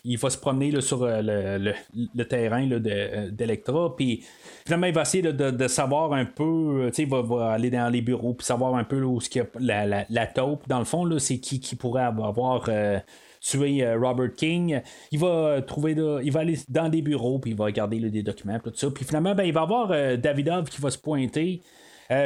il 0.04 0.18
va 0.18 0.30
se 0.30 0.38
promener 0.38 0.80
sur 0.80 1.06
le, 1.06 2.24
terrain 2.24 2.66
d'Electra. 2.66 3.94
Puis 3.96 4.24
Finalement, 4.66 4.86
il 4.86 4.94
va 4.94 5.02
essayer 5.02 5.22
de, 5.22 5.68
savoir 5.68 6.14
un 6.14 6.24
peu, 6.24 6.90
il 6.96 7.06
va, 7.06 7.52
aller 7.52 7.68
dans 7.68 7.90
les 7.90 8.00
bureaux 8.00 8.32
puis 8.32 8.46
savoir 8.46 8.76
un 8.76 8.84
peu 8.84 9.02
où 9.02 9.20
ce 9.20 9.28
y 9.38 9.42
a 9.42 9.46
la, 9.60 10.06
la, 10.08 10.26
taupe. 10.26 10.66
Dans 10.68 10.78
le 10.78 10.86
fond, 10.86 11.04
là, 11.04 11.18
c'est 11.18 11.36
qui 11.36 11.60
qui 11.60 11.76
pourrait 11.76 12.04
avoir 12.04 12.64
euh, 12.68 12.98
tué 13.42 13.84
euh, 13.84 13.98
Robert 13.98 14.32
King. 14.34 14.80
Il 15.12 15.18
va 15.18 15.60
trouver 15.60 15.94
il 16.22 16.32
va 16.32 16.40
aller 16.40 16.58
dans 16.70 16.88
des 16.88 17.02
bureaux 17.02 17.38
puis 17.38 17.50
il 17.50 17.56
va 17.56 17.66
regarder 17.66 18.00
des 18.00 18.22
documents 18.22 18.58
tout 18.58 18.72
ça. 18.74 18.90
Puis 18.90 19.04
finalement, 19.04 19.34
ben, 19.34 19.44
il 19.44 19.52
va 19.52 19.60
avoir 19.60 19.90
euh, 19.90 20.16
Davidov 20.16 20.70
qui 20.70 20.80
va 20.80 20.90
se 20.90 20.98
pointer. 20.98 21.60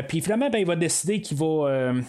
puis 0.06 0.20
finalement, 0.20 0.48
ben, 0.48 0.58
il 0.58 0.66
va 0.66 0.76
décider 0.76 1.20
qu'il 1.20 1.38
va 1.38 1.46
euh, 1.46 2.00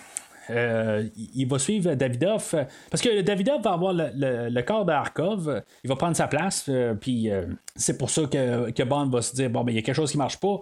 il 0.49 1.45
va 1.47 1.59
suivre 1.59 1.93
Davidoff. 1.93 2.55
Parce 2.89 3.01
que 3.01 3.21
Davidoff 3.21 3.61
va 3.61 3.73
avoir 3.73 3.93
le, 3.93 4.61
corps 4.61 4.85
d'Arkov. 4.85 5.63
Il 5.83 5.89
va 5.89 5.95
prendre 5.95 6.15
sa 6.15 6.27
place. 6.27 6.65
Euh, 6.69 6.93
puis 6.93 7.31
euh, 7.31 7.45
c'est 7.75 7.97
pour 7.97 8.09
ça 8.09 8.23
que, 8.23 8.71
que, 8.71 8.83
Bond 8.83 9.09
va 9.09 9.21
se 9.21 9.35
dire 9.35 9.49
bon, 9.49 9.63
ben, 9.63 9.71
il 9.71 9.75
y 9.75 9.79
a 9.79 9.81
quelque 9.81 9.95
chose 9.95 10.11
qui 10.11 10.17
marche 10.17 10.39
pas. 10.39 10.59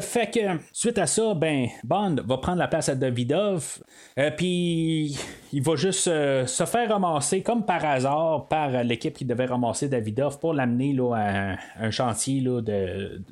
fait 0.00 0.32
que 0.32 0.58
suite 0.72 0.98
à 0.98 1.06
ça, 1.06 1.34
ben 1.34 1.68
Bond 1.84 2.16
va 2.24 2.38
prendre 2.38 2.58
la 2.58 2.68
place 2.68 2.88
à 2.88 2.94
Davidov, 2.94 3.82
puis 4.36 5.18
il 5.52 5.62
va 5.62 5.76
juste 5.76 6.04
se 6.04 6.64
faire 6.66 6.88
ramasser 6.88 7.42
comme 7.42 7.64
par 7.64 7.84
hasard 7.84 8.46
par 8.48 8.82
l'équipe 8.84 9.14
qui 9.14 9.24
devait 9.24 9.46
ramasser 9.46 9.88
Davidov 9.88 10.38
pour 10.38 10.54
l'amener 10.54 10.96
à 11.14 11.56
un, 11.80 11.90
chantier 11.90 12.40
là, 12.40 12.60
de, 12.60 13.22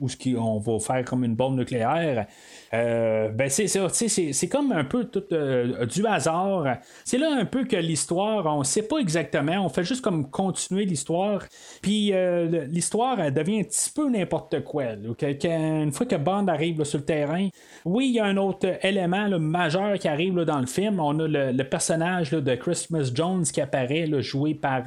où 0.00 0.08
on 0.38 0.58
va 0.58 0.78
faire 0.78 1.04
comme 1.04 1.24
une 1.24 1.34
bombe 1.34 1.56
nucléaire. 1.56 2.26
Euh, 2.72 3.30
ben 3.30 3.48
c'est 3.50 3.66
c'est 3.66 4.48
comme 4.48 4.72
un 4.72 4.84
peu 4.84 5.04
tout 5.04 5.24
euh, 5.32 5.86
du 5.86 6.06
hasard. 6.06 6.78
C'est 7.04 7.18
là 7.18 7.30
un 7.32 7.44
peu 7.44 7.64
que 7.64 7.76
l'histoire, 7.76 8.46
on 8.46 8.62
sait 8.62 8.82
pas 8.82 8.98
exactement, 8.98 9.64
on 9.64 9.68
fait 9.68 9.84
juste 9.84 10.02
comme 10.02 10.30
continuer 10.30 10.84
l'histoire. 10.84 11.44
Puis 11.82 12.12
euh, 12.12 12.66
l'histoire, 12.66 13.16
devient 13.32 13.60
un 13.60 13.64
petit 13.64 13.90
peu 13.94 14.08
n'importe 14.08 14.62
quoi. 14.64 14.84
une 14.94 15.92
fois 15.92 16.06
que 16.06 16.16
Bond 16.16 16.46
arrive 16.48 16.84
sur 16.84 16.98
le 16.98 17.04
terrain, 17.04 17.48
oui, 17.84 18.08
il 18.08 18.14
y 18.14 18.20
a 18.20 18.24
un 18.24 18.36
autre 18.36 18.68
élément 18.82 19.28
majeur 19.38 19.98
qui 19.98 20.08
arrive 20.08 20.34
dans 20.40 20.60
le 20.60 20.66
film. 20.66 21.00
On 21.00 21.18
a 21.18 21.26
le, 21.26 21.49
personnage 21.62 22.30
de 22.30 22.54
Christmas 22.54 23.10
Jones 23.14 23.44
qui 23.44 23.60
apparaît, 23.60 24.08
joué 24.22 24.54
par 24.54 24.84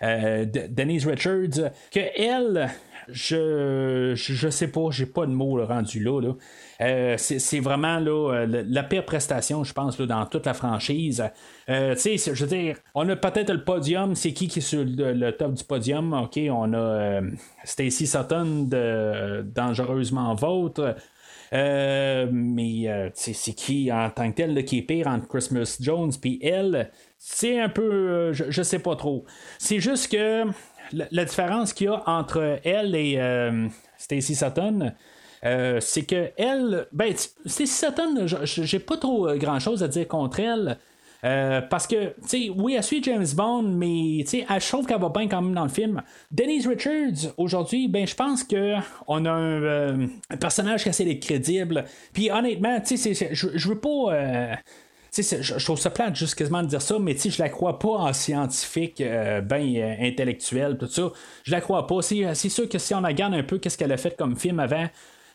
Denise 0.00 1.06
Richards, 1.06 1.70
que 1.90 2.00
elle, 2.16 2.70
je, 3.08 4.12
je, 4.14 4.48
sais 4.48 4.68
pas, 4.68 4.90
j'ai 4.90 5.06
pas 5.06 5.26
de 5.26 5.30
mots 5.30 5.64
rendu 5.64 6.00
là. 6.00 6.32
Euh, 6.80 7.14
c'est 7.16 7.60
vraiment 7.60 7.98
là, 7.98 8.32
euh, 8.34 8.64
la 8.68 8.82
pire 8.82 9.04
prestation, 9.04 9.64
je 9.64 9.72
pense, 9.72 9.98
dans 10.00 10.26
toute 10.26 10.46
la 10.46 10.54
franchise. 10.54 11.24
Euh, 11.68 11.94
je 11.96 12.44
veux 12.44 12.48
dire, 12.48 12.76
on 12.94 13.08
a 13.08 13.16
peut-être 13.16 13.52
le 13.52 13.64
podium. 13.64 14.14
C'est 14.14 14.32
qui 14.32 14.48
qui 14.48 14.58
est 14.58 14.62
sur 14.62 14.84
le, 14.84 15.30
top 15.30 15.54
du 15.54 15.64
podium? 15.64 16.12
OK, 16.12 16.38
on 16.50 16.74
a 16.74 17.20
Stacy 17.64 18.06
Sutton 18.06 18.66
de 18.68 19.42
Dangereusement 19.54 20.34
Vôtre. 20.34 20.96
Mais 21.52 23.10
c'est 23.14 23.54
qui 23.54 23.90
en 23.92 24.10
tant 24.10 24.30
que 24.30 24.36
tel 24.36 24.64
qui 24.64 24.78
est 24.78 24.82
pire 24.82 25.06
entre 25.06 25.28
Christmas 25.28 25.78
Jones 25.80 26.12
puis 26.20 26.38
elle? 26.42 26.90
C'est 27.18 27.58
un 27.60 27.68
peu. 27.68 28.32
Je, 28.32 28.44
je, 28.50 28.62
sais 28.62 28.78
pas 28.78 28.94
trop. 28.96 29.24
C'est 29.58 29.80
juste 29.80 30.12
que 30.12 30.44
la, 30.92 31.24
différence 31.24 31.72
qu'il 31.72 31.86
y 31.86 31.88
a 31.88 32.02
entre 32.06 32.60
elle 32.62 32.94
et 32.94 33.18
Stacy 33.98 34.34
Sutton, 34.34 34.92
euh, 35.44 35.78
c'est 35.80 36.04
que 36.04 36.30
elle, 36.36 36.86
ben, 36.92 37.14
c'est 37.44 37.66
Sutton, 37.66 38.26
j'ai 38.44 38.78
pas 38.78 38.96
trop 38.96 39.28
euh, 39.28 39.36
grand 39.36 39.60
chose 39.60 39.82
à 39.82 39.88
dire 39.88 40.08
contre 40.08 40.40
elle. 40.40 40.78
Euh, 41.24 41.60
parce 41.60 41.86
que, 41.86 42.14
tu 42.20 42.28
sais, 42.28 42.50
oui, 42.54 42.74
elle 42.76 42.82
suit 42.82 43.02
James 43.02 43.26
Bond, 43.34 43.62
mais 43.62 44.24
tu 44.24 44.38
sais, 44.40 44.46
je 44.48 44.68
trouve 44.68 44.86
qu'elle 44.86 45.00
va 45.00 45.08
bien 45.08 45.28
quand 45.28 45.42
même 45.42 45.54
dans 45.54 45.64
le 45.64 45.70
film. 45.70 46.02
Denise 46.30 46.66
Richards, 46.66 47.32
aujourd'hui, 47.36 47.88
ben, 47.88 48.06
je 48.06 48.14
pense 48.14 48.44
que 48.44 48.74
on 49.06 49.24
a 49.24 49.32
un, 49.32 50.08
personnage 50.40 50.82
qui 50.82 50.88
est 50.88 50.90
assez 50.90 51.18
crédible. 51.18 51.84
Puis 52.12 52.30
honnêtement, 52.30 52.80
tu 52.80 52.96
sais, 52.96 53.14
je 53.32 53.68
veux 53.68 53.78
pas. 53.78 54.58
Je, 55.16 55.22
je 55.40 55.64
trouve 55.64 55.78
ça 55.78 55.88
plate 55.88 56.14
juste 56.14 56.34
quasiment 56.34 56.62
de 56.62 56.68
dire 56.68 56.82
ça, 56.82 56.98
mais 56.98 57.16
je 57.16 57.42
la 57.42 57.48
crois 57.48 57.78
pas 57.78 57.88
en 57.88 58.12
scientifique, 58.12 59.02
ben 59.44 59.96
intellectuel, 60.00 60.76
tout 60.78 60.88
ça. 60.88 61.10
Je 61.44 61.52
la 61.52 61.60
crois 61.60 61.86
pas. 61.86 62.02
C'est 62.02 62.48
sûr 62.48 62.68
que 62.68 62.78
si 62.78 62.94
on 62.94 63.00
regarde 63.00 63.34
un 63.34 63.42
peu 63.42 63.58
qu'est-ce 63.58 63.78
qu'elle 63.78 63.92
a 63.92 63.96
fait 63.96 64.16
comme 64.16 64.36
film 64.36 64.60
avant, 64.60 64.86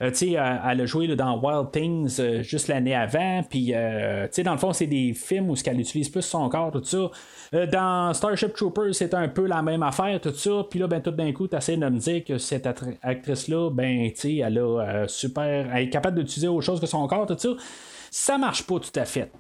euh, 0.01 0.11
sais, 0.13 0.31
elle, 0.31 0.81
a 0.81 0.85
joué 0.85 1.07
dans 1.15 1.39
Wild 1.39 1.71
Things 1.71 2.19
euh, 2.19 2.41
juste 2.41 2.67
l'année 2.67 2.95
avant. 2.95 3.43
Puis, 3.47 3.71
euh, 3.73 4.27
dans 4.43 4.53
le 4.53 4.57
fond, 4.57 4.73
c'est 4.73 4.87
des 4.87 5.13
films 5.13 5.51
où 5.51 5.55
elle 5.63 5.79
utilise 5.79 6.09
plus 6.09 6.23
son 6.23 6.49
corps, 6.49 6.71
tout 6.71 6.83
ça. 6.83 7.11
dans 7.67 8.13
Starship 8.13 8.53
Troopers, 8.53 8.95
c'est 8.95 9.13
un 9.13 9.27
peu 9.27 9.45
la 9.45 9.61
même 9.61 9.83
affaire, 9.83 10.19
tout 10.19 10.33
ça. 10.33 10.65
Puis 10.69 10.79
là, 10.79 10.87
ben, 10.87 11.01
tout 11.01 11.11
d'un 11.11 11.31
coup, 11.33 11.47
tu 11.47 11.55
essaies 11.55 11.77
de 11.77 11.87
me 11.87 11.99
dire 11.99 12.23
que 12.23 12.39
cette 12.39 12.67
actrice-là, 13.03 13.69
ben, 13.69 14.09
tu 14.11 14.15
sais, 14.15 14.35
elle 14.37 14.57
a 14.57 15.05
super. 15.07 15.69
Elle 15.73 15.83
est 15.83 15.89
capable 15.89 16.17
d'utiliser 16.17 16.47
autre 16.47 16.65
chose 16.65 16.79
que 16.79 16.87
son 16.87 17.05
corps, 17.07 17.27
tout 17.27 17.37
ça. 17.37 17.49
Ça 18.09 18.37
marche 18.37 18.63
pas 18.63 18.79
tout 18.79 18.99
à 18.99 19.05
fait. 19.05 19.31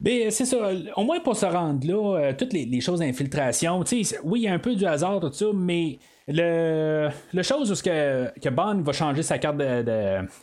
Ben, 0.00 0.30
c'est 0.30 0.44
ça. 0.44 0.70
Au 0.96 1.04
moins 1.04 1.20
pour 1.20 1.36
se 1.36 1.46
rendre 1.46 1.86
là, 1.86 2.32
toutes 2.32 2.52
les, 2.52 2.64
les 2.64 2.80
choses 2.80 2.98
d'infiltration, 2.98 3.84
oui, 4.24 4.40
il 4.40 4.42
y 4.42 4.48
a 4.48 4.52
un 4.52 4.58
peu 4.58 4.74
du 4.74 4.84
hasard, 4.84 5.20
tout 5.20 5.32
ça, 5.32 5.46
mais 5.54 5.98
le, 6.28 7.08
le 7.32 7.42
chose 7.42 7.70
où 7.70 7.74
que, 7.82 8.38
que 8.40 8.48
Bond 8.48 8.82
va 8.82 8.92
changer 8.92 9.22
sa 9.22 9.38
carte 9.38 9.58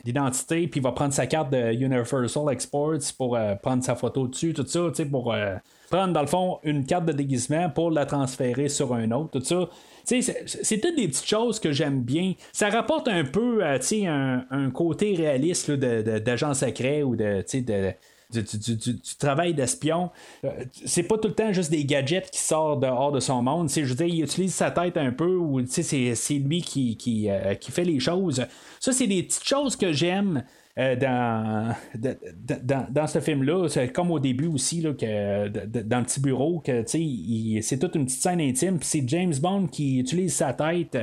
d'identité, 0.05 0.67
puis 0.67 0.79
va 0.79 0.93
prendre 0.93 1.13
sa 1.13 1.27
carte 1.27 1.51
de 1.51 1.73
Universal 1.73 2.51
Exports 2.51 2.99
pour 3.17 3.35
euh, 3.35 3.55
prendre 3.55 3.83
sa 3.83 3.95
photo 3.95 4.27
dessus, 4.27 4.53
tout 4.53 4.65
ça, 4.65 4.79
pour 5.11 5.33
euh, 5.33 5.55
prendre 5.89 6.13
dans 6.13 6.21
le 6.21 6.27
fond 6.27 6.59
une 6.63 6.85
carte 6.85 7.05
de 7.05 7.11
déguisement 7.11 7.69
pour 7.69 7.91
la 7.91 8.05
transférer 8.05 8.69
sur 8.69 8.93
un 8.93 9.11
autre, 9.11 9.39
tout 9.39 9.43
ça. 9.43 9.67
C'est 10.05 10.79
toutes 10.81 10.95
des 10.95 11.07
petites 11.07 11.27
choses 11.27 11.59
que 11.59 11.71
j'aime 11.71 12.01
bien. 12.01 12.33
Ça 12.51 12.69
rapporte 12.69 13.07
un 13.07 13.23
peu 13.23 13.63
un, 13.63 14.45
un 14.49 14.69
côté 14.69 15.15
réaliste 15.15 15.71
d'agent 15.71 16.53
secret 16.53 17.03
ou 17.03 17.15
de, 17.15 17.43
de 17.61 17.93
du, 18.41 18.57
du- 18.57 18.75
du- 18.75 18.93
du 18.93 19.15
travail 19.19 19.53
d'espion. 19.53 20.09
Euh, 20.43 20.49
c'est 20.85 21.03
pas 21.03 21.17
tout 21.17 21.27
le 21.29 21.33
temps 21.33 21.53
juste 21.53 21.71
des 21.71 21.85
gadgets 21.85 22.29
qui 22.31 22.39
sortent 22.39 22.81
dehors 22.81 23.11
de 23.11 23.19
son 23.19 23.41
monde. 23.41 23.69
Tu 23.69 23.85
je 23.85 23.93
veux 23.93 24.07
il 24.07 24.23
utilise 24.23 24.53
sa 24.53 24.71
tête 24.71 24.97
un 24.97 25.11
peu 25.11 25.35
ou 25.35 25.61
tu 25.61 25.83
c'est, 25.83 26.33
lui 26.35 26.61
qui, 26.61 26.97
qui, 26.97 27.29
euh, 27.29 27.55
qui 27.55 27.71
fait 27.71 27.85
les 27.85 27.99
choses. 27.99 28.45
Ça, 28.79 28.91
c'est 28.91 29.07
des 29.07 29.23
petites 29.23 29.45
choses 29.47 29.75
que 29.75 29.93
j'aime. 29.93 30.43
euh, 30.77 30.95
dans, 30.95 31.75
dans, 32.63 32.87
dans 32.89 33.07
ce 33.07 33.19
film-là, 33.19 33.67
c'est 33.69 33.89
comme 33.89 34.09
au 34.11 34.19
début 34.19 34.47
aussi, 34.47 34.81
là, 34.81 34.93
que, 34.93 35.47
dans 35.47 35.99
le 35.99 36.03
petit 36.05 36.19
bureau, 36.19 36.59
que 36.65 36.81
tu 36.81 37.61
c'est 37.61 37.77
toute 37.77 37.95
une 37.95 38.05
petite 38.05 38.21
scène 38.21 38.41
intime, 38.41 38.79
c'est 38.81 39.07
James 39.07 39.35
Bond 39.39 39.67
qui 39.67 39.99
utilise 39.99 40.33
sa 40.33 40.53
tête. 40.53 40.97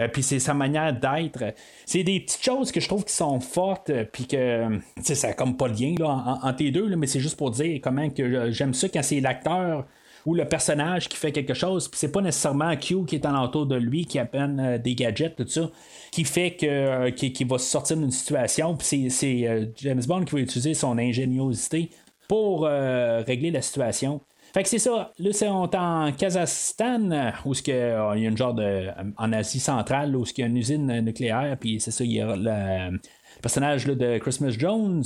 Euh, 0.00 0.08
puis 0.08 0.22
c'est 0.22 0.38
sa 0.38 0.54
manière 0.54 0.92
d'être. 0.98 1.54
C'est 1.86 2.02
des 2.02 2.20
petites 2.20 2.42
choses 2.42 2.72
que 2.72 2.80
je 2.80 2.88
trouve 2.88 3.04
qui 3.04 3.12
sont 3.14 3.38
fortes, 3.40 3.90
euh, 3.90 4.04
puis 4.10 4.26
que 4.26 4.66
sais, 5.02 5.14
ça 5.14 5.28
n'a 5.28 5.34
comme 5.34 5.56
pas 5.56 5.68
de 5.68 5.80
lien 5.80 5.94
là, 5.98 6.08
en- 6.42 6.48
entre 6.48 6.62
les 6.62 6.70
deux, 6.70 6.96
mais 6.96 7.06
c'est 7.06 7.20
juste 7.20 7.36
pour 7.36 7.50
dire 7.50 7.80
comment 7.82 8.08
que 8.10 8.22
euh, 8.22 8.50
j'aime 8.52 8.74
ça 8.74 8.88
quand 8.88 9.02
c'est 9.02 9.20
l'acteur 9.20 9.86
ou 10.26 10.34
le 10.34 10.44
personnage 10.44 11.08
qui 11.08 11.16
fait 11.16 11.32
quelque 11.32 11.54
chose, 11.54 11.88
puis 11.88 11.98
c'est 11.98 12.12
pas 12.12 12.20
nécessairement 12.20 12.76
Q 12.76 13.06
qui 13.06 13.14
est 13.14 13.24
alentour 13.24 13.64
de 13.66 13.76
lui, 13.76 14.04
qui 14.04 14.18
appelle 14.18 14.56
euh, 14.60 14.76
des 14.78 14.94
gadgets, 14.94 15.34
tout 15.34 15.46
ça, 15.48 15.70
qui 16.12 16.24
fait 16.24 16.52
que 16.52 16.66
euh, 16.66 17.10
qui, 17.10 17.32
qui 17.32 17.44
va 17.44 17.56
sortir 17.58 17.96
d'une 17.96 18.10
situation, 18.10 18.76
puis 18.76 19.10
c'est, 19.10 19.48
euh, 19.48 19.64
James 19.76 20.02
Bond 20.06 20.24
qui 20.24 20.34
va 20.34 20.40
utiliser 20.42 20.74
son 20.74 20.98
ingéniosité 20.98 21.88
pour 22.28 22.66
euh, 22.66 23.22
régler 23.26 23.50
la 23.50 23.62
situation. 23.62 24.20
Fait 24.52 24.62
que 24.62 24.68
c'est 24.68 24.78
ça. 24.78 25.12
Là, 25.18 25.30
c'est 25.32 25.48
en 25.48 26.12
Kazakhstan, 26.12 27.10
euh, 27.10 27.30
où 27.44 27.54
ce 27.54 27.62
que, 27.62 27.70
euh, 27.70 28.16
il 28.16 28.22
y 28.22 28.26
a 28.26 28.28
une 28.28 28.36
genre 28.36 28.54
de. 28.54 28.88
En 29.16 29.32
Asie 29.32 29.60
centrale, 29.60 30.16
où 30.16 30.24
ce 30.24 30.32
qu'il 30.32 30.42
y 30.42 30.46
a 30.46 30.50
une 30.50 30.56
usine 30.56 30.90
euh, 30.90 31.00
nucléaire, 31.00 31.56
puis 31.58 31.80
c'est 31.80 31.90
ça, 31.90 32.04
il 32.04 32.12
y 32.12 32.20
a 32.20 32.34
le, 32.36 32.98
personnage 33.40 33.86
là, 33.86 33.94
de 33.94 34.18
Christmas 34.18 34.50
Jones. 34.58 35.04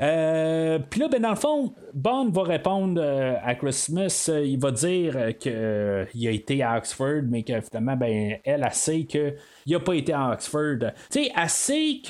Euh, 0.00 0.78
puis 0.90 1.00
là, 1.00 1.08
ben, 1.08 1.20
dans 1.20 1.30
le 1.30 1.36
fond, 1.36 1.74
Bond 1.92 2.30
va 2.30 2.42
répondre 2.44 3.00
euh, 3.02 3.34
à 3.42 3.54
Christmas. 3.56 4.28
euh, 4.28 4.44
il 4.44 4.58
va 4.58 4.70
dire 4.70 5.36
qu'il 5.40 6.28
a 6.28 6.30
été 6.30 6.62
à 6.62 6.76
Oxford, 6.76 7.22
mais 7.24 7.42
que 7.42 7.60
finalement, 7.60 7.96
ben, 7.96 8.36
elle, 8.44 8.62
elle 8.64 8.72
sait 8.72 9.04
qu'il 9.04 9.34
n'a 9.66 9.80
pas 9.80 9.94
été 9.94 10.12
à 10.12 10.30
Oxford. 10.30 10.78
Tu 11.10 11.24
sais, 11.24 11.32
elle 11.36 11.48
sait 11.48 12.00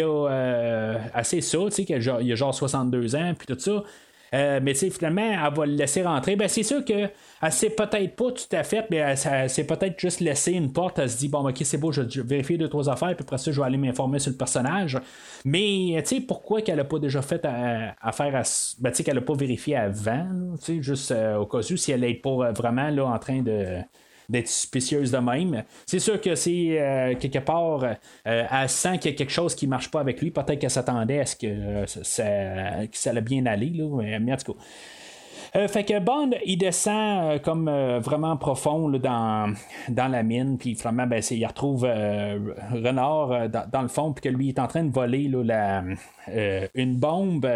a 0.00 0.28
euh, 0.28 0.98
assez 1.14 1.40
ça, 1.40 1.58
tu 1.66 1.70
sais, 1.70 1.84
qu'il 1.84 2.08
a 2.08 2.16
a 2.16 2.34
genre 2.34 2.54
62 2.54 3.14
ans, 3.14 3.32
puis 3.38 3.46
tout 3.46 3.58
ça. 3.58 3.84
Euh, 4.34 4.60
mais 4.62 4.74
finalement, 4.74 5.22
elle 5.22 5.54
va 5.54 5.66
le 5.66 5.72
laisser 5.72 6.02
rentrer. 6.02 6.36
Ben, 6.36 6.48
c'est 6.48 6.62
sûr 6.62 6.84
que 6.84 7.08
elle 7.40 7.52
sait 7.52 7.70
peut-être 7.70 8.16
pas 8.16 8.32
tout 8.32 8.56
à 8.56 8.62
fait, 8.62 8.86
mais 8.90 8.96
elle, 8.96 9.48
s'est 9.50 9.66
peut-être 9.66 9.98
juste 9.98 10.20
laissé 10.20 10.52
une 10.52 10.72
porte. 10.72 10.98
Elle 10.98 11.10
se 11.10 11.18
dit, 11.18 11.28
bon, 11.28 11.48
ok, 11.48 11.56
c'est 11.62 11.78
beau, 11.78 11.92
je 11.92 12.02
vais 12.02 12.22
vérifier 12.22 12.58
deux, 12.58 12.68
trois 12.68 12.88
affaires, 12.90 13.14
puis 13.14 13.24
après 13.24 13.38
ça, 13.38 13.50
je 13.52 13.60
vais 13.60 13.66
aller 13.66 13.78
m'informer 13.78 14.18
sur 14.18 14.30
le 14.30 14.36
personnage. 14.36 14.98
Mais, 15.44 16.02
tu 16.06 16.16
sais, 16.16 16.20
pourquoi 16.20 16.62
qu'elle 16.62 16.80
a 16.80 16.84
pas 16.84 16.98
déjà 16.98 17.22
fait 17.22 17.44
à- 17.44 17.94
affaire 18.00 18.34
à. 18.36 18.42
Ben, 18.80 18.90
tu 18.90 18.96
sais, 18.96 19.04
qu'elle 19.04 19.18
a 19.18 19.22
pas 19.22 19.34
vérifié 19.34 19.76
avant, 19.76 20.26
tu 20.58 20.76
sais, 20.76 20.82
juste 20.82 21.10
euh, 21.12 21.36
au 21.36 21.46
cas 21.46 21.58
où, 21.58 21.76
si 21.76 21.92
elle 21.92 22.00
n'est 22.00 22.14
pas 22.14 22.30
euh, 22.30 22.52
vraiment 22.52 22.88
là 22.90 23.06
en 23.06 23.18
train 23.18 23.42
de 23.42 23.78
d'être 24.28 24.48
suspicieuse 24.48 25.10
de 25.10 25.18
même. 25.18 25.64
C'est 25.86 25.98
sûr 25.98 26.20
que 26.20 26.34
c'est 26.34 26.78
euh, 26.78 27.14
quelque 27.14 27.38
part, 27.38 27.84
euh, 27.84 27.94
elle 28.24 28.68
sent 28.68 28.98
qu'il 28.98 29.12
y 29.12 29.14
a 29.14 29.16
quelque 29.16 29.32
chose 29.32 29.54
qui 29.54 29.66
marche 29.66 29.90
pas 29.90 30.00
avec 30.00 30.20
lui. 30.20 30.30
Peut-être 30.30 30.58
qu'elle 30.58 30.70
s'attendait 30.70 31.20
à 31.20 31.26
ce 31.26 31.36
que, 31.36 31.46
euh, 31.46 31.86
ça, 31.86 33.10
allait 33.10 33.20
bien 33.22 33.46
aller. 33.46 33.70
Là, 33.70 34.18
mais, 34.20 34.32
en 34.32 34.36
tout 34.36 34.52
cas. 34.52 34.60
Fait 35.66 35.82
que 35.82 35.98
Bond, 35.98 36.32
il 36.44 36.58
descend 36.58 37.40
comme 37.40 37.70
vraiment 38.00 38.36
profond 38.36 38.90
dans, 38.90 39.54
dans 39.88 40.08
la 40.08 40.22
mine, 40.22 40.58
puis 40.58 40.74
finalement, 40.74 41.06
ben, 41.06 41.22
il 41.30 41.46
retrouve 41.46 41.84
Renard 41.84 43.48
dans, 43.48 43.66
dans 43.72 43.82
le 43.82 43.88
fond, 43.88 44.12
puis 44.12 44.28
que 44.28 44.28
lui 44.28 44.50
est 44.50 44.58
en 44.58 44.66
train 44.66 44.84
de 44.84 44.92
voler 44.92 45.26
là, 45.26 45.84
une 46.74 46.96
bombe. 46.96 47.48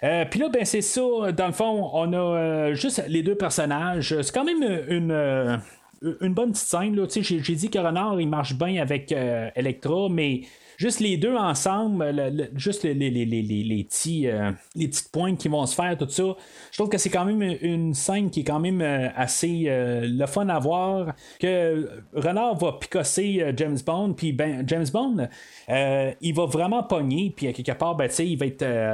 Puis 0.00 0.40
là, 0.40 0.48
ben 0.48 0.64
c'est 0.64 0.80
ça. 0.80 1.02
Dans 1.36 1.48
le 1.48 1.52
fond, 1.52 1.90
on 1.92 2.12
a 2.14 2.72
juste 2.72 3.04
les 3.08 3.22
deux 3.22 3.36
personnages. 3.36 4.18
C'est 4.22 4.32
quand 4.32 4.44
même 4.44 4.62
une, 4.88 5.60
une 6.02 6.34
bonne 6.34 6.52
petite 6.52 6.66
scène. 6.66 7.06
J'ai 7.22 7.54
dit 7.54 7.70
que 7.70 7.78
Renard, 7.78 8.20
il 8.20 8.28
marche 8.28 8.54
bien 8.54 8.80
avec 8.80 9.12
euh, 9.12 9.50
Electra, 9.54 10.08
mais 10.10 10.42
juste 10.78 11.00
les 11.00 11.16
deux 11.18 11.34
ensemble, 11.36 12.08
le- 12.10 12.30
le- 12.30 12.48
juste 12.54 12.84
les, 12.84 12.94
les, 12.94 13.10
les, 13.10 13.24
les, 13.42 13.84
petits, 13.84 14.28
euh, 14.28 14.52
les 14.76 14.86
petites 14.88 15.10
pointes 15.10 15.36
qui 15.38 15.48
vont 15.48 15.66
se 15.66 15.74
faire, 15.74 15.98
tout 15.98 16.08
ça, 16.08 16.22
je 16.70 16.78
trouve 16.78 16.88
que 16.88 16.96
c'est 16.98 17.10
quand 17.10 17.24
même 17.24 17.42
une 17.60 17.92
scène 17.94 18.30
qui 18.30 18.40
est 18.40 18.44
quand 18.44 18.60
même 18.60 18.80
euh, 18.80 19.08
assez 19.16 19.64
euh, 19.66 20.06
le 20.08 20.26
fun 20.26 20.48
à 20.48 20.58
voir. 20.60 21.14
Que 21.40 21.90
Renard 22.14 22.56
va 22.56 22.72
picosser 22.80 23.44
James 23.56 23.78
Bond, 23.84 24.14
puis 24.14 24.32
ben, 24.32 24.62
James 24.66 24.86
Bond, 24.92 25.28
il 25.68 26.34
va 26.34 26.46
vraiment 26.46 26.84
pogner, 26.84 27.32
puis 27.36 27.52
quelque 27.52 27.72
part, 27.76 27.96
ben, 27.96 28.08
il 28.20 28.38
va 28.38 28.46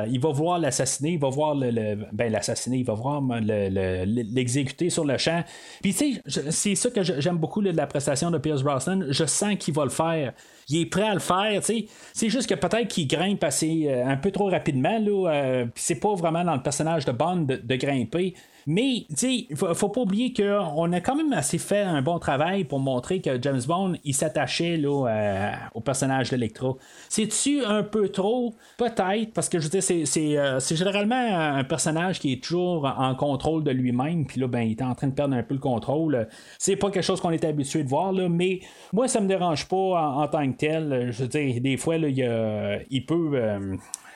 il 0.07 0.21
va 0.21 0.31
voir 0.33 0.59
l'assassiner, 0.59 1.13
il 1.13 1.19
va 1.21 1.29
voir 1.29 1.55
le, 1.55 1.99
ben, 2.13 2.33
l'assassiner, 2.33 2.79
il 2.79 2.87
va 2.87 2.95
voir 2.95 3.21
le- 3.23 4.05
l'exécuter 4.33 4.89
sur 4.89 5.05
le 5.05 5.19
champ. 5.19 5.45
Puis 5.83 5.93
tu 5.95 6.15
sais, 6.25 6.51
c'est 6.51 6.75
ça 6.75 6.89
que 6.91 7.03
j'aime 7.03 7.37
beaucoup 7.37 7.61
de 7.61 7.71
la 7.71 7.87
prestation 7.87 8.31
de 8.31 8.39
Pierce 8.39 8.63
Brosnan. 8.63 9.05
Je 9.11 9.25
sens 9.27 9.57
qu'il 9.59 9.75
va 9.75 9.85
le 9.85 9.91
faire. 9.91 10.33
Il 10.69 10.81
est 10.81 10.87
prêt 10.87 11.09
à 11.09 11.15
le 11.15 11.21
faire, 11.21 11.61
tu 11.61 11.67
sais. 11.67 11.87
C'est 12.13 12.29
juste 12.29 12.49
que 12.49 12.55
peut-être 12.55 12.89
qu'il 12.89 13.07
grimpe 13.07 13.45
assez 13.45 13.85
euh, 13.87 14.07
un 14.07 14.17
peu 14.17 14.31
trop 14.31 14.49
rapidement, 14.49 14.99
là. 14.99 15.31
euh, 15.33 15.67
c'est 15.75 16.01
pas 16.01 16.15
vraiment 16.15 16.45
dans 16.45 16.55
le 16.55 16.63
personnage 16.63 17.05
de 17.05 17.13
Bond 17.13 17.47
de 17.47 17.77
grimper. 17.77 18.35
Mais, 18.67 19.07
tu 19.11 19.17
sais, 19.17 19.47
il 19.51 19.57
faut, 19.57 19.73
faut 19.75 19.89
pas 19.89 20.01
oublier 20.01 20.33
qu'on 20.33 20.93
a 20.93 21.01
quand 21.01 21.17
même 21.17 21.33
assez 21.33 21.59
fait 21.59 21.83
un 21.83 22.03
bon 22.03 22.19
travail 22.19 22.65
pour 22.65 22.79
montrer 22.81 23.21
que 23.21 23.41
James 23.41 23.61
Bond, 23.67 23.95
il 24.05 24.15
s'attachait 24.15 24.77
là, 24.77 25.09
euh, 25.09 25.53
au 25.75 25.81
personnage 25.81 26.31
d'Electra. 26.31 26.75
C'est-tu 27.09 27.65
un 27.65 27.83
peu 27.83 28.09
trop? 28.09 28.55
Peut-être, 28.79 29.33
parce 29.35 29.49
que 29.49 29.59
je 29.59 29.69
veux 29.69 29.81
dire, 29.81 30.39
euh, 30.41 30.61
c'est 30.61 30.77
généralement 30.77 31.15
un 31.17 31.65
personnage 31.65 32.21
qui 32.21 32.33
est 32.33 32.43
toujours 32.43 32.87
en 32.97 33.15
contrôle 33.15 33.65
de 33.65 33.71
lui-même, 33.71 34.27
puis 34.27 34.41
là, 34.41 34.47
ben, 34.47 34.61
il 34.61 34.73
est 34.73 34.83
en 34.83 34.95
train 34.95 35.09
de 35.09 35.15
perdre 35.15 35.35
un 35.35 35.43
peu 35.43 35.55
le 35.55 35.61
contrôle. 35.61 36.29
C'est 36.59 36.77
pas 36.77 36.91
quelque 36.91 37.05
chose 37.05 37.21
qu'on 37.21 37.31
est 37.31 37.45
habitué 37.45 37.83
de 37.83 37.89
voir, 37.89 38.13
là, 38.13 38.29
mais 38.29 38.61
moi, 38.93 39.09
ça 39.09 39.21
me 39.21 39.29
dérange 39.29 39.69
pas 39.69 39.77
en, 39.77 40.29
tant 40.29 40.51
que 40.51 40.57
tel. 40.57 41.11
Je 41.13 41.23
veux 41.23 41.29
dire, 41.29 41.61
des 41.61 41.77
fois, 41.77 41.99
là, 41.99 42.09
il, 42.09 42.87
il 42.91 43.05
peut. 43.05 43.39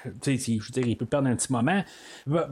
Je 0.04 0.30
veux 0.30 0.36
dire, 0.36 0.86
il 0.86 0.96
peut 0.96 1.06
perdre 1.06 1.28
un 1.28 1.36
petit 1.36 1.52
moment. 1.52 1.82
Là, 2.26 2.48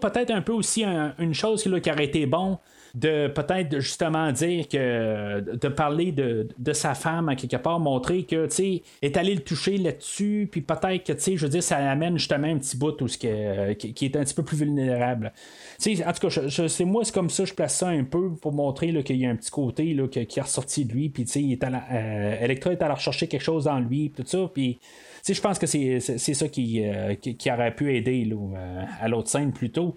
peut-être 0.00 0.30
un 0.30 0.42
peu 0.42 0.52
aussi 0.52 0.84
un- 0.84 1.14
une 1.18 1.34
chose 1.34 1.66
là, 1.66 1.80
qui 1.80 1.90
aurait 1.90 2.04
été 2.04 2.26
bon 2.26 2.58
de 2.94 3.28
peut-être 3.28 3.78
justement 3.78 4.32
dire 4.32 4.66
que 4.66 5.40
de 5.40 5.68
parler 5.68 6.10
de, 6.10 6.48
de 6.58 6.72
sa 6.72 6.94
femme 6.94 7.28
à 7.28 7.36
quelque 7.36 7.56
part, 7.56 7.78
montrer 7.78 8.24
que 8.24 8.46
tu 8.46 8.54
sais, 8.54 8.82
est 9.00 9.16
allé 9.16 9.34
le 9.34 9.42
toucher 9.42 9.78
là-dessus, 9.78 10.48
puis 10.50 10.60
peut-être 10.60 11.04
que 11.04 11.12
tu 11.12 11.20
sais, 11.20 11.36
je 11.36 11.44
veux 11.46 11.50
dire, 11.50 11.62
ça 11.62 11.76
amène 11.76 12.18
justement 12.18 12.48
un 12.48 12.58
petit 12.58 12.76
bout 12.76 13.00
où 13.00 13.06
ce 13.06 13.16
qui, 13.16 13.94
qui 13.94 14.04
est 14.04 14.16
un 14.16 14.24
petit 14.24 14.34
peu 14.34 14.42
plus 14.42 14.56
vulnérable. 14.56 15.32
Tu 15.80 15.96
sais, 15.96 16.04
en 16.04 16.12
tout 16.12 16.28
cas, 16.28 16.66
c'est 16.68 16.84
moi, 16.84 17.04
c'est 17.04 17.14
comme 17.14 17.30
ça, 17.30 17.44
je 17.44 17.54
place 17.54 17.76
ça 17.76 17.88
un 17.88 18.02
peu 18.02 18.30
pour 18.34 18.52
montrer 18.52 19.04
qu'il 19.04 19.16
y 19.18 19.26
a 19.26 19.30
un 19.30 19.36
petit 19.36 19.50
côté 19.50 19.94
là, 19.94 20.08
qui 20.08 20.18
est 20.18 20.40
ressorti 20.40 20.84
de 20.84 20.92
lui, 20.92 21.10
puis 21.10 21.24
tu 21.24 21.30
sais, 21.32 21.42
il 21.42 21.52
est 21.52 21.64
euh, 21.64 22.36
Electra 22.40 22.72
est 22.72 22.82
allé 22.82 22.94
rechercher 22.94 23.28
quelque 23.28 23.42
chose 23.42 23.64
dans 23.64 23.78
lui, 23.78 24.08
puis 24.08 24.24
tout 24.24 24.28
ça, 24.28 24.50
puis 24.52 24.80
je 25.28 25.40
pense 25.40 25.58
que 25.58 25.66
c'est, 25.66 26.00
ça 26.00 26.48
qui, 26.48 26.84
euh, 26.84 27.14
qui, 27.14 27.36
qui 27.36 27.50
aurait 27.50 27.74
pu 27.74 27.94
aider 27.94 28.24
là, 28.24 28.36
euh, 28.36 28.84
à 29.00 29.08
l'autre 29.08 29.28
scène 29.28 29.52
plus 29.52 29.70
tôt. 29.70 29.96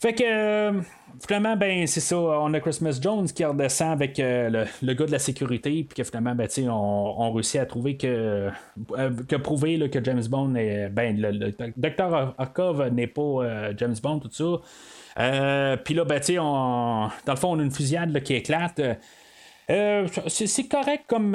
Fait 0.00 0.12
que 0.12 0.24
euh, 0.24 0.80
finalement, 1.26 1.56
ben 1.56 1.86
c'est 1.86 2.00
ça, 2.00 2.18
on 2.18 2.52
a 2.52 2.60
Christmas 2.60 2.98
Jones 3.00 3.26
qui 3.26 3.44
redescend 3.44 3.92
avec 3.92 4.18
le, 4.18 4.64
le 4.82 4.94
gars 4.94 5.06
de 5.06 5.12
la 5.12 5.18
sécurité, 5.18 5.84
puis 5.84 5.96
que 5.96 6.04
finalement, 6.04 6.34
ben, 6.34 6.48
on, 6.58 6.70
on 7.18 7.32
réussit 7.32 7.60
à 7.60 7.66
trouver 7.66 7.96
que, 7.96 8.50
que 9.28 9.36
prouver 9.36 9.88
que 9.88 10.04
James 10.04 10.24
Bond 10.28 10.56
est. 10.56 10.88
Ben, 10.90 11.16
le, 11.18 11.52
docteur 11.76 12.34
Arkov 12.36 12.88
n'est 12.88 13.06
pas 13.06 13.72
James 13.76 13.96
Bond, 14.02 14.18
tout 14.18 14.30
ça. 14.30 15.76
Puis 15.84 15.94
là, 15.94 16.04
ben, 16.04 16.20
on- 16.38 17.08
dans 17.24 17.32
le 17.32 17.38
fond, 17.38 17.52
on 17.52 17.60
a 17.60 17.62
une 17.62 17.70
fusillade 17.70 18.22
qui 18.22 18.34
éclate. 18.34 18.80
C'est, 19.68 20.68
correct 20.68 21.04
comme, 21.06 21.34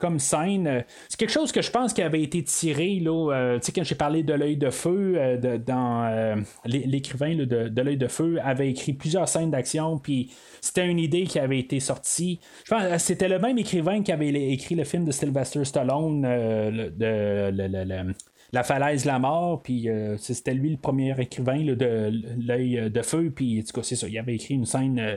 comme 0.00 0.18
scène. 0.18 0.66
Euh, 0.66 0.80
C'est 1.08 1.18
quelque 1.20 1.30
chose 1.32 1.52
que 1.52 1.62
je 1.62 1.70
pense 1.70 1.92
qui 1.92 2.02
avait 2.02 2.22
été 2.22 2.42
tiré. 2.42 2.98
Là, 3.00 3.32
euh, 3.32 3.58
tu 3.60 3.66
sais, 3.66 3.72
quand 3.72 3.84
j'ai 3.84 3.94
parlé 3.94 4.22
de 4.22 4.32
l'œil 4.34 4.56
de 4.56 4.70
feu, 4.70 5.14
euh, 5.16 5.36
de- 5.36 5.56
dans 5.58 6.42
l'é- 6.64 6.84
l'écrivain 6.86 7.36
de, 7.36 7.44
de 7.68 7.82
l'œil 7.82 7.96
de 7.96 8.08
feu 8.08 8.38
avait 8.42 8.70
écrit 8.70 8.92
plusieurs 8.94 9.28
scènes 9.28 9.50
d'action, 9.50 9.98
puis 9.98 10.32
c'était 10.60 10.86
une 10.86 10.98
idée 10.98 11.24
qui 11.24 11.38
avait 11.38 11.58
été 11.60 11.78
sortie. 11.78 12.40
Je 12.64 12.74
pense 12.74 13.02
c'était 13.02 13.28
le 13.28 13.38
même 13.38 13.58
écrivain 13.58 14.02
qui 14.02 14.10
avait 14.12 14.28
écrit 14.52 14.74
le 14.74 14.84
film 14.84 15.04
de 15.04 15.12
Sylvester 15.12 15.64
Stallone, 15.64 16.22
le- 16.22 16.92
le- 16.98 17.50
le- 17.50 18.14
la 18.52 18.62
falaise, 18.62 19.04
la 19.04 19.18
mort, 19.18 19.62
puis 19.62 19.88
euh, 19.88 20.16
c'était 20.18 20.54
lui 20.54 20.70
le 20.70 20.76
premier 20.76 21.14
écrivain 21.20 21.62
là, 21.64 21.74
de 21.74 22.12
l'œil 22.38 22.90
de 22.90 23.02
feu, 23.02 23.32
puis 23.34 23.60
en 23.60 23.62
tout 23.62 23.80
cas, 23.80 23.82
c'est 23.82 23.96
ça, 23.96 24.08
il 24.08 24.18
avait 24.18 24.34
écrit 24.34 24.54
une 24.54 24.66
scène 24.66 24.98
euh, 24.98 25.16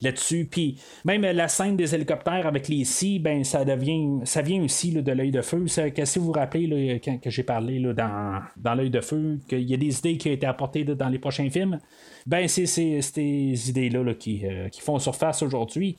là-dessus, 0.00 0.46
puis 0.50 0.78
même 1.04 1.24
euh, 1.24 1.32
la 1.32 1.48
scène 1.48 1.76
des 1.76 1.94
hélicoptères 1.94 2.46
avec 2.46 2.68
les 2.68 2.84
scies, 2.84 3.18
ben 3.18 3.44
ça 3.44 3.64
devient, 3.64 4.20
ça 4.24 4.42
vient 4.42 4.62
aussi 4.62 4.92
de 4.92 5.12
l'œil 5.12 5.30
de 5.30 5.42
feu. 5.42 5.66
Ça, 5.66 5.90
que 5.90 6.04
si 6.04 6.18
vous 6.18 6.26
vous 6.26 6.32
rappelez 6.32 6.66
là, 6.66 6.98
que 6.98 7.30
j'ai 7.30 7.42
parlé 7.42 7.80
dans, 7.80 8.40
dans 8.56 8.74
l'œil 8.74 8.90
de 8.90 9.00
feu, 9.00 9.38
qu'il 9.48 9.68
y 9.68 9.74
a 9.74 9.76
des 9.76 9.98
idées 9.98 10.16
qui 10.16 10.28
ont 10.28 10.32
été 10.32 10.46
apportées 10.46 10.84
dans 10.84 11.08
les 11.08 11.18
prochains 11.18 11.50
films, 11.50 11.80
ben 12.26 12.48
c'est 12.48 12.66
ces 12.66 13.70
idées-là 13.70 14.02
là, 14.02 14.14
qui, 14.14 14.46
euh, 14.46 14.68
qui 14.68 14.80
font 14.80 14.98
surface 14.98 15.42
aujourd'hui. 15.42 15.96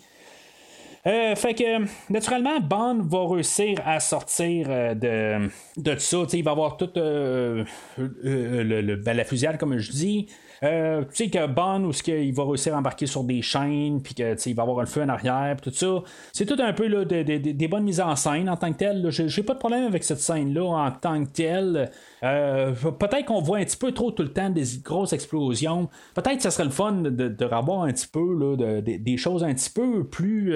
Euh, 1.07 1.35
fait 1.35 1.53
que, 1.53 2.11
naturellement, 2.11 2.59
Bond 2.59 3.03
va 3.03 3.27
réussir 3.35 3.79
à 3.85 3.99
sortir 3.99 4.67
euh, 4.69 4.95
de, 4.95 5.49
de 5.81 5.95
ça. 5.99 6.17
Il 6.33 6.43
va 6.43 6.51
avoir 6.51 6.77
toute 6.77 6.97
euh, 6.97 7.63
le, 7.97 8.95
ben, 8.95 9.15
la 9.15 9.23
fusillade, 9.23 9.57
comme 9.57 9.77
je 9.77 9.91
dis. 9.91 10.27
Tu 10.61 10.67
sais 11.11 11.29
que 11.29 11.45
Bond, 11.45 11.83
où 11.83 11.91
qu'il 11.91 12.33
va 12.33 12.43
réussir 12.45 12.73
à 12.73 12.79
embarquer 12.79 13.05
sur 13.05 13.23
des 13.23 13.43
chaînes, 13.43 14.01
puis 14.01 14.15
que 14.15 14.33
tu 14.33 14.39
sais, 14.39 14.49
il 14.49 14.55
va 14.55 14.63
avoir 14.63 14.79
le 14.79 14.87
feu 14.87 15.03
en 15.03 15.09
arrière, 15.09 15.57
tout 15.61 15.69
ça. 15.71 16.01
C'est 16.33 16.45
tout 16.47 16.55
un 16.59 16.73
peu 16.73 16.87
là, 16.87 17.05
de- 17.05 17.21
de- 17.21 17.37
de- 17.37 17.51
des 17.51 17.67
bonnes 17.67 17.83
mises 17.83 18.01
en 18.01 18.15
scène 18.15 18.49
en 18.49 18.57
tant 18.57 18.71
que 18.73 18.77
tel. 18.79 19.03
là. 19.03 19.09
J'ai 19.11 19.43
pas 19.43 19.53
de 19.53 19.59
problème 19.59 19.83
avec 19.85 20.03
cette 20.03 20.17
scène-là 20.21 20.65
en 20.65 20.89
tant 20.91 21.23
que 21.23 21.29
telle. 21.29 21.91
Peut-être 22.21 23.25
qu'on 23.25 23.41
voit 23.41 23.59
un 23.59 23.63
petit 23.65 23.77
peu 23.77 23.91
trop 23.91 24.09
tout 24.09 24.23
le 24.23 24.29
temps 24.33 24.49
des 24.49 24.63
grosses 24.83 25.13
explosions. 25.13 25.87
Peut-être 26.15 26.37
que 26.37 26.41
ça 26.43 26.49
serait 26.51 26.63
le 26.65 26.71
fun 26.71 26.93
de, 26.93 27.45
revoir 27.45 27.83
un 27.83 27.91
petit 27.91 28.07
peu 28.07 28.33
là, 28.33 28.55
de- 28.55 28.81
de- 28.81 28.97
des 28.97 29.17
choses 29.17 29.43
un 29.43 29.53
petit 29.53 29.69
peu 29.69 30.03
plus 30.03 30.55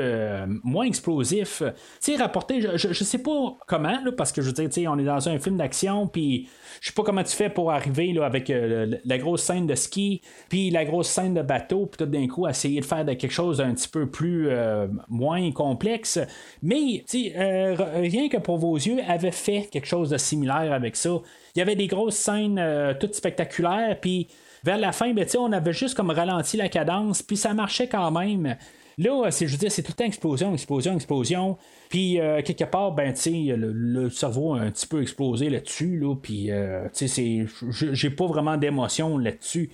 moins 0.63 0.85
explosifs. 0.85 1.63
Tu 1.63 1.73
sais, 1.99 2.15
rapporter, 2.15 2.61
je, 2.61 2.77
je, 2.77 3.03
sais 3.03 3.17
pas 3.17 3.57
comment, 3.67 3.99
parce 4.17 4.31
que 4.31 4.41
je 4.41 4.51
veux 4.51 4.67
dire, 4.67 4.91
on 4.91 4.99
est 4.99 5.03
dans 5.03 5.29
un 5.29 5.39
film 5.39 5.57
d'action, 5.57 6.07
puis 6.07 6.47
je 6.81 6.87
sais 6.87 6.93
pas 6.93 7.03
comment 7.03 7.23
tu 7.23 7.35
fais 7.35 7.49
pour 7.49 7.71
arriver 7.71 8.13
là, 8.13 8.25
avec 8.25 8.49
euh, 8.49 8.97
la 9.05 9.17
grosse 9.17 9.43
scène 9.43 9.67
de 9.67 9.75
ski, 9.75 10.21
puis 10.49 10.69
la 10.69 10.85
grosse 10.85 11.07
scène 11.07 11.33
de 11.33 11.41
bateau, 11.41 11.85
puis 11.85 11.97
tout 11.97 12.05
d'un 12.05 12.27
coup 12.27 12.47
essayer 12.47 12.79
de 12.79 12.85
faire 12.85 13.05
quelque 13.05 13.31
chose 13.31 13.57
d'un 13.57 13.73
petit 13.73 13.87
peu 13.87 14.09
plus 14.09 14.49
euh, 14.49 14.87
moins 15.07 15.51
complexe. 15.51 16.19
Mais 16.61 17.03
euh, 17.13 17.75
rien 17.95 18.29
que 18.29 18.37
pour 18.37 18.57
vos 18.57 18.75
yeux, 18.75 18.99
avait 19.07 19.31
fait 19.31 19.67
quelque 19.71 19.87
chose 19.87 20.09
de 20.09 20.17
similaire 20.17 20.71
avec 20.73 20.95
ça. 20.95 21.09
Il 21.55 21.59
y 21.59 21.61
avait 21.61 21.75
des 21.75 21.87
grosses 21.87 22.15
scènes 22.15 22.59
euh, 22.59 22.93
toutes 22.99 23.15
spectaculaires, 23.15 23.97
puis 23.99 24.27
vers 24.63 24.77
la 24.77 24.91
fin, 24.91 25.13
ben, 25.13 25.25
on 25.37 25.51
avait 25.51 25.73
juste 25.73 25.95
comme 25.95 26.11
ralenti 26.11 26.57
la 26.57 26.69
cadence, 26.69 27.21
puis 27.21 27.37
ça 27.37 27.53
marchait 27.53 27.87
quand 27.87 28.11
même. 28.11 28.55
Là, 28.99 29.31
c'est, 29.31 29.47
je 29.47 29.53
veux 29.53 29.57
dire, 29.57 29.71
c'est 29.71 29.81
tout 29.81 29.93
le 29.93 29.95
temps 29.95 30.05
explosion, 30.05 30.53
explosion, 30.53 30.95
explosion. 30.95 31.57
Puis, 31.89 32.19
euh, 32.19 32.41
quelque 32.43 32.65
part, 32.65 32.91
ben, 32.91 33.13
tu 33.13 33.31
le, 33.31 33.71
le 33.71 34.09
cerveau 34.09 34.53
a 34.53 34.59
un 34.59 34.71
petit 34.71 34.85
peu 34.85 35.01
explosé 35.01 35.49
là-dessus, 35.49 35.97
là. 35.97 36.15
Puis, 36.21 36.51
euh, 36.51 36.87
tu 36.93 37.07
sais, 37.07 37.45
j'ai 37.71 38.09
pas 38.11 38.27
vraiment 38.27 38.57
d'émotion 38.57 39.17
là-dessus. 39.17 39.71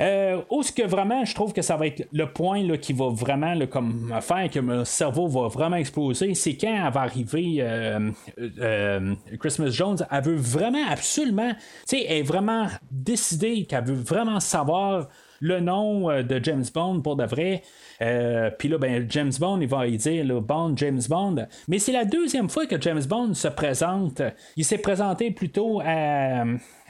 Euh, 0.00 0.40
où 0.50 0.62
ce 0.62 0.72
que 0.72 0.82
vraiment, 0.82 1.24
je 1.26 1.34
trouve 1.34 1.52
que 1.52 1.60
ça 1.60 1.76
va 1.76 1.86
être 1.86 2.08
le 2.12 2.32
point 2.32 2.62
là, 2.62 2.78
qui 2.78 2.94
va 2.94 3.08
vraiment 3.10 3.54
comme 3.66 4.14
faire 4.22 4.48
que 4.50 4.58
mon 4.58 4.84
cerveau 4.86 5.28
va 5.28 5.48
vraiment 5.48 5.76
exploser, 5.76 6.34
c'est 6.34 6.56
quand 6.56 6.86
elle 6.86 6.92
va 6.92 7.02
arriver 7.02 7.56
euh, 7.58 8.10
euh, 8.38 9.14
Christmas 9.38 9.68
Jones, 9.68 9.98
elle 10.10 10.24
veut 10.24 10.36
vraiment 10.36 10.86
absolument, 10.88 11.52
tu 11.52 11.98
sais, 11.98 12.06
elle 12.08 12.18
est 12.18 12.22
vraiment 12.22 12.68
décidée 12.90 13.66
qu'elle 13.66 13.84
veut 13.84 13.94
vraiment 13.94 14.40
savoir 14.40 15.08
le 15.40 15.60
nom 15.60 16.10
euh, 16.10 16.22
de 16.22 16.42
James 16.42 16.64
Bond 16.72 17.00
pour 17.00 17.16
de 17.16 17.24
vrai. 17.24 17.62
Euh, 18.02 18.50
Puis 18.56 18.68
là, 18.68 18.78
ben, 18.78 19.06
James 19.08 19.32
Bond, 19.38 19.60
il 19.60 19.68
va 19.68 19.86
y 19.86 19.96
dire 19.96 20.24
là, 20.24 20.40
Bond, 20.40 20.74
James 20.76 21.00
Bond. 21.08 21.46
Mais 21.66 21.78
c'est 21.78 21.92
la 21.92 22.04
deuxième 22.04 22.48
fois 22.48 22.66
que 22.66 22.80
James 22.80 23.02
Bond 23.08 23.34
se 23.34 23.48
présente. 23.48 24.22
Il 24.56 24.64
s'est 24.64 24.78
présenté 24.78 25.30
plutôt 25.30 25.80
à, 25.84 26.44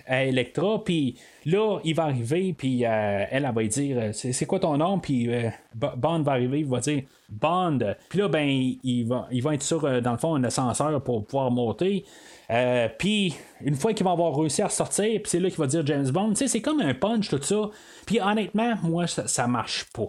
Electra, 0.09 0.83
puis 0.83 1.17
là, 1.47 1.79
il 1.85 1.95
va 1.95 2.05
arriver, 2.05 2.53
puis 2.53 2.85
euh, 2.85 3.25
elle, 3.31 3.45
elle 3.45 3.55
va 3.55 3.61
lui 3.61 3.69
dire 3.69 4.11
c'est, 4.13 4.45
quoi 4.45 4.59
ton 4.59 4.77
nom, 4.77 4.99
puis 4.99 5.31
Bond 5.75 6.23
va 6.23 6.33
arriver, 6.33 6.61
il 6.61 6.67
va 6.67 6.81
dire 6.81 7.05
Bond. 7.29 7.79
Puis 8.09 8.19
là, 8.19 8.27
ben, 8.27 8.49
il 8.49 9.05
va, 9.05 9.29
il 9.31 9.41
va 9.41 9.55
être 9.55 9.63
sur, 9.63 9.83
dans 10.03 10.13
le 10.13 10.19
fond, 10.19 10.35
un 10.35 10.43
ascenseur 10.43 11.01
pour 11.05 11.25
pouvoir 11.25 11.53
monter. 11.53 12.05
Euh, 12.51 12.89
puis 12.99 13.37
une 13.61 13.77
fois 13.77 13.93
qu'il 13.93 14.05
va 14.05 14.13
avoir 14.13 14.37
réussi 14.37 14.63
à 14.63 14.69
sortir, 14.69 15.05
puis 15.05 15.31
c'est 15.31 15.39
là 15.39 15.49
qu'il 15.51 15.59
va 15.59 15.67
dire 15.67 15.87
James 15.87 16.11
Bond, 16.11 16.35
c'est 16.35 16.61
comme 16.61 16.81
un 16.81 16.95
punch 16.95 17.29
tout 17.29 17.43
ça. 17.43 17.71
Puis 18.07 18.21
honnêtement, 18.21 18.75
moi, 18.83 19.07
ça, 19.07 19.29
ça 19.29 19.47
marche 19.47 19.85
pas. 19.93 20.09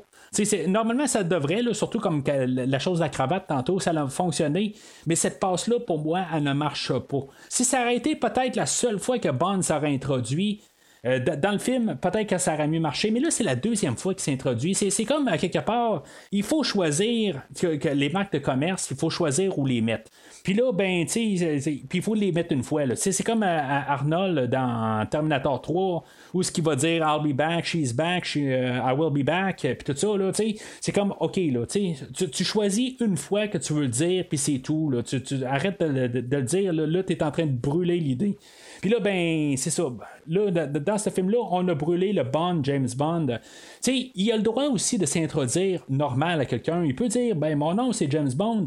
Normalement, 0.67 1.07
ça 1.07 1.23
devrait, 1.23 1.61
surtout 1.73 1.99
comme 1.99 2.23
la 2.25 2.79
chose 2.79 2.99
de 2.99 3.03
la 3.03 3.09
cravate 3.09 3.47
tantôt, 3.47 3.79
ça 3.79 3.91
a 3.91 4.07
fonctionné. 4.07 4.73
Mais 5.05 5.15
cette 5.15 5.39
passe-là, 5.39 5.79
pour 5.81 5.99
moi, 5.99 6.25
elle 6.33 6.43
ne 6.43 6.53
marche 6.53 6.97
pas. 6.97 7.23
Si 7.49 7.65
ça 7.65 7.81
aurait 7.81 7.97
été 7.97 8.15
peut-être 8.15 8.55
la 8.55 8.65
seule 8.65 8.97
fois 8.97 9.19
que 9.19 9.29
Bond 9.29 9.61
s'aurait 9.61 9.93
introduit, 9.93 10.61
euh, 11.05 11.19
dans 11.19 11.51
le 11.51 11.57
film, 11.57 11.97
peut-être 11.99 12.27
que 12.27 12.37
ça 12.37 12.53
aurait 12.53 12.67
mieux 12.67 12.79
marché, 12.79 13.11
mais 13.11 13.19
là, 13.19 13.31
c'est 13.31 13.43
la 13.43 13.55
deuxième 13.55 13.97
fois 13.97 14.13
qu'il 14.13 14.23
s'introduit. 14.23 14.75
C'est, 14.75 14.89
c'est 14.89 15.05
comme, 15.05 15.29
quelque 15.37 15.59
part, 15.59 16.03
il 16.31 16.43
faut 16.43 16.63
choisir 16.63 17.41
que 17.59 17.89
les 17.89 18.09
marques 18.09 18.33
de 18.33 18.39
commerce, 18.39 18.89
il 18.91 18.97
faut 18.97 19.09
choisir 19.09 19.57
où 19.57 19.65
les 19.65 19.81
mettre. 19.81 20.09
Puis 20.43 20.53
là, 20.53 20.71
ben, 20.71 21.05
tu 21.05 21.37
sais, 21.37 21.81
il 21.93 22.01
faut 22.01 22.15
les 22.15 22.31
mettre 22.31 22.51
une 22.51 22.63
fois. 22.63 22.83
C'est 22.95 23.23
comme 23.23 23.43
à 23.43 23.91
Arnold 23.91 24.49
dans 24.49 25.05
Terminator 25.05 25.61
3, 25.61 26.03
où 26.33 26.41
ce 26.41 26.51
qu'il 26.51 26.63
va 26.63 26.75
dire 26.75 27.05
I'll 27.07 27.21
be 27.31 27.35
back, 27.35 27.65
she's 27.65 27.93
back, 27.93 28.25
she- 28.25 28.39
euh, 28.47 28.79
I 28.83 28.93
will 28.97 29.11
be 29.11 29.23
back, 29.25 29.57
puis 29.59 29.75
tout 29.85 29.95
ça, 29.95 30.17
là, 30.17 30.31
tu 30.31 30.43
sais, 30.51 30.55
c'est 30.79 30.91
comme, 30.91 31.13
OK, 31.19 31.37
là, 31.37 31.65
tu 31.67 31.93
tu, 32.31 32.43
choisis 32.43 32.93
une 33.01 33.17
fois 33.17 33.47
que 33.47 33.57
tu 33.59 33.73
veux 33.73 33.81
le 33.83 33.87
dire, 33.87 34.25
puis 34.27 34.37
c'est 34.37 34.59
tout, 34.59 34.89
là, 34.89 35.03
tu, 35.03 35.21
tu 35.21 35.43
arrêtes 35.45 35.79
de, 35.81 36.07
de- 36.07 36.21
de 36.21 36.37
le 36.37 36.43
dire, 36.43 36.73
là, 36.73 36.87
là 36.87 37.03
tu 37.03 37.13
es 37.13 37.23
en 37.23 37.31
train 37.31 37.45
de 37.45 37.51
brûler 37.51 37.99
l'idée. 37.99 38.37
Puis 38.81 38.89
là, 38.89 38.99
ben, 38.99 39.55
c'est 39.57 39.69
ça. 39.69 39.83
Là, 40.27 40.51
dans 40.67 40.97
ce 40.97 41.09
film-là, 41.09 41.39
on 41.51 41.67
a 41.67 41.73
brûlé 41.73 42.13
le 42.13 42.23
Bond, 42.23 42.61
James 42.63 42.87
Bond. 42.95 43.39
Sais, 43.79 44.11
il 44.13 44.31
a 44.31 44.37
le 44.37 44.43
droit 44.43 44.65
aussi 44.65 44.97
de 44.97 45.05
s'introduire 45.05 45.83
normal 45.89 46.41
à 46.41 46.45
quelqu'un. 46.45 46.83
Il 46.83 46.95
peut 46.95 47.07
dire, 47.07 47.35
ben, 47.35 47.57
mon 47.57 47.73
nom, 47.73 47.91
c'est 47.91 48.09
James 48.11 48.31
Bond. 48.35 48.65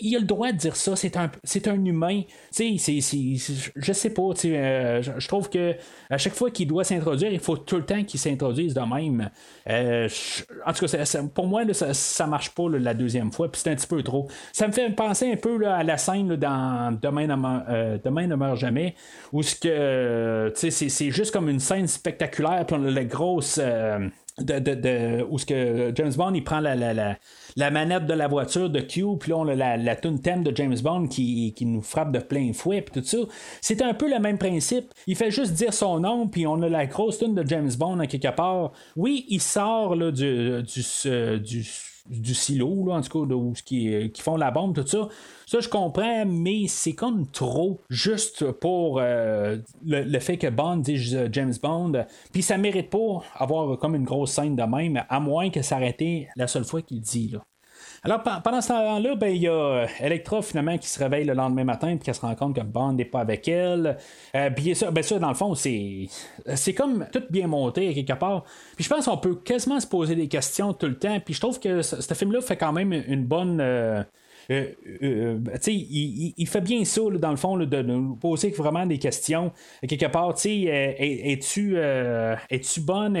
Il 0.00 0.16
a 0.16 0.18
le 0.18 0.24
droit 0.26 0.52
de 0.52 0.56
dire 0.56 0.76
ça. 0.76 0.96
C'est 0.96 1.16
un, 1.16 1.30
c'est 1.44 1.68
un 1.68 1.84
humain. 1.84 2.22
Tu 2.54 2.78
sais, 2.78 3.00
je 3.00 3.92
sais 3.92 4.10
pas. 4.10 4.30
euh, 4.44 5.02
je, 5.02 5.28
trouve 5.28 5.48
que 5.50 5.74
à 6.10 6.18
chaque 6.18 6.34
fois 6.34 6.50
qu'il 6.50 6.66
doit 6.66 6.84
s'introduire, 6.84 7.32
il 7.32 7.40
faut 7.40 7.56
tout 7.56 7.76
le 7.76 7.84
temps 7.84 8.02
qu'il 8.04 8.20
s'introduise 8.20 8.74
de 8.74 8.80
même. 8.80 9.30
Euh, 9.68 10.08
en 10.66 10.72
tout 10.72 10.86
cas, 10.86 11.22
pour 11.34 11.46
moi, 11.46 11.62
ça, 11.72 11.94
ça 11.94 12.26
marche 12.26 12.50
pas 12.50 12.68
la 12.68 12.94
deuxième 12.94 13.32
fois. 13.32 13.50
Puis 13.50 13.60
c'est 13.62 13.70
un 13.70 13.74
petit 13.74 13.86
peu 13.86 14.02
trop. 14.02 14.28
Ça 14.52 14.66
me 14.66 14.72
fait 14.72 14.90
penser 14.90 15.32
un 15.32 15.36
peu 15.36 15.66
à 15.66 15.82
la 15.82 15.96
scène 15.96 16.36
dans 16.36 16.98
Demain 17.00 17.26
ne, 17.26 17.34
meurt, 17.34 17.64
euh, 17.68 17.98
Demain 18.02 18.26
ne 18.26 18.34
meurt 18.34 18.56
jamais, 18.56 18.94
où 19.32 19.42
ce 19.42 19.54
que, 19.54 19.68
euh, 19.68 20.50
tu 20.50 20.70
c'est, 20.88 21.10
juste 21.10 21.32
comme 21.32 21.48
une 21.48 21.60
scène 21.60 21.86
spectaculaire, 21.86 22.64
puis 22.66 22.76
on 22.78 22.84
a 22.84 22.90
la 22.90 23.04
grosse. 23.04 23.58
euh, 23.62 24.08
de, 24.40 24.58
de, 24.60 25.26
où 25.28 25.38
ce 25.38 25.46
que 25.46 25.92
James 25.94 26.12
Bond 26.16 26.32
il 26.34 26.44
prend 26.44 26.60
la, 26.60 26.74
la, 26.76 26.94
la, 26.94 27.18
la 27.56 27.70
manette 27.70 28.06
de 28.06 28.14
la 28.14 28.28
voiture 28.28 28.70
de 28.70 28.80
Q 28.80 29.04
puis 29.18 29.30
là 29.30 29.36
on 29.38 29.48
a 29.48 29.54
la, 29.54 29.76
la 29.76 29.96
tune 29.96 30.20
thème 30.20 30.44
de 30.44 30.54
James 30.54 30.76
Bond 30.80 31.08
qui, 31.08 31.52
qui 31.54 31.66
nous 31.66 31.82
frappe 31.82 32.12
de 32.12 32.20
plein 32.20 32.52
fouet 32.52 32.82
puis 32.82 33.00
tout 33.00 33.06
ça 33.06 33.18
c'est 33.60 33.82
un 33.82 33.94
peu 33.94 34.08
le 34.08 34.20
même 34.20 34.38
principe 34.38 34.92
il 35.06 35.16
fait 35.16 35.30
juste 35.30 35.54
dire 35.54 35.74
son 35.74 36.00
nom 36.00 36.28
puis 36.28 36.46
on 36.46 36.62
a 36.62 36.68
la 36.68 36.86
grosse 36.86 37.18
tune 37.18 37.34
de 37.34 37.44
James 37.48 37.72
Bond 37.76 37.98
à 37.98 38.06
quelque 38.06 38.34
part 38.34 38.72
oui 38.96 39.26
il 39.28 39.40
sort 39.40 39.96
là, 39.96 40.12
du, 40.12 40.62
du, 40.62 40.84
euh, 41.06 41.38
du 41.38 41.66
du 42.08 42.34
silo, 42.34 42.86
là, 42.86 42.94
en 42.94 43.00
tout 43.00 43.26
cas, 43.26 43.34
où, 43.34 43.54
ce 43.54 43.62
qui, 43.62 44.10
font 44.20 44.36
la 44.36 44.50
bombe, 44.50 44.74
tout 44.74 44.86
ça. 44.86 45.08
Ça, 45.46 45.60
je 45.60 45.68
comprends, 45.68 46.24
mais 46.26 46.66
c'est 46.66 46.94
comme 46.94 47.26
trop, 47.30 47.80
juste 47.88 48.50
pour 48.52 48.98
euh, 49.00 49.58
le, 49.84 50.18
fait 50.18 50.36
que 50.36 50.48
Bond 50.48 50.78
dise 50.78 51.14
euh, 51.14 51.28
James 51.32 51.54
Bond. 51.62 52.04
Puis 52.32 52.42
ça 52.42 52.58
mérite 52.58 52.90
pas 52.90 53.22
avoir 53.34 53.78
comme 53.78 53.94
une 53.94 54.04
grosse 54.04 54.32
scène 54.32 54.56
de 54.56 54.62
même, 54.62 55.02
à 55.08 55.20
moins 55.20 55.50
que 55.50 55.60
été 55.84 56.28
la 56.36 56.46
seule 56.46 56.64
fois 56.64 56.82
qu'il 56.82 57.00
dit. 57.00 57.28
Là. 57.28 57.40
Alors, 58.04 58.22
pe- 58.22 58.40
pendant 58.44 58.60
ce 58.60 58.68
temps-là, 58.68 59.14
ben, 59.16 59.28
il 59.34 59.42
y 59.42 59.48
a 59.48 59.52
euh, 59.52 59.86
Electra 60.00 60.40
finalement 60.42 60.78
qui 60.78 60.88
se 60.88 60.98
réveille 60.98 61.24
le 61.24 61.34
lendemain 61.34 61.64
matin 61.64 61.88
et 61.90 61.98
qui 61.98 62.12
se 62.14 62.20
rend 62.20 62.34
compte 62.34 62.54
que 62.54 62.60
Bond 62.60 62.92
n'est 62.92 63.04
pas 63.04 63.20
avec 63.20 63.48
elle. 63.48 63.96
Euh, 64.36 64.50
puis 64.50 64.74
ça, 64.74 64.90
ben, 64.90 65.02
ça, 65.02 65.18
dans 65.18 65.28
le 65.28 65.34
fond, 65.34 65.54
c'est, 65.54 66.06
c'est 66.54 66.74
comme 66.74 67.06
tout 67.12 67.22
bien 67.30 67.46
monté 67.48 67.88
à 67.88 67.92
quelque 67.94 68.12
part. 68.18 68.44
Puis 68.76 68.84
je 68.84 68.88
pense 68.88 69.06
qu'on 69.06 69.18
peut 69.18 69.34
quasiment 69.36 69.80
se 69.80 69.86
poser 69.86 70.14
des 70.14 70.28
questions 70.28 70.72
tout 70.72 70.86
le 70.86 70.98
temps. 70.98 71.18
Puis 71.20 71.34
je 71.34 71.40
trouve 71.40 71.58
que 71.58 71.82
ce, 71.82 72.00
ce 72.00 72.14
film-là 72.14 72.40
fait 72.40 72.56
quand 72.56 72.72
même 72.72 72.92
une 72.92 73.24
bonne. 73.24 73.58
euh, 73.60 74.02
euh, 74.50 74.66
euh, 75.02 75.38
tu 75.54 75.60
sais, 75.60 75.74
il, 75.74 76.34
il- 76.38 76.46
fait 76.46 76.60
bien 76.62 76.84
ça, 76.84 77.02
là, 77.10 77.18
dans 77.18 77.30
le 77.30 77.36
fond, 77.36 77.56
là, 77.56 77.66
de 77.66 77.82
nous 77.82 78.16
poser 78.16 78.50
vraiment 78.50 78.86
des 78.86 78.98
questions. 78.98 79.52
Quelque 79.86 80.06
part, 80.06 80.34
tu 80.34 80.48
euh, 80.68 80.92
es- 80.98 81.32
es-tu 81.32 81.74
euh, 81.76 82.34
es-tu 82.50 82.80
bonne, 82.80 83.16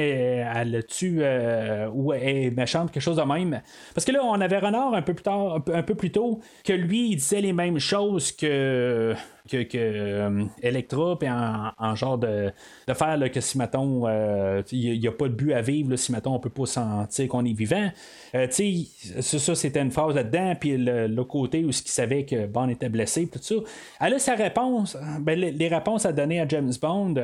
euh, 1.22 1.88
ou 1.92 2.12
est 2.14 2.50
méchante, 2.50 2.90
quelque 2.90 3.02
chose 3.02 3.16
de 3.16 3.22
même? 3.22 3.60
Parce 3.94 4.04
que 4.06 4.12
là, 4.12 4.20
on 4.24 4.40
avait 4.40 4.58
Renard 4.58 4.94
un 4.94 5.02
peu 5.02 5.14
plus 5.14 5.22
tard, 5.22 5.54
un 5.56 5.60
peu, 5.60 5.74
un 5.74 5.82
peu 5.82 5.94
plus 5.94 6.10
tôt, 6.10 6.40
que 6.64 6.72
lui, 6.72 7.10
il 7.10 7.16
disait 7.16 7.40
les 7.42 7.52
mêmes 7.52 7.78
choses 7.78 8.32
que 8.32 9.14
que, 9.48 9.66
euh, 9.74 10.44
Electra, 10.62 11.18
puis 11.18 11.28
en, 11.28 11.72
en 11.78 11.94
genre 11.94 12.18
de, 12.18 12.52
de 12.86 12.94
faire 12.94 13.18
que 13.32 13.40
si, 13.40 13.58
mettons, 13.58 14.06
euh, 14.06 14.62
il 14.72 15.00
n'y 15.00 15.08
a 15.08 15.12
pas 15.12 15.28
de 15.28 15.34
but 15.34 15.52
à 15.52 15.60
vivre, 15.60 15.90
là, 15.90 15.96
si, 15.96 16.12
mettons, 16.12 16.34
on 16.34 16.38
peut 16.38 16.50
pas 16.50 16.66
sentir 16.66 17.28
qu'on 17.28 17.44
est 17.44 17.52
vivant. 17.52 17.90
Euh, 18.34 18.46
tu 18.48 18.86
sais, 19.22 19.38
ça, 19.38 19.54
c'était 19.54 19.80
une 19.80 19.90
phrase 19.90 20.14
là-dedans, 20.14 20.54
puis 20.58 20.76
le, 20.76 21.24
côté 21.24 21.64
où 21.64 21.68
il 21.68 21.74
savait 21.74 22.24
que 22.24 22.46
Bond 22.46 22.68
était 22.68 22.88
blessé, 22.88 23.26
tout 23.26 23.40
ça. 23.42 23.54
Elle 24.00 24.14
a 24.14 24.18
sa 24.18 24.34
réponse, 24.34 24.96
ben, 25.20 25.38
les, 25.38 25.52
les 25.52 25.68
réponses 25.68 26.06
à 26.06 26.12
donner 26.12 26.40
à 26.40 26.48
James 26.48 26.72
Bond 26.80 27.14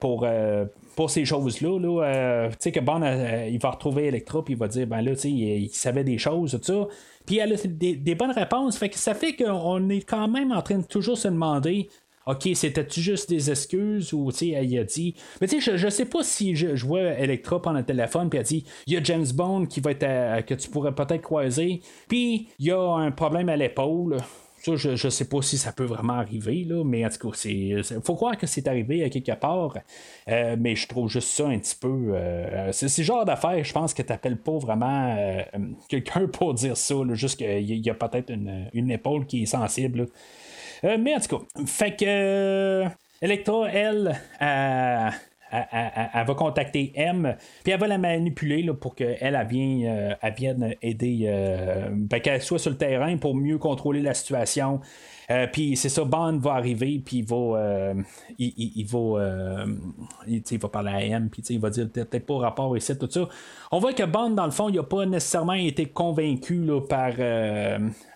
pour. 0.00 0.26
Euh, 0.98 1.02
pour 1.02 1.10
ces 1.10 1.24
choses-là, 1.24 1.78
là, 1.78 2.04
euh, 2.04 2.48
tu 2.50 2.56
sais 2.60 2.72
que 2.72 2.80
Bond, 2.80 3.02
euh, 3.02 3.48
il 3.50 3.58
va 3.58 3.70
retrouver 3.70 4.06
Electra, 4.06 4.44
puis 4.44 4.54
il 4.54 4.58
va 4.58 4.68
dire, 4.68 4.86
ben 4.86 5.00
là, 5.00 5.12
tu 5.12 5.20
sais, 5.22 5.30
il, 5.30 5.68
savait 5.68 6.04
des 6.04 6.18
choses, 6.18 6.52
tout 6.52 6.72
ça. 6.72 6.88
Puis 7.26 7.38
elle 7.38 7.52
a 7.52 7.56
des, 7.66 8.14
bonnes 8.14 8.32
réponses, 8.32 8.78
fait 8.78 8.88
que 8.88 8.98
ça 8.98 9.14
fait 9.14 9.34
qu'on 9.34 9.88
est 9.90 10.00
quand 10.00 10.28
même 10.28 10.52
en 10.52 10.62
train 10.62 10.78
de 10.78 10.86
toujours 10.86 11.18
se 11.18 11.28
demander, 11.28 11.88
OK, 12.26 12.48
c'était-tu 12.54 13.00
juste 13.00 13.30
des 13.30 13.50
excuses 13.50 14.12
ou, 14.12 14.30
tu 14.32 14.38
sais, 14.38 14.48
elle 14.48 14.78
a 14.78 14.84
dit. 14.84 15.14
Mais 15.40 15.46
tu 15.46 15.60
sais, 15.60 15.72
je, 15.72 15.76
je 15.78 15.88
sais 15.88 16.04
pas 16.04 16.22
si 16.22 16.56
je, 16.56 16.84
vois 16.84 17.00
Electra 17.00 17.60
prendre 17.60 17.78
le 17.78 17.84
téléphone, 17.84 18.28
puis 18.28 18.38
elle 18.38 18.44
dit 18.44 18.64
il 18.86 18.94
y 18.94 18.96
a 18.96 19.02
James 19.02 19.26
Bond 19.34 19.66
qui 19.66 19.80
va 19.80 19.92
être 19.92 20.44
que 20.44 20.54
tu 20.54 20.68
pourrais 20.68 20.94
peut-être 20.94 21.22
croiser, 21.22 21.80
puis 22.08 22.48
il 22.58 22.66
y 22.66 22.70
a 22.70 22.80
un 22.80 23.10
problème 23.10 23.48
à 23.48 23.56
l'épaule. 23.56 24.18
Ça, 24.60 24.76
je, 24.76 24.96
je 24.96 25.08
sais 25.08 25.28
pas 25.28 25.42
si 25.42 25.56
ça 25.58 25.72
peut 25.72 25.84
vraiment 25.84 26.14
arriver, 26.14 26.64
là, 26.64 26.84
mais 26.84 27.04
en 27.04 27.08
tout 27.08 27.30
cas, 27.30 27.36
c'est, 27.36 27.76
faut 28.04 28.14
croire 28.14 28.36
que 28.36 28.46
c'est 28.46 28.66
arrivé 28.66 29.04
à 29.04 29.08
quelque 29.08 29.32
part. 29.32 29.78
Euh, 30.28 30.56
mais 30.58 30.74
je 30.74 30.88
trouve 30.88 31.08
juste 31.08 31.28
ça 31.28 31.46
un 31.46 31.58
petit 31.58 31.76
peu. 31.76 32.12
Euh, 32.14 32.72
c'est 32.72 32.88
ce 32.88 33.02
genre 33.02 33.24
d'affaire, 33.24 33.62
je 33.62 33.72
pense 33.72 33.94
que 33.94 34.02
t'appelles 34.02 34.38
pas 34.38 34.58
vraiment 34.58 35.16
euh, 35.18 35.42
quelqu'un 35.88 36.26
pour 36.32 36.54
dire 36.54 36.76
ça, 36.76 36.94
juste 37.12 37.38
qu'il 37.38 37.86
y 37.86 37.90
a 37.90 37.94
peut-être 37.94 38.30
une, 38.30 38.68
une, 38.72 38.90
épaule 38.90 39.26
qui 39.26 39.42
est 39.42 39.46
sensible. 39.46 40.06
mais 40.82 41.14
en 41.14 41.20
tout 41.20 41.38
cas, 41.38 41.44
fait 41.66 41.96
que. 41.96 42.84
Electra, 43.20 43.68
elle, 43.68 44.16
elle, 45.50 46.26
va 46.26 46.34
contacter 46.34 46.92
M, 46.94 47.36
puis 47.62 47.72
elle 47.72 47.80
va 47.80 47.86
la 47.86 47.98
manipuler 47.98 48.62
là, 48.62 48.74
pour 48.74 48.94
qu'elle 48.94 49.16
elle 49.20 49.46
vienne, 49.46 49.84
euh, 49.86 50.14
elle 50.20 50.34
vienne 50.34 50.74
aider, 50.82 51.22
euh, 51.24 51.88
ben, 51.90 52.20
qu'elle 52.20 52.42
soit 52.42 52.58
sur 52.58 52.70
le 52.70 52.76
terrain 52.76 53.16
pour 53.16 53.34
mieux 53.34 53.58
contrôler 53.58 54.00
la 54.00 54.14
situation. 54.14 54.80
Euh, 55.30 55.46
puis 55.46 55.76
c'est 55.76 55.90
ça, 55.90 56.04
Bond 56.04 56.38
va 56.38 56.52
arriver, 56.52 57.02
puis 57.04 57.18
il 57.18 57.26
va, 57.26 57.92
il, 58.38 58.72
il, 58.76 58.86
va, 58.86 60.68
parler 60.68 60.90
à 60.90 61.02
M, 61.02 61.28
puis 61.30 61.42
il 61.50 61.60
va 61.60 61.68
dire 61.68 61.90
peut-être 61.90 62.24
pas 62.24 62.38
rapport 62.38 62.74
ici, 62.76 62.96
tout 62.98 63.10
ça. 63.10 63.28
On 63.70 63.78
voit 63.78 63.92
que 63.92 64.04
Bond, 64.04 64.30
dans 64.30 64.46
le 64.46 64.50
fond, 64.50 64.70
il 64.70 64.76
n'a 64.76 64.82
pas 64.84 65.04
nécessairement 65.04 65.52
été 65.52 65.86
convaincu 65.86 66.66
par, 66.88 67.12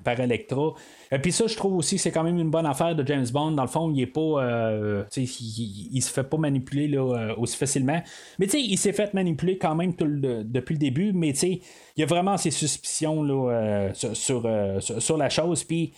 par 0.05 0.21
Electra. 0.21 0.73
Et 1.13 1.19
puis 1.19 1.31
ça, 1.31 1.47
je 1.47 1.55
trouve 1.57 1.77
aussi 1.77 1.97
que 1.97 2.03
c'est 2.03 2.11
quand 2.11 2.25
même 2.25 2.39
une 2.39 2.51
bonne 2.51 2.65
affaire 2.65 2.97
de 2.97 3.07
James 3.07 3.27
Bond. 3.31 3.53
Dans 3.53 3.63
le 3.63 3.69
fond, 3.69 3.93
il 3.95 4.01
est 4.01 4.07
pas, 4.07 4.73
il, 5.17 5.89
il, 5.93 6.01
se 6.01 6.11
fait 6.11 6.25
pas 6.25 6.39
manipuler 6.39 6.89
là, 6.89 7.35
aussi 7.37 7.57
facilement. 7.57 8.03
Mais 8.39 8.47
tu 8.47 8.53
sais, 8.53 8.63
il 8.63 8.79
s'est 8.79 8.95
fait 8.95 9.13
manipuler 9.13 9.59
quand 9.59 9.75
même 9.75 9.93
depuis 9.95 10.75
le 10.75 10.79
début. 10.79 11.13
Mais 11.13 11.33
tu 11.33 11.39
sais, 11.39 11.61
il 11.97 12.01
y 12.01 12.03
a 12.03 12.07
vraiment 12.07 12.39
ses 12.39 12.51
suspicions 12.51 13.23
là, 13.23 13.91
sur, 13.93 14.17
sur, 14.17 14.43
sur, 14.81 15.17
la 15.19 15.29
chose. 15.29 15.65
Puis 15.65 15.93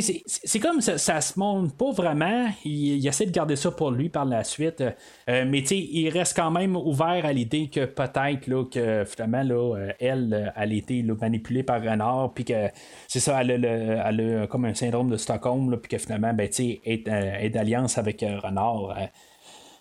c'est 0.00 0.58
comme 0.58 0.80
ça, 0.80 0.96
ça 0.98 1.20
se 1.20 1.38
montre 1.38 1.74
pas 1.74 1.90
vraiment. 1.90 2.48
Il, 2.64 3.06
essaie 3.06 3.26
de 3.26 3.30
garder 3.30 3.56
ça 3.56 3.70
pour 3.70 3.90
lui 3.90 4.08
par 4.08 4.24
la 4.24 4.44
suite. 4.44 4.80
Euh, 4.80 5.44
mais 5.46 5.60
il 5.60 6.08
reste 6.08 6.36
quand 6.36 6.50
même 6.50 6.76
ouvert 6.76 7.24
à 7.24 7.32
l'idée 7.32 7.68
que 7.68 7.84
peut-être 7.84 8.70
que 8.70 9.04
finalement 9.04 9.42
là, 9.42 9.76
euh, 9.76 9.92
elle, 10.00 10.52
elle 10.56 10.72
a 10.72 10.74
été 10.74 11.02
manipulée 11.02 11.62
par 11.62 11.82
Renard, 11.82 12.32
puis 12.34 12.44
que 12.44 12.68
c'est 13.08 13.20
ça, 13.20 13.40
elle 13.42 13.64
a, 13.64 14.46
comme 14.46 14.64
un 14.64 14.74
syndrome 14.74 15.10
de 15.10 15.16
Stockholm, 15.16 15.76
puis 15.78 15.90
que 15.90 15.98
finalement, 15.98 16.32
ben, 16.32 16.48
est, 16.48 17.08
euh, 17.08 17.34
est 17.38 17.50
d'alliance 17.50 17.98
avec 17.98 18.24
Renard. 18.42 18.96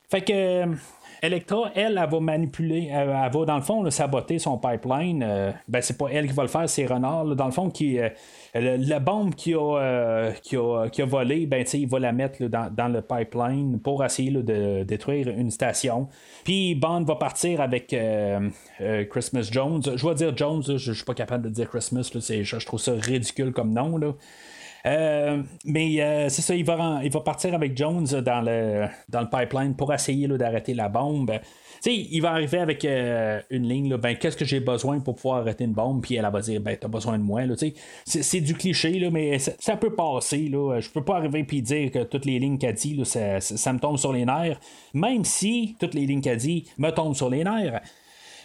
Fait 0.10 0.22
que 0.22 0.76
Electra, 1.22 1.72
elle, 1.76 2.00
elle 2.02 2.10
va 2.10 2.20
manipuler, 2.20 2.90
elle, 2.92 3.08
va 3.08 3.46
dans 3.46 3.56
le 3.56 3.62
fond 3.62 3.88
saboter 3.92 4.40
son 4.40 4.58
pipeline. 4.58 5.24
Euh, 5.24 5.52
ben, 5.68 5.82
c'est 5.82 5.98
pas 5.98 6.08
elle 6.12 6.28
qui 6.28 6.34
va 6.34 6.42
le 6.42 6.50
faire, 6.50 6.68
c'est 6.68 6.86
Renard, 6.86 7.26
dans 7.36 7.46
le 7.46 7.52
fond, 7.52 7.70
qui. 7.70 8.00
Euh, 8.00 8.10
la 8.54 9.00
bombe 9.00 9.36
qui 9.36 9.54
a, 9.54 9.60
euh, 9.60 10.32
qui 10.42 10.56
a, 10.56 10.84
a 10.84 11.06
volé, 11.06 11.46
ben, 11.46 11.66
il 11.74 11.88
va 11.88 12.00
la 12.00 12.12
mettre 12.12 12.44
dans, 12.46 12.74
dans, 12.74 12.88
le 12.88 13.02
pipeline 13.02 13.80
pour 13.80 14.04
essayer 14.04 14.32
de 14.32 14.84
détruire 14.84 15.30
une 15.30 15.52
station. 15.52 16.10
Puis 16.44 16.76
Bond 16.76 17.04
va 17.04 17.16
partir 17.16 17.62
avec 17.62 17.96
Christmas 19.10 19.50
Jones. 19.52 19.82
Je 19.96 20.08
vais 20.08 20.16
dire 20.16 20.36
Jones, 20.36 20.64
je, 20.64 20.92
suis 20.92 21.06
pas 21.06 21.14
capable 21.14 21.46
de 21.46 21.50
dire 21.50 21.70
Christmas, 21.70 22.12
je, 22.14 22.44
je, 22.44 22.66
trouve 22.66 22.80
ça 22.80 22.94
ridicule 22.94 23.54
comme 23.54 23.74
nom. 23.74 23.98
Là. 23.98 24.14
Euh, 24.86 25.44
mais 25.66 26.02
euh, 26.02 26.30
c'est 26.30 26.42
ça, 26.42 26.56
il 26.56 26.66
va, 26.66 27.02
il 27.04 27.12
va 27.12 27.20
partir 27.22 27.54
avec 27.54 27.78
Jones 27.78 28.06
dans 28.06 28.42
le, 28.42 28.88
dans 29.10 29.22
le 29.22 29.30
pipeline 29.30 29.76
pour 29.76 29.94
essayer 29.94 30.28
d'arrêter 30.28 30.74
la 30.74 30.90
bombe. 30.90 31.32
sais 31.82 31.94
il 31.94 32.20
va 32.22 32.32
arriver 32.32 32.60
avec 32.60 32.84
euh, 32.86 33.40
une 33.50 33.68
ligne, 33.68 33.96
ben, 33.98 34.16
qu'est-ce 34.16 34.38
que 34.38 34.46
j'ai 34.46 34.60
besoin 34.60 35.00
pour 35.00 35.16
pouvoir 35.16 35.42
arrêter 35.42 35.66
une 35.66 35.74
bombe, 35.74 36.02
puis 36.02 36.16
elle, 36.16 36.28
va 36.32 36.42
dire, 36.42 36.62
ben, 36.62 36.76
t'as 36.80 36.88
besoin 36.88 37.18
de 37.18 37.24
moi. 37.24 37.42
C'est, 38.06 38.42
du 38.42 38.56
cliché, 38.56 39.00
là, 39.00 39.10
mais 39.12 39.38
ça, 39.40 39.78
peut 39.78 39.94
passer. 39.94 40.50
Là. 40.50 40.80
Je 40.80 40.90
peux 40.90 41.04
pas 41.04 41.18
arriver 41.18 41.46
et 41.52 41.62
dire 41.62 41.92
que 41.92 42.04
toutes 42.04 42.26
les 42.26 42.40
lignes 42.40 42.58
qu'elle 42.58 42.76
dit, 42.76 42.96
là, 42.96 43.06
ça, 43.06 43.40
ça, 43.40 43.74
me 43.74 43.80
tombe 43.80 43.98
sur 43.98 44.14
les 44.14 44.26
nerfs, 44.26 44.60
même 44.94 45.26
si 45.26 45.76
toutes 45.80 45.94
les 45.94 46.06
lignes 46.06 46.22
qu'elle 46.22 46.38
dit 46.38 46.66
me 46.78 46.90
tombent 46.90 47.16
sur 47.16 47.30
les 47.30 47.44
nerfs. 47.44 47.82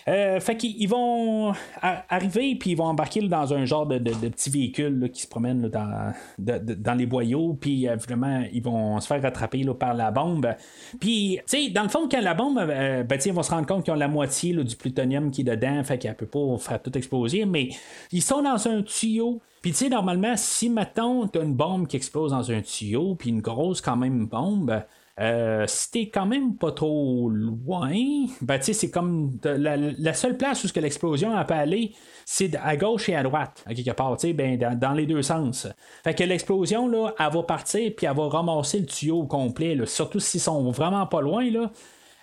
Euh, 0.09 0.39
fait 0.39 0.57
qu'ils 0.57 0.89
vont 0.89 1.53
arriver 1.83 2.55
puis 2.55 2.71
ils 2.71 2.77
vont 2.77 2.85
embarquer 2.85 3.27
dans 3.27 3.53
un 3.53 3.65
genre 3.65 3.87
de, 3.87 3.99
de, 3.99 4.29
petit 4.29 4.51
véhicule 4.51 5.11
qui 5.13 5.23
se 5.23 5.27
promène 5.27 5.69
dans, 5.69 6.13
dans 6.39 6.95
les 6.95 7.07
boyaux 7.07 7.55
puis 7.61 7.89
euh, 7.89 7.97
vraiment 7.97 8.45
ils 8.53 8.63
vont 8.63 9.01
se 9.01 9.09
faire 9.09 9.21
rattraper 9.21 9.65
par 9.79 9.95
la 9.95 10.13
bombe. 10.13 10.55
Puis 11.01 11.41
tu 11.49 11.59
sais 11.59 11.71
dans 11.71 11.83
le 11.83 11.89
fond 11.89 12.09
quand 12.09 12.21
la 12.21 12.35
bombe 12.35 12.59
euh, 12.59 13.03
ben, 13.03 13.19
ils 13.25 13.33
vont 13.33 13.43
se 13.43 13.51
rendre 13.51 13.67
compte 13.67 13.83
qu'ils 13.85 13.95
ont 13.95 13.97
la 13.97 14.07
moitié 14.07 14.53
du 14.53 14.77
plutonium 14.77 15.33
qui 15.33 15.41
est 15.41 15.45
dedans 15.45 15.83
fait 15.83 15.99
qu'elle 15.99 16.15
peut 16.15 16.27
pas 16.27 16.57
faire 16.59 16.81
tout 16.81 16.97
exploser 16.97 17.45
mais 17.45 17.71
ils 18.13 18.23
sont 18.23 18.43
dans 18.43 18.69
un 18.69 18.83
tuyau 18.83 19.41
puis 19.67 19.73
tu 19.73 19.79
sais, 19.79 19.89
normalement, 19.89 20.37
si 20.37 20.71
maintenant 20.71 21.27
tu 21.27 21.41
as 21.41 21.43
une 21.43 21.57
bombe 21.57 21.89
qui 21.89 21.97
explose 21.97 22.31
dans 22.31 22.53
un 22.53 22.61
tuyau, 22.61 23.17
puis 23.17 23.31
une 23.31 23.41
grosse 23.41 23.81
quand 23.81 23.97
même 23.97 24.27
bombe, 24.27 24.81
euh, 25.19 25.65
si 25.67 25.91
t'es 25.91 26.09
quand 26.11 26.27
même 26.27 26.57
pas 26.57 26.73
trop 26.73 27.31
loin, 27.31 27.95
ben 28.43 28.59
tu 28.59 28.67
sais, 28.67 28.73
c'est 28.75 28.91
comme 28.91 29.39
la, 29.45 30.13
seule 30.13 30.37
place 30.37 30.65
où 30.65 30.69
l'explosion 30.79 31.33
peut 31.47 31.55
aller, 31.55 31.95
c'est 32.27 32.55
à 32.57 32.77
gauche 32.77 33.09
et 33.09 33.17
à 33.17 33.23
droite, 33.23 33.65
à 33.67 33.73
quelque 33.73 33.93
part, 33.93 34.17
ben, 34.35 34.59
dans, 34.59 34.93
les 34.93 35.07
deux 35.07 35.23
sens. 35.23 35.69
Fait 36.05 36.15
que 36.15 36.23
l'explosion, 36.25 36.87
là, 36.89 37.15
elle 37.19 37.33
va 37.33 37.43
partir 37.45 37.93
puis 37.97 38.07
elle 38.07 38.17
va 38.17 38.29
ramasser 38.29 38.81
le 38.81 38.87
tuyau 38.87 39.21
au 39.21 39.27
complet, 39.27 39.79
surtout 39.87 40.21
s'ils 40.21 40.41
sont 40.41 40.71
vraiment 40.71 41.07
pas 41.07 41.23
loin, 41.23 41.51
là. 41.51 41.71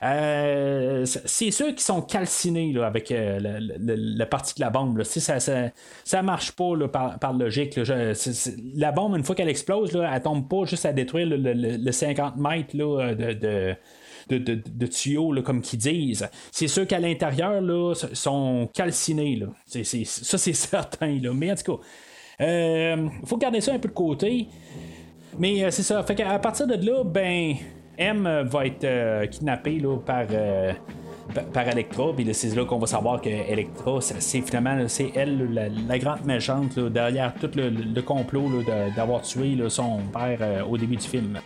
Euh, 0.03 1.05
c'est 1.05 1.51
ceux 1.51 1.71
qui 1.71 1.83
sont 1.83 2.01
calcinés 2.01 2.75
avec 2.83 3.11
euh, 3.11 3.39
la, 3.39 4.25
partie 4.25 4.55
de 4.55 4.61
la 4.61 4.69
bombe. 4.69 5.03
Ça, 5.03 5.39
ça, 5.39 6.21
marche 6.21 6.51
pas 6.51 6.73
par, 7.19 7.33
logique. 7.33 7.79
la 8.75 8.91
bombe, 8.91 9.15
une 9.15 9.23
fois 9.23 9.35
qu'elle 9.35 9.49
explose, 9.49 9.95
elle 9.95 10.21
tombe 10.21 10.47
pas 10.49 10.65
juste 10.65 10.85
à 10.85 10.93
détruire 10.93 11.27
le, 11.29 11.91
50 11.91 12.35
mètres 12.35 12.75
de, 12.75 13.75
de 14.29 14.85
tuyaux, 14.87 15.33
comme 15.41 15.61
qu'ils 15.61 15.79
disent. 15.79 16.27
C'est 16.51 16.67
ceux 16.67 16.85
qu'à 16.85 16.99
l'intérieur 16.99 17.61
là, 17.61 17.93
sont 18.13 18.69
calcinés. 18.73 19.37
Là. 19.37 19.47
ça, 19.65 20.37
c'est 20.37 20.53
certain. 20.53 21.19
Là. 21.21 21.31
Mais 21.33 21.51
en 21.51 21.55
tout 21.55 21.77
cas, 21.77 21.83
il 22.39 22.45
euh, 22.45 23.09
faut 23.25 23.37
garder 23.37 23.61
ça 23.61 23.73
un 23.73 23.79
peu 23.79 23.87
de 23.89 23.93
côté. 23.93 24.47
Mais 25.39 25.71
c'est 25.71 25.83
ça. 25.83 26.03
Fait 26.03 26.15
qu'à 26.15 26.37
partir 26.39 26.67
de 26.67 26.75
là, 26.85 27.03
ben. 27.03 27.55
M 27.97 28.43
va 28.45 28.65
être 28.65 28.83
euh, 28.83 29.25
kidnappé 29.27 29.79
là, 29.79 29.97
par, 29.97 30.25
euh, 30.31 30.73
par 31.53 31.67
Electra. 31.67 32.13
Puis 32.15 32.27
c'est 32.33 32.55
là 32.55 32.65
qu'on 32.65 32.79
va 32.79 32.87
savoir 32.87 33.21
que 33.21 33.29
Electra, 33.29 33.99
c'est 34.01 34.41
finalement 34.41 34.87
c'est 34.87 35.11
elle 35.15 35.69
la, 35.87 35.99
grande 35.99 36.25
méchante 36.25 36.79
derrière 36.79 37.33
tout 37.35 37.51
le, 37.55 38.01
complot 38.01 38.49
d'avoir 38.95 39.21
tué 39.21 39.57
son 39.69 39.99
père 40.11 40.39
euh, 40.41 40.63
au 40.63 40.77
début 40.77 40.95
du 40.95 41.07
film. 41.07 41.39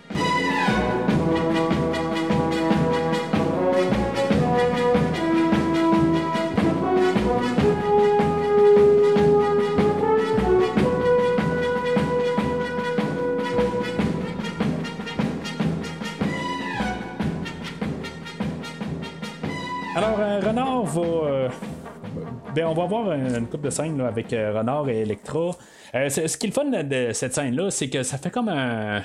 Ben, 22.55 22.65
on 22.65 22.73
va 22.73 22.83
avoir 22.83 23.11
une 23.13 23.47
coupe 23.47 23.61
de 23.61 23.69
scène 23.69 24.01
avec 24.01 24.33
euh, 24.33 24.57
Renard 24.57 24.89
et 24.89 25.01
Electra. 25.01 25.51
Euh, 25.93 26.09
ce 26.09 26.37
qui 26.37 26.47
est 26.47 26.49
le 26.49 26.53
fun 26.53 26.65
de 26.65 27.11
cette 27.13 27.35
scène-là, 27.35 27.69
c'est 27.69 27.89
que 27.89 28.01
ça 28.03 28.17
fait 28.17 28.31
comme 28.31 28.49
un, 28.49 29.03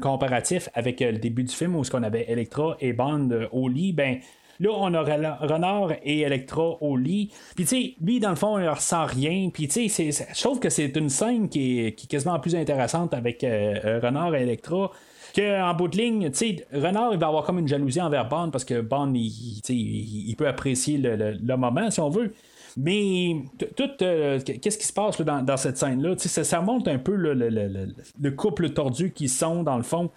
comparatif 0.00 0.68
avec 0.74 1.00
euh, 1.00 1.12
le 1.12 1.18
début 1.18 1.44
du 1.44 1.54
film 1.54 1.76
où 1.76 1.82
on 1.92 2.02
avait 2.02 2.30
Electra 2.30 2.76
et 2.80 2.92
Bond 2.92 3.30
au 3.52 3.68
lit. 3.68 3.92
Ben, 3.92 4.18
Là, 4.60 4.68
on 4.74 4.94
aurait 4.94 5.16
Renard 5.40 5.92
et 6.04 6.20
Electra 6.20 6.76
au 6.82 6.96
lit. 6.96 7.32
Puis, 7.56 7.64
tu 7.64 7.70
sais, 7.70 7.94
lui, 8.00 8.20
dans 8.20 8.30
le 8.30 8.36
fond, 8.36 8.58
il 8.58 8.64
ne 8.66 8.70
ressent 8.70 9.06
rien. 9.06 9.48
Puis, 9.52 9.66
tu 9.66 9.88
sais, 9.88 10.10
je 10.12 10.40
trouve 10.40 10.60
que 10.60 10.68
c'est 10.68 10.94
une 10.94 11.08
scène 11.08 11.48
qui 11.48 11.80
est, 11.80 12.06
quasiment 12.08 12.38
plus 12.38 12.54
intéressante 12.54 13.12
avec 13.14 13.40
Renard 13.40 14.36
et 14.36 14.42
Electra 14.42 14.92
en 15.40 15.74
bout 15.74 15.88
de 15.88 15.96
ligne, 15.96 16.30
Renard, 16.72 17.12
il 17.12 17.18
va 17.18 17.28
avoir 17.28 17.44
comme 17.44 17.58
une 17.58 17.68
jalousie 17.68 18.00
envers 18.00 18.28
Bond 18.28 18.50
parce 18.50 18.64
que 18.64 18.80
Bond, 18.80 19.12
il, 19.14 20.34
peut 20.36 20.46
apprécier 20.46 20.98
le, 20.98 21.56
moment, 21.56 21.90
si 21.90 22.00
on 22.00 22.10
veut. 22.10 22.32
Mais 22.76 23.36
tout, 23.76 23.90
euh, 24.00 24.40
qu'est-ce 24.40 24.78
qui 24.78 24.86
se 24.86 24.92
passe 24.92 25.20
dans, 25.20 25.56
cette 25.56 25.76
scène-là? 25.76 26.14
Ça, 26.16 26.44
ça, 26.44 26.60
montre 26.60 26.90
un 26.90 26.98
peu 26.98 27.14
le, 27.14 28.30
couple 28.30 28.70
tordu 28.70 29.12
qu'ils 29.12 29.28
sont, 29.28 29.62
dans 29.62 29.76
le 29.76 29.82
fond. 29.82 30.10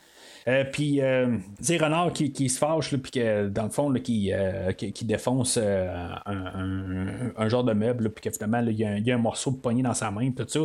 Euh, 0.47 0.63
puis, 0.63 1.01
euh, 1.01 1.37
tu 1.65 1.75
Renard 1.77 2.13
qui, 2.13 2.31
qui, 2.31 2.49
se 2.49 2.59
fâche, 2.59 2.95
puis 2.95 3.19
dans 3.49 3.63
le 3.63 3.69
fond, 3.71 3.89
là, 3.89 3.99
qui, 3.99 4.31
euh, 4.31 4.73
qui, 4.73 5.03
défonce 5.03 5.57
un, 5.57 6.21
un, 7.35 7.49
genre 7.49 7.63
de 7.63 7.73
meuble, 7.73 8.11
puis 8.11 8.29
que 8.29 8.31
finalement, 8.31 8.59
il 8.59 8.79
y, 8.79 8.83
y, 8.83 9.11
a 9.11 9.15
un 9.15 9.19
morceau 9.19 9.49
de 9.49 9.57
poignée 9.57 9.81
dans 9.81 9.95
sa 9.95 10.11
main, 10.11 10.29
tout 10.31 10.45
ça. 10.47 10.59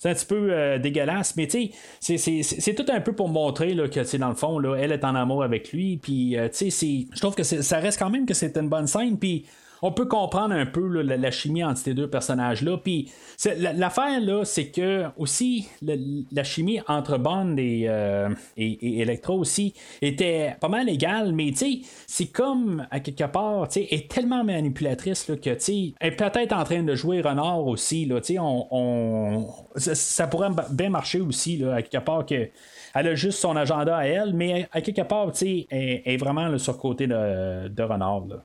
C'est 0.00 0.10
un 0.10 0.14
petit 0.14 0.26
peu 0.26 0.78
dégueulasse, 0.78 1.34
mais 1.36 1.46
tu 1.46 1.70
sais, 1.98 2.18
c'est 2.18 2.74
tout 2.74 2.84
un 2.92 3.00
peu 3.00 3.14
pour 3.14 3.30
montrer 3.30 3.72
là, 3.72 3.88
que, 3.88 4.16
dans 4.18 4.28
le 4.28 4.34
fond, 4.34 4.58
là, 4.58 4.76
elle 4.76 4.92
est 4.92 5.04
en 5.04 5.14
amour 5.14 5.42
avec 5.42 5.72
lui, 5.72 5.96
puis, 5.96 6.36
tu 6.52 6.70
sais, 6.70 7.06
je 7.10 7.20
trouve 7.20 7.34
que 7.34 7.42
ça 7.42 7.78
reste 7.78 7.98
quand 7.98 8.10
même 8.10 8.26
que 8.26 8.34
c'est 8.34 8.56
une 8.58 8.68
bonne 8.68 8.86
scène, 8.86 9.18
puis 9.18 9.46
on 9.82 9.90
peut 9.90 10.06
comprendre 10.06 10.54
un 10.54 10.64
peu 10.64 11.02
la, 11.02 11.30
chimie 11.32 11.64
entre 11.64 11.78
ces 11.78 11.92
deux 11.92 12.08
personnages-là. 12.08 12.78
Puis 12.78 13.10
l'affaire, 13.56 14.20
là, 14.20 14.44
c'est 14.44 14.68
que 14.68 15.06
aussi 15.16 15.68
la 15.82 16.44
chimie 16.44 16.80
entre 16.86 17.18
Bond 17.18 17.56
et, 17.56 17.86
euh, 17.88 18.28
et, 18.56 19.00
Electro 19.00 19.38
aussi 19.38 19.74
était 20.00 20.54
pas 20.60 20.68
mal 20.68 20.88
égale, 20.88 21.32
mais 21.32 21.50
tu 21.50 21.82
c'est 22.06 22.26
comme 22.26 22.86
à 22.90 23.00
quelque 23.00 23.24
part, 23.24 23.68
tu 23.68 23.80
est 23.80 24.08
tellement 24.10 24.44
manipulatrice 24.44 25.28
là, 25.28 25.36
que 25.36 25.50
tu 25.50 25.60
sais, 25.60 25.94
est 26.00 26.12
peut-être 26.12 26.52
en 26.52 26.62
train 26.62 26.84
de 26.84 26.94
jouer 26.94 27.20
Renard 27.20 27.66
aussi. 27.66 28.04
Là, 28.04 28.20
tu 28.20 28.38
on, 28.38 29.48
ça, 29.76 30.26
pourrait 30.28 30.50
bien 30.70 30.90
marcher 30.90 31.20
aussi, 31.20 31.56
là, 31.56 31.74
à 31.74 31.82
quelque 31.82 32.04
part 32.04 32.24
que 32.24 32.48
elle 32.94 33.08
a 33.08 33.14
juste 33.14 33.38
son 33.38 33.56
agenda 33.56 33.96
à 33.96 34.04
elle, 34.04 34.34
mais 34.34 34.68
à 34.70 34.80
quelque 34.80 35.02
part, 35.02 35.32
tu 35.32 35.38
sais, 35.38 35.66
elle, 35.70 36.02
est 36.04 36.16
vraiment 36.18 36.48
le 36.48 36.58
sur-côté 36.58 37.06
de, 37.06 37.68
de 37.68 37.82
Renard. 37.82 38.26
Là. 38.28 38.44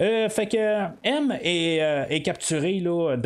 Euh, 0.00 0.30
fait 0.30 0.46
que 0.46 0.86
M 1.04 1.36
est, 1.42 1.82
euh, 1.82 2.20
capturé 2.20 2.80
là, 2.80 3.16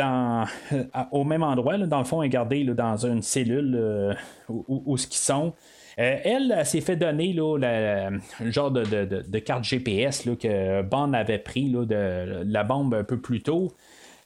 euh, 0.72 0.84
au 1.12 1.24
même 1.24 1.42
endroit. 1.42 1.78
dans 1.78 1.98
le 1.98 2.04
fond, 2.04 2.22
est 2.22 2.28
gardée 2.28 2.64
dans 2.64 3.06
une 3.06 3.22
cellule 3.22 4.16
où, 4.48 4.82
où, 4.86 4.96
ce 4.96 5.06
qu'ils 5.06 5.18
sont. 5.18 5.52
elle, 5.96 6.62
s'est 6.64 6.80
fait 6.80 6.96
donner 6.96 7.32
là, 7.32 8.10
le 8.40 8.50
genre 8.50 8.72
de, 8.72 8.84
de, 8.84 9.38
carte 9.38 9.62
GPS 9.62 10.24
là, 10.24 10.34
que 10.34 10.82
Bond 10.82 11.12
avait 11.12 11.38
pris 11.38 11.70
là, 11.70 11.84
de 11.84 12.42
la 12.44 12.64
bombe 12.64 12.94
un 12.94 13.04
peu 13.04 13.20
plus 13.20 13.42
tôt. 13.42 13.72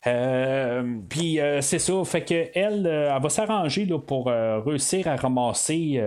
Puis 0.03 1.39
c'est 1.61 1.79
ça, 1.79 1.93
fait 2.05 2.23
que 2.23 2.49
elle, 2.57 2.85
elle 2.85 3.21
va 3.21 3.29
s'arranger 3.29 3.87
pour 4.05 4.27
réussir 4.27 5.07
à 5.07 5.15
ramasser. 5.15 6.01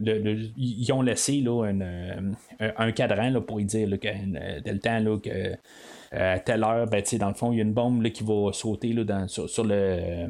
Le, 0.00 0.38
ils 0.56 0.92
ont 0.92 1.02
laissé 1.02 1.40
là, 1.40 1.64
une, 1.64 2.36
un, 2.60 2.92
cadran 2.92 3.30
là, 3.30 3.40
pour 3.40 3.60
y 3.60 3.64
dire 3.64 3.88
que, 4.00 4.08
euh, 4.08 4.60
le 4.64 4.78
temps 4.78 4.98
là, 4.98 5.18
que 5.18 5.30
euh, 5.30 6.34
à 6.34 6.38
telle 6.38 6.64
heure, 6.64 6.86
ben, 6.86 7.02
dans 7.18 7.28
le 7.28 7.34
fond, 7.34 7.52
il 7.52 7.58
y 7.58 7.60
a 7.60 7.64
une 7.64 7.74
bombe 7.74 8.02
là, 8.02 8.10
qui 8.10 8.24
va 8.24 8.50
sauter 8.52 8.92
là, 8.92 9.28
sur, 9.28 9.64
le, 9.64 10.26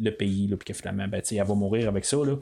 le, 0.00 0.10
pays, 0.10 0.48
puis 0.48 0.58
que 0.66 0.72
finalement, 0.72 1.06
ben, 1.08 1.20
elle 1.30 1.44
va 1.44 1.54
mourir 1.54 1.88
avec 1.88 2.04
ça. 2.04 2.16
Là. 2.16 2.36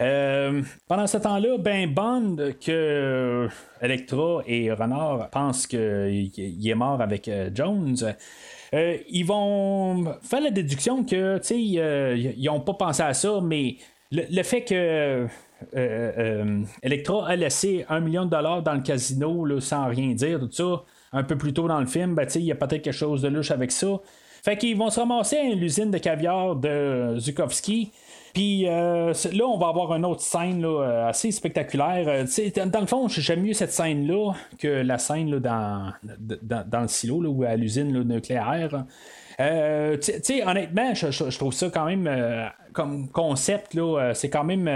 Euh, 0.00 0.62
pendant 0.88 1.06
ce 1.06 1.18
temps-là, 1.18 1.58
ben 1.58 1.92
Bond, 1.92 2.36
que 2.64 3.48
Electra 3.80 4.42
et 4.46 4.72
Renard 4.72 5.28
pensent 5.30 5.66
qu'il 5.66 6.68
est 6.68 6.74
mort 6.74 7.00
avec 7.00 7.30
Jones. 7.54 7.96
Ils 8.72 9.24
vont 9.24 10.14
faire 10.22 10.40
la 10.40 10.50
déduction 10.50 11.04
que 11.04 11.40
ils 11.52 12.44
n'ont 12.44 12.60
pas 12.60 12.74
pensé 12.74 13.02
à 13.02 13.14
ça, 13.14 13.40
mais 13.42 13.76
le 14.10 14.42
fait 14.42 14.62
que 14.62 14.74
euh, 14.74 16.12
euh, 16.18 16.62
Electra 16.82 17.28
a 17.28 17.36
laissé 17.36 17.84
un 17.88 18.00
million 18.00 18.24
de 18.24 18.30
dollars 18.30 18.62
dans 18.62 18.74
le 18.74 18.82
casino 18.82 19.60
sans 19.60 19.86
rien 19.86 20.12
dire, 20.12 20.40
tout 20.40 20.50
ça. 20.50 20.84
Un 21.12 21.22
peu 21.22 21.38
plus 21.38 21.52
tôt 21.52 21.68
dans 21.68 21.80
le 21.80 21.86
film, 21.86 22.14
ben, 22.14 22.26
il 22.34 22.42
y 22.42 22.52
a 22.52 22.56
peut-être 22.56 22.82
quelque 22.82 22.92
chose 22.92 23.22
de 23.22 23.28
louche 23.28 23.50
avec 23.50 23.70
ça. 23.70 24.00
Fait 24.44 24.58
qu'ils 24.58 24.76
vont 24.76 24.90
se 24.90 25.00
ramasser 25.00 25.38
à 25.38 25.54
l'usine 25.54 25.90
de 25.90 25.98
caviar 25.98 26.56
de 26.56 27.16
Zukovski. 27.18 27.92
Puis 28.34 28.68
euh, 28.68 29.14
là, 29.32 29.44
on 29.46 29.58
va 29.58 29.68
avoir 29.68 29.94
une 29.94 30.04
autre 30.04 30.20
scène 30.20 30.60
là, 30.60 31.06
assez 31.08 31.30
spectaculaire. 31.30 32.26
dans 32.66 32.80
le 32.80 32.86
fond, 32.86 33.08
j'aime 33.08 33.42
mieux 33.42 33.52
cette 33.52 33.72
scène-là 33.72 34.32
que 34.58 34.68
la 34.68 34.98
scène 34.98 35.30
là, 35.30 35.38
dans, 35.38 36.64
dans, 36.64 36.80
le 36.80 36.88
silo 36.88 37.22
ou 37.28 37.44
à 37.44 37.54
l'usine 37.54 38.02
nucléaire. 38.02 38.84
Euh, 39.40 39.96
honnêtement, 40.44 40.94
je, 40.94 41.38
trouve 41.38 41.54
ça 41.54 41.70
quand 41.70 41.86
même 41.86 42.10
comme 42.72 43.08
concept, 43.08 43.78
c'est 44.14 44.30
quand 44.30 44.44
même 44.44 44.68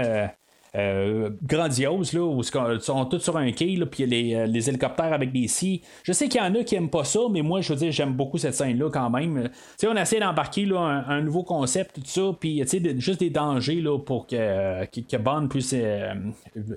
euh, 0.75 1.31
grandiose, 1.43 2.13
là, 2.13 2.21
où 2.23 2.41
ils 2.41 2.81
sont 2.81 3.05
tous 3.05 3.19
sur 3.19 3.37
un 3.37 3.51
quai, 3.51 3.79
puis 3.89 4.05
les, 4.05 4.35
euh, 4.35 4.45
les 4.45 4.69
hélicoptères 4.69 5.13
avec 5.13 5.31
des 5.31 5.47
scies. 5.47 5.81
Je 6.03 6.11
sais 6.11 6.27
qu'il 6.27 6.39
y 6.39 6.43
en 6.43 6.53
a 6.53 6.63
qui 6.63 6.75
aiment 6.75 6.91
pas 6.91 7.03
ça, 7.03 7.21
mais 7.31 7.41
moi, 7.41 7.61
je 7.61 7.73
veux 7.73 7.79
dire, 7.79 7.91
j'aime 7.91 8.13
beaucoup 8.13 8.37
cette 8.37 8.53
scène-là 8.53 8.89
quand 8.91 9.09
même. 9.09 9.49
sais 9.77 9.87
on 9.87 9.95
essaie 9.95 10.19
d'embarquer 10.19 10.67
un, 10.75 11.21
nouveau 11.21 11.43
concept, 11.43 11.95
tout 11.95 12.01
ça, 12.05 12.35
puis 12.39 12.63
juste 12.97 13.19
des 13.19 13.29
dangers 13.29 13.81
là, 13.81 13.97
pour 13.97 14.27
que, 14.27 14.85
que, 14.85 14.99
que 14.99 15.17
Bond 15.17 15.47
puisse 15.47 15.73
euh, 15.73 16.13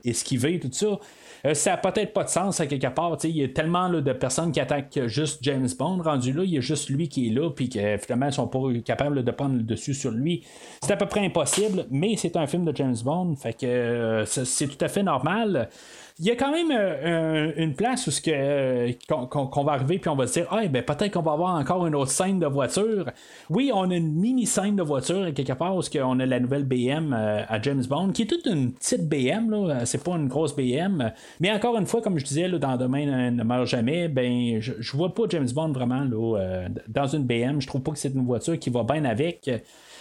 esquiver, 0.05 0.59
tout 0.59 0.71
ça. 0.73 0.99
Euh, 1.47 1.55
ça 1.55 1.73
n'a 1.73 1.77
peut-être 1.77 2.13
pas 2.13 2.25
de 2.25 2.29
sens 2.29 2.61
à 2.61 2.67
quelque 2.67 2.89
part. 2.89 3.17
Il 3.25 3.37
y 3.37 3.45
a 3.45 3.49
tellement 3.49 3.89
de 3.89 4.13
personnes 4.13 4.53
qui 4.53 4.61
attaquent 4.61 5.07
juste 5.07 5.39
James 5.43 5.69
Bond. 5.79 6.03
Rendu 6.03 6.33
là, 6.33 6.45
il 6.45 6.51
y 6.51 6.59
a 6.59 6.61
juste 6.61 6.89
lui 6.89 7.09
qui 7.09 7.29
est 7.29 7.31
là, 7.31 7.51
puis 7.51 7.69
que 7.69 7.97
finalement, 7.99 8.27
ils 8.27 8.33
sont 8.33 8.49
pas 8.49 8.61
capables 8.85 9.25
de 9.25 9.31
prendre 9.31 9.57
le 9.57 9.63
dessus 9.63 9.95
sur 9.95 10.11
lui. 10.11 10.45
C'est 10.83 10.93
à 10.93 10.97
peu 10.97 11.07
près 11.07 11.25
impossible, 11.25 11.87
mais 11.91 12.17
c'est 12.17 12.37
un 12.37 12.47
film 12.47 12.65
de 12.65 12.77
James 12.77 12.97
Bond, 13.05 13.37
fait 13.37 13.55
que 13.55 13.67
euh, 13.67 14.25
c'est 14.25 14.69
tout 14.69 14.85
à 14.85 14.89
fait 14.89 15.03
normal 15.03 15.69
il 16.19 16.27
y 16.27 16.31
a 16.31 16.37
quand 16.37 16.53
même 16.53 16.71
euh, 16.71 17.53
une 17.57 17.75
place 17.75 18.07
où 18.07 18.11
ce 18.11 18.21
que, 18.21 18.31
euh, 18.33 18.93
qu'on, 19.09 19.65
va 19.65 19.73
arriver 19.73 19.99
puis 19.99 20.09
on 20.11 20.17
va 20.17 20.27
se 20.27 20.35
dire 20.35 20.47
ah 20.51 20.67
ben 20.69 20.83
peut-être 20.83 21.13
qu'on 21.13 21.23
va 21.23 21.33
avoir 21.33 21.57
encore 21.57 21.87
une 21.87 21.95
autre 21.95 22.11
scène 22.11 22.39
de 22.39 22.47
voiture. 22.47 23.11
Oui, 23.51 23.71
on 23.75 23.91
a 23.91 23.97
une 23.97 24.13
mini 24.13 24.47
scène 24.47 24.77
de 24.77 24.83
voiture 24.83 25.33
quelque 25.35 25.53
part 25.53 25.77
où 25.77 25.81
on 26.03 26.21
a 26.21 26.27
la 26.27 26.41
nouvelle 26.41 26.65
BM 26.65 27.13
euh, 27.13 27.43
à 27.49 27.61
James 27.63 27.85
Bond 27.89 28.11
qui 28.11 28.23
est 28.23 28.27
toute 28.27 28.47
une 28.47 28.73
petite 28.73 29.09
BM 29.09 29.51
là, 29.51 29.87
c'est 29.87 30.03
pas 30.03 30.13
une 30.13 30.29
grosse 30.29 30.55
BM, 30.55 31.13
mais 31.41 31.51
encore 31.51 31.77
une 31.77 31.87
fois 31.87 32.03
comme 32.03 32.19
je 32.19 32.25
disais 32.25 32.49
là, 32.49 32.59
dans 32.59 32.73
le 32.73 32.79
domaine 32.79 33.35
ne 33.35 33.43
meurt 33.43 33.67
jamais, 33.67 34.09
ben 34.09 34.61
je, 34.61 34.73
je 34.79 34.97
vois 34.97 35.15
pas 35.15 35.25
James 35.31 35.49
Bond 35.55 35.73
vraiment 35.73 36.05
là, 36.05 36.67
dans 36.89 37.07
une 37.07 37.25
BM. 37.25 37.61
Je 37.61 37.67
trouve 37.67 37.83
pas 37.83 37.93
que 37.93 37.99
c'est 37.99 38.13
une 38.13 38.27
voiture 38.27 38.59
qui 38.59 38.71
va 38.71 38.83
bien 38.83 39.05
avec. 39.05 39.51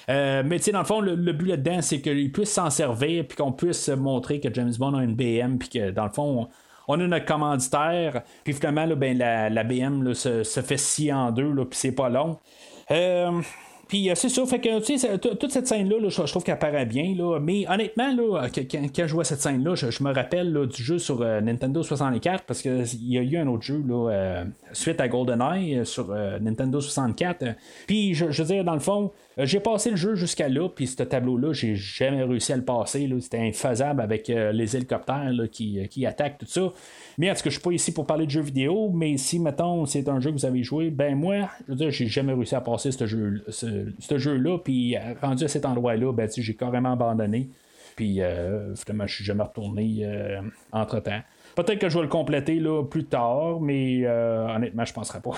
Euh, 0.10 0.44
mais 0.45 0.57
tu 0.57 0.65
sais, 0.65 0.72
dans 0.72 0.80
le 0.80 0.86
fond, 0.86 1.02
le, 1.02 1.15
but 1.15 1.48
là-dedans, 1.48 1.82
c'est 1.82 2.02
qu'il 2.02 2.32
puisse 2.32 2.52
s'en 2.52 2.69
servir, 2.69 3.26
puis 3.28 3.38
qu'on 3.38 3.52
puisse 3.52 3.90
montrer 3.90 4.40
que 4.40 4.53
James 4.53 4.73
Bond 4.78 4.95
a 4.95 5.03
une 5.03 5.15
BM, 5.15 5.57
puis 5.57 5.69
que 5.69 5.91
dans 5.91 6.06
le 6.06 6.11
fond, 6.11 6.48
on, 6.88 6.99
a 6.99 7.07
notre 7.07 7.26
commanditaire, 7.26 8.23
puis 8.44 8.53
finalement, 8.53 8.88
ben, 8.95 9.18
la, 9.18 9.64
BM 9.64 10.14
se, 10.14 10.44
fait 10.44 10.78
scier 10.78 11.14
en 11.14 11.32
deux, 11.32 11.53
puis 11.65 11.80
c'est 11.80 11.91
pas 11.91 12.10
long. 12.10 12.38
Euh, 12.90 13.41
puis 13.88 14.10
euh, 14.10 14.15
c'est 14.15 14.30
ça, 14.30 14.45
fait 14.45 14.60
que 14.60 14.80
tu 14.80 14.98
sais, 14.98 15.18
toute 15.18 15.52
cette 15.52 15.68
scène-là, 15.68 15.98
je, 16.07 16.22
trouve 16.23 16.44
qu'elle 16.44 16.57
paraît 16.57 16.86
bien. 16.86 17.14
Là, 17.15 17.40
mais 17.40 17.65
honnêtement, 17.69 18.14
là, 18.14 18.48
quand, 18.49 19.07
je 19.07 19.14
vois 19.14 19.26
cette 19.26 19.41
scène-là, 19.41 19.76
je, 19.76 20.03
me 20.03 20.14
rappelle 20.14 20.68
du 20.68 20.82
jeu 20.82 20.98
sur 20.98 21.19
Nintendo 21.19 21.84
64 21.84 22.45
parce 22.45 22.61
qu'il 22.61 22.86
y 23.06 23.18
a 23.18 23.22
eu 23.22 23.38
un 23.38 23.48
autre 23.48 23.64
jeu 23.64 23.84
là, 23.86 24.45
suite 24.72 25.02
à 25.02 25.10
GoldenEye 25.10 25.86
sur 25.86 26.07
Nintendo 26.40 26.80
64. 26.80 27.44
Puis 27.86 28.14
je, 28.14 28.32
je 28.32 28.44
veux 28.44 28.48
dire, 28.48 28.64
dans 28.64 28.76
le 28.76 28.80
fond, 28.80 29.11
j'ai 29.45 29.59
passé 29.59 29.91
le 29.91 29.95
jeu 29.95 30.15
jusqu'à 30.15 30.49
là, 30.49 30.68
puis 30.69 30.88
ce 30.88 31.03
tableau-là, 31.03 31.53
j'ai 31.53 31.76
jamais 31.76 32.23
réussi 32.23 32.53
à 32.53 32.57
le 32.57 32.65
passer. 32.65 33.09
C'était 33.19 33.39
infaisable 33.39 34.01
avec 34.01 34.30
euh, 34.30 34.51
les 34.51 34.76
hélicoptères 34.76 35.31
qui, 35.51 35.80
euh, 35.80 35.85
qui, 35.85 36.05
attaquent, 36.05 36.38
tout 36.39 36.45
ça. 36.45 36.72
Mais 37.18 37.30
en 37.30 37.34
tout 37.34 37.43
cas, 37.43 37.49
je 37.49 37.55
suis 37.55 37.61
pas 37.61 37.72
ici 37.72 37.93
pour 37.93 38.05
parler 38.05 38.26
de 38.26 38.31
jeux 38.31 38.41
vidéo, 38.41 38.89
mais 38.93 39.18
si, 39.18 39.39
mettons, 39.39 39.85
c'est 39.85 40.09
un 40.09 40.19
jeu 40.19 40.31
que 40.31 40.38
vous 40.38 40.45
avez 40.45 40.63
joué, 40.63 40.89
ben 40.89 41.15
moi, 41.15 41.49
je 41.65 41.72
veux 41.72 41.77
dire, 41.77 41.91
j'ai 41.91 42.07
jamais 42.07 42.34
réussi 42.34 42.55
à 42.55 42.61
passer 42.61 42.91
ce, 42.91 43.05
jeu, 43.05 43.43
ce, 43.49 44.18
jeu-là, 44.18 44.57
puis 44.59 44.95
rendu 45.22 45.45
à 45.45 45.47
cet 45.47 45.65
endroit-là, 45.65 46.13
ben, 46.13 46.30
j'ai 46.35 46.55
carrément 46.55 46.93
abandonné. 46.93 47.49
Puis, 47.95 48.22
euh, 48.22 48.76
finalement, 48.76 49.07
je 49.07 49.15
suis 49.15 49.26
jamais 49.26 49.43
retourné 49.43 50.05
entre-temps. 50.72 51.22
Peut-être 51.56 51.80
que 51.80 51.90
je 51.90 51.98
vais 51.98 52.03
le 52.03 52.10
compléter 52.10 52.60
là, 52.60 52.84
plus 52.84 53.06
tard, 53.06 53.60
mais 53.60 54.07
honnêtement, 54.07 54.86
je 54.86 54.91
ne 54.91 54.95
penserai 54.95 55.19
pas. 55.19 55.32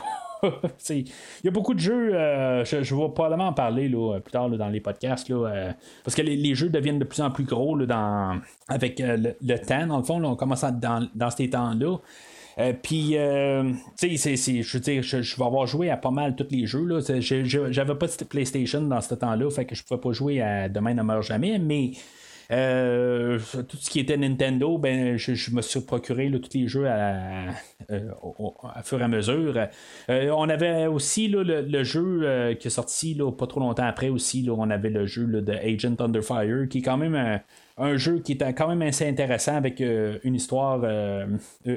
Il 0.90 1.06
y 1.44 1.48
a 1.48 1.52
beaucoup 1.52 1.74
de 1.74 1.80
jeux, 1.80 2.16
euh, 2.16 2.66
je, 2.66 2.84
je, 2.84 2.96
vais 2.96 3.10
probablement 3.10 3.48
en 3.48 3.54
parler 3.54 3.88
là, 3.90 4.20
plus 4.20 4.32
tard 4.32 4.50
dans 4.50 4.70
les 4.70 4.80
podcasts, 4.80 5.30
là, 5.30 5.48
euh, 5.48 5.72
parce 6.04 6.16
que 6.16 6.22
les, 6.22 6.56
jeux 6.56 6.70
deviennent 6.70 7.00
de 7.00 7.06
plus 7.06 7.22
en 7.22 7.32
plus 7.32 7.44
gros 7.44 7.76
là, 7.76 7.86
dans, 7.86 8.42
avec 8.68 9.00
euh, 9.00 9.18
le, 9.42 9.60
temps. 9.60 9.88
Dans 9.88 9.98
le 9.98 10.04
fond, 10.04 10.24
on 10.24 10.36
commence 10.36 10.64
dans, 10.64 11.08
dans 11.16 11.30
ces 11.30 11.50
temps-là. 11.50 11.98
puis, 12.82 13.16
tu 13.98 14.18
sais, 14.18 14.36
je 14.36 14.78
veux 14.78 14.80
dire, 14.80 15.04
je, 15.04 15.36
vais 15.36 15.46
avoir 15.46 15.68
joué 15.68 15.90
à 15.90 15.98
pas 15.98 16.12
mal 16.12 16.36
tous 16.36 16.48
les 16.52 16.66
jeux. 16.66 16.88
J'avais 17.72 17.96
pas 17.96 18.08
de 18.08 18.24
PlayStation 18.26 18.82
dans 18.82 19.02
ce 19.02 19.16
temps-là, 19.16 19.50
fait 19.50 19.66
que 19.66 19.76
je 19.76 19.84
pouvais 19.84 20.00
pas 20.00 20.12
jouer 20.12 20.42
à 20.42 20.70
Demain 20.70 20.94
ne 20.94 21.04
meurt 21.04 21.24
jamais, 21.24 21.58
mais 21.60 21.92
euh, 22.52 23.40
tout 23.68 23.78
ce 23.78 23.90
qui 23.90 24.00
était 24.00 24.18
Nintendo, 24.18 24.78
ben, 24.78 25.18
je, 25.18 25.52
me 25.52 25.62
suis 25.62 25.82
procuré 25.82 26.32
tous 26.32 26.54
les 26.54 26.68
jeux 26.68 26.88
à, 26.88 27.50
euh, 27.92 28.10
à, 28.74 28.84
fur 28.84 29.00
et 29.00 29.04
à 29.04 29.08
mesure. 29.08 29.68
Euh, 30.10 30.30
on 30.32 30.50
avait 30.50 30.88
aussi 30.88 31.28
le, 31.28 31.84
jeu 31.84 32.56
qui 32.60 32.68
est 32.68 32.72
sorti 32.72 33.20
pas 33.38 33.48
trop 33.48 33.60
longtemps 33.60 33.86
après 33.86 34.10
aussi. 34.10 34.48
on 34.50 34.70
avait 34.70 34.90
le 34.90 35.06
jeu 35.06 35.26
de 35.26 35.54
Agent 35.54 35.96
Under 36.00 36.24
Fire, 36.24 36.68
qui 36.70 36.80
est 36.80 36.82
quand 36.82 36.98
même 36.98 37.42
un 37.78 37.98
jeu 37.98 38.20
qui 38.20 38.34
est 38.34 38.54
quand 38.54 38.68
même 38.68 38.82
assez 38.82 39.08
intéressant 39.08 39.56
avec 39.56 39.80
une 39.80 40.36
histoire, 40.36 40.84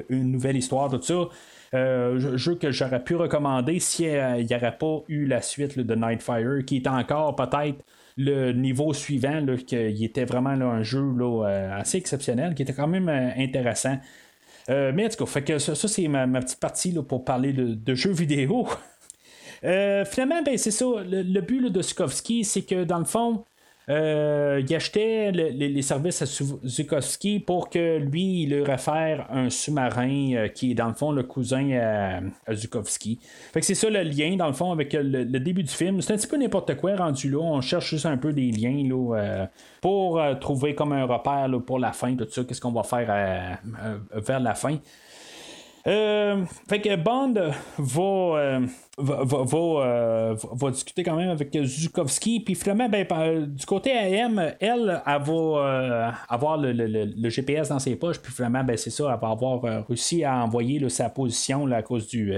une 0.09 0.31
nouvelle 0.31 0.57
histoire, 0.57 0.89
tout 0.89 1.01
ça. 1.01 1.29
un 1.73 2.17
jeu 2.17 2.55
que 2.55 2.71
j'aurais 2.71 3.03
pu 3.03 3.15
recommander 3.15 3.79
s'il 3.79 4.07
n'y 4.09 4.55
aurait 4.55 4.77
pas 4.77 5.03
eu 5.07 5.25
la 5.25 5.41
suite 5.41 5.79
de 5.79 5.95
Nightfire, 5.95 6.65
qui 6.65 6.77
est 6.77 6.87
encore 6.87 7.35
peut-être 7.35 7.83
le 8.17 8.51
niveau 8.51 8.93
suivant, 8.93 9.39
là, 9.39 9.55
était 9.71 10.25
vraiment 10.25 10.49
un 10.49 10.83
jeu 10.83 11.03
assez 11.45 11.97
exceptionnel, 11.97 12.55
qui 12.55 12.63
était 12.63 12.73
quand 12.73 12.87
même 12.87 13.09
intéressant. 13.09 13.97
mais 14.67 15.05
en 15.05 15.09
tout 15.09 15.23
cas, 15.23 15.25
fait 15.25 15.43
que 15.43 15.59
ça, 15.59 15.75
c'est 15.75 16.07
ma, 16.07 16.27
petite 16.41 16.59
partie 16.59 16.93
pour 17.07 17.23
parler 17.23 17.53
de 17.53 17.95
jeux 17.95 18.13
vidéo. 18.13 18.67
Euh, 19.63 20.05
finalement, 20.05 20.41
ben, 20.43 20.57
c'est 20.57 20.71
ça. 20.71 20.85
Le, 21.05 21.41
but 21.41 21.71
de 21.71 21.81
Sukovski, 21.81 22.43
c'est 22.43 22.63
que 22.63 22.83
dans 22.83 22.99
le 22.99 23.05
fond, 23.05 23.43
euh, 23.89 24.61
il 24.67 24.75
achetait 24.75 25.31
les 25.31 25.81
services 25.81 26.21
à 26.21 26.25
Zukovski 26.25 27.39
pour 27.39 27.69
que 27.69 27.97
lui, 27.99 28.43
il 28.43 28.49
lui 28.49 28.63
réfère 28.63 29.27
un 29.31 29.49
sous-marin 29.49 30.33
euh, 30.33 30.47
qui 30.49 30.71
est 30.71 30.73
dans 30.73 30.89
le 30.89 30.93
fond 30.93 31.13
le 31.13 31.23
cousin 31.23 31.71
à, 31.71 32.19
à 32.45 32.53
Zukovski. 32.53 33.19
Fait 33.53 33.61
que 33.61 33.65
c'est 33.65 33.75
ça 33.75 33.89
le 33.89 34.03
lien, 34.03 34.35
dans 34.35 34.47
le 34.47 34.53
fond, 34.53 34.73
avec 34.73 34.91
le, 34.91 35.25
début 35.39 35.63
du 35.63 35.71
film. 35.71 36.01
C'est 36.01 36.13
un 36.13 36.17
petit 36.17 36.27
peu 36.27 36.37
n'importe 36.37 36.75
quoi 36.75 36.97
rendu 36.97 37.29
là. 37.31 37.39
On 37.39 37.61
cherche 37.61 37.91
juste 37.91 38.05
un 38.05 38.17
peu 38.17 38.33
des 38.33 38.51
liens 38.51 38.83
là, 38.89 39.49
pour 39.79 40.21
trouver 40.41 40.75
comme 40.75 40.91
un 40.91 41.05
repère 41.05 41.49
pour 41.65 41.79
la 41.79 41.93
fin, 41.93 42.13
tout 42.15 42.27
ça. 42.29 42.43
Qu'est-ce 42.43 42.59
qu'on 42.59 42.71
va 42.71 42.83
faire 42.83 43.59
vers 44.11 44.39
la 44.39 44.53
fin. 44.53 44.77
Euh, 45.87 46.43
fait 46.67 46.81
que 46.81 46.95
Bond 46.97 47.33
va, 47.77 48.01
euh, 48.01 48.67
euh, 48.99 50.35
va, 50.51 50.71
discuter 50.71 51.03
quand 51.03 51.15
même 51.15 51.29
avec 51.29 51.57
Zukovski. 51.63 52.41
Puis 52.41 52.55
finalement, 52.55 52.89
ben, 52.89 53.45
du 53.45 53.65
côté 53.65 53.93
AM, 53.93 54.53
elle, 54.59 55.01
elle 55.05 55.21
va 55.21 56.13
avoir 56.27 56.57
le, 56.57 57.29
GPS 57.29 57.69
dans 57.69 57.79
ses 57.79 57.95
poches. 57.95 58.19
Puis 58.19 58.33
finalement, 58.33 58.65
ben, 58.65 58.75
c'est 58.75 58.89
ça, 58.89 59.05
elle 59.13 59.19
va 59.21 59.31
avoir 59.31 59.61
réussi 59.87 60.25
à 60.25 60.43
envoyer 60.43 60.87
sa 60.89 61.09
position 61.09 61.71
à 61.71 61.81
cause 61.81 62.07
du, 62.07 62.33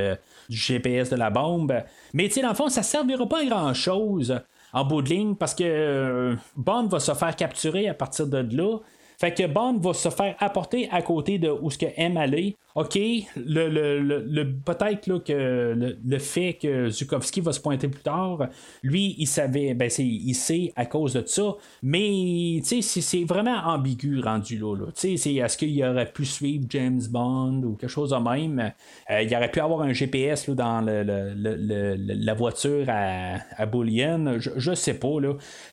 GPS 0.49 1.09
de 1.09 1.15
la 1.15 1.31
bombe. 1.31 1.73
Mais 2.13 2.27
tu 2.27 2.35
sais, 2.35 2.41
dans 2.41 2.49
le 2.49 2.55
fond, 2.55 2.69
ça 2.69 2.83
servira 2.83 3.27
pas 3.27 3.41
à 3.41 3.45
grand 3.45 3.73
chose 3.73 4.39
en 4.73 4.85
bout 4.85 5.01
de 5.01 5.09
ligne 5.09 5.33
parce 5.33 5.55
que 5.55 6.35
Bond 6.55 6.85
va 6.87 6.99
se 6.99 7.13
faire 7.15 7.35
capturer 7.35 7.89
à 7.89 7.95
partir 7.95 8.27
de 8.27 8.55
là. 8.55 8.77
Fait 9.19 9.33
que 9.33 9.45
Bond 9.47 9.79
va 9.79 9.93
se 9.93 10.09
faire 10.09 10.35
apporter 10.39 10.87
à 10.91 11.01
côté 11.01 11.39
de 11.39 11.49
où 11.49 11.69
ce 11.69 11.77
que 11.77 11.87
M 11.97 12.15
allait. 12.15 12.55
OK, 12.75 12.97
le, 13.35 13.67
le, 13.99 14.53
peut-être 14.53 15.23
que 15.23 15.95
le, 16.05 16.19
fait 16.19 16.53
que 16.53 16.89
Zukovski 16.89 17.41
va 17.41 17.51
se 17.51 17.59
pointer 17.59 17.87
plus 17.87 18.01
tard, 18.01 18.47
lui, 18.83 19.15
il 19.17 19.25
savait, 19.25 19.73
ben 19.73 19.89
il 19.97 20.33
sait 20.33 20.71
à 20.75 20.85
cause 20.85 21.13
de 21.13 21.23
ça, 21.25 21.55
mais 21.81 22.61
c'est 22.63 23.23
vraiment 23.23 23.57
ambigu 23.65 24.21
rendu 24.21 24.57
là. 24.57 24.75
Est-ce 25.03 25.57
qu'il 25.57 25.83
aurait 25.83 26.11
pu 26.11 26.25
suivre 26.25 26.65
James 26.69 27.01
Bond 27.09 27.63
ou 27.63 27.75
quelque 27.75 27.89
chose 27.89 28.11
de 28.11 28.17
même? 28.17 28.71
Euh, 29.09 29.21
il 29.21 29.35
aurait 29.35 29.51
pu 29.51 29.59
avoir 29.59 29.81
un 29.81 29.93
GPS 29.93 30.47
là, 30.47 30.55
dans 30.55 30.81
la 30.81 32.33
voiture 32.33 32.85
à, 32.87 33.37
à 33.57 33.65
Bullion, 33.65 34.39
je, 34.39 34.51
je 34.55 34.73
sais 34.73 34.93
pas. 34.93 35.09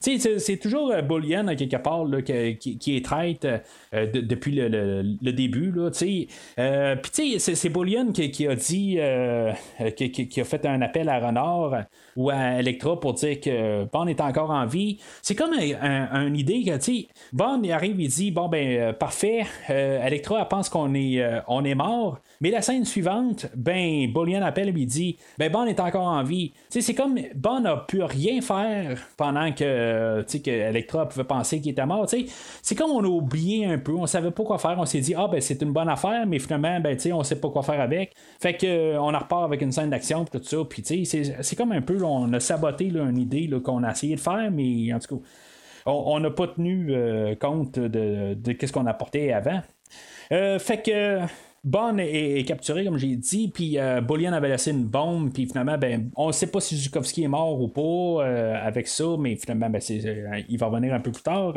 C'est 0.00 0.58
toujours 0.60 0.90
euh, 0.92 1.02
Bullion, 1.02 1.46
quelque 1.56 1.76
part, 1.76 2.04
là, 2.04 2.22
qui, 2.22 2.78
qui, 2.78 2.96
est 2.96 3.04
traite 3.04 3.44
euh, 3.94 4.06
depuis 4.06 4.52
le, 4.52 5.32
début. 5.32 5.72
Là, 5.72 5.90
Puis 6.94 7.10
tu 7.10 7.38
sais, 7.40 7.54
c'est 7.54 7.68
Bullion 7.68 8.12
qui, 8.12 8.46
a 8.46 8.54
dit, 8.54 8.96
euh, 8.98 9.52
qui, 9.96 10.40
a 10.40 10.44
fait 10.44 10.64
un 10.64 10.80
appel 10.82 11.08
à 11.08 11.18
Renard 11.18 11.84
ou 12.14 12.30
à 12.30 12.60
Electra 12.60 13.00
pour 13.00 13.14
dire 13.14 13.40
que 13.40 13.84
Bond 13.84 14.06
est 14.06 14.20
encore 14.20 14.50
en 14.50 14.66
vie. 14.66 14.98
C'est 15.22 15.34
comme 15.34 15.52
une 15.54 16.36
idée 16.36 16.62
que, 16.62 16.76
tu 16.76 16.82
sais, 16.82 17.08
Bond 17.32 17.62
arrive, 17.70 18.00
il 18.00 18.08
dit, 18.08 18.30
bon 18.30 18.48
ben 18.48 18.92
parfait, 18.92 19.44
Electra 19.68 20.48
pense 20.48 20.68
qu'on 20.68 20.94
est, 20.94 21.22
on 21.48 21.64
est 21.64 21.74
mort. 21.74 22.20
Mais 22.40 22.50
la 22.50 22.62
scène 22.62 22.84
suivante, 22.84 23.46
ben, 23.54 24.12
Bullion 24.12 24.42
appelle 24.42 24.68
et 24.68 24.72
lui 24.72 24.86
dit 24.86 25.16
Ben, 25.38 25.50
Bond 25.50 25.66
est 25.66 25.80
encore 25.80 26.06
en 26.06 26.22
vie. 26.22 26.52
c'est 26.68 26.94
comme 26.94 27.18
Bond 27.34 27.60
n'a 27.60 27.76
pu 27.76 28.02
rien 28.02 28.40
faire 28.40 28.98
pendant 29.16 29.52
que, 29.52 30.22
que 30.22 30.50
Electra 30.50 31.08
pouvait 31.08 31.24
penser 31.24 31.60
qu'il 31.60 31.72
était 31.72 31.86
mort. 31.86 32.08
C'est 32.62 32.74
comme 32.74 32.90
on 32.90 33.02
a 33.02 33.08
oublié 33.08 33.66
un 33.66 33.78
peu, 33.78 33.92
on 33.92 34.06
savait 34.06 34.30
pas 34.30 34.44
quoi 34.44 34.58
faire. 34.58 34.76
On 34.78 34.86
s'est 34.86 35.00
dit 35.00 35.14
Ah, 35.16 35.28
ben, 35.30 35.40
c'est 35.40 35.60
une 35.62 35.72
bonne 35.72 35.88
affaire, 35.88 36.26
mais 36.26 36.38
finalement, 36.38 36.80
ben, 36.80 36.96
on 37.12 37.22
sait 37.22 37.40
pas 37.40 37.50
quoi 37.50 37.62
faire 37.62 37.80
avec. 37.80 38.12
Fait 38.40 38.54
que 38.54 38.66
euh, 38.66 39.00
on 39.00 39.14
en 39.14 39.18
repart 39.18 39.44
avec 39.44 39.62
une 39.62 39.72
scène 39.72 39.90
d'action, 39.90 40.24
tout 40.24 40.40
ça. 40.42 40.58
Puis, 40.68 40.82
c'est 40.84 41.56
comme 41.56 41.72
un 41.72 41.82
peu, 41.82 42.02
on 42.02 42.32
a 42.32 42.40
saboté 42.40 42.86
une 42.86 43.18
idée 43.18 43.50
qu'on 43.62 43.82
a 43.82 43.90
essayé 43.92 44.16
de 44.16 44.20
faire, 44.20 44.50
mais 44.50 44.92
en 44.92 44.98
tout 44.98 45.16
cas, 45.16 45.22
on 45.86 46.18
n'a 46.20 46.30
pas 46.30 46.48
tenu 46.48 46.88
euh, 46.90 47.34
compte 47.36 47.78
de, 47.78 48.34
de, 48.34 48.66
ce 48.66 48.72
qu'on 48.72 48.86
apportait 48.86 49.32
avant. 49.32 49.62
Euh, 50.32 50.58
fait 50.58 50.82
que 50.82 51.20
Bond 51.66 51.96
est, 51.98 52.46
capturé, 52.46 52.84
comme 52.84 52.96
j'ai 52.96 53.16
dit, 53.16 53.48
puis 53.48 53.76
euh, 53.76 54.00
avait 54.00 54.48
laissé 54.48 54.70
une 54.70 54.84
bombe, 54.84 55.32
puis 55.32 55.46
finalement, 55.46 55.76
ben, 55.76 56.10
on 56.14 56.28
ne 56.28 56.32
sait 56.32 56.46
pas 56.46 56.60
si 56.60 56.76
Zukovski 56.76 57.24
est 57.24 57.28
mort 57.28 57.60
ou 57.60 57.66
pas 57.66 58.24
euh, 58.24 58.54
avec 58.62 58.86
ça, 58.86 59.04
mais 59.18 59.34
finalement, 59.34 59.68
ben, 59.68 59.80
euh, 59.90 60.40
il 60.48 60.58
va 60.58 60.66
revenir 60.66 60.94
un 60.94 61.00
peu 61.00 61.10
plus 61.10 61.24
tard. 61.24 61.54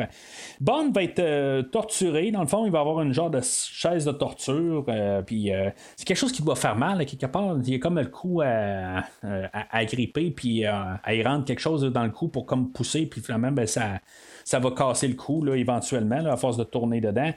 Bond 0.60 0.90
va 0.92 1.04
être 1.04 1.20
euh, 1.20 1.62
torturé, 1.62 2.32
dans 2.32 2.42
le 2.42 2.48
fond, 2.48 2.66
il 2.66 2.72
va 2.72 2.80
avoir 2.80 3.02
une 3.02 3.14
genre 3.14 3.30
de 3.30 3.40
chaise 3.44 4.06
de 4.06 4.12
torture, 4.12 4.84
puis 5.28 5.52
c'est 5.96 6.08
quelque 6.08 6.18
chose 6.18 6.32
qui 6.32 6.42
doit 6.42 6.56
faire 6.56 6.76
mal, 6.76 7.06
quelque 7.06 7.28
part. 7.28 7.58
Il 7.64 7.70
y 7.70 7.76
a 7.76 7.80
comme 7.80 8.00
le 8.00 8.08
coup 8.08 8.42
à, 8.42 9.04
à, 9.22 9.86
gripper, 9.86 10.32
puis 10.32 10.66
à 10.66 11.14
y 11.14 11.22
rendre 11.22 11.46
quelque 11.46 11.62
chose 11.62 11.84
dans 11.84 12.04
le 12.04 12.12
cou 12.12 12.30
pour 12.30 12.48
comme 12.48 12.72
pousser, 12.72 13.06
puis 13.06 13.22
finalement, 13.22 13.52
ben, 13.52 13.68
ça, 13.68 14.00
ça 14.44 14.58
va 14.58 14.72
casser 14.72 15.08
le 15.08 15.14
cou 15.14 15.44
là, 15.44 15.56
éventuellement, 15.56 16.26
à 16.26 16.36
force 16.36 16.58
de 16.58 16.64
tourner 16.64 17.00
dedans. 17.00 17.32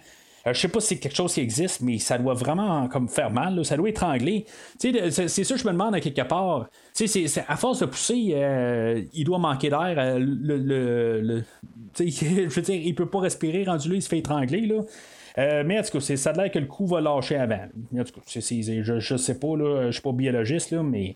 Euh, 0.47 0.52
je 0.52 0.60
sais 0.60 0.69
pas 0.69 0.81
si 0.81 0.89
c'est 0.89 0.98
quelque 0.98 1.16
chose 1.16 1.32
qui 1.32 1.40
existe, 1.40 1.81
mais 1.82 1.98
ça 1.98 2.19
doit 2.19 2.35
vraiment 2.35 2.89
comme 2.89 3.09
faire 3.09 3.31
mal, 3.31 3.64
ça 3.64 3.77
doit 3.77 3.89
étrangler. 3.89 4.44
C'est, 4.78 5.10
ça 5.10 5.55
que 5.55 5.60
je 5.60 5.66
me 5.66 5.73
demande 5.73 5.94
à 5.94 6.01
quelque 6.01 6.23
part. 6.23 6.69
C'est, 6.93 7.27
à 7.48 7.56
force 7.56 7.81
de 7.81 7.86
pousser, 7.86 8.32
euh, 8.35 9.02
il 9.12 9.24
doit 9.24 9.39
manquer 9.39 9.70
d'air. 9.70 9.94
Euh, 9.97 10.19
je 11.98 12.48
veux 12.48 12.62
dire, 12.62 12.74
il 12.74 12.94
peut 12.94 13.09
pas 13.09 13.20
respirer, 13.20 13.64
rendu 13.64 13.89
là, 13.89 13.94
il 13.94 14.02
se 14.02 14.09
fait 14.09 14.19
étrangler. 14.19 14.62
Là. 14.62 15.62
mais 15.64 15.78
en 15.78 15.82
tout 15.82 15.98
cas, 15.98 16.16
ça 16.16 16.31
a 16.31 16.32
l'air 16.32 16.51
que 16.51 16.59
le 16.59 16.66
coup 16.66 16.86
va 16.86 17.01
lâcher 17.01 17.36
avant. 17.36 17.69
En 17.97 18.05
tout 18.05 18.12
cas, 18.12 18.20
je, 18.27 18.98
je 18.98 19.16
sais 19.16 19.39
pas, 19.39 19.56
là, 19.56 19.86
je 19.86 19.93
suis 19.93 20.02
pas 20.02 20.12
biologiste, 20.12 20.73
là, 20.73 20.82
mais 20.82 21.14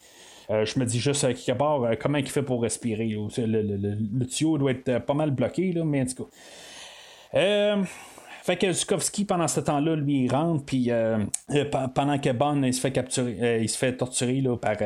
je 0.49 0.79
me 0.79 0.85
dis 0.85 1.01
juste 1.01 1.25
à 1.25 1.35
quelque 1.35 1.59
part 1.59 1.81
comment 2.01 2.19
il 2.19 2.29
fait 2.29 2.43
pour 2.43 2.63
respirer. 2.63 3.09
Le, 3.09 4.25
tuyau 4.25 4.57
doit 4.57 4.71
être 4.71 4.99
pas 5.01 5.15
mal 5.15 5.33
bloqué, 5.33 5.73
là, 5.73 5.85
mais 5.85 6.03
en 6.03 6.07
tout 6.07 6.25
cas. 7.33 7.83
Fait 8.47 8.57
que 8.57 8.73
Zukovski, 8.73 9.25
pendant 9.25 9.49
ce 9.49 9.59
temps-là, 9.59 9.97
lui, 9.97 10.27
il 10.27 10.31
rentre, 10.31 10.65
puis 10.65 10.93
euh, 10.93 11.19
euh, 11.51 11.65
pendant 11.93 12.17
que 12.17 12.31
Bond, 12.31 12.63
il 12.63 12.73
se 12.73 12.81
fait 12.81 12.93
capturer, 12.93 13.37
euh, 13.43 13.59
il 13.59 13.69
se 13.69 13.77
fait 13.77 13.97
torturer 13.97 14.41
là, 14.41 14.57
par, 14.57 14.77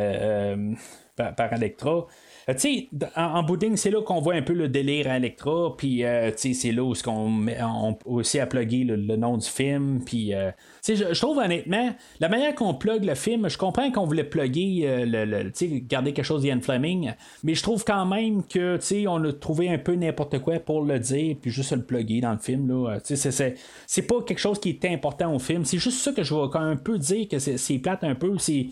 par, 1.15 1.35
par 1.35 1.53
Electra. 1.53 2.07
Euh, 2.49 2.55
tu 2.55 2.61
sais, 2.61 2.89
en, 3.17 3.45
en 3.47 3.77
c'est 3.77 3.91
là 3.91 4.03
qu'on 4.03 4.21
voit 4.21 4.35
un 4.35 4.43
peu 4.43 4.53
le 4.53 4.69
délire 4.69 5.11
à 5.11 5.17
Electra, 5.17 5.75
puis 5.77 6.05
euh, 6.05 6.31
c'est 6.37 6.73
là 6.73 6.83
où 6.83 6.95
on 7.07 7.29
met 7.29 7.59
aussi 8.05 8.41
à 8.41 8.47
plugger 8.47 8.85
le, 8.85 9.17
nom 9.17 9.37
du 9.37 9.47
film, 9.47 10.03
puis 10.05 10.35
euh, 10.35 10.51
je, 10.87 10.95
je, 10.95 11.21
trouve 11.21 11.39
honnêtement, 11.39 11.95
la 12.21 12.29
manière 12.29 12.55
qu'on 12.55 12.75
plug 12.75 13.05
le 13.05 13.15
film, 13.15 13.49
je 13.49 13.59
comprends 13.59 13.91
qu'on 13.91 14.07
voulait 14.07 14.25
plugger, 14.25 15.05
le, 15.07 15.25
le 15.25 15.51
garder 15.81 16.13
quelque 16.13 16.25
chose 16.25 16.43
d'Ian 16.43 16.61
Fleming, 16.61 17.13
mais 17.43 17.55
je 17.55 17.63
trouve 17.63 17.85
quand 17.85 18.07
même 18.07 18.45
que 18.45 18.79
on 19.07 19.25
a 19.25 19.33
trouvé 19.33 19.69
un 19.69 19.79
peu 19.79 19.95
n'importe 19.95 20.39
quoi 20.41 20.59
pour 20.59 20.83
le 20.83 20.99
dire, 20.99 21.37
puis 21.41 21.51
juste 21.51 21.73
le 21.73 21.83
plugger 21.83 22.21
dans 22.21 22.33
le 22.33 22.39
film. 22.39 22.69
Là, 22.69 22.99
c'est, 23.03 24.03
pas 24.03 24.23
quelque 24.23 24.39
chose 24.39 24.59
qui 24.59 24.71
est 24.71 24.85
important 24.87 25.35
au 25.35 25.39
film, 25.39 25.65
c'est 25.65 25.79
juste 25.79 26.01
ça 26.01 26.13
que 26.13 26.23
je 26.23 26.35
vais 26.35 26.49
quand 26.51 26.61
même 26.61 26.71
un 26.71 26.77
peu 26.77 26.99
dire 26.99 27.29
que 27.29 27.39
c'est, 27.39 27.79
plate 27.79 28.05
un 28.05 28.15
peu, 28.15 28.37
c'est, 28.39 28.69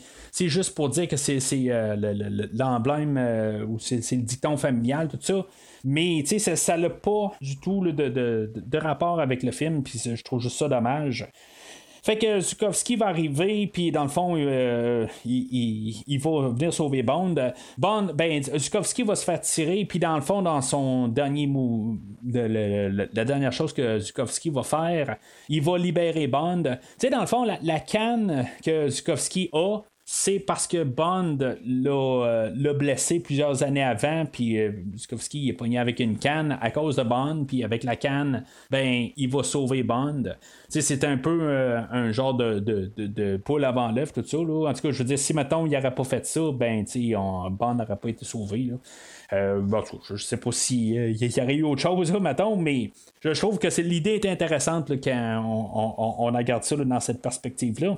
juste 0.49 0.75
pour 0.75 0.89
dire 0.89 1.09
que 1.09 1.17
c'est, 1.17 1.39
l'emblème 2.55 3.67
ou 3.69 3.79
c'est, 3.79 4.13
le 4.13 4.23
dicton 4.23 4.57
familial, 4.57 5.09
tout 5.09 5.19
ça. 5.21 5.47
Mais 5.85 6.25
tu 6.27 6.39
sais, 6.39 6.57
ça 6.57 6.77
n'a 6.77 6.91
pas 6.91 7.33
du 7.41 7.59
tout 7.59 7.81
de, 7.85 8.79
rapport 8.79 9.21
avec 9.21 9.43
le 9.43 9.53
film, 9.53 9.83
puis 9.83 10.01
je 10.05 10.23
trouve 10.23 10.41
juste 10.41 10.59
ça 10.59 10.69
dommage. 10.69 11.29
Fait 12.09 12.17
que 12.17 12.41
Zukovski 12.41 12.97
va 12.97 13.09
arriver, 13.09 13.67
puis 13.67 13.93
dans 13.93 14.05
le 14.05 14.09
fond, 14.09 14.35
euh, 14.35 15.07
il, 15.27 16.19
va 16.19 16.49
venir 16.49 16.73
sauver 16.73 17.03
Bond. 17.03 17.35
Bond, 17.77 18.15
ben, 18.15 18.43
Zukovski 18.43 19.03
va 19.03 19.15
se 19.15 19.27
faire 19.27 19.43
tirer, 19.43 19.85
puis 19.85 19.99
dans 19.99 20.15
le 20.15 20.23
fond, 20.23 20.41
dans 20.41 20.63
son 20.63 21.09
dernier 21.09 21.47
mot, 21.47 21.99
la 22.25 23.25
dernière 23.27 23.53
chose 23.53 23.75
que 23.75 23.99
Zukovski 23.99 24.49
va 24.49 24.63
faire, 24.63 25.17
il 25.51 25.61
va 25.61 25.77
libérer 25.77 26.29
Bond. 26.29 26.63
Tu 26.63 26.79
sais, 26.97 27.11
dans 27.11 27.21
le 27.21 27.27
fond, 27.27 27.45
la, 27.45 27.59
la 27.63 27.79
canne 27.79 28.47
que 28.65 28.89
Zukovski 28.89 29.51
a, 29.53 29.81
c'est 30.11 30.39
parce 30.39 30.67
que 30.67 30.85
Bond 30.85 31.37
l'a, 31.67 31.91
euh, 31.91 32.51
l'a 32.57 32.73
blessé 32.73 33.21
plusieurs 33.21 33.63
années 33.63 33.83
avant, 33.83 34.25
puis 34.25 34.59
euh, 34.59 34.73
est 35.35 35.53
pogné 35.53 35.79
avec 35.79 36.01
une 36.01 36.17
canne 36.17 36.57
à 36.63 36.71
cause 36.71 36.97
de 36.97 37.03
Bond, 37.03 37.45
puis 37.47 37.63
avec 37.63 37.85
la 37.85 37.95
canne, 37.95 38.47
ben, 38.71 39.09
il 39.19 39.29
va 39.29 39.43
sauver 39.43 39.83
Bond. 39.83 40.23
c'est 40.71 41.05
un 41.05 41.19
peu 41.19 41.41
euh, 41.43 41.83
un 41.91 42.11
genre 42.11 42.33
de, 42.33 42.59
de, 42.59 42.91
de, 42.97 43.37
poule 43.37 43.67
avant 43.67 43.93
l'œuf, 43.93 44.15
tout 44.15 44.25
ça. 44.25 44.39
Là. 44.39 44.71
En 44.71 44.73
tout 44.73 44.81
cas, 44.81 44.93
je 44.93 44.99
veux 44.99 45.05
dire, 45.05 45.19
si 45.19 45.35
maintenant 45.35 45.67
il 45.67 45.73
n'aurait 45.73 45.95
pas 45.95 46.05
fait 46.05 46.25
ça, 46.25 46.41
ben, 46.55 46.87
on, 47.15 47.51
Bond 47.51 47.75
n'aurait 47.75 47.97
pas 47.97 48.09
été 48.09 48.25
sauvé. 48.25 48.63
Là. 48.63 48.77
Euh, 49.35 49.61
je 50.09 50.25
sais 50.25 50.39
pas 50.39 50.53
si 50.53 50.95
il 50.95 51.37
y 51.37 51.43
aurait 51.43 51.55
eu 51.55 51.65
autre 51.65 51.83
chose, 51.83 52.11
là, 52.11 52.19
mettons, 52.19 52.57
mais 52.57 52.93
je, 53.21 53.31
trouve 53.31 53.59
que 53.59 53.69
l'idée 53.81 54.15
est 54.15 54.27
intéressante 54.27 54.93
quand 55.03 55.43
on, 55.45 56.25
regarde 56.33 56.65
ça 56.65 56.77
dans 56.77 57.01
cette 57.01 57.23
perspective-là. 57.23 57.97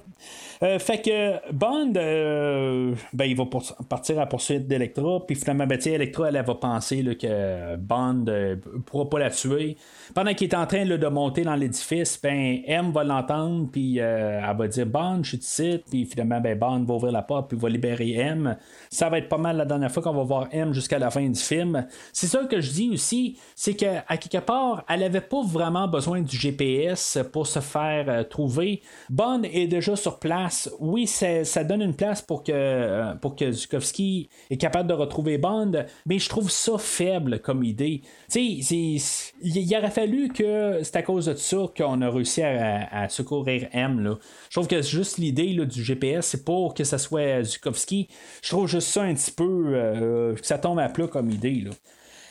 fait 0.78 1.02
que 1.02 1.52
Bond, 1.52 1.92
euh, 1.96 2.94
ben, 3.12 3.24
il 3.24 3.36
va 3.36 3.44
partir 3.88 4.16
à 4.16 4.20
la 4.20 4.26
poursuite 4.26 4.66
d'Electra, 4.66 5.20
puis 5.26 5.36
finalement, 5.36 5.66
ben, 5.66 5.78
Electra, 5.84 6.28
elle, 6.28 6.42
va 6.44 6.54
penser 6.54 7.04
que 7.20 7.76
Bond 7.76 8.24
ne 8.26 8.32
euh, 8.32 8.56
pourra 8.86 9.08
pas 9.08 9.18
la 9.18 9.30
tuer. 9.30 9.76
Pendant 10.14 10.34
qu'il 10.34 10.48
est 10.48 10.54
en 10.54 10.66
train 10.66 10.84
de 10.84 11.06
monter 11.08 11.42
dans 11.42 11.54
l'édifice, 11.54 12.20
ben, 12.22 12.60
M 12.66 12.92
va 12.92 13.04
l'entendre, 13.04 13.68
puis 13.70 14.00
euh, 14.00 14.40
elle 14.48 14.56
va 14.56 14.68
dire 14.68 14.86
Bond, 14.86 15.22
je 15.22 15.30
suis 15.30 15.38
ici, 15.38 15.82
puis 15.90 16.04
finalement, 16.04 16.40
ben, 16.40 16.58
Bond 16.58 16.84
va 16.84 16.94
ouvrir 16.94 17.12
la 17.12 17.22
porte, 17.22 17.48
puis 17.48 17.58
va 17.58 17.68
libérer 17.68 18.12
M. 18.12 18.56
Ça 18.90 19.08
va 19.08 19.18
être 19.18 19.28
pas 19.28 19.38
mal 19.38 19.56
la 19.56 19.64
dernière 19.64 19.90
fois 19.90 20.02
qu'on 20.02 20.14
va 20.14 20.24
voir 20.24 20.48
M 20.52 20.72
jusqu'à 20.72 20.98
la 20.98 21.10
fin 21.10 21.26
du 21.28 21.40
film. 21.40 21.86
C'est 22.12 22.26
ça 22.26 22.44
que 22.44 22.60
je 22.60 22.70
dis 22.70 22.90
aussi, 22.90 23.38
c'est 23.54 23.74
qu'à 23.74 24.02
quelque 24.16 24.44
part, 24.44 24.84
elle 24.88 25.02
pas 25.18 25.42
vraiment 25.42 25.88
besoin 25.88 26.22
du 26.22 26.36
GPS 26.36 27.18
pour 27.32 27.46
se 27.46 27.60
faire 27.60 28.28
trouver. 28.28 28.82
Bond 29.08 29.42
est 29.44 29.66
déjà 29.66 29.96
sur 29.96 30.18
place. 30.18 30.70
Oui, 30.78 31.06
ça 31.06 31.64
donne 31.64 31.82
une 31.82 31.94
place 31.94 32.22
pour 32.22 32.44
que, 32.44 32.52
euh, 32.52 33.14
pour 33.14 33.36
que 33.36 33.50
Zukovsky 33.50 34.28
est 34.50 34.56
capable 34.56 34.88
de 34.88 34.94
retrouver 34.94 35.38
Bond, 35.38 35.84
mais 36.06 36.18
je 36.18 36.28
trouve 36.28 36.50
ça 36.50 36.78
faible 36.78 37.40
comme 37.40 37.64
idée. 37.64 38.02
Il 38.34 39.76
aurait 39.76 39.90
fallu 39.90 40.28
que 40.28 40.80
c'est 40.82 40.96
à 40.96 41.02
cause 41.02 41.26
de 41.26 41.34
ça 41.34 41.58
qu'on 41.76 42.00
a 42.02 42.10
réussi 42.10 42.42
à, 42.42 43.08
secourir 43.08 43.68
M. 43.72 44.00
Là. 44.00 44.18
Je 44.48 44.54
trouve 44.54 44.68
que 44.68 44.82
juste 44.82 45.18
l'idée 45.18 45.54
du 45.54 45.82
GPS, 45.82 46.26
c'est 46.26 46.44
pour 46.44 46.74
que 46.74 46.84
ça 46.84 46.98
soit 46.98 47.42
Zukovsky. 47.42 48.08
Je 48.42 48.50
trouve 48.50 48.68
juste 48.68 48.88
ça 48.88 49.02
un 49.02 49.14
petit 49.14 49.32
peu 49.32 49.74
euh, 49.74 50.34
ça 50.42 50.58
tombe 50.58 50.78
à 50.78 50.88
plat 50.88 51.06
comme 51.06 51.30
idée. 51.30 51.64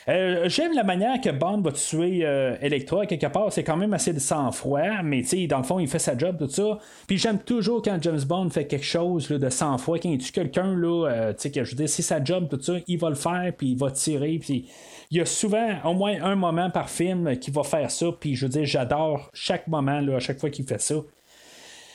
Euh, 0.09 0.49
j'aime 0.49 0.73
la 0.73 0.83
manière 0.83 1.21
que 1.21 1.29
Bond 1.29 1.61
va 1.61 1.71
tuer 1.71 2.21
euh, 2.23 2.55
Electra. 2.61 3.05
Quelque 3.05 3.27
part, 3.27 3.53
c'est 3.53 3.63
quand 3.63 3.77
même 3.77 3.93
assez 3.93 4.11
de 4.11 4.19
sang-froid, 4.19 5.03
mais 5.03 5.21
dans 5.47 5.59
le 5.59 5.63
fond, 5.63 5.77
il 5.79 5.87
fait 5.87 5.99
sa 5.99 6.17
job, 6.17 6.37
tout 6.39 6.49
ça. 6.49 6.79
Puis 7.05 7.17
j'aime 7.17 7.37
toujours 7.39 7.83
quand 7.83 8.01
James 8.01 8.21
Bond 8.27 8.49
fait 8.49 8.65
quelque 8.65 8.85
chose 8.85 9.29
de 9.29 9.49
sang-froid, 9.49 9.99
quand 9.99 10.09
il 10.09 10.17
tue 10.17 10.31
quelqu'un, 10.31 10.73
là, 10.75 11.07
euh, 11.07 11.33
que 11.33 11.63
je 11.63 11.71
veux 11.71 11.77
dire, 11.77 11.89
c'est 11.89 12.01
sa 12.01 12.23
job, 12.23 12.47
tout 12.49 12.59
ça, 12.59 12.73
il 12.87 12.97
va 12.97 13.09
le 13.09 13.15
faire, 13.15 13.53
puis 13.55 13.71
il 13.71 13.77
va 13.77 13.91
tirer, 13.91 14.39
puis 14.39 14.65
il 15.11 15.17
y 15.17 15.21
a 15.21 15.25
souvent 15.25 15.75
au 15.85 15.93
moins 15.93 16.21
un 16.23 16.35
moment 16.35 16.71
par 16.71 16.89
film 16.89 17.37
qui 17.37 17.51
va 17.51 17.63
faire 17.63 17.91
ça, 17.91 18.07
puis 18.19 18.35
je 18.35 18.45
veux 18.45 18.51
dire, 18.51 18.65
j'adore 18.65 19.29
chaque 19.33 19.67
moment, 19.67 20.01
là, 20.01 20.15
à 20.15 20.19
chaque 20.19 20.39
fois 20.39 20.49
qu'il 20.49 20.65
fait 20.65 20.81
ça. 20.81 20.95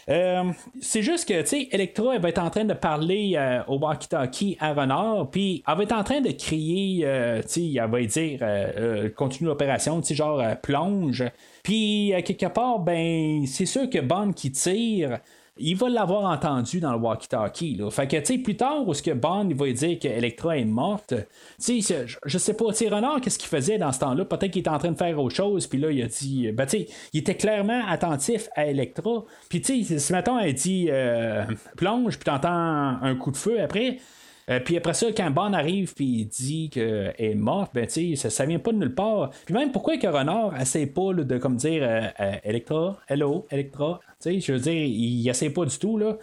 Euh, 0.09 0.45
c'est 0.81 1.03
juste 1.03 1.29
que, 1.29 1.41
tu 1.43 1.47
sais, 1.47 1.69
Electra, 1.71 2.15
elle 2.15 2.21
va 2.21 2.29
être 2.29 2.43
en 2.43 2.51
train 2.51 2.65
de 2.65 2.75
parler 2.75 3.35
euh, 3.37 3.63
au 3.69 3.79
walkie-talkie 3.79 4.57
à 4.61 4.75
Renard, 4.75 5.31
puis 5.31 5.63
elle 5.67 5.77
va 5.77 5.83
être 5.83 5.93
en 5.93 6.05
train 6.05 6.21
de 6.21 6.31
crier, 6.31 7.03
euh, 7.05 7.41
tu 7.43 7.49
sais, 7.49 7.73
elle 7.75 7.91
va 7.91 8.03
dire, 8.03 9.15
continue 9.15 9.49
l'opération, 9.49 10.01
tu 10.01 10.09
sais, 10.09 10.15
genre 10.15 10.43
plonge. 10.63 11.25
Puis, 11.63 12.13
quelque 12.25 12.47
part, 12.47 12.81
ben, 12.81 13.47
c'est 13.47 13.67
sûr 13.67 13.89
que 13.89 13.99
Bond 13.99 14.33
qui 14.33 14.53
tire, 14.53 15.19
il 15.57 15.77
va 15.77 15.89
l'avoir 15.89 16.25
entendu 16.25 16.81
dans 16.81 16.93
le 16.93 16.99
walkie-talkie. 16.99 17.81
Fait 17.91 18.09
que, 18.09 18.17
tu 18.17 18.25
sais, 18.25 18.39
plus 18.39 18.57
tard, 18.57 18.87
où 18.87 18.93
ce 18.93 19.03
que 19.03 19.13
Bond 19.13 19.47
il 19.49 19.57
va 19.57 19.71
dire 19.71 19.99
qu'Electra 19.99 20.59
est 20.59 20.65
morte, 20.65 21.15
tu 21.65 21.81
sais, 21.81 22.07
je, 22.25 22.39
sais 22.39 22.55
pas, 22.55 22.73
tu 22.73 22.89
Renard, 22.89 23.21
qu'est-ce 23.21 23.39
qu'il 23.39 23.49
faisait 23.49 23.79
dans 23.79 23.93
ce 23.93 24.01
temps-là? 24.01 24.25
Peut-être 24.25 24.51
qu'il 24.51 24.61
était 24.61 24.71
en 24.71 24.79
train 24.79 24.91
de 24.91 24.97
faire 24.97 25.19
autre 25.21 25.35
chose, 25.35 25.67
puis 25.67 25.79
là, 25.79 25.91
il 25.91 26.03
a 26.03 26.07
dit, 26.07 26.51
ben, 26.53 26.67
tu 26.67 26.79
sais, 26.79 26.87
il 27.13 27.21
était 27.21 27.37
clairement 27.37 27.83
attentif 27.87 28.49
à 28.57 28.67
Electra. 28.67 29.25
Puis, 29.49 29.61
tu 29.63 29.85
sais, 29.85 29.99
ce 29.99 30.13
matin, 30.13 30.39
elle 30.41 30.55
dit, 30.55 30.89
euh, 30.91 31.45
plonge, 31.77 32.19
puis 32.19 32.25
t'entends 32.25 32.51
un 32.51 33.15
coup 33.15 33.31
de 33.31 33.37
feu 33.37 33.61
après. 33.61 33.99
Euh, 34.51 34.61
puis 34.61 34.77
après 34.77 34.95
ça, 34.95 35.07
quand 35.17 35.31
Bond 35.31 35.53
arrive 35.55 35.95
puis 35.95 36.05
il 36.05 36.25
dit 36.27 36.69
qu'elle 36.71 37.15
est 37.17 37.35
morte, 37.35 37.73
ben 37.75 37.87
tu 37.87 38.15
ça, 38.17 38.29
ça 38.29 38.45
vient 38.45 38.59
pas 38.59 38.73
de 38.73 38.79
nulle 38.79 38.95
part. 38.95 39.31
Puis 39.47 39.55
même 39.55 39.73
pourquoi 39.73 39.97
que 39.97 40.07
Renard 40.07 40.61
essaie 40.61 40.87
pas 40.87 41.15
de 41.15 41.39
comme 41.39 41.57
dire 41.57 41.83
euh, 41.83 42.37
Electra, 42.45 42.99
hello, 43.09 43.47
Electra, 43.51 44.01
je 44.25 44.53
veux 44.53 44.59
dire, 44.59 44.85
il 44.87 45.29
essaie 45.29 45.51
pas 45.51 45.65
du 45.65 45.79
tout, 45.79 45.99
là. 45.99 46.17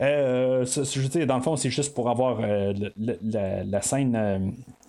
Euh, 0.00 0.64
je 0.64 1.00
veux 1.00 1.08
dire, 1.08 1.26
dans 1.26 1.36
le 1.36 1.42
fond, 1.42 1.56
c'est 1.56 1.70
juste 1.70 1.94
pour 1.94 2.08
avoir 2.08 2.40
euh, 2.42 2.72
la, 2.96 3.82
scène. 3.82 4.16
Euh, 4.16 4.38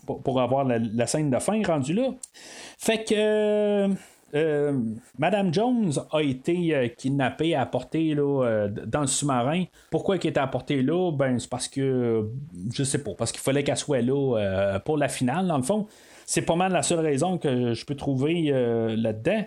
pour, 0.06 0.42
avoir 0.42 0.64
la, 0.66 1.08
scène 1.08 1.30
de 1.30 1.40
fin 1.40 1.62
rendue 1.64 1.94
là. 1.94 2.10
Fait 2.78 3.04
que. 3.04 3.90
Madame 5.20 5.54
Jones 5.54 5.92
a 6.10 6.22
été 6.22 6.96
kidnappée, 6.98 7.54
apportée 7.54 8.14
là, 8.16 8.68
dans 8.86 9.02
le 9.02 9.08
sous-marin. 9.08 9.66
Pourquoi 9.90 10.16
elle 10.16 10.26
était 10.26 10.40
apportée 10.40 10.82
là? 10.82 11.12
Ben, 11.12 11.38
c'est 11.38 11.50
parce 11.50 11.68
que, 11.68 12.30
je 12.74 12.84
sais 12.84 13.04
pas, 13.04 13.12
parce 13.18 13.34
qu'il 13.34 13.42
fallait 13.42 13.66
qu'elle 13.66 13.76
soit 13.76 14.02
là 14.02 14.80
pour 14.86 14.98
la 14.98 15.10
finale, 15.10 15.48
dans 15.48 15.58
le 15.58 15.64
fond. 15.64 15.86
C'est 16.26 16.44
pas 16.44 16.56
mal 16.56 16.72
la 16.72 16.82
seule 16.82 17.02
raison 17.02 17.38
que 17.38 17.74
je 17.74 17.86
peux 17.86 17.96
trouver 17.96 18.52
là-dedans. 18.96 19.44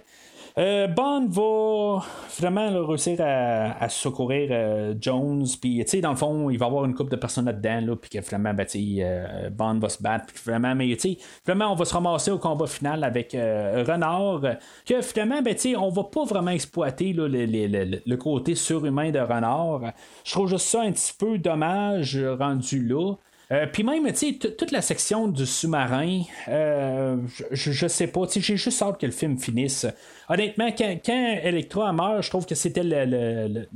Euh, 0.57 0.87
Bond 0.87 1.27
va 1.31 2.05
vraiment 2.39 2.87
réussir 2.87 3.19
à, 3.21 3.89
secourir 3.89 4.51
euh, 4.53 4.95
Jones. 5.01 5.45
Puis, 5.61 5.81
tu 5.85 5.91
sais, 5.91 6.01
dans 6.01 6.11
le 6.11 6.17
fond, 6.17 6.49
il 6.49 6.59
va 6.59 6.67
avoir 6.67 6.85
une 6.85 6.95
couple 6.95 7.11
de 7.11 7.17
personnes 7.17 7.47
là-dedans. 7.47 7.97
puis 7.97 8.11
que 8.11 8.21
finalement, 8.21 8.55
ben, 8.55 8.65
euh, 8.77 9.51
Bond 9.51 9.81
va 9.81 9.89
se 9.89 10.01
battre. 10.01 10.27
Puis 10.33 10.43
vraiment, 10.47 10.77
mais 10.77 10.95
tu 10.95 11.15
sais, 11.15 11.19
vraiment, 11.45 11.73
on 11.73 11.75
va 11.75 11.85
se 11.85 11.93
ramasser 11.93 12.31
au 12.31 12.39
combat 12.39 12.69
final 12.69 13.03
avec 13.03 13.33
Renard. 13.33 14.43
Que 14.87 15.03
finalement, 15.03 15.43
ben, 15.43 15.57
tu 15.57 15.75
on 15.77 15.91
va 15.91 16.05
pas 16.05 16.25
vraiment 16.25 16.53
exploiter 16.53 17.13
le, 17.13 18.17
côté 18.17 18.55
surhumain 18.55 19.11
de 19.11 19.19
Renard. 19.19 19.93
Je 20.25 20.33
trouve 20.33 20.49
juste 20.49 20.67
ça 20.67 20.83
un 20.83 20.93
petit 20.93 21.15
peu 21.19 21.37
dommage 21.39 22.17
rendu 22.39 22.87
là. 22.87 23.15
Euh, 23.53 23.67
puis 23.71 23.83
même, 23.83 24.11
tu 24.13 24.39
toute 24.39 24.71
la 24.71 24.81
section 24.81 25.29
du 25.29 25.45
sous-marin, 25.45 26.23
euh, 26.49 27.17
je, 27.51 27.87
sais 27.87 28.07
pas, 28.07 28.23
j'ai 28.35 28.57
juste 28.57 28.81
hâte 28.81 28.99
que 28.99 29.07
le 29.07 29.13
film 29.13 29.39
finisse. 29.39 29.87
Honnêtement, 30.29 30.71
quand, 30.77 30.97
quand 31.05 31.39
Electra 31.43 31.93
meurt, 31.93 32.23
je 32.23 32.31
trouve 32.31 32.47
que 32.47 32.55
c'était 32.55 32.83
le, 32.85 33.67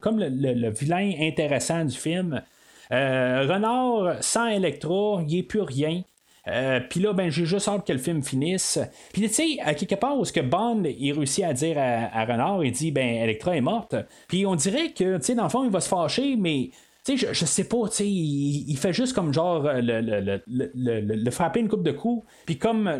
comme 0.00 0.18
le, 0.20 0.70
vilain 0.70 1.12
intéressant 1.20 1.84
du 1.84 1.96
film. 1.96 2.42
Euh, 2.92 3.46
Renard, 3.48 4.22
sans 4.22 4.46
Electra, 4.46 5.22
il 5.26 5.36
n'est 5.36 5.42
plus 5.42 5.62
rien. 5.62 6.02
puis 6.90 7.00
là, 7.00 7.14
ben, 7.14 7.30
j'ai 7.30 7.46
juste 7.46 7.68
hâte 7.68 7.86
que 7.86 7.92
le 7.94 7.98
film 7.98 8.22
finisse. 8.22 8.78
Puis 9.14 9.22
tu 9.22 9.28
sais, 9.28 9.58
à 9.64 9.72
quelque 9.72 9.94
part 9.94 10.18
où 10.18 10.26
ce 10.26 10.32
que 10.32 10.40
Bond 10.40 10.82
il 10.84 11.12
réussit 11.12 11.42
à 11.42 11.54
dire 11.54 11.76
à, 11.78 12.24
Renard, 12.26 12.62
il 12.64 12.70
dit 12.70 12.92
ben 12.92 13.22
Electra 13.22 13.56
est 13.56 13.62
morte. 13.62 13.96
Puis 14.28 14.44
on 14.44 14.56
dirait 14.56 14.90
que 14.90 15.16
tu 15.16 15.24
sais 15.24 15.34
dans 15.34 15.44
le 15.44 15.48
fond 15.48 15.64
il 15.64 15.70
va 15.70 15.80
se 15.80 15.88
fâcher, 15.88 16.36
mais 16.36 16.70
sais, 17.06 17.32
je, 17.32 17.44
sais 17.44 17.64
pas, 17.64 17.86
sais, 17.90 18.08
il, 18.08 18.76
fait 18.76 18.92
juste 18.92 19.14
comme 19.14 19.32
genre 19.32 19.64
euh, 19.66 19.80
le, 19.80 20.40
le, 20.46 21.30
frapper 21.30 21.60
une 21.60 21.68
coupe 21.68 21.84
de 21.84 21.92
coups, 21.92 22.26
puis 22.44 22.58
comme 22.58 22.90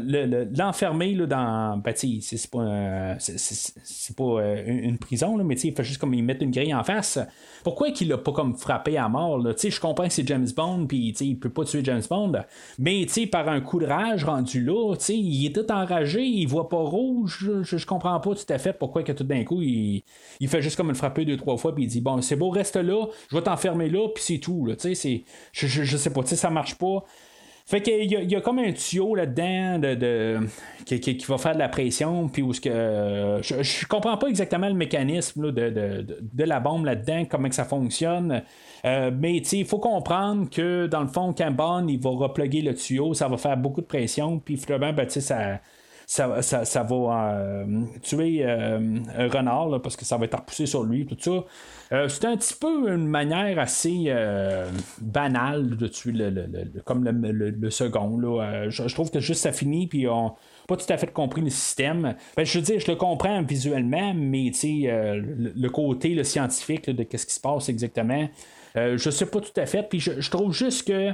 l'enfermer 0.57 1.15
là, 1.15 1.27
dans. 1.27 1.77
Ben, 1.78 1.93
tu 1.93 2.20
sais, 2.20 2.37
c'est 2.37 2.51
pas, 2.51 3.16
c'est, 3.19 4.16
pas 4.16 4.24
euh, 4.24 4.62
une 4.66 4.99
prison, 4.99 5.37
là, 5.37 5.45
mais 5.45 5.57
tu 5.57 5.62
sais, 5.62 5.69
il 5.69 5.74
fait 5.74 5.85
juste 5.85 5.99
comme 5.99 6.15
il 6.15 6.23
met 6.23 6.39
une 6.41 6.53
grille 6.53 6.74
en 6.74 6.85
face. 6.85 7.19
Pourquoi 7.65 7.91
qu'il 7.91 8.09
l'a 8.09 8.19
pas 8.19 8.33
comme 8.33 8.55
frappé 8.55 8.97
à 8.97 9.09
mort, 9.09 9.43
Tu 9.55 9.55
sais, 9.57 9.70
je 9.70 9.81
comprends 9.81 10.07
que 10.07 10.12
c'est 10.12 10.27
James 10.27 10.49
Bond, 10.57 10.87
puis 10.87 11.12
tu 11.12 11.19
sais, 11.19 11.27
il 11.27 11.39
peut 11.39 11.51
pas 11.51 11.65
tuer 11.65 11.83
James 11.83 12.03
Bond, 12.09 12.33
mais 12.78 13.05
tu 13.07 13.12
sais, 13.12 13.27
par 13.27 13.49
un 13.49 13.61
coup 13.61 13.81
de 13.81 13.87
rage 13.87 14.24
rendu 14.24 14.62
là, 14.62 14.95
tu 14.97 15.05
sais, 15.05 15.16
il 15.16 15.47
est 15.47 15.55
tout 15.55 15.70
enragé, 15.73 16.23
il 16.23 16.47
voit 16.47 16.69
pas 16.69 16.77
rouge, 16.77 17.39
je, 17.62 17.77
je 17.77 17.87
comprends 17.87 18.20
pas 18.20 18.35
tout 18.35 18.53
à 18.53 18.59
fait 18.59 18.73
pourquoi 18.73 19.03
que 19.03 19.12
tout 19.12 19.24
d'un 19.24 19.43
coup, 19.43 19.62
il, 19.62 20.05
il 20.39 20.49
fait 20.49 20.62
juste 20.62 20.77
comme 20.77 20.89
le 20.89 20.95
frapper 20.95 21.24
deux, 21.24 21.37
trois 21.37 21.57
fois, 21.57 21.74
puis 21.74 21.85
il 21.85 21.89
dit, 21.89 22.01
bon, 22.01 22.20
c'est 22.23 22.37
beau, 22.37 22.51
reste 22.51 22.77
là, 22.77 23.07
je 23.31 23.37
vais 23.37 23.43
t'enfermer 23.43 23.89
là 23.89 23.95
puis 24.14 24.23
c'est 24.23 24.39
tout. 24.39 24.66
Là, 24.66 24.74
c'est, 24.78 25.24
je, 25.52 25.66
je, 25.66 25.97
sais 25.97 26.10
pas, 26.10 26.24
ça 26.24 26.51
marche 26.51 26.77
pas. 26.77 27.05
Fait 27.68 27.82
qu'il 27.82 28.05
y, 28.05 28.14
y, 28.14 28.36
a 28.36 28.40
comme 28.40 28.60
un 28.60 28.70
tuyau 28.70 29.16
là-dedans 29.16 29.81
de, 29.81 29.94
de 29.97 30.39
qui, 30.85 31.01
qui, 31.01 31.27
va 31.27 31.36
faire 31.36 31.55
de 31.55 31.59
la 31.59 31.68
pression, 31.68 32.28
puis 32.28 32.40
où 32.40 32.52
ce 32.52 32.60
que. 32.60 33.40
je, 33.43 33.60
je, 33.60 33.86
comprends 33.86 34.16
pas 34.16 34.28
exactement 34.28 34.68
le 34.68 34.74
mécanisme 34.74 35.51
de, 35.51 35.70
de, 35.70 36.06
de, 36.20 36.44
la 36.44 36.60
bombe 36.60 36.85
là-dedans, 36.85 37.24
comment 37.28 37.48
que 37.48 37.56
ça 37.56 37.64
fonctionne. 37.64 38.43
Euh, 38.85 39.10
mais 39.12 39.39
il 39.39 39.66
faut 39.66 39.81
comprendre 39.81 40.48
que 40.48 40.86
dans 40.86 41.01
le 41.01 41.09
fond, 41.09 41.35
quand 41.36 41.89
il 41.89 41.98
va 41.98 42.10
repluguer 42.10 42.62
le 42.62 42.73
tuyau, 42.73 43.14
ça 43.14 43.27
va 43.27 43.36
faire 43.36 43.56
beaucoup 43.56 43.81
de 43.81 43.86
pression, 43.86 44.39
puis 44.39 44.56
finalement, 44.56 44.93
ben, 44.93 45.09
ça 45.09 45.60
ça, 46.09 46.41
ça, 46.41 46.65
ça 46.65 46.83
va 46.85 47.35
euh, 47.35 47.83
tuer 48.01 48.39
euh, 48.45 48.78
un 49.19 49.28
renard 49.28 49.83
parce 49.83 49.97
que 49.97 50.05
ça 50.05 50.16
va 50.16 50.27
être 50.27 50.37
repoussé 50.37 50.65
sur 50.65 50.85
lui, 50.85 51.05
tout 51.05 51.16
ça. 51.19 51.45
Euh, 51.93 52.09
c'est 52.09 52.24
un 52.24 52.37
petit 52.37 52.55
peu 52.55 52.93
une 52.93 53.09
manière 53.09 53.59
assez 53.59 54.15
banale 55.01 55.77
de 55.77 55.89
tuer 55.89 56.12
le, 56.12 56.81
comme 56.85 57.05
le, 57.05 57.70
second. 57.70 58.19
Là. 58.19 58.69
Je, 58.69 58.95
trouve 58.95 59.11
que 59.11 59.19
juste 59.19 59.43
ça 59.43 59.53
finit, 59.53 59.89
puis 59.89 60.07
on 60.09 60.35
pas 60.69 60.77
tout 60.77 60.93
à 60.93 60.97
fait 60.97 61.12
compris 61.12 61.43
le 61.43 61.51
système. 61.51 62.16
Ben, 62.37 62.45
je 62.45 62.59
veux 62.59 62.65
dire, 62.65 62.81
je 62.81 62.91
le 62.91 62.97
comprends 62.97 63.41
visuellement, 63.43 64.15
mais 64.15 64.51
le, 64.62 65.53
le 65.55 65.69
côté 65.70 66.09
le 66.11 66.24
scientifique 66.24 66.91
de 66.91 67.07
ce 67.16 67.27
qui 67.27 67.35
se 67.35 67.41
passe 67.41 67.69
exactement. 67.69 68.28
Euh, 68.77 68.99
je 68.99 69.11
sais 69.11 69.27
pas 69.27 69.41
tout 69.41 69.59
à 69.59 69.66
fait, 69.66 69.83
puis 69.89 70.01
je, 70.01 70.20
je 70.20 70.31
trouve 70.31 70.53
juste 70.53 70.87
que 70.87 71.12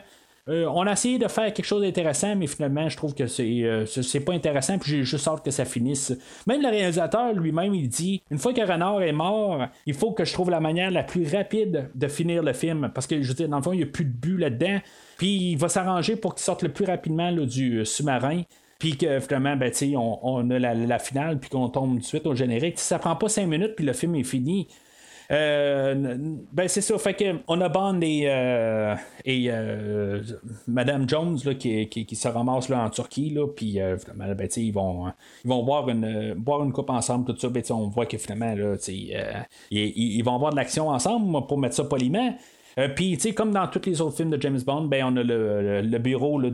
euh, 0.48 0.66
on 0.66 0.86
a 0.88 0.92
essayé 0.92 1.18
de 1.18 1.28
faire 1.28 1.52
quelque 1.52 1.64
chose 1.64 1.82
d'intéressant, 1.82 2.34
mais 2.34 2.48
finalement, 2.48 2.88
je 2.88 2.96
trouve 2.96 3.14
que 3.14 3.28
c'est, 3.28 3.62
euh, 3.62 3.84
pas 4.26 4.32
intéressant, 4.32 4.76
puis 4.76 4.90
j'ai 4.90 5.04
juste 5.04 5.28
hâte 5.28 5.44
que 5.44 5.52
ça 5.52 5.64
finisse. 5.64 6.12
Même 6.48 6.62
le 6.62 6.68
réalisateur 6.68 7.32
lui-même, 7.32 7.74
il 7.74 7.88
dit 7.88 8.22
une 8.30 8.38
fois 8.38 8.52
que 8.52 8.60
Renard 8.60 9.02
est 9.02 9.12
mort, 9.12 9.66
il 9.86 9.94
faut 9.94 10.10
que 10.10 10.24
je 10.24 10.32
trouve 10.32 10.50
la 10.50 10.58
manière 10.58 10.90
la 10.90 11.04
plus 11.04 11.32
rapide 11.32 11.90
de 11.94 12.08
finir 12.08 12.42
le 12.42 12.52
film, 12.52 12.90
parce 12.92 13.06
que 13.06 13.22
je 13.22 13.28
veux 13.28 13.34
dire, 13.34 13.48
dans 13.48 13.58
le 13.58 13.62
fond, 13.62 13.72
il 13.72 13.78
n'y 13.78 13.84
a 13.84 13.86
plus 13.86 14.04
de 14.04 14.10
but 14.10 14.36
là-dedans, 14.36 14.80
puis 15.16 15.52
il 15.52 15.56
va 15.56 15.68
s'arranger 15.68 16.16
pour 16.16 16.34
qu'il 16.34 16.42
sorte 16.42 16.64
le 16.64 16.70
plus 16.70 16.86
rapidement 16.86 17.30
du 17.30 17.78
euh, 17.78 17.84
sous-marin. 17.84 18.42
Puis 18.80 18.96
que 18.96 19.20
finalement, 19.20 19.54
ben, 19.54 19.70
on, 19.94 20.18
on 20.24 20.50
a 20.50 20.58
la, 20.58 20.98
finale, 20.98 21.38
puis 21.38 21.48
qu'on 21.48 21.68
tombe 21.68 21.92
tout 21.92 21.98
de 22.00 22.04
suite 22.04 22.26
au 22.26 22.34
générique. 22.34 22.80
Ça 22.80 22.98
prend 22.98 23.14
pas 23.14 23.28
cinq 23.28 23.46
minutes, 23.46 23.76
puis 23.76 23.84
le 23.84 23.92
film 23.92 24.16
est 24.16 24.24
fini. 24.24 24.66
Euh, 25.30 26.16
ben 26.52 26.68
c'est 26.68 26.80
ça, 26.80 26.98
fait 26.98 27.14
que 27.14 27.24
on 27.48 27.60
a 27.60 27.68
Bond 27.68 28.00
et, 28.02 28.24
euh, 28.26 28.94
et 29.24 29.46
euh, 29.50 30.22
Madame 30.66 31.08
Jones 31.08 31.38
là, 31.44 31.54
qui, 31.54 31.88
qui, 31.88 32.16
se 32.16 32.28
ramassent 32.28 32.68
là, 32.68 32.84
en 32.84 32.90
Turquie, 32.90 33.30
là, 33.30 33.46
puis 33.46 33.78
ben, 34.14 34.48
ils 34.56 34.72
vont 34.72 35.12
ils 35.44 35.48
vont 35.48 35.62
boire 35.62 35.88
une 35.88 36.36
une 36.64 36.72
coupe 36.72 36.90
ensemble, 36.90 37.32
tout 37.32 37.38
ça, 37.38 37.48
ben, 37.48 37.62
on 37.70 37.88
voit 37.88 38.06
que 38.06 38.18
finalement 38.18 38.54
là, 38.54 38.76
ils, 38.88 39.38
ils 39.70 40.22
vont 40.22 40.34
avoir 40.34 40.50
de 40.50 40.56
l'action 40.56 40.88
ensemble 40.88 41.46
pour 41.46 41.58
mettre 41.58 41.76
ça 41.76 41.84
poliment. 41.84 42.36
Euh, 42.78 42.88
Puis, 42.88 43.16
tu 43.16 43.28
sais, 43.28 43.34
comme 43.34 43.52
dans 43.52 43.66
tous 43.68 43.86
les 43.86 44.00
autres 44.00 44.16
films 44.16 44.30
de 44.30 44.40
James 44.40 44.60
Bond, 44.66 44.84
ben, 44.84 45.04
on 45.04 45.16
a 45.16 45.22
le, 45.22 45.80
le- 45.82 45.98
bureau 45.98 46.40
de, 46.40 46.50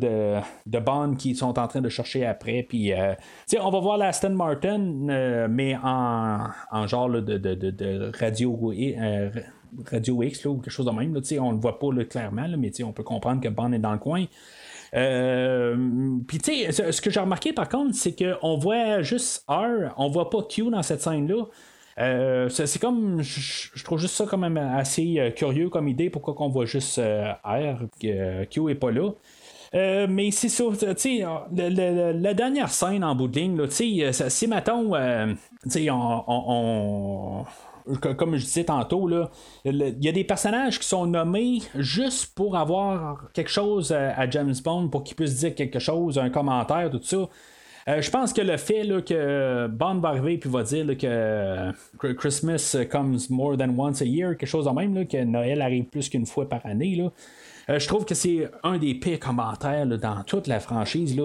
de 0.67 0.79
Bond 0.79 1.15
qui 1.17 1.35
sont 1.35 1.59
en 1.59 1.69
train 1.69 1.81
de 1.81 1.89
chercher 1.89 2.27
après. 2.27 2.65
Puis, 2.69 2.93
euh, 2.93 3.15
tu 3.15 3.57
sais, 3.57 3.61
on 3.61 3.71
va 3.71 3.81
voir 3.81 3.97
la 3.99 4.09
Aston 4.09 4.31
Martin, 4.31 5.09
euh, 5.09 5.49
mais 5.51 5.77
en, 5.83 6.41
en 6.71 6.87
genre 6.87 7.09
de, 7.11 7.21
de, 7.21 7.55
de, 7.55 8.13
radio. 8.19 8.73
Radio 9.91 10.23
X 10.23 10.47
ou 10.47 10.57
quelque 10.57 10.71
chose 10.71 10.87
de 10.87 10.91
même, 10.91 11.15
là, 11.15 11.21
on 11.43 11.53
le 11.53 11.59
voit 11.59 11.79
pas 11.79 11.89
clairement, 12.09 12.47
là, 12.47 12.57
mais 12.57 12.73
on 12.83 12.93
peut 12.93 13.03
comprendre 13.03 13.43
que 13.43 13.49
Bond 13.51 13.73
est 13.73 13.79
dans 13.79 13.93
le 13.93 13.99
coin. 13.99 14.25
Puis 14.91 16.39
ce 16.41 17.01
que 17.03 17.11
j'ai 17.11 17.21
remarqué 17.21 17.53
par 17.53 17.69
contre, 17.69 17.95
c'est 17.95 18.17
qu'on 18.17 18.57
voit 18.57 19.03
juste 19.03 19.45
R, 19.47 19.93
on 19.99 20.09
voit 20.09 20.31
pas 20.31 20.43
Q 20.49 20.71
dans 20.71 20.83
cette 20.83 21.03
scène-là. 21.03 21.45
Euh, 21.99 22.49
c'est 22.49 22.79
comme, 22.79 23.23
je 23.23 23.85
trouve 23.85 23.99
juste 23.99 24.15
ça 24.15 24.25
quand 24.29 24.39
même 24.39 24.57
assez 24.57 25.17
euh, 25.19 25.31
curieux 25.31 25.69
comme 25.69 25.89
idée, 25.89 26.11
pourquoi 26.11 26.35
qu'on 26.35 26.49
voit 26.49 26.65
juste 26.67 26.99
euh, 26.99 27.33
R, 27.45 27.79
Q 28.51 28.71
est 28.71 28.75
pas 28.77 28.91
là. 28.93 29.11
Mais 30.07 30.31
c'est 30.31 30.49
ça, 30.49 30.65
tu 30.97 31.21
la 31.53 32.35
dernière 32.35 32.71
scène 32.71 33.05
en 33.05 33.15
bout 33.15 33.29
de 33.29 33.39
ligne, 33.39 33.67
tu 33.69 33.73
sais, 34.13 34.31
si 34.31 34.47
mettons, 34.47 34.95
euh, 34.95 35.35
on, 35.91 36.25
on- 36.29 37.45
comme 38.17 38.37
je 38.37 38.45
disais 38.45 38.65
tantôt, 38.65 39.09
il 39.65 39.97
y 40.01 40.09
a 40.09 40.13
des 40.13 40.25
personnages 40.25 40.79
qui 40.79 40.87
sont 40.87 41.07
nommés 41.07 41.61
juste 41.75 42.35
pour 42.35 42.57
avoir 42.57 43.31
quelque 43.33 43.51
chose 43.51 43.93
à, 43.93 44.11
à 44.19 44.29
James 44.31 44.55
Bond, 44.63 44.89
pour 44.89 45.05
qu'il 45.05 45.17
puisse 45.17 45.37
dire 45.39 45.55
quelque 45.55 45.79
chose, 45.79 46.19
un 46.19 46.31
commentaire, 46.31 46.91
tout 46.91 47.01
ça. 47.03 47.29
Euh, 47.89 48.03
je 48.03 48.11
pense 48.11 48.35
que 48.35 48.43
le 48.43 48.57
fait 48.59 48.83
que 49.03 49.67
Bond 49.67 50.01
va 50.01 50.11
arriver 50.11 50.37
puis 50.37 50.51
va 50.51 50.63
dire 50.63 50.87
que 50.87 51.07
euh, 51.07 51.73
Christmas 52.19 52.77
comes 52.91 53.19
more 53.31 53.57
than 53.57 53.71
once 53.79 54.03
a 54.03 54.05
year, 54.05 54.37
quelque 54.37 54.47
chose 54.47 54.67
de 54.67 54.71
même, 54.71 55.07
que 55.07 55.25
Noël 55.25 55.63
arrive 55.63 55.85
plus 55.85 56.09
qu'une 56.11 56.27
fois 56.27 56.47
par 56.47 56.61
année, 56.67 57.03
euh, 57.71 57.79
je 57.79 57.89
trouve 57.89 58.05
que 58.05 58.15
c'est 58.15 58.51
un 58.63 58.77
des 58.77 58.95
pires 58.95 59.19
commentaires 59.19 59.87
dans 59.87 60.23
toute 60.27 60.47
la 60.49 60.61
franchise. 60.61 61.19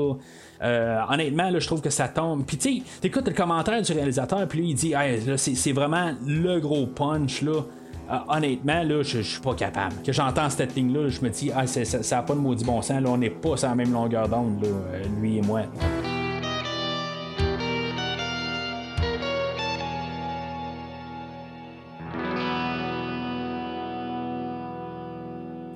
Honnêtement, 0.61 1.60
je 1.60 1.68
trouve 1.68 1.81
que 1.81 1.90
ça 1.90 2.07
tombe. 2.07 2.45
Puis 2.45 2.57
tu 2.57 2.77
sais, 2.77 2.84
t'écoutes 3.02 3.27
le 3.27 3.34
commentaire 3.34 3.81
du 3.81 3.91
réalisateur, 3.91 4.48
puis 4.48 4.60
lui 4.60 4.69
il 4.69 4.76
dit 4.76 4.94
c'est, 5.35 5.73
vraiment 5.73 6.14
le 6.26 6.60
gros 6.60 6.88
punch. 6.88 7.44
Honnêtement, 8.30 8.84
je, 8.84 9.03
je 9.03 9.22
suis 9.22 9.41
pas 9.41 9.56
capable. 9.56 9.95
Que 10.06 10.14
j'entends 10.14 10.49
cette 10.49 10.76
ligne-là, 10.76 11.10
je 11.10 11.22
me 11.22 11.30
dis 11.30 11.52
ah, 11.53 11.68
ça, 11.68 11.84
ça 11.84 12.19
a 12.19 12.23
pas 12.23 12.35
de 12.35 12.40
maudit 12.40 12.64
bon 12.64 12.81
sens. 12.81 13.02
Là, 13.02 13.10
on 13.10 13.18
n'est 13.18 13.30
pas 13.30 13.57
sur 13.57 13.68
la 13.68 13.76
même 13.76 13.91
longueur 13.91 14.30
d'onde, 14.30 14.65
lui 15.19 15.38
et 15.38 15.41
moi. 15.41 15.64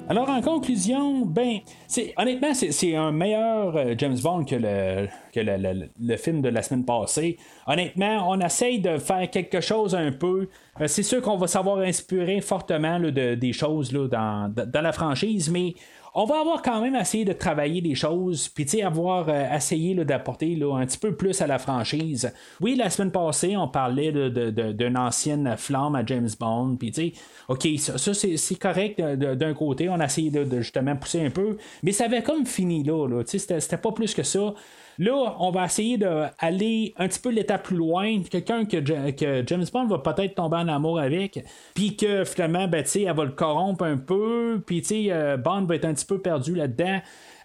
Alors, 0.09 0.29
en 0.29 0.41
conclusion, 0.41 1.25
ben, 1.25 1.59
honnêtement, 2.15 2.53
c'est, 2.53 2.95
un 2.95 3.11
meilleur 3.11 3.75
euh, 3.75 3.93
James 3.97 4.17
Bond 4.23 4.45
que, 4.45 4.55
le, 4.55 5.07
que 5.33 5.41
le, 5.41 5.89
le- 5.99 6.15
film 6.17 6.41
de 6.41 6.47
la 6.47 6.61
semaine 6.61 6.85
passée. 6.85 7.37
Honnêtement, 7.67 8.29
on 8.29 8.39
essaye 8.39 8.79
de 8.79 8.99
faire 8.99 9.29
quelque 9.29 9.59
chose 9.59 9.95
un 9.95 10.13
peu. 10.13 10.47
Euh, 10.79 10.87
c'est 10.87 11.03
sûr 11.03 11.21
qu'on 11.21 11.35
va 11.35 11.47
savoir 11.47 11.79
inspirer 11.79 12.39
fortement 12.39 13.01
de- 13.01 13.35
des 13.35 13.51
choses 13.51 13.91
là, 13.91 14.07
dans, 14.07 14.53
dans 14.65 14.81
la 14.81 14.93
franchise, 14.93 15.49
mais 15.51 15.73
on 16.19 16.25
va 16.25 16.39
avoir 16.39 16.63
quand 16.63 16.81
même 16.81 16.95
essayé 16.95 17.25
de 17.25 17.33
travailler 17.33 17.79
des 17.79 17.93
choses, 17.93 18.49
puis 18.49 18.81
avoir 18.81 19.29
euh, 19.29 19.55
essayé 19.55 19.93
d'apporter 19.93 20.59
un 20.63 20.83
petit 20.87 20.97
peu 20.97 21.15
plus 21.15 21.39
à 21.43 21.47
la 21.47 21.59
franchise. 21.59 22.33
Oui, 22.59 22.75
la 22.75 22.89
semaine 22.89 23.11
passée, 23.11 23.55
on 23.55 23.67
parlait 23.67 24.11
d'une 24.11 24.97
ancienne 24.97 25.55
flamme 25.57 25.95
à 25.95 26.03
James 26.03 26.29
Bond, 26.39 26.77
puis 26.77 27.13
ok, 27.47 27.67
ça, 27.77 28.13
c'est, 28.15 28.55
correct 28.55 28.99
d'un 28.99 29.53
côté, 29.53 29.89
on 29.89 29.99
a 29.99 30.05
essayé 30.05 30.31
de, 30.31 30.57
justement 30.57 30.95
pousser 30.95 31.23
un 31.23 31.29
peu, 31.29 31.57
mais 31.83 31.91
ça 31.91 32.05
avait 32.05 32.23
comme 32.23 32.47
fini 32.47 32.83
là, 32.83 33.07
là 33.07 33.21
c'était 33.23 33.77
pas 33.77 33.91
plus 33.91 34.15
que 34.15 34.23
ça. 34.23 34.55
Là, 34.99 35.35
on 35.39 35.51
va 35.51 35.65
essayer 35.65 35.97
d'aller 35.97 36.93
un 36.97 37.07
petit 37.07 37.19
peu 37.19 37.29
l'étape 37.29 37.63
plus 37.63 37.77
loin. 37.77 38.21
Quelqu'un 38.23 38.65
que, 38.65 38.83
Ja- 38.85 39.11
que 39.11 39.43
James 39.45 39.65
Bond 39.71 39.87
va 39.87 39.99
peut-être 39.99 40.35
tomber 40.35 40.57
en 40.57 40.67
amour 40.67 40.99
avec, 40.99 41.43
puis 41.73 41.95
que 41.95 42.23
finalement, 42.23 42.67
ben, 42.67 42.83
elle 42.95 43.13
va 43.15 43.23
le 43.25 43.31
corrompre 43.31 43.83
un 43.83 43.97
peu, 43.97 44.61
puis 44.65 44.83
euh, 45.11 45.37
Bond 45.37 45.65
va 45.65 45.75
être 45.75 45.85
un 45.85 45.93
petit 45.93 46.05
peu 46.05 46.19
perdu 46.19 46.55
là-dedans. 46.55 46.99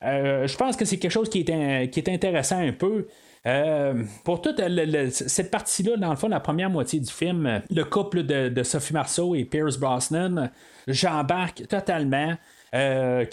Euh, 0.04 0.46
je 0.46 0.56
pense 0.56 0.76
que 0.76 0.84
c'est 0.84 0.98
quelque 0.98 1.12
chose 1.12 1.28
qui 1.28 1.40
est, 1.40 1.90
qui 1.90 2.00
est 2.00 2.08
intéressant 2.08 2.58
un 2.58 2.72
peu. 2.72 3.06
Euh, 3.44 4.02
pour 4.24 4.40
toute 4.40 4.60
cette 5.10 5.50
partie-là, 5.50 5.96
dans 5.96 6.10
le 6.10 6.16
fond, 6.16 6.28
la 6.28 6.40
première 6.40 6.70
moitié 6.70 7.00
du 7.00 7.10
film, 7.12 7.60
le 7.70 7.82
couple 7.84 8.22
de 8.22 8.62
Sophie 8.62 8.92
Marceau 8.92 9.34
et 9.34 9.44
Pierce 9.44 9.76
Brosnan, 9.78 10.50
j'embarque 10.86 11.66
totalement. 11.68 12.34
Euh, 12.74 13.26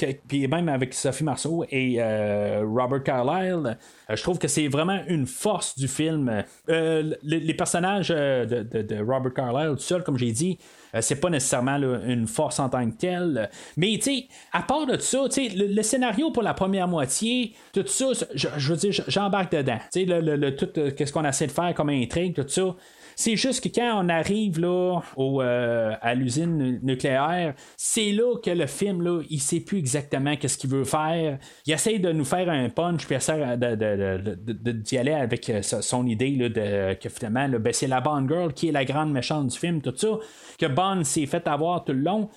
même 0.49 0.67
avec 0.67 0.93
Sophie 0.93 1.23
Marceau 1.23 1.63
et 1.69 1.95
euh, 1.99 2.61
Robert 2.65 3.03
Carlyle, 3.03 3.77
euh, 4.09 4.15
je 4.15 4.21
trouve 4.21 4.37
que 4.37 4.49
c'est 4.49 4.67
vraiment 4.67 4.99
une 5.07 5.25
force 5.25 5.79
du 5.79 5.87
film. 5.87 6.43
Euh, 6.67 7.13
les, 7.23 7.53
personnages 7.53 8.09
de, 8.09 9.01
Robert 9.01 9.33
Carlyle, 9.33 9.75
tout 9.77 9.83
seul, 9.83 10.03
comme 10.03 10.17
j'ai 10.17 10.33
dit, 10.33 10.57
c'est 10.99 11.21
pas 11.21 11.29
nécessairement 11.29 11.77
une 11.77 12.27
force 12.27 12.59
en 12.59 12.67
tant 12.67 12.89
que 12.89 12.97
telle. 12.97 13.49
Mais 13.77 13.93
tu 13.95 14.01
sais, 14.01 14.27
à 14.51 14.61
part 14.61 14.85
de 14.85 14.97
ça, 14.97 15.19
le, 15.37 15.73
le 15.73 15.83
scénario 15.83 16.31
pour 16.31 16.43
la 16.43 16.53
première 16.53 16.87
moitié, 16.87 17.53
tout 17.71 17.85
ça, 17.87 18.07
je, 18.33 18.47
veux 18.73 18.75
dire, 18.77 19.03
j'embarque 19.07 19.53
dedans. 19.53 19.77
Tu 19.93 20.01
sais, 20.01 20.05
le, 20.05 20.35
le- 20.35 20.55
tout 20.55 20.67
qu'est-ce 20.73 21.13
qu'on 21.13 21.23
essaie 21.23 21.47
de 21.47 21.51
faire 21.51 21.73
comme 21.75 21.89
intrigue, 21.89 22.33
tout 22.35 22.47
ça. 22.47 22.75
C'est 23.21 23.35
juste 23.35 23.61
que 23.61 23.67
quand 23.67 24.01
on 24.01 24.07
arrive 24.07 24.61
là 24.61 25.01
euh, 25.17 25.93
à 26.01 26.15
l'usine 26.15 26.57
nu- 26.57 26.79
nucléaire, 26.81 27.53
c'est 27.75 28.13
là 28.13 28.37
que 28.41 28.49
le 28.49 28.65
film 28.65 29.01
là, 29.01 29.21
il 29.29 29.41
sait 29.41 29.59
plus 29.59 29.77
exactement 29.77 30.37
qu'est-ce 30.37 30.57
qu'il 30.57 30.69
veut 30.69 30.85
faire. 30.85 31.37
Il 31.65 31.73
essaie 31.73 31.99
de 31.99 32.13
nous 32.13 32.23
faire 32.23 32.49
un 32.49 32.69
punch 32.69 33.05
puis 33.05 33.15
essaie 33.15 33.57
de, 33.57 33.75
de- 33.75 34.71
d'y 34.71 34.97
aller 34.97 35.11
avec 35.11 35.49
euh, 35.49 35.61
son 35.61 36.07
idée 36.07 36.29
là, 36.31 36.47
de, 36.47 36.93
que 36.93 37.09
finalement 37.09 37.49
ben, 37.59 37.73
c'est 37.73 37.87
la 37.87 37.99
Bond 37.99 38.25
Girl 38.25 38.53
qui 38.53 38.69
est 38.69 38.71
la 38.71 38.85
grande 38.85 39.11
méchante 39.11 39.47
du 39.47 39.57
film, 39.59 39.81
tout 39.81 39.93
ça, 39.97 40.17
que 40.57 40.67
Bond 40.67 41.03
s'est 41.03 41.25
fait 41.25 41.45
avoir 41.45 41.83
tout 41.83 41.91
le 41.91 41.99
long. 41.99 42.29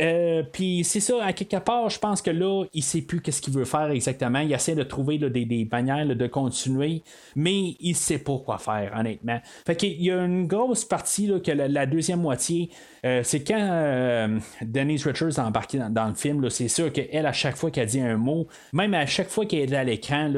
Euh, 0.00 0.42
puis 0.52 0.82
c'est 0.84 1.00
ça, 1.00 1.24
à 1.24 1.32
quelque 1.32 1.56
part, 1.56 1.88
je 1.88 1.98
pense 1.98 2.20
que 2.20 2.30
là, 2.30 2.64
il 2.72 2.82
sait 2.82 3.02
plus 3.02 3.20
qu'est-ce 3.20 3.40
qu'il 3.40 3.54
veut 3.54 3.64
faire 3.64 3.90
exactement. 3.90 4.40
Il 4.40 4.52
essaie 4.52 4.74
de 4.74 4.82
trouver 4.82 5.18
des, 5.18 5.68
manières 5.70 6.06
de 6.06 6.26
continuer, 6.26 7.02
mais 7.36 7.76
il 7.80 7.94
sait 7.94 8.18
pas 8.18 8.38
quoi 8.38 8.58
faire, 8.58 8.92
honnêtement. 8.96 9.38
Fait 9.66 9.76
qu'il 9.76 10.02
y 10.02 10.10
a 10.10 10.24
une 10.24 10.46
grosse 10.46 10.84
partie 10.84 11.26
là, 11.28 11.38
que 11.38 11.52
la, 11.52 11.86
deuxième 11.86 12.20
moitié, 12.20 12.70
euh, 13.04 13.22
c'est 13.22 13.44
quand 13.44 13.56
euh, 13.58 14.38
Denise 14.62 15.06
Richards 15.06 15.38
a 15.38 15.46
embarqué 15.46 15.78
dans, 15.90 16.08
le 16.08 16.14
film, 16.14 16.50
c'est 16.50 16.68
sûr 16.68 16.92
qu'elle, 16.92 17.26
à 17.26 17.32
chaque 17.32 17.56
fois 17.56 17.70
qu'elle 17.70 17.86
dit 17.86 18.00
un 18.00 18.16
mot, 18.16 18.48
même 18.72 18.94
à 18.94 19.06
chaque 19.06 19.28
fois 19.28 19.46
qu'elle 19.46 19.72
est 19.72 19.76
à 19.76 19.84
l'écran, 19.84 20.32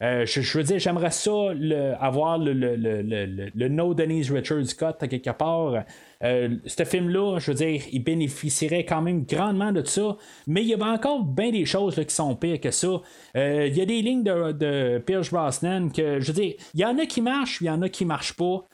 je, 0.00 0.58
veux 0.58 0.64
dire, 0.64 0.78
j'aimerais 0.78 1.10
ça 1.10 1.30
le- 1.54 1.94
avoir 1.98 2.38
le, 2.38 2.52
le- 2.52 2.76
le 2.76 3.68
No 3.68 3.94
Denise 3.94 4.30
Richards 4.30 4.76
cut 4.78 4.84
à 5.00 5.08
quelque 5.08 5.30
part. 5.30 5.84
Euh, 6.24 6.56
ce 6.66 6.84
film-là, 6.84 7.38
je 7.38 7.50
veux 7.50 7.56
dire, 7.56 7.82
il 7.92 8.02
bénéficierait 8.02 8.84
quand 8.84 9.02
même 9.02 9.24
grandement 9.24 9.72
de 9.72 9.84
ça, 9.84 10.16
mais 10.46 10.62
il 10.62 10.68
y 10.68 10.74
a 10.74 10.84
encore 10.84 11.22
bien 11.22 11.50
des 11.50 11.66
choses 11.66 11.96
là, 11.96 12.04
qui 12.04 12.14
sont 12.14 12.34
pires 12.34 12.60
que 12.60 12.70
ça. 12.70 13.00
Euh, 13.36 13.66
il 13.66 13.76
y 13.76 13.80
a 13.80 13.84
des 13.84 14.00
lignes 14.00 14.22
de, 14.22 14.98
Pierce 15.04 15.30
Brosnan 15.30 15.90
que, 15.90 16.20
je 16.20 16.26
veux 16.26 16.40
dire, 16.40 16.54
il 16.74 16.80
y 16.80 16.84
en 16.84 16.98
a 16.98 17.06
qui 17.06 17.20
marchent, 17.20 17.60
il 17.60 17.66
y 17.66 17.70
en 17.70 17.82
a 17.82 17.88
qui 17.88 18.04
marchent 18.04 18.36
pas. 18.36 18.64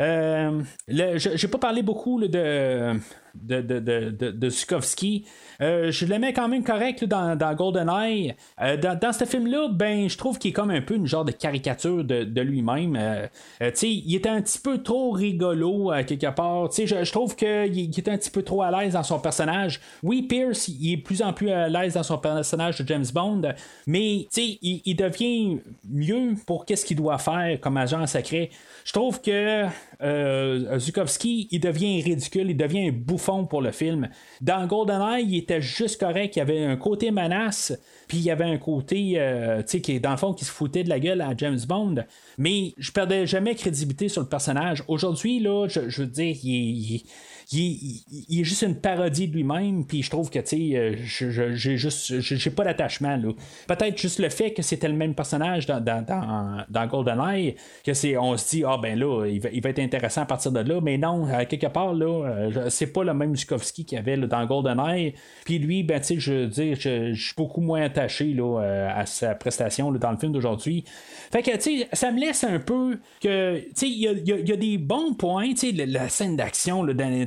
Euh, 0.00 0.62
j'ai 0.88 1.48
pas 1.48 1.58
parlé 1.58 1.82
beaucoup 1.82 2.20
de, 2.20 2.92
de, 3.42 3.60
de, 3.60 3.78
de, 3.78 4.30
de, 4.30 4.50
Zukovsky. 4.50 5.24
Euh, 5.60 5.90
je 5.90 6.06
quand 6.32 6.48
même 6.48 6.64
correct 6.64 7.04
dans, 7.04 7.36
dans 7.36 7.54
GoldenEye. 7.54 8.34
Euh, 8.60 8.76
dans, 8.76 8.98
dans 8.98 9.12
ce 9.12 9.24
film-là, 9.24 9.68
ben, 9.70 10.08
je 10.08 10.16
trouve 10.16 10.38
qu'il 10.38 10.50
est 10.50 10.52
comme 10.52 10.70
un 10.70 10.82
peu 10.82 10.94
une 10.94 11.06
genre 11.06 11.24
de 11.24 11.32
caricature 11.32 12.04
de, 12.04 12.24
de 12.24 12.40
lui-même. 12.40 12.96
Euh, 12.96 13.26
euh, 13.62 13.70
il 13.82 14.14
était 14.14 14.28
un 14.28 14.40
petit 14.40 14.58
peu 14.58 14.82
trop 14.82 15.10
rigolo 15.10 15.90
à 15.90 16.02
quelque 16.02 16.30
part. 16.34 16.70
Je, 16.72 17.04
je 17.04 17.12
trouve 17.12 17.36
qu'il 17.36 17.76
il 17.76 17.98
était 17.98 18.10
un 18.10 18.18
petit 18.18 18.30
peu 18.30 18.42
trop 18.42 18.62
à 18.62 18.70
l'aise 18.70 18.94
dans 18.94 19.02
son 19.02 19.18
personnage. 19.18 19.80
Oui, 20.02 20.22
Pierce, 20.22 20.68
il 20.68 20.92
est 20.92 20.96
de 20.96 21.02
plus 21.02 21.22
en 21.22 21.32
plus 21.32 21.50
à 21.50 21.68
l'aise 21.68 21.94
dans 21.94 22.02
son 22.02 22.18
personnage 22.18 22.78
de 22.80 22.86
James 22.88 23.06
Bond, 23.12 23.42
mais 23.86 24.26
il, 24.36 24.82
il 24.84 24.96
devient 24.96 25.58
mieux 25.88 26.34
pour 26.46 26.64
qu'est-ce 26.64 26.84
qu'il 26.84 26.96
doit 26.96 27.18
faire 27.18 27.58
comme 27.60 27.76
agent 27.76 28.06
secret. 28.06 28.50
Je 28.84 28.92
trouve 28.92 29.20
que 29.20 29.64
euh, 30.02 30.78
Zukovsky, 30.78 31.48
il 31.50 31.60
devient 31.60 32.02
ridicule, 32.02 32.50
il 32.50 32.56
devient 32.56 32.88
un 32.88 32.92
bouffon 32.92 33.46
pour 33.46 33.62
le 33.62 33.72
film. 33.72 34.08
Dans 34.40 34.66
GoldenEye, 34.66 35.26
il 35.26 35.36
était 35.38 35.60
juste 35.60 36.00
correct, 36.00 36.36
il 36.36 36.40
y 36.40 36.42
avait 36.42 36.64
un 36.64 36.76
côté 36.76 37.10
menace, 37.10 37.78
puis 38.08 38.18
il 38.18 38.24
y 38.24 38.30
avait 38.30 38.44
un 38.44 38.58
côté, 38.58 39.14
euh, 39.16 39.62
tu 39.62 39.68
sais, 39.68 39.80
qui 39.80 40.00
dans 40.00 40.10
le 40.10 40.16
fond, 40.16 40.32
qui 40.32 40.44
se 40.44 40.50
foutait 40.50 40.84
de 40.84 40.88
la 40.88 41.00
gueule 41.00 41.20
à 41.20 41.32
James 41.36 41.60
Bond. 41.66 41.96
Mais 42.38 42.74
je 42.78 42.92
perdais 42.92 43.26
jamais 43.26 43.54
crédibilité 43.54 44.08
sur 44.08 44.22
le 44.22 44.28
personnage. 44.28 44.84
Aujourd'hui, 44.88 45.40
là, 45.40 45.66
je, 45.68 45.80
veux 46.02 46.06
dire, 46.06 46.36
il, 46.42 47.02
il, 47.52 48.40
est 48.40 48.44
juste 48.44 48.62
une 48.62 48.74
parodie 48.74 49.28
de 49.28 49.34
lui-même, 49.34 49.86
puis 49.86 50.02
je 50.02 50.10
trouve 50.10 50.30
que, 50.30 50.38
tu 50.40 50.70
sais, 50.70 50.76
euh, 50.76 50.96
j'ai 51.54 51.76
juste, 51.76 52.20
j'ai 52.20 52.50
pas 52.50 52.64
d'attachement. 52.64 53.20
Peut-être 53.68 53.98
juste 53.98 54.18
le 54.18 54.28
fait 54.28 54.52
que 54.52 54.62
c'était 54.62 54.88
le 54.88 54.94
même 54.94 55.14
personnage 55.14 55.66
dans, 55.66 55.80
dans, 55.80 56.04
dans, 56.04 56.64
dans 56.68 56.86
GoldenEye, 56.86 57.54
que 57.84 57.94
c'est, 57.94 58.16
on 58.16 58.36
se 58.36 58.48
dit, 58.50 58.64
ah 58.66 58.78
ben 58.82 58.98
là, 58.98 59.26
il 59.26 59.40
va, 59.40 59.50
il 59.52 59.62
va 59.62 59.70
être 59.70 59.78
intéressant 59.78 60.22
à 60.22 60.26
partir 60.26 60.50
de 60.50 60.60
là, 60.60 60.80
mais 60.80 60.98
non, 60.98 61.26
à 61.26 61.44
quelque 61.44 61.68
part, 61.68 61.94
là, 61.94 62.26
euh, 62.26 62.68
c'est 62.68 62.92
pas 62.92 63.04
le 63.04 63.14
même 63.14 63.36
Zukovsky 63.36 63.84
qu'il 63.84 63.96
y 63.96 63.98
avait 64.00 64.16
là, 64.16 64.26
dans 64.26 64.44
GoldenEye, 64.44 65.14
puis 65.44 65.58
lui, 65.58 65.84
ben, 65.84 66.00
tu 66.00 66.06
sais, 66.06 66.20
je 66.20 66.32
veux 66.32 66.46
dire, 66.46 66.76
je, 66.80 67.14
suis 67.14 67.34
beaucoup 67.36 67.60
moins 67.60 67.82
attaché, 67.82 68.32
là, 68.32 68.60
euh, 68.60 68.88
à 68.92 69.06
sa 69.06 69.34
prestation, 69.34 69.92
dans 69.92 70.10
le 70.10 70.16
film 70.16 70.32
d'aujourd'hui. 70.32 70.84
Fait 71.30 71.42
que, 71.42 71.52
tu 71.52 71.78
sais, 71.78 71.88
ça 71.92 72.10
me 72.10 72.20
laisse 72.20 72.44
un 72.44 72.58
peu 72.58 72.98
que, 73.20 73.58
tu 73.58 73.72
sais, 73.74 73.88
il 73.88 73.98
y 73.98 74.08
a, 74.08 74.12
y 74.12 74.52
a- 74.52 74.56
des 74.56 74.78
bons 74.78 75.12
points, 75.14 75.50
tu 75.50 75.76
sais, 75.76 75.86
la, 75.86 76.08
scène 76.08 76.36
d'action, 76.36 76.82
là, 76.82 76.94
dans 76.94 77.26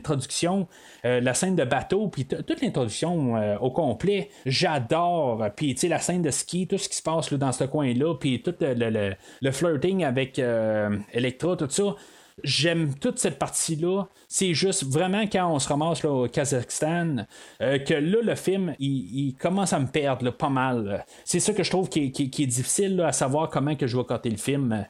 euh, 1.06 1.19
la 1.22 1.34
scène 1.34 1.56
de 1.56 1.64
bateau, 1.64 2.07
puis 2.07 2.26
toute 2.26 2.61
l'introduction 2.61 3.36
euh, 3.38 3.57
au 3.60 3.72
complet, 3.72 4.30
j'adore. 4.45 5.44
Puis, 5.56 5.73
tu 5.76 5.81
sais, 5.81 5.88
la 5.88 5.99
scène 5.99 6.22
de 6.22 6.31
ski, 6.31 6.68
tout 6.68 6.77
ce 6.77 6.90
qui 6.90 6.95
se 6.95 7.03
passe 7.03 7.31
là, 7.31 7.38
dans 7.38 7.52
ce 7.52 7.64
coin-là, 7.64 8.15
puis 8.15 8.41
tout 8.41 8.56
le, 8.60 8.73
le- 8.73 8.90
le- 8.90 9.15
le 9.41 9.52
flirting 9.52 10.03
avec 10.03 10.40
euh, 10.40 10.98
Electra, 11.14 11.56
tout 11.56 11.69
ça. 11.69 11.95
J'aime 12.44 12.95
toute 12.95 13.20
cette 13.20 13.40
partie-là. 13.40 14.06
C'est 14.28 14.53
juste 14.53 14.86
vraiment 14.86 15.24
quand 15.24 15.52
on 15.52 15.60
se 15.60 15.68
ramasse 15.68 16.03
au 16.06 16.28
Kazakhstan 16.28 17.26
euh, 17.61 17.80
que 17.80 17.94
là, 17.94 18.18
le 18.22 18.36
film, 18.36 18.76
il, 18.80 19.36
commence 19.40 19.74
à 19.74 19.80
me 19.80 19.88
perdre 19.88 20.32
pas 20.32 20.49
mal. 20.49 21.06
C'est 21.26 21.40
ça 21.40 21.53
que 21.53 21.64
je 21.64 21.70
trouve 21.70 21.90
qui 21.90 22.06
est, 22.06 22.45
difficile 22.45 23.02
à 23.02 23.11
savoir 23.11 23.49
comment 23.49 23.76
que 23.76 23.88
je 23.88 23.98
vais 23.98 24.03
coter 24.03 24.30
le 24.30 24.38
film. 24.38 24.86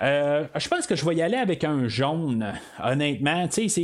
Euh, 0.00 0.44
je 0.56 0.68
pense 0.68 0.86
que 0.86 0.96
je 0.96 1.04
vais 1.04 1.16
y 1.16 1.22
aller 1.22 1.36
avec 1.36 1.64
un 1.64 1.88
jaune, 1.88 2.52
honnêtement. 2.82 3.46
Tu 3.48 3.68
sais, 3.68 3.82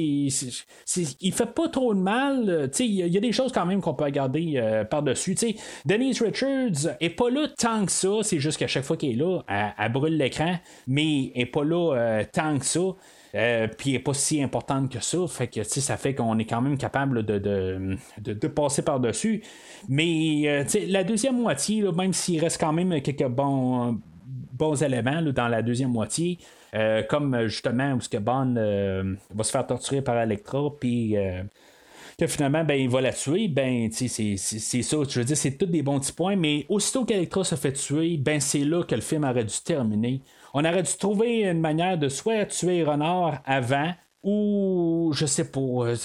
il 1.20 1.32
fait 1.32 1.54
pas 1.54 1.68
trop 1.68 1.94
de 1.94 2.00
mal. 2.00 2.68
Sais, 2.72 2.86
il 2.86 2.94
y, 2.94 3.16
a- 3.16 3.20
des 3.20 3.32
choses 3.32 3.52
quand 3.52 3.66
même 3.66 3.80
qu'on 3.80 3.94
peut 3.94 4.04
regarder 4.04 4.54
euh, 4.56 4.84
par-dessus. 4.84 5.36
Denise 5.84 6.22
Richards 6.22 6.96
est 7.00 7.10
pas 7.10 7.30
là 7.30 7.48
tant 7.56 7.84
que 7.84 7.92
ça. 7.92 8.08
C'est 8.22 8.38
juste 8.38 8.58
qu'à 8.58 8.66
chaque 8.66 8.84
fois 8.84 8.96
qu'elle 8.96 9.10
est 9.10 9.14
là, 9.14 9.40
elle, 9.78 9.92
brûle 9.92 10.16
l'écran, 10.16 10.56
mais 10.86 11.32
elle 11.34 11.42
est 11.42 11.46
pas 11.46 11.64
là 11.64 11.94
euh, 11.94 12.24
tant 12.32 12.58
que 12.58 12.64
ça. 12.64 12.80
Euh, 13.34 13.68
puis 13.68 13.92
n'est 13.92 13.98
pas 13.98 14.14
si 14.14 14.42
importante 14.42 14.90
que 14.90 15.00
ça. 15.00 15.18
Fait 15.28 15.48
que 15.48 15.62
ça 15.62 15.96
fait 15.96 16.14
qu'on 16.14 16.38
est 16.38 16.46
quand 16.46 16.60
même 16.60 16.78
capable 16.78 17.24
de, 17.24 17.38
de, 17.38 17.96
de- 18.18 18.48
passer 18.48 18.82
par-dessus. 18.82 19.42
Mais 19.88 20.42
euh, 20.46 20.64
la 20.86 21.04
deuxième 21.04 21.38
moitié, 21.38 21.82
même 21.92 22.12
s'il 22.12 22.40
reste 22.40 22.58
quand 22.58 22.72
même 22.72 23.00
quelques 23.02 23.28
bons, 23.28 24.00
bons 24.24 24.82
éléments 24.82 25.22
dans 25.22 25.48
la 25.48 25.62
deuxième 25.62 25.90
moitié, 25.90 26.38
euh, 26.74 27.02
comme 27.02 27.46
justement 27.46 27.92
où 27.94 28.00
ce 28.00 28.08
que 28.08 28.16
euh, 28.18 29.14
va 29.34 29.44
se 29.44 29.50
faire 29.50 29.66
torturer 29.66 30.02
par 30.02 30.18
Electra, 30.20 30.70
puis 30.80 31.14
que 32.18 32.26
finalement, 32.26 32.64
ben, 32.64 32.74
il 32.74 32.88
va 32.88 33.00
la 33.00 33.12
tuer, 33.12 33.46
ben, 33.46 33.90
c'est 33.92 34.08
ça. 34.36 34.96
Je 35.08 35.18
veux 35.20 35.24
dire, 35.24 35.36
c'est 35.36 35.56
tous 35.56 35.66
des 35.66 35.82
bons 35.82 36.00
petits 36.00 36.12
points, 36.12 36.34
mais 36.34 36.66
aussitôt 36.68 37.04
qu'Electra 37.04 37.44
se 37.44 37.54
fait 37.54 37.72
tuer, 37.72 38.16
ben, 38.16 38.40
c'est 38.40 38.64
là 38.64 38.82
que 38.82 38.96
le 38.96 39.00
film 39.00 39.22
aurait 39.22 39.44
dû 39.44 39.54
terminer. 39.64 40.20
On 40.60 40.64
aurait 40.64 40.82
dû 40.82 40.90
trouver 40.98 41.42
une 41.44 41.60
manière 41.60 41.96
de 41.96 42.08
soit 42.08 42.44
tuer 42.46 42.82
Renard 42.82 43.40
avant, 43.44 43.92
ou 44.24 45.12
je 45.14 45.24
sais 45.24 45.52
pas, 45.52 45.60
euh, 45.60 45.96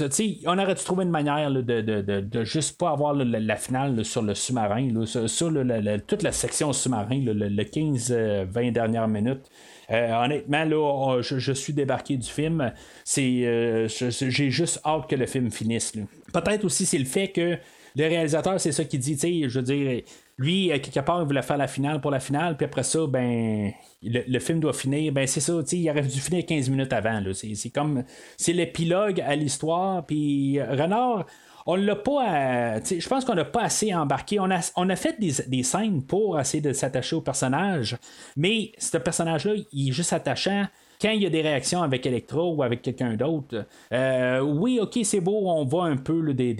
on 0.45 0.59
aurait 0.59 0.75
dû 0.75 0.83
trouver 0.83 1.05
une 1.05 1.09
manière 1.09 1.49
de, 1.49 1.61
de, 1.81 2.21
de, 2.21 2.43
juste 2.43 2.77
pas 2.77 2.91
avoir 2.91 3.15
la, 3.15 3.55
finale 3.55 4.05
sur 4.05 4.21
le 4.21 4.35
sous-marin, 4.35 4.89
la- 4.91 5.97
toute 5.97 6.21
la 6.21 6.31
section 6.31 6.71
sous-marin, 6.71 7.23
le, 7.25 7.33
le 7.33 7.63
15-20 7.63 8.71
dernières 8.71 9.07
minutes. 9.07 9.49
Euh, 9.89 10.13
honnêtement, 10.23 10.65
là, 10.65 10.77
on- 10.77 11.21
je, 11.23 11.51
suis 11.53 11.73
débarqué 11.73 12.15
du 12.17 12.29
film. 12.29 12.71
C'est, 13.03 13.47
euh, 13.47 13.87
j'ai 13.87 14.51
juste 14.51 14.81
hâte 14.85 15.09
que 15.09 15.15
le 15.15 15.25
film 15.25 15.49
finisse. 15.49 15.93
Peut-être 16.31 16.63
aussi 16.63 16.85
c'est 16.85 16.99
le 16.99 17.05
fait 17.05 17.29
que 17.29 17.57
le 17.95 18.03
réalisateur, 18.07 18.59
c'est 18.59 18.71
ça 18.71 18.83
qu'il 18.85 18.99
dit, 18.99 19.15
tu 19.15 19.19
sais, 19.19 19.49
je 19.49 19.59
veux 19.59 19.65
dire, 19.65 20.01
lui, 20.37 20.71
à 20.71 20.79
quelque 20.79 20.99
part, 20.99 21.21
il 21.21 21.27
voulait 21.27 21.41
faire 21.41 21.57
la 21.57 21.67
finale 21.67 22.01
pour 22.01 22.11
la 22.11 22.19
finale, 22.19 22.57
puis 22.57 22.65
après 22.65 22.83
ça, 22.83 23.05
ben, 23.07 23.71
le, 24.01 24.39
film 24.39 24.59
doit 24.59 24.73
finir, 24.73 25.13
ben, 25.13 25.27
c'est 25.27 25.39
ça, 25.39 25.53
il 25.71 25.89
aurait 25.89 26.01
dû 26.01 26.19
finir 26.19 26.45
15 26.45 26.69
minutes 26.69 26.93
avant. 26.93 27.21
C'est, 27.33 27.69
comme, 27.69 28.03
c'est 28.37 28.53
l'épilogue 28.53 29.21
à 29.21 29.35
l'histoire, 29.35 30.05
puis 30.05 30.61
Renard, 30.61 31.25
on 31.65 31.75
l'a 31.75 31.95
pas 31.95 32.81
sais, 32.83 32.99
je 32.99 33.07
pense 33.07 33.23
qu'on 33.23 33.35
n'a 33.35 33.45
pas 33.45 33.61
assez 33.61 33.93
embarqué. 33.93 34.39
On 34.39 34.51
a, 34.51 34.59
on 34.75 34.89
a 34.89 34.95
fait 34.95 35.19
des, 35.19 35.31
des 35.47 35.63
scènes 35.63 36.03
pour 36.03 36.39
essayer 36.39 36.61
de 36.61 36.73
s'attacher 36.73 37.15
au 37.15 37.21
personnage 37.21 37.95
mais 38.35 38.73
ce 38.77 38.97
personnage 38.97 39.45
là 39.45 39.53
il 39.71 39.89
est 39.89 39.91
juste 39.93 40.11
attachant 40.11 40.65
quand 41.01 41.09
il 41.11 41.21
y 41.21 41.25
a 41.25 41.29
des 41.29 41.41
réactions 41.41 41.83
avec 41.83 42.05
Electra 42.05 42.43
ou 42.45 42.63
avec 42.63 42.81
quelqu'un 42.81 43.15
d'autre, 43.15 43.65
euh, 43.91 44.39
oui, 44.41 44.79
ok, 44.81 44.99
c'est 45.03 45.19
beau, 45.19 45.47
on 45.49 45.65
voit 45.65 45.85
un 45.85 45.97
peu 45.97 46.13
euh, 46.29 46.33
des- 46.33 46.53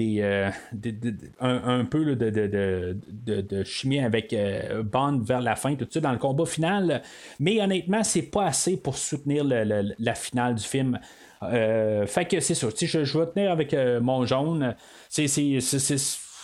des- 0.91 1.13
un, 1.39 1.79
un 1.79 1.85
peu 1.85 2.15
de, 2.15 2.29
de, 2.29 2.97
de, 3.09 3.41
de- 3.41 3.63
chimie 3.63 3.99
avec 3.99 4.33
euh, 4.33 4.83
Bond 4.83 5.19
vers 5.23 5.41
la 5.41 5.55
fin, 5.55 5.75
tout 5.75 5.87
ça, 5.89 5.99
dans 5.99 6.11
le 6.11 6.17
combat 6.17 6.45
final. 6.45 7.01
Mais 7.39 7.61
honnêtement, 7.61 8.03
c'est 8.03 8.23
pas 8.23 8.45
assez 8.45 8.77
pour 8.77 8.97
soutenir 8.97 9.43
la 9.45 10.15
finale 10.15 10.55
du 10.55 10.63
film. 10.63 10.99
Fait 11.41 12.25
que 12.29 12.39
c'est 12.39 12.55
ça. 12.55 12.67
Je, 12.79 13.03
je 13.03 13.17
vais 13.19 13.25
tenir 13.27 13.51
avec 13.51 13.75
mon 14.01 14.25
jaune. 14.25 14.75
C'est, 15.09 15.27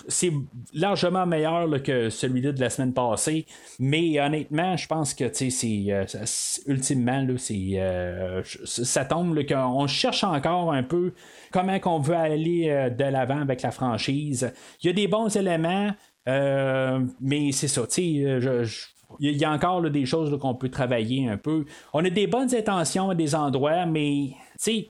c'est, 0.08 0.32
largement 0.74 1.26
meilleur 1.26 1.82
que 1.84 2.10
celui-là 2.10 2.52
de 2.52 2.60
la 2.60 2.70
semaine 2.70 2.94
passée. 2.94 3.46
Mais 3.80 4.20
honnêtement, 4.20 4.78
je 4.78 4.88
pense 4.88 5.14
que 5.14 5.26
euh, 5.26 6.06
c'est- 6.08 6.62
ultimement, 6.68 7.22
là, 7.22 7.34
euh, 7.34 8.42
ça 8.66 9.06
tombe 9.06 9.40
qu'on 9.46 9.88
cherche 9.88 10.24
encore 10.24 10.72
un 10.72 10.84
peu 10.84 11.14
comment 11.52 11.80
qu'on 11.80 12.00
veut 12.00 12.16
aller 12.16 12.70
euh, 12.70 12.90
de 12.90 13.04
l'avant 13.04 13.42
avec 13.42 13.62
la 13.62 13.72
franchise. 13.72 14.52
Il 14.84 14.88
y 14.88 14.90
a 14.90 14.94
des 14.94 15.08
bons 15.08 15.36
éléments, 15.36 15.92
euh, 16.28 17.00
mais 17.20 17.52
c'est 17.52 17.68
ça. 17.68 17.82
il 17.98 18.88
y 19.20 19.44
a 19.44 19.52
encore 19.52 19.82
des 19.90 20.06
choses 20.06 20.38
qu'on 20.40 20.56
peut 20.56 20.70
travailler 20.70 21.28
un 21.28 21.38
peu. 21.38 21.66
On 21.94 22.04
a 22.06 22.10
des 22.10 22.28
bonnes 22.28 22.54
intentions 22.54 23.10
à 23.10 23.16
des 23.16 23.34
endroits, 23.36 23.86
mais 23.86 24.32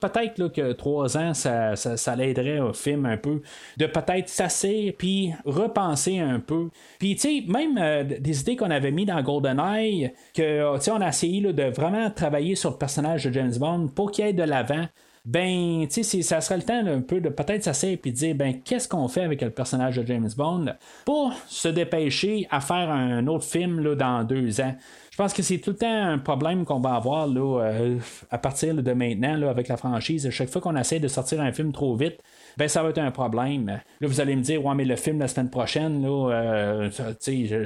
peut-être 0.00 0.48
que 0.48 0.72
trois 0.72 1.16
ans, 1.16 1.34
ça, 1.34 1.76
ça, 1.76 2.16
l'aiderait 2.16 2.60
au 2.60 2.72
film 2.72 3.06
un 3.06 3.16
peu 3.16 3.40
de 3.76 3.86
peut-être 3.86 4.28
s'asseoir 4.28 4.92
puis 4.98 5.32
repenser 5.44 6.18
un 6.18 6.40
peu. 6.40 6.68
Puis 6.98 7.46
même 7.48 7.78
euh, 7.78 8.04
des 8.04 8.40
idées 8.40 8.56
qu'on 8.56 8.70
avait 8.70 8.90
mis 8.90 9.06
dans 9.06 9.22
GoldenEye, 9.22 10.12
que 10.34 10.78
sais, 10.80 10.90
on 10.90 11.00
a 11.00 11.08
essayé 11.08 11.40
de 11.40 11.62
vraiment 11.64 12.10
travailler 12.10 12.54
sur 12.56 12.70
le 12.70 12.76
personnage 12.76 13.24
de 13.24 13.32
James 13.32 13.54
Bond 13.58 13.88
pour 13.94 14.10
qu'il 14.10 14.24
aille 14.24 14.34
de 14.34 14.42
l'avant. 14.42 14.86
Ben, 15.26 15.86
ça 15.90 16.40
serait 16.40 16.56
le 16.56 16.62
temps 16.62 16.86
un 16.86 17.02
peu 17.02 17.20
de 17.20 17.28
peut-être 17.28 17.62
s'asseoir 17.62 17.92
et 17.92 18.10
dire, 18.10 18.34
ben, 18.34 18.62
qu'est-ce 18.62 18.88
qu'on 18.88 19.06
fait 19.06 19.22
avec 19.22 19.42
le 19.42 19.50
personnage 19.50 19.96
de 19.96 20.06
James 20.06 20.30
Bond 20.34 20.66
pour 21.04 21.32
se 21.46 21.68
dépêcher 21.68 22.48
à 22.50 22.60
faire 22.60 22.90
un 22.90 23.26
autre 23.26 23.44
film 23.44 23.80
là, 23.80 23.94
dans 23.94 24.24
deux 24.24 24.60
ans? 24.62 24.74
Je 25.10 25.16
pense 25.16 25.34
que 25.34 25.42
c'est 25.42 25.58
tout 25.58 25.70
le 25.70 25.76
temps 25.76 26.02
un 26.02 26.18
problème 26.18 26.64
qu'on 26.64 26.78
va 26.78 26.94
avoir 26.94 27.26
là, 27.26 27.62
euh, 27.64 27.98
à 28.30 28.38
partir 28.38 28.74
de 28.74 28.92
maintenant 28.92 29.48
avec 29.48 29.66
la 29.66 29.76
franchise. 29.76 30.30
Chaque 30.30 30.48
fois 30.48 30.60
qu'on 30.60 30.76
essaie 30.76 31.00
de 31.00 31.08
sortir 31.08 31.40
un 31.40 31.50
film 31.52 31.72
trop 31.72 31.96
vite, 31.96 32.20
ben 32.56 32.68
ça 32.68 32.82
va 32.82 32.90
être 32.90 32.98
un 32.98 33.10
problème. 33.10 33.80
Là, 34.00 34.08
vous 34.08 34.20
allez 34.20 34.36
me 34.36 34.42
dire, 34.42 34.64
ouais, 34.64 34.74
mais 34.76 34.84
le 34.84 34.94
film 34.94 35.18
la 35.18 35.26
semaine 35.26 35.50
prochaine, 35.50 36.02
là, 36.02 36.30
euh, 36.32 36.90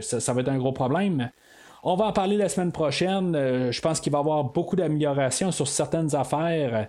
ça, 0.01 0.21
ça, 0.21 0.33
va 0.33 0.41
être 0.41 0.49
un 0.49 0.57
gros 0.57 0.73
problème. 0.73 1.31
On 1.83 1.97
va 1.97 2.07
en 2.07 2.13
parler 2.15 2.39
la 2.39 2.49
semaine 2.49 2.73
prochaine. 2.73 3.37
Euh, 3.37 3.71
je 3.71 3.81
pense 3.83 4.01
qu'il 4.01 4.11
va 4.11 4.19
y 4.19 4.23
avoir 4.23 4.45
beaucoup 4.45 4.75
d'améliorations 4.75 5.53
sur 5.53 5.69
certaines 5.69 6.15
affaires. 6.15 6.89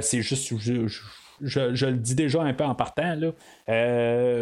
C'est 0.00 0.20
juste. 0.20 0.52
Je, 1.40 1.86
le 1.86 1.96
dis 1.96 2.16
déjà 2.16 2.42
un 2.42 2.54
peu 2.54 2.64
en 2.64 2.74
partant. 2.74 3.14
Là. 3.14 3.30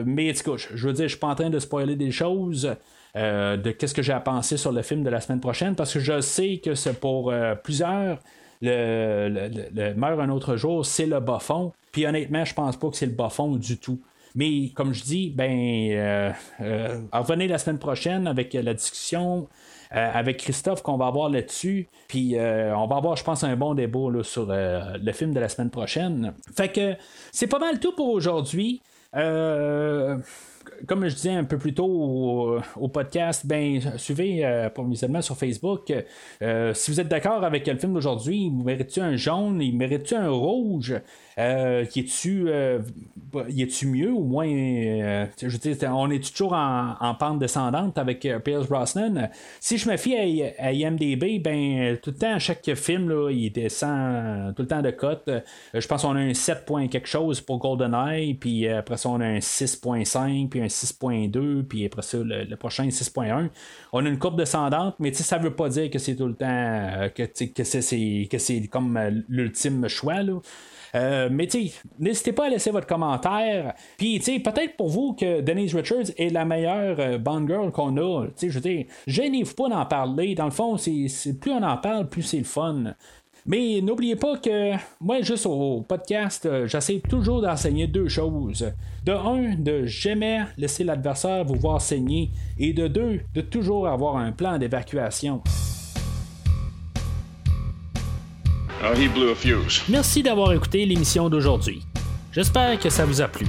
Mais 0.07 0.33
en 0.49 0.57
je 0.57 0.87
veux 0.87 0.95
dire, 0.95 1.05
je 1.05 1.11
suis 1.11 1.19
pas 1.19 1.29
en 1.29 1.35
train 1.35 1.51
de 1.51 1.59
spoiler 1.59 1.97
des 1.97 2.13
choses. 2.13 2.75
Euh, 3.17 3.57
de 3.57 3.71
qu'est-ce 3.71 3.95
que 3.95 4.03
j'ai 4.03 4.13
à 4.13 4.21
penser 4.21 4.57
sur 4.57 4.73
le 4.73 4.83
film 4.83 5.03
de 5.03 5.11
la 5.11 5.21
semaine 5.21 5.41
prochaine 5.41 5.75
parce 5.75 5.93
que 5.93 6.01
je 6.01 6.21
sais 6.21 6.59
que 6.59 6.75
c'est 6.75 6.99
pour 6.99 7.31
euh, 7.31 7.55
plusieurs 7.55 8.19
le, 8.63 9.95
meurt 9.95 10.21
un 10.21 10.29
autre 10.29 10.57
jour, 10.57 10.85
c'est 10.85 11.07
le 11.07 11.21
bas 11.21 11.39
fond. 11.39 11.73
Puis 11.93 12.07
honnêtement, 12.07 12.45
je 12.45 12.55
pense 12.55 12.77
pas 12.77 12.89
que 12.91 12.97
c'est 12.97 13.07
le 13.07 13.13
bas 13.13 13.31
fond 13.31 13.57
du 13.57 13.79
tout. 13.79 14.01
Mais 14.35 14.69
comme 14.75 14.93
je 14.93 15.03
dis, 15.03 15.31
ben, 15.31 15.51
euh, 15.91 16.31
revenez 17.13 17.49
la 17.49 17.59
semaine 17.59 17.79
prochaine 17.79 18.29
avec 18.29 18.53
la 18.55 18.75
discussion. 18.75 19.49
avec 19.91 20.37
Christophe 20.37 20.83
qu'on 20.83 20.97
va 20.97 21.07
avoir 21.07 21.31
là-dessus. 21.31 21.89
Puis 22.07 22.37
on 22.37 22.87
va 22.87 22.97
avoir, 22.97 23.17
je 23.17 23.25
pense, 23.25 23.43
un 23.43 23.57
bon 23.57 23.75
débat 23.75 24.11
là, 24.13 24.23
sur 24.23 24.47
le 24.49 25.13
film 25.13 25.33
de 25.33 25.41
la 25.41 25.49
semaine 25.49 25.71
prochaine. 25.71 26.33
Fait 26.55 26.69
que 26.69 26.95
c'est 27.33 27.49
pas 27.49 27.59
mal 27.59 27.81
tout 27.81 27.93
pour 27.97 28.11
aujourd'hui. 28.11 28.83
Euh, 29.17 30.19
comme 30.87 31.07
je 31.09 31.15
disais 31.15 31.31
un 31.31 31.45
peu 31.45 31.59
plus 31.59 31.75
tôt 31.75 32.61
au, 32.77 32.89
podcast, 32.89 33.47
ben 33.47 33.81
suivez 33.97 34.45
euh, 34.45 34.71
provisoirement 34.71 35.23
sur 35.23 35.37
Facebook. 35.37 35.93
Euh, 36.43 36.75
si 36.75 36.91
vous 36.91 37.01
êtes 37.01 37.09
d'accord 37.09 37.45
avec 37.45 37.67
le 37.67 37.77
film 37.77 37.95
d'aujourd'hui, 37.95 38.45
il 38.47 38.65
mérite-tu 38.65 39.01
un 39.01 39.17
jaune, 39.17 39.61
il 39.61 39.77
mérite-tu 39.77 40.15
un 40.15 40.31
rouge? 40.31 40.95
Euh, 41.39 41.85
qui 41.85 42.01
est-tu 42.01 42.47
euh, 42.49 42.81
y 43.49 43.87
mieux 43.87 44.11
ou 44.11 44.25
moins 44.25 44.49
euh, 44.49 45.27
on 45.93 46.11
est 46.11 46.29
toujours 46.29 46.53
en, 46.55 46.97
en 47.01 47.15
pente 47.15 47.39
descendante 47.39 47.99
avec 47.99 48.27
euh, 48.27 48.41
Pierce 48.41 48.67
Brosnan? 48.69 49.31
Si 49.61 49.79
je 49.79 49.89
me 49.89 49.97
fie 49.97 50.17
à, 50.59 50.73
IMDB 50.73 51.39
ben 51.39 51.97
tout 52.03 52.11
le 52.11 52.17
temps 52.17 52.35
à 52.35 52.39
chaque 52.41 52.75
film 52.75 53.09
là, 53.09 53.31
il 53.31 53.51
descend 53.53 54.55
tout 54.57 54.63
le 54.63 54.69
temps 54.69 54.83
de 54.83 54.91
cote. 54.91 55.31
Je 55.73 55.87
pense 55.87 56.03
qu'on 56.03 56.17
a 56.17 56.21
un 56.21 56.35
7 56.35 56.65
point 56.67 56.89
quelque 56.89 57.09
chose 57.09 57.41
pour 57.41 57.59
GoldenEye 57.59 58.35
puis 58.35 58.69
après 58.69 58.97
ça 58.97 59.09
on 59.09 59.21
a 59.21 59.27
un 59.27 59.39
6.5 59.39 60.49
puis 60.49 60.61
un 60.61 60.67
6.2 60.67 61.63
puis 61.63 61.87
après 61.87 62.03
ça 62.03 62.19
le, 62.19 62.45
le 62.45 62.57
prochain 62.57 62.89
6.1 62.89 63.49
on 63.93 64.05
a 64.05 64.09
une 64.09 64.19
courbe 64.19 64.37
descendante 64.37 64.97
mais 64.99 65.13
ça 65.15 65.39
veut 65.39 65.55
pas 65.55 65.69
dire 65.69 65.91
que 65.91 65.99
c'est 65.99 66.17
tout 66.17 66.27
le 66.27 66.35
temps 66.35 67.09
que, 67.15 67.23
que 67.23 67.65
c'est- 68.39 68.67
comme 68.69 68.99
l'ultime 69.29 69.87
choix 69.89 70.23
là 70.23 70.41
euh, 70.95 71.29
mais 71.31 71.49
n'hésitez 71.99 72.33
pas 72.33 72.47
à 72.47 72.49
laisser 72.49 72.71
votre 72.71 72.87
commentaire. 72.87 73.75
Puis 73.97 74.19
peut-être 74.19 74.77
pour 74.77 74.89
vous 74.89 75.15
que 75.15 75.41
Denise 75.41 75.75
Richards 75.75 76.11
est 76.17 76.31
la 76.31 76.45
meilleure 76.45 76.97
euh, 76.99 77.19
Bond 77.19 77.47
girl 77.47 77.71
qu'on 77.71 77.97
a. 77.97 78.27
Je 78.41 78.49
veux 78.49 78.61
dire, 78.61 78.87
gênez-vous 79.07 79.55
pas 79.55 79.69
d'en 79.69 79.87
parler. 79.87 80.35
Dans 80.35 80.47
le 80.47 80.51
fond, 80.51 80.77
c'est- 80.77 81.39
plus 81.41 81.53
on 81.53 81.63
en 81.63 81.77
parle, 81.77 82.09
plus 82.09 82.23
c'est 82.23 82.39
le 82.39 82.45
fun. 82.45 82.95
Mais 83.47 83.81
n'oubliez 83.81 84.17
pas 84.17 84.37
que 84.37 84.73
moi, 85.01 85.23
juste 85.23 85.47
au 85.47 85.81
podcast, 85.81 86.45
euh, 86.45 86.67
j'essaie 86.67 87.01
toujours 87.09 87.41
d'enseigner 87.41 87.87
deux 87.87 88.09
choses. 88.09 88.71
De 89.05 89.13
un, 89.13 89.55
de 89.57 89.87
jamais 89.87 90.41
laisser 90.59 90.85
l'adversaire 90.85 91.45
vous 91.45 91.55
voir 91.55 91.81
saigner. 91.81 92.31
Et 92.59 92.75
de 92.75 92.87
deux, 92.87 93.21
de 93.35 93.41
toujours 93.41 93.89
avoir 93.89 94.17
un 94.19 94.33
plan 94.33 94.59
d'évacuation. 94.59 95.41
Oh, 98.83 98.95
he 98.95 99.09
blew 99.09 99.31
a 99.31 99.35
fuse. 99.35 99.83
Merci 99.89 100.23
d'avoir 100.23 100.53
écouté 100.53 100.87
l'émission 100.87 101.29
d'aujourd'hui. 101.29 101.83
J'espère 102.33 102.79
que 102.79 102.89
ça 102.89 103.05
vous 103.05 103.21
a 103.21 103.29
plu. 103.29 103.47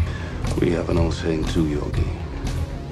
We 0.61 0.73
have 0.75 0.89
an 0.89 0.97
old 0.97 1.13
saying 1.13 1.45
too, 1.53 1.65
Yogi, 1.67 2.03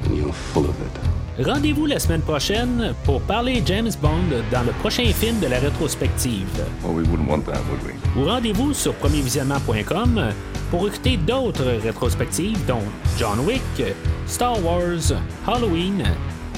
and 0.06 0.16
you're 0.16 0.34
full 0.34 0.64
of 0.64 0.76
it. 0.80 1.46
Rendez-vous 1.46 1.86
la 1.86 2.00
semaine 2.00 2.22
prochaine 2.22 2.94
pour 3.06 3.22
parler 3.22 3.62
James 3.66 3.92
Bond 4.02 4.44
dans 4.52 4.64
le 4.64 4.72
prochain 4.80 5.06
film 5.14 5.40
de 5.40 5.48
la 5.48 5.60
rétrospective. 5.60 6.48
Well, 6.84 6.94
we 6.94 7.08
wouldn't 7.08 7.30
want 7.30 7.42
that, 7.46 7.62
would 7.70 7.84
we? 7.86 7.94
Ou 8.18 8.26
rendez-vous 8.26 8.74
sur 8.74 8.94
premiervisionnement.com 8.96 10.32
pour 10.72 10.88
écouter 10.88 11.18
d'autres 11.18 11.80
rétrospectives 11.84 12.66
dont 12.66 12.84
John 13.18 13.40
Wick, 13.46 13.62
Star 14.28 14.62
Wars, 14.64 15.14
Halloween 15.48 16.04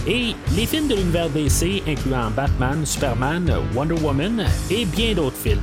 et 0.07 0.35
les 0.55 0.65
films 0.65 0.87
de 0.87 0.95
l'univers 0.95 1.29
DC 1.29 1.83
incluant 1.87 2.31
Batman, 2.31 2.85
Superman, 2.85 3.51
Wonder 3.75 3.95
Woman 4.01 4.45
et 4.69 4.85
bien 4.85 5.13
d'autres 5.13 5.37
films. 5.37 5.59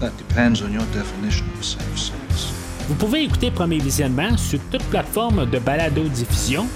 That 0.00 0.12
depends 0.18 0.62
on 0.62 0.72
your 0.72 0.84
definition 0.92 1.46
of 1.56 1.64
safe 1.64 1.98
sex. 1.98 2.52
Vous 2.88 2.94
pouvez 2.96 3.22
écouter 3.22 3.50
Premier 3.50 3.78
Visionnement 3.78 4.36
sur 4.36 4.58
toute 4.70 4.82
plateforme 4.84 5.46
de 5.48 5.58
balado-diffusion, 5.58 6.66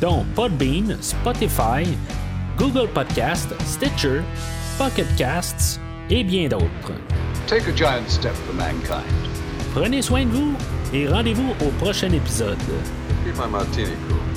dont 0.00 0.24
Podbean, 0.34 0.98
Spotify, 1.00 1.86
Google 2.58 2.88
Podcast, 2.92 3.48
Stitcher, 3.64 4.22
Pocket 4.76 5.06
Casts 5.16 5.80
et 6.10 6.22
bien 6.22 6.48
d'autres. 6.48 6.92
Take 7.46 7.68
a 7.68 7.72
giant 7.74 8.08
step 8.08 8.34
for 8.46 8.54
mankind. 8.54 9.04
Prenez 9.74 10.02
soin 10.02 10.24
de 10.24 10.30
vous 10.30 10.54
et 10.92 11.08
rendez-vous 11.08 11.54
au 11.64 11.70
prochain 11.82 12.10
épisode. 12.12 12.58
Keep 13.24 13.36
my 13.38 13.50
martini 13.50 13.92
cool. 14.08 14.33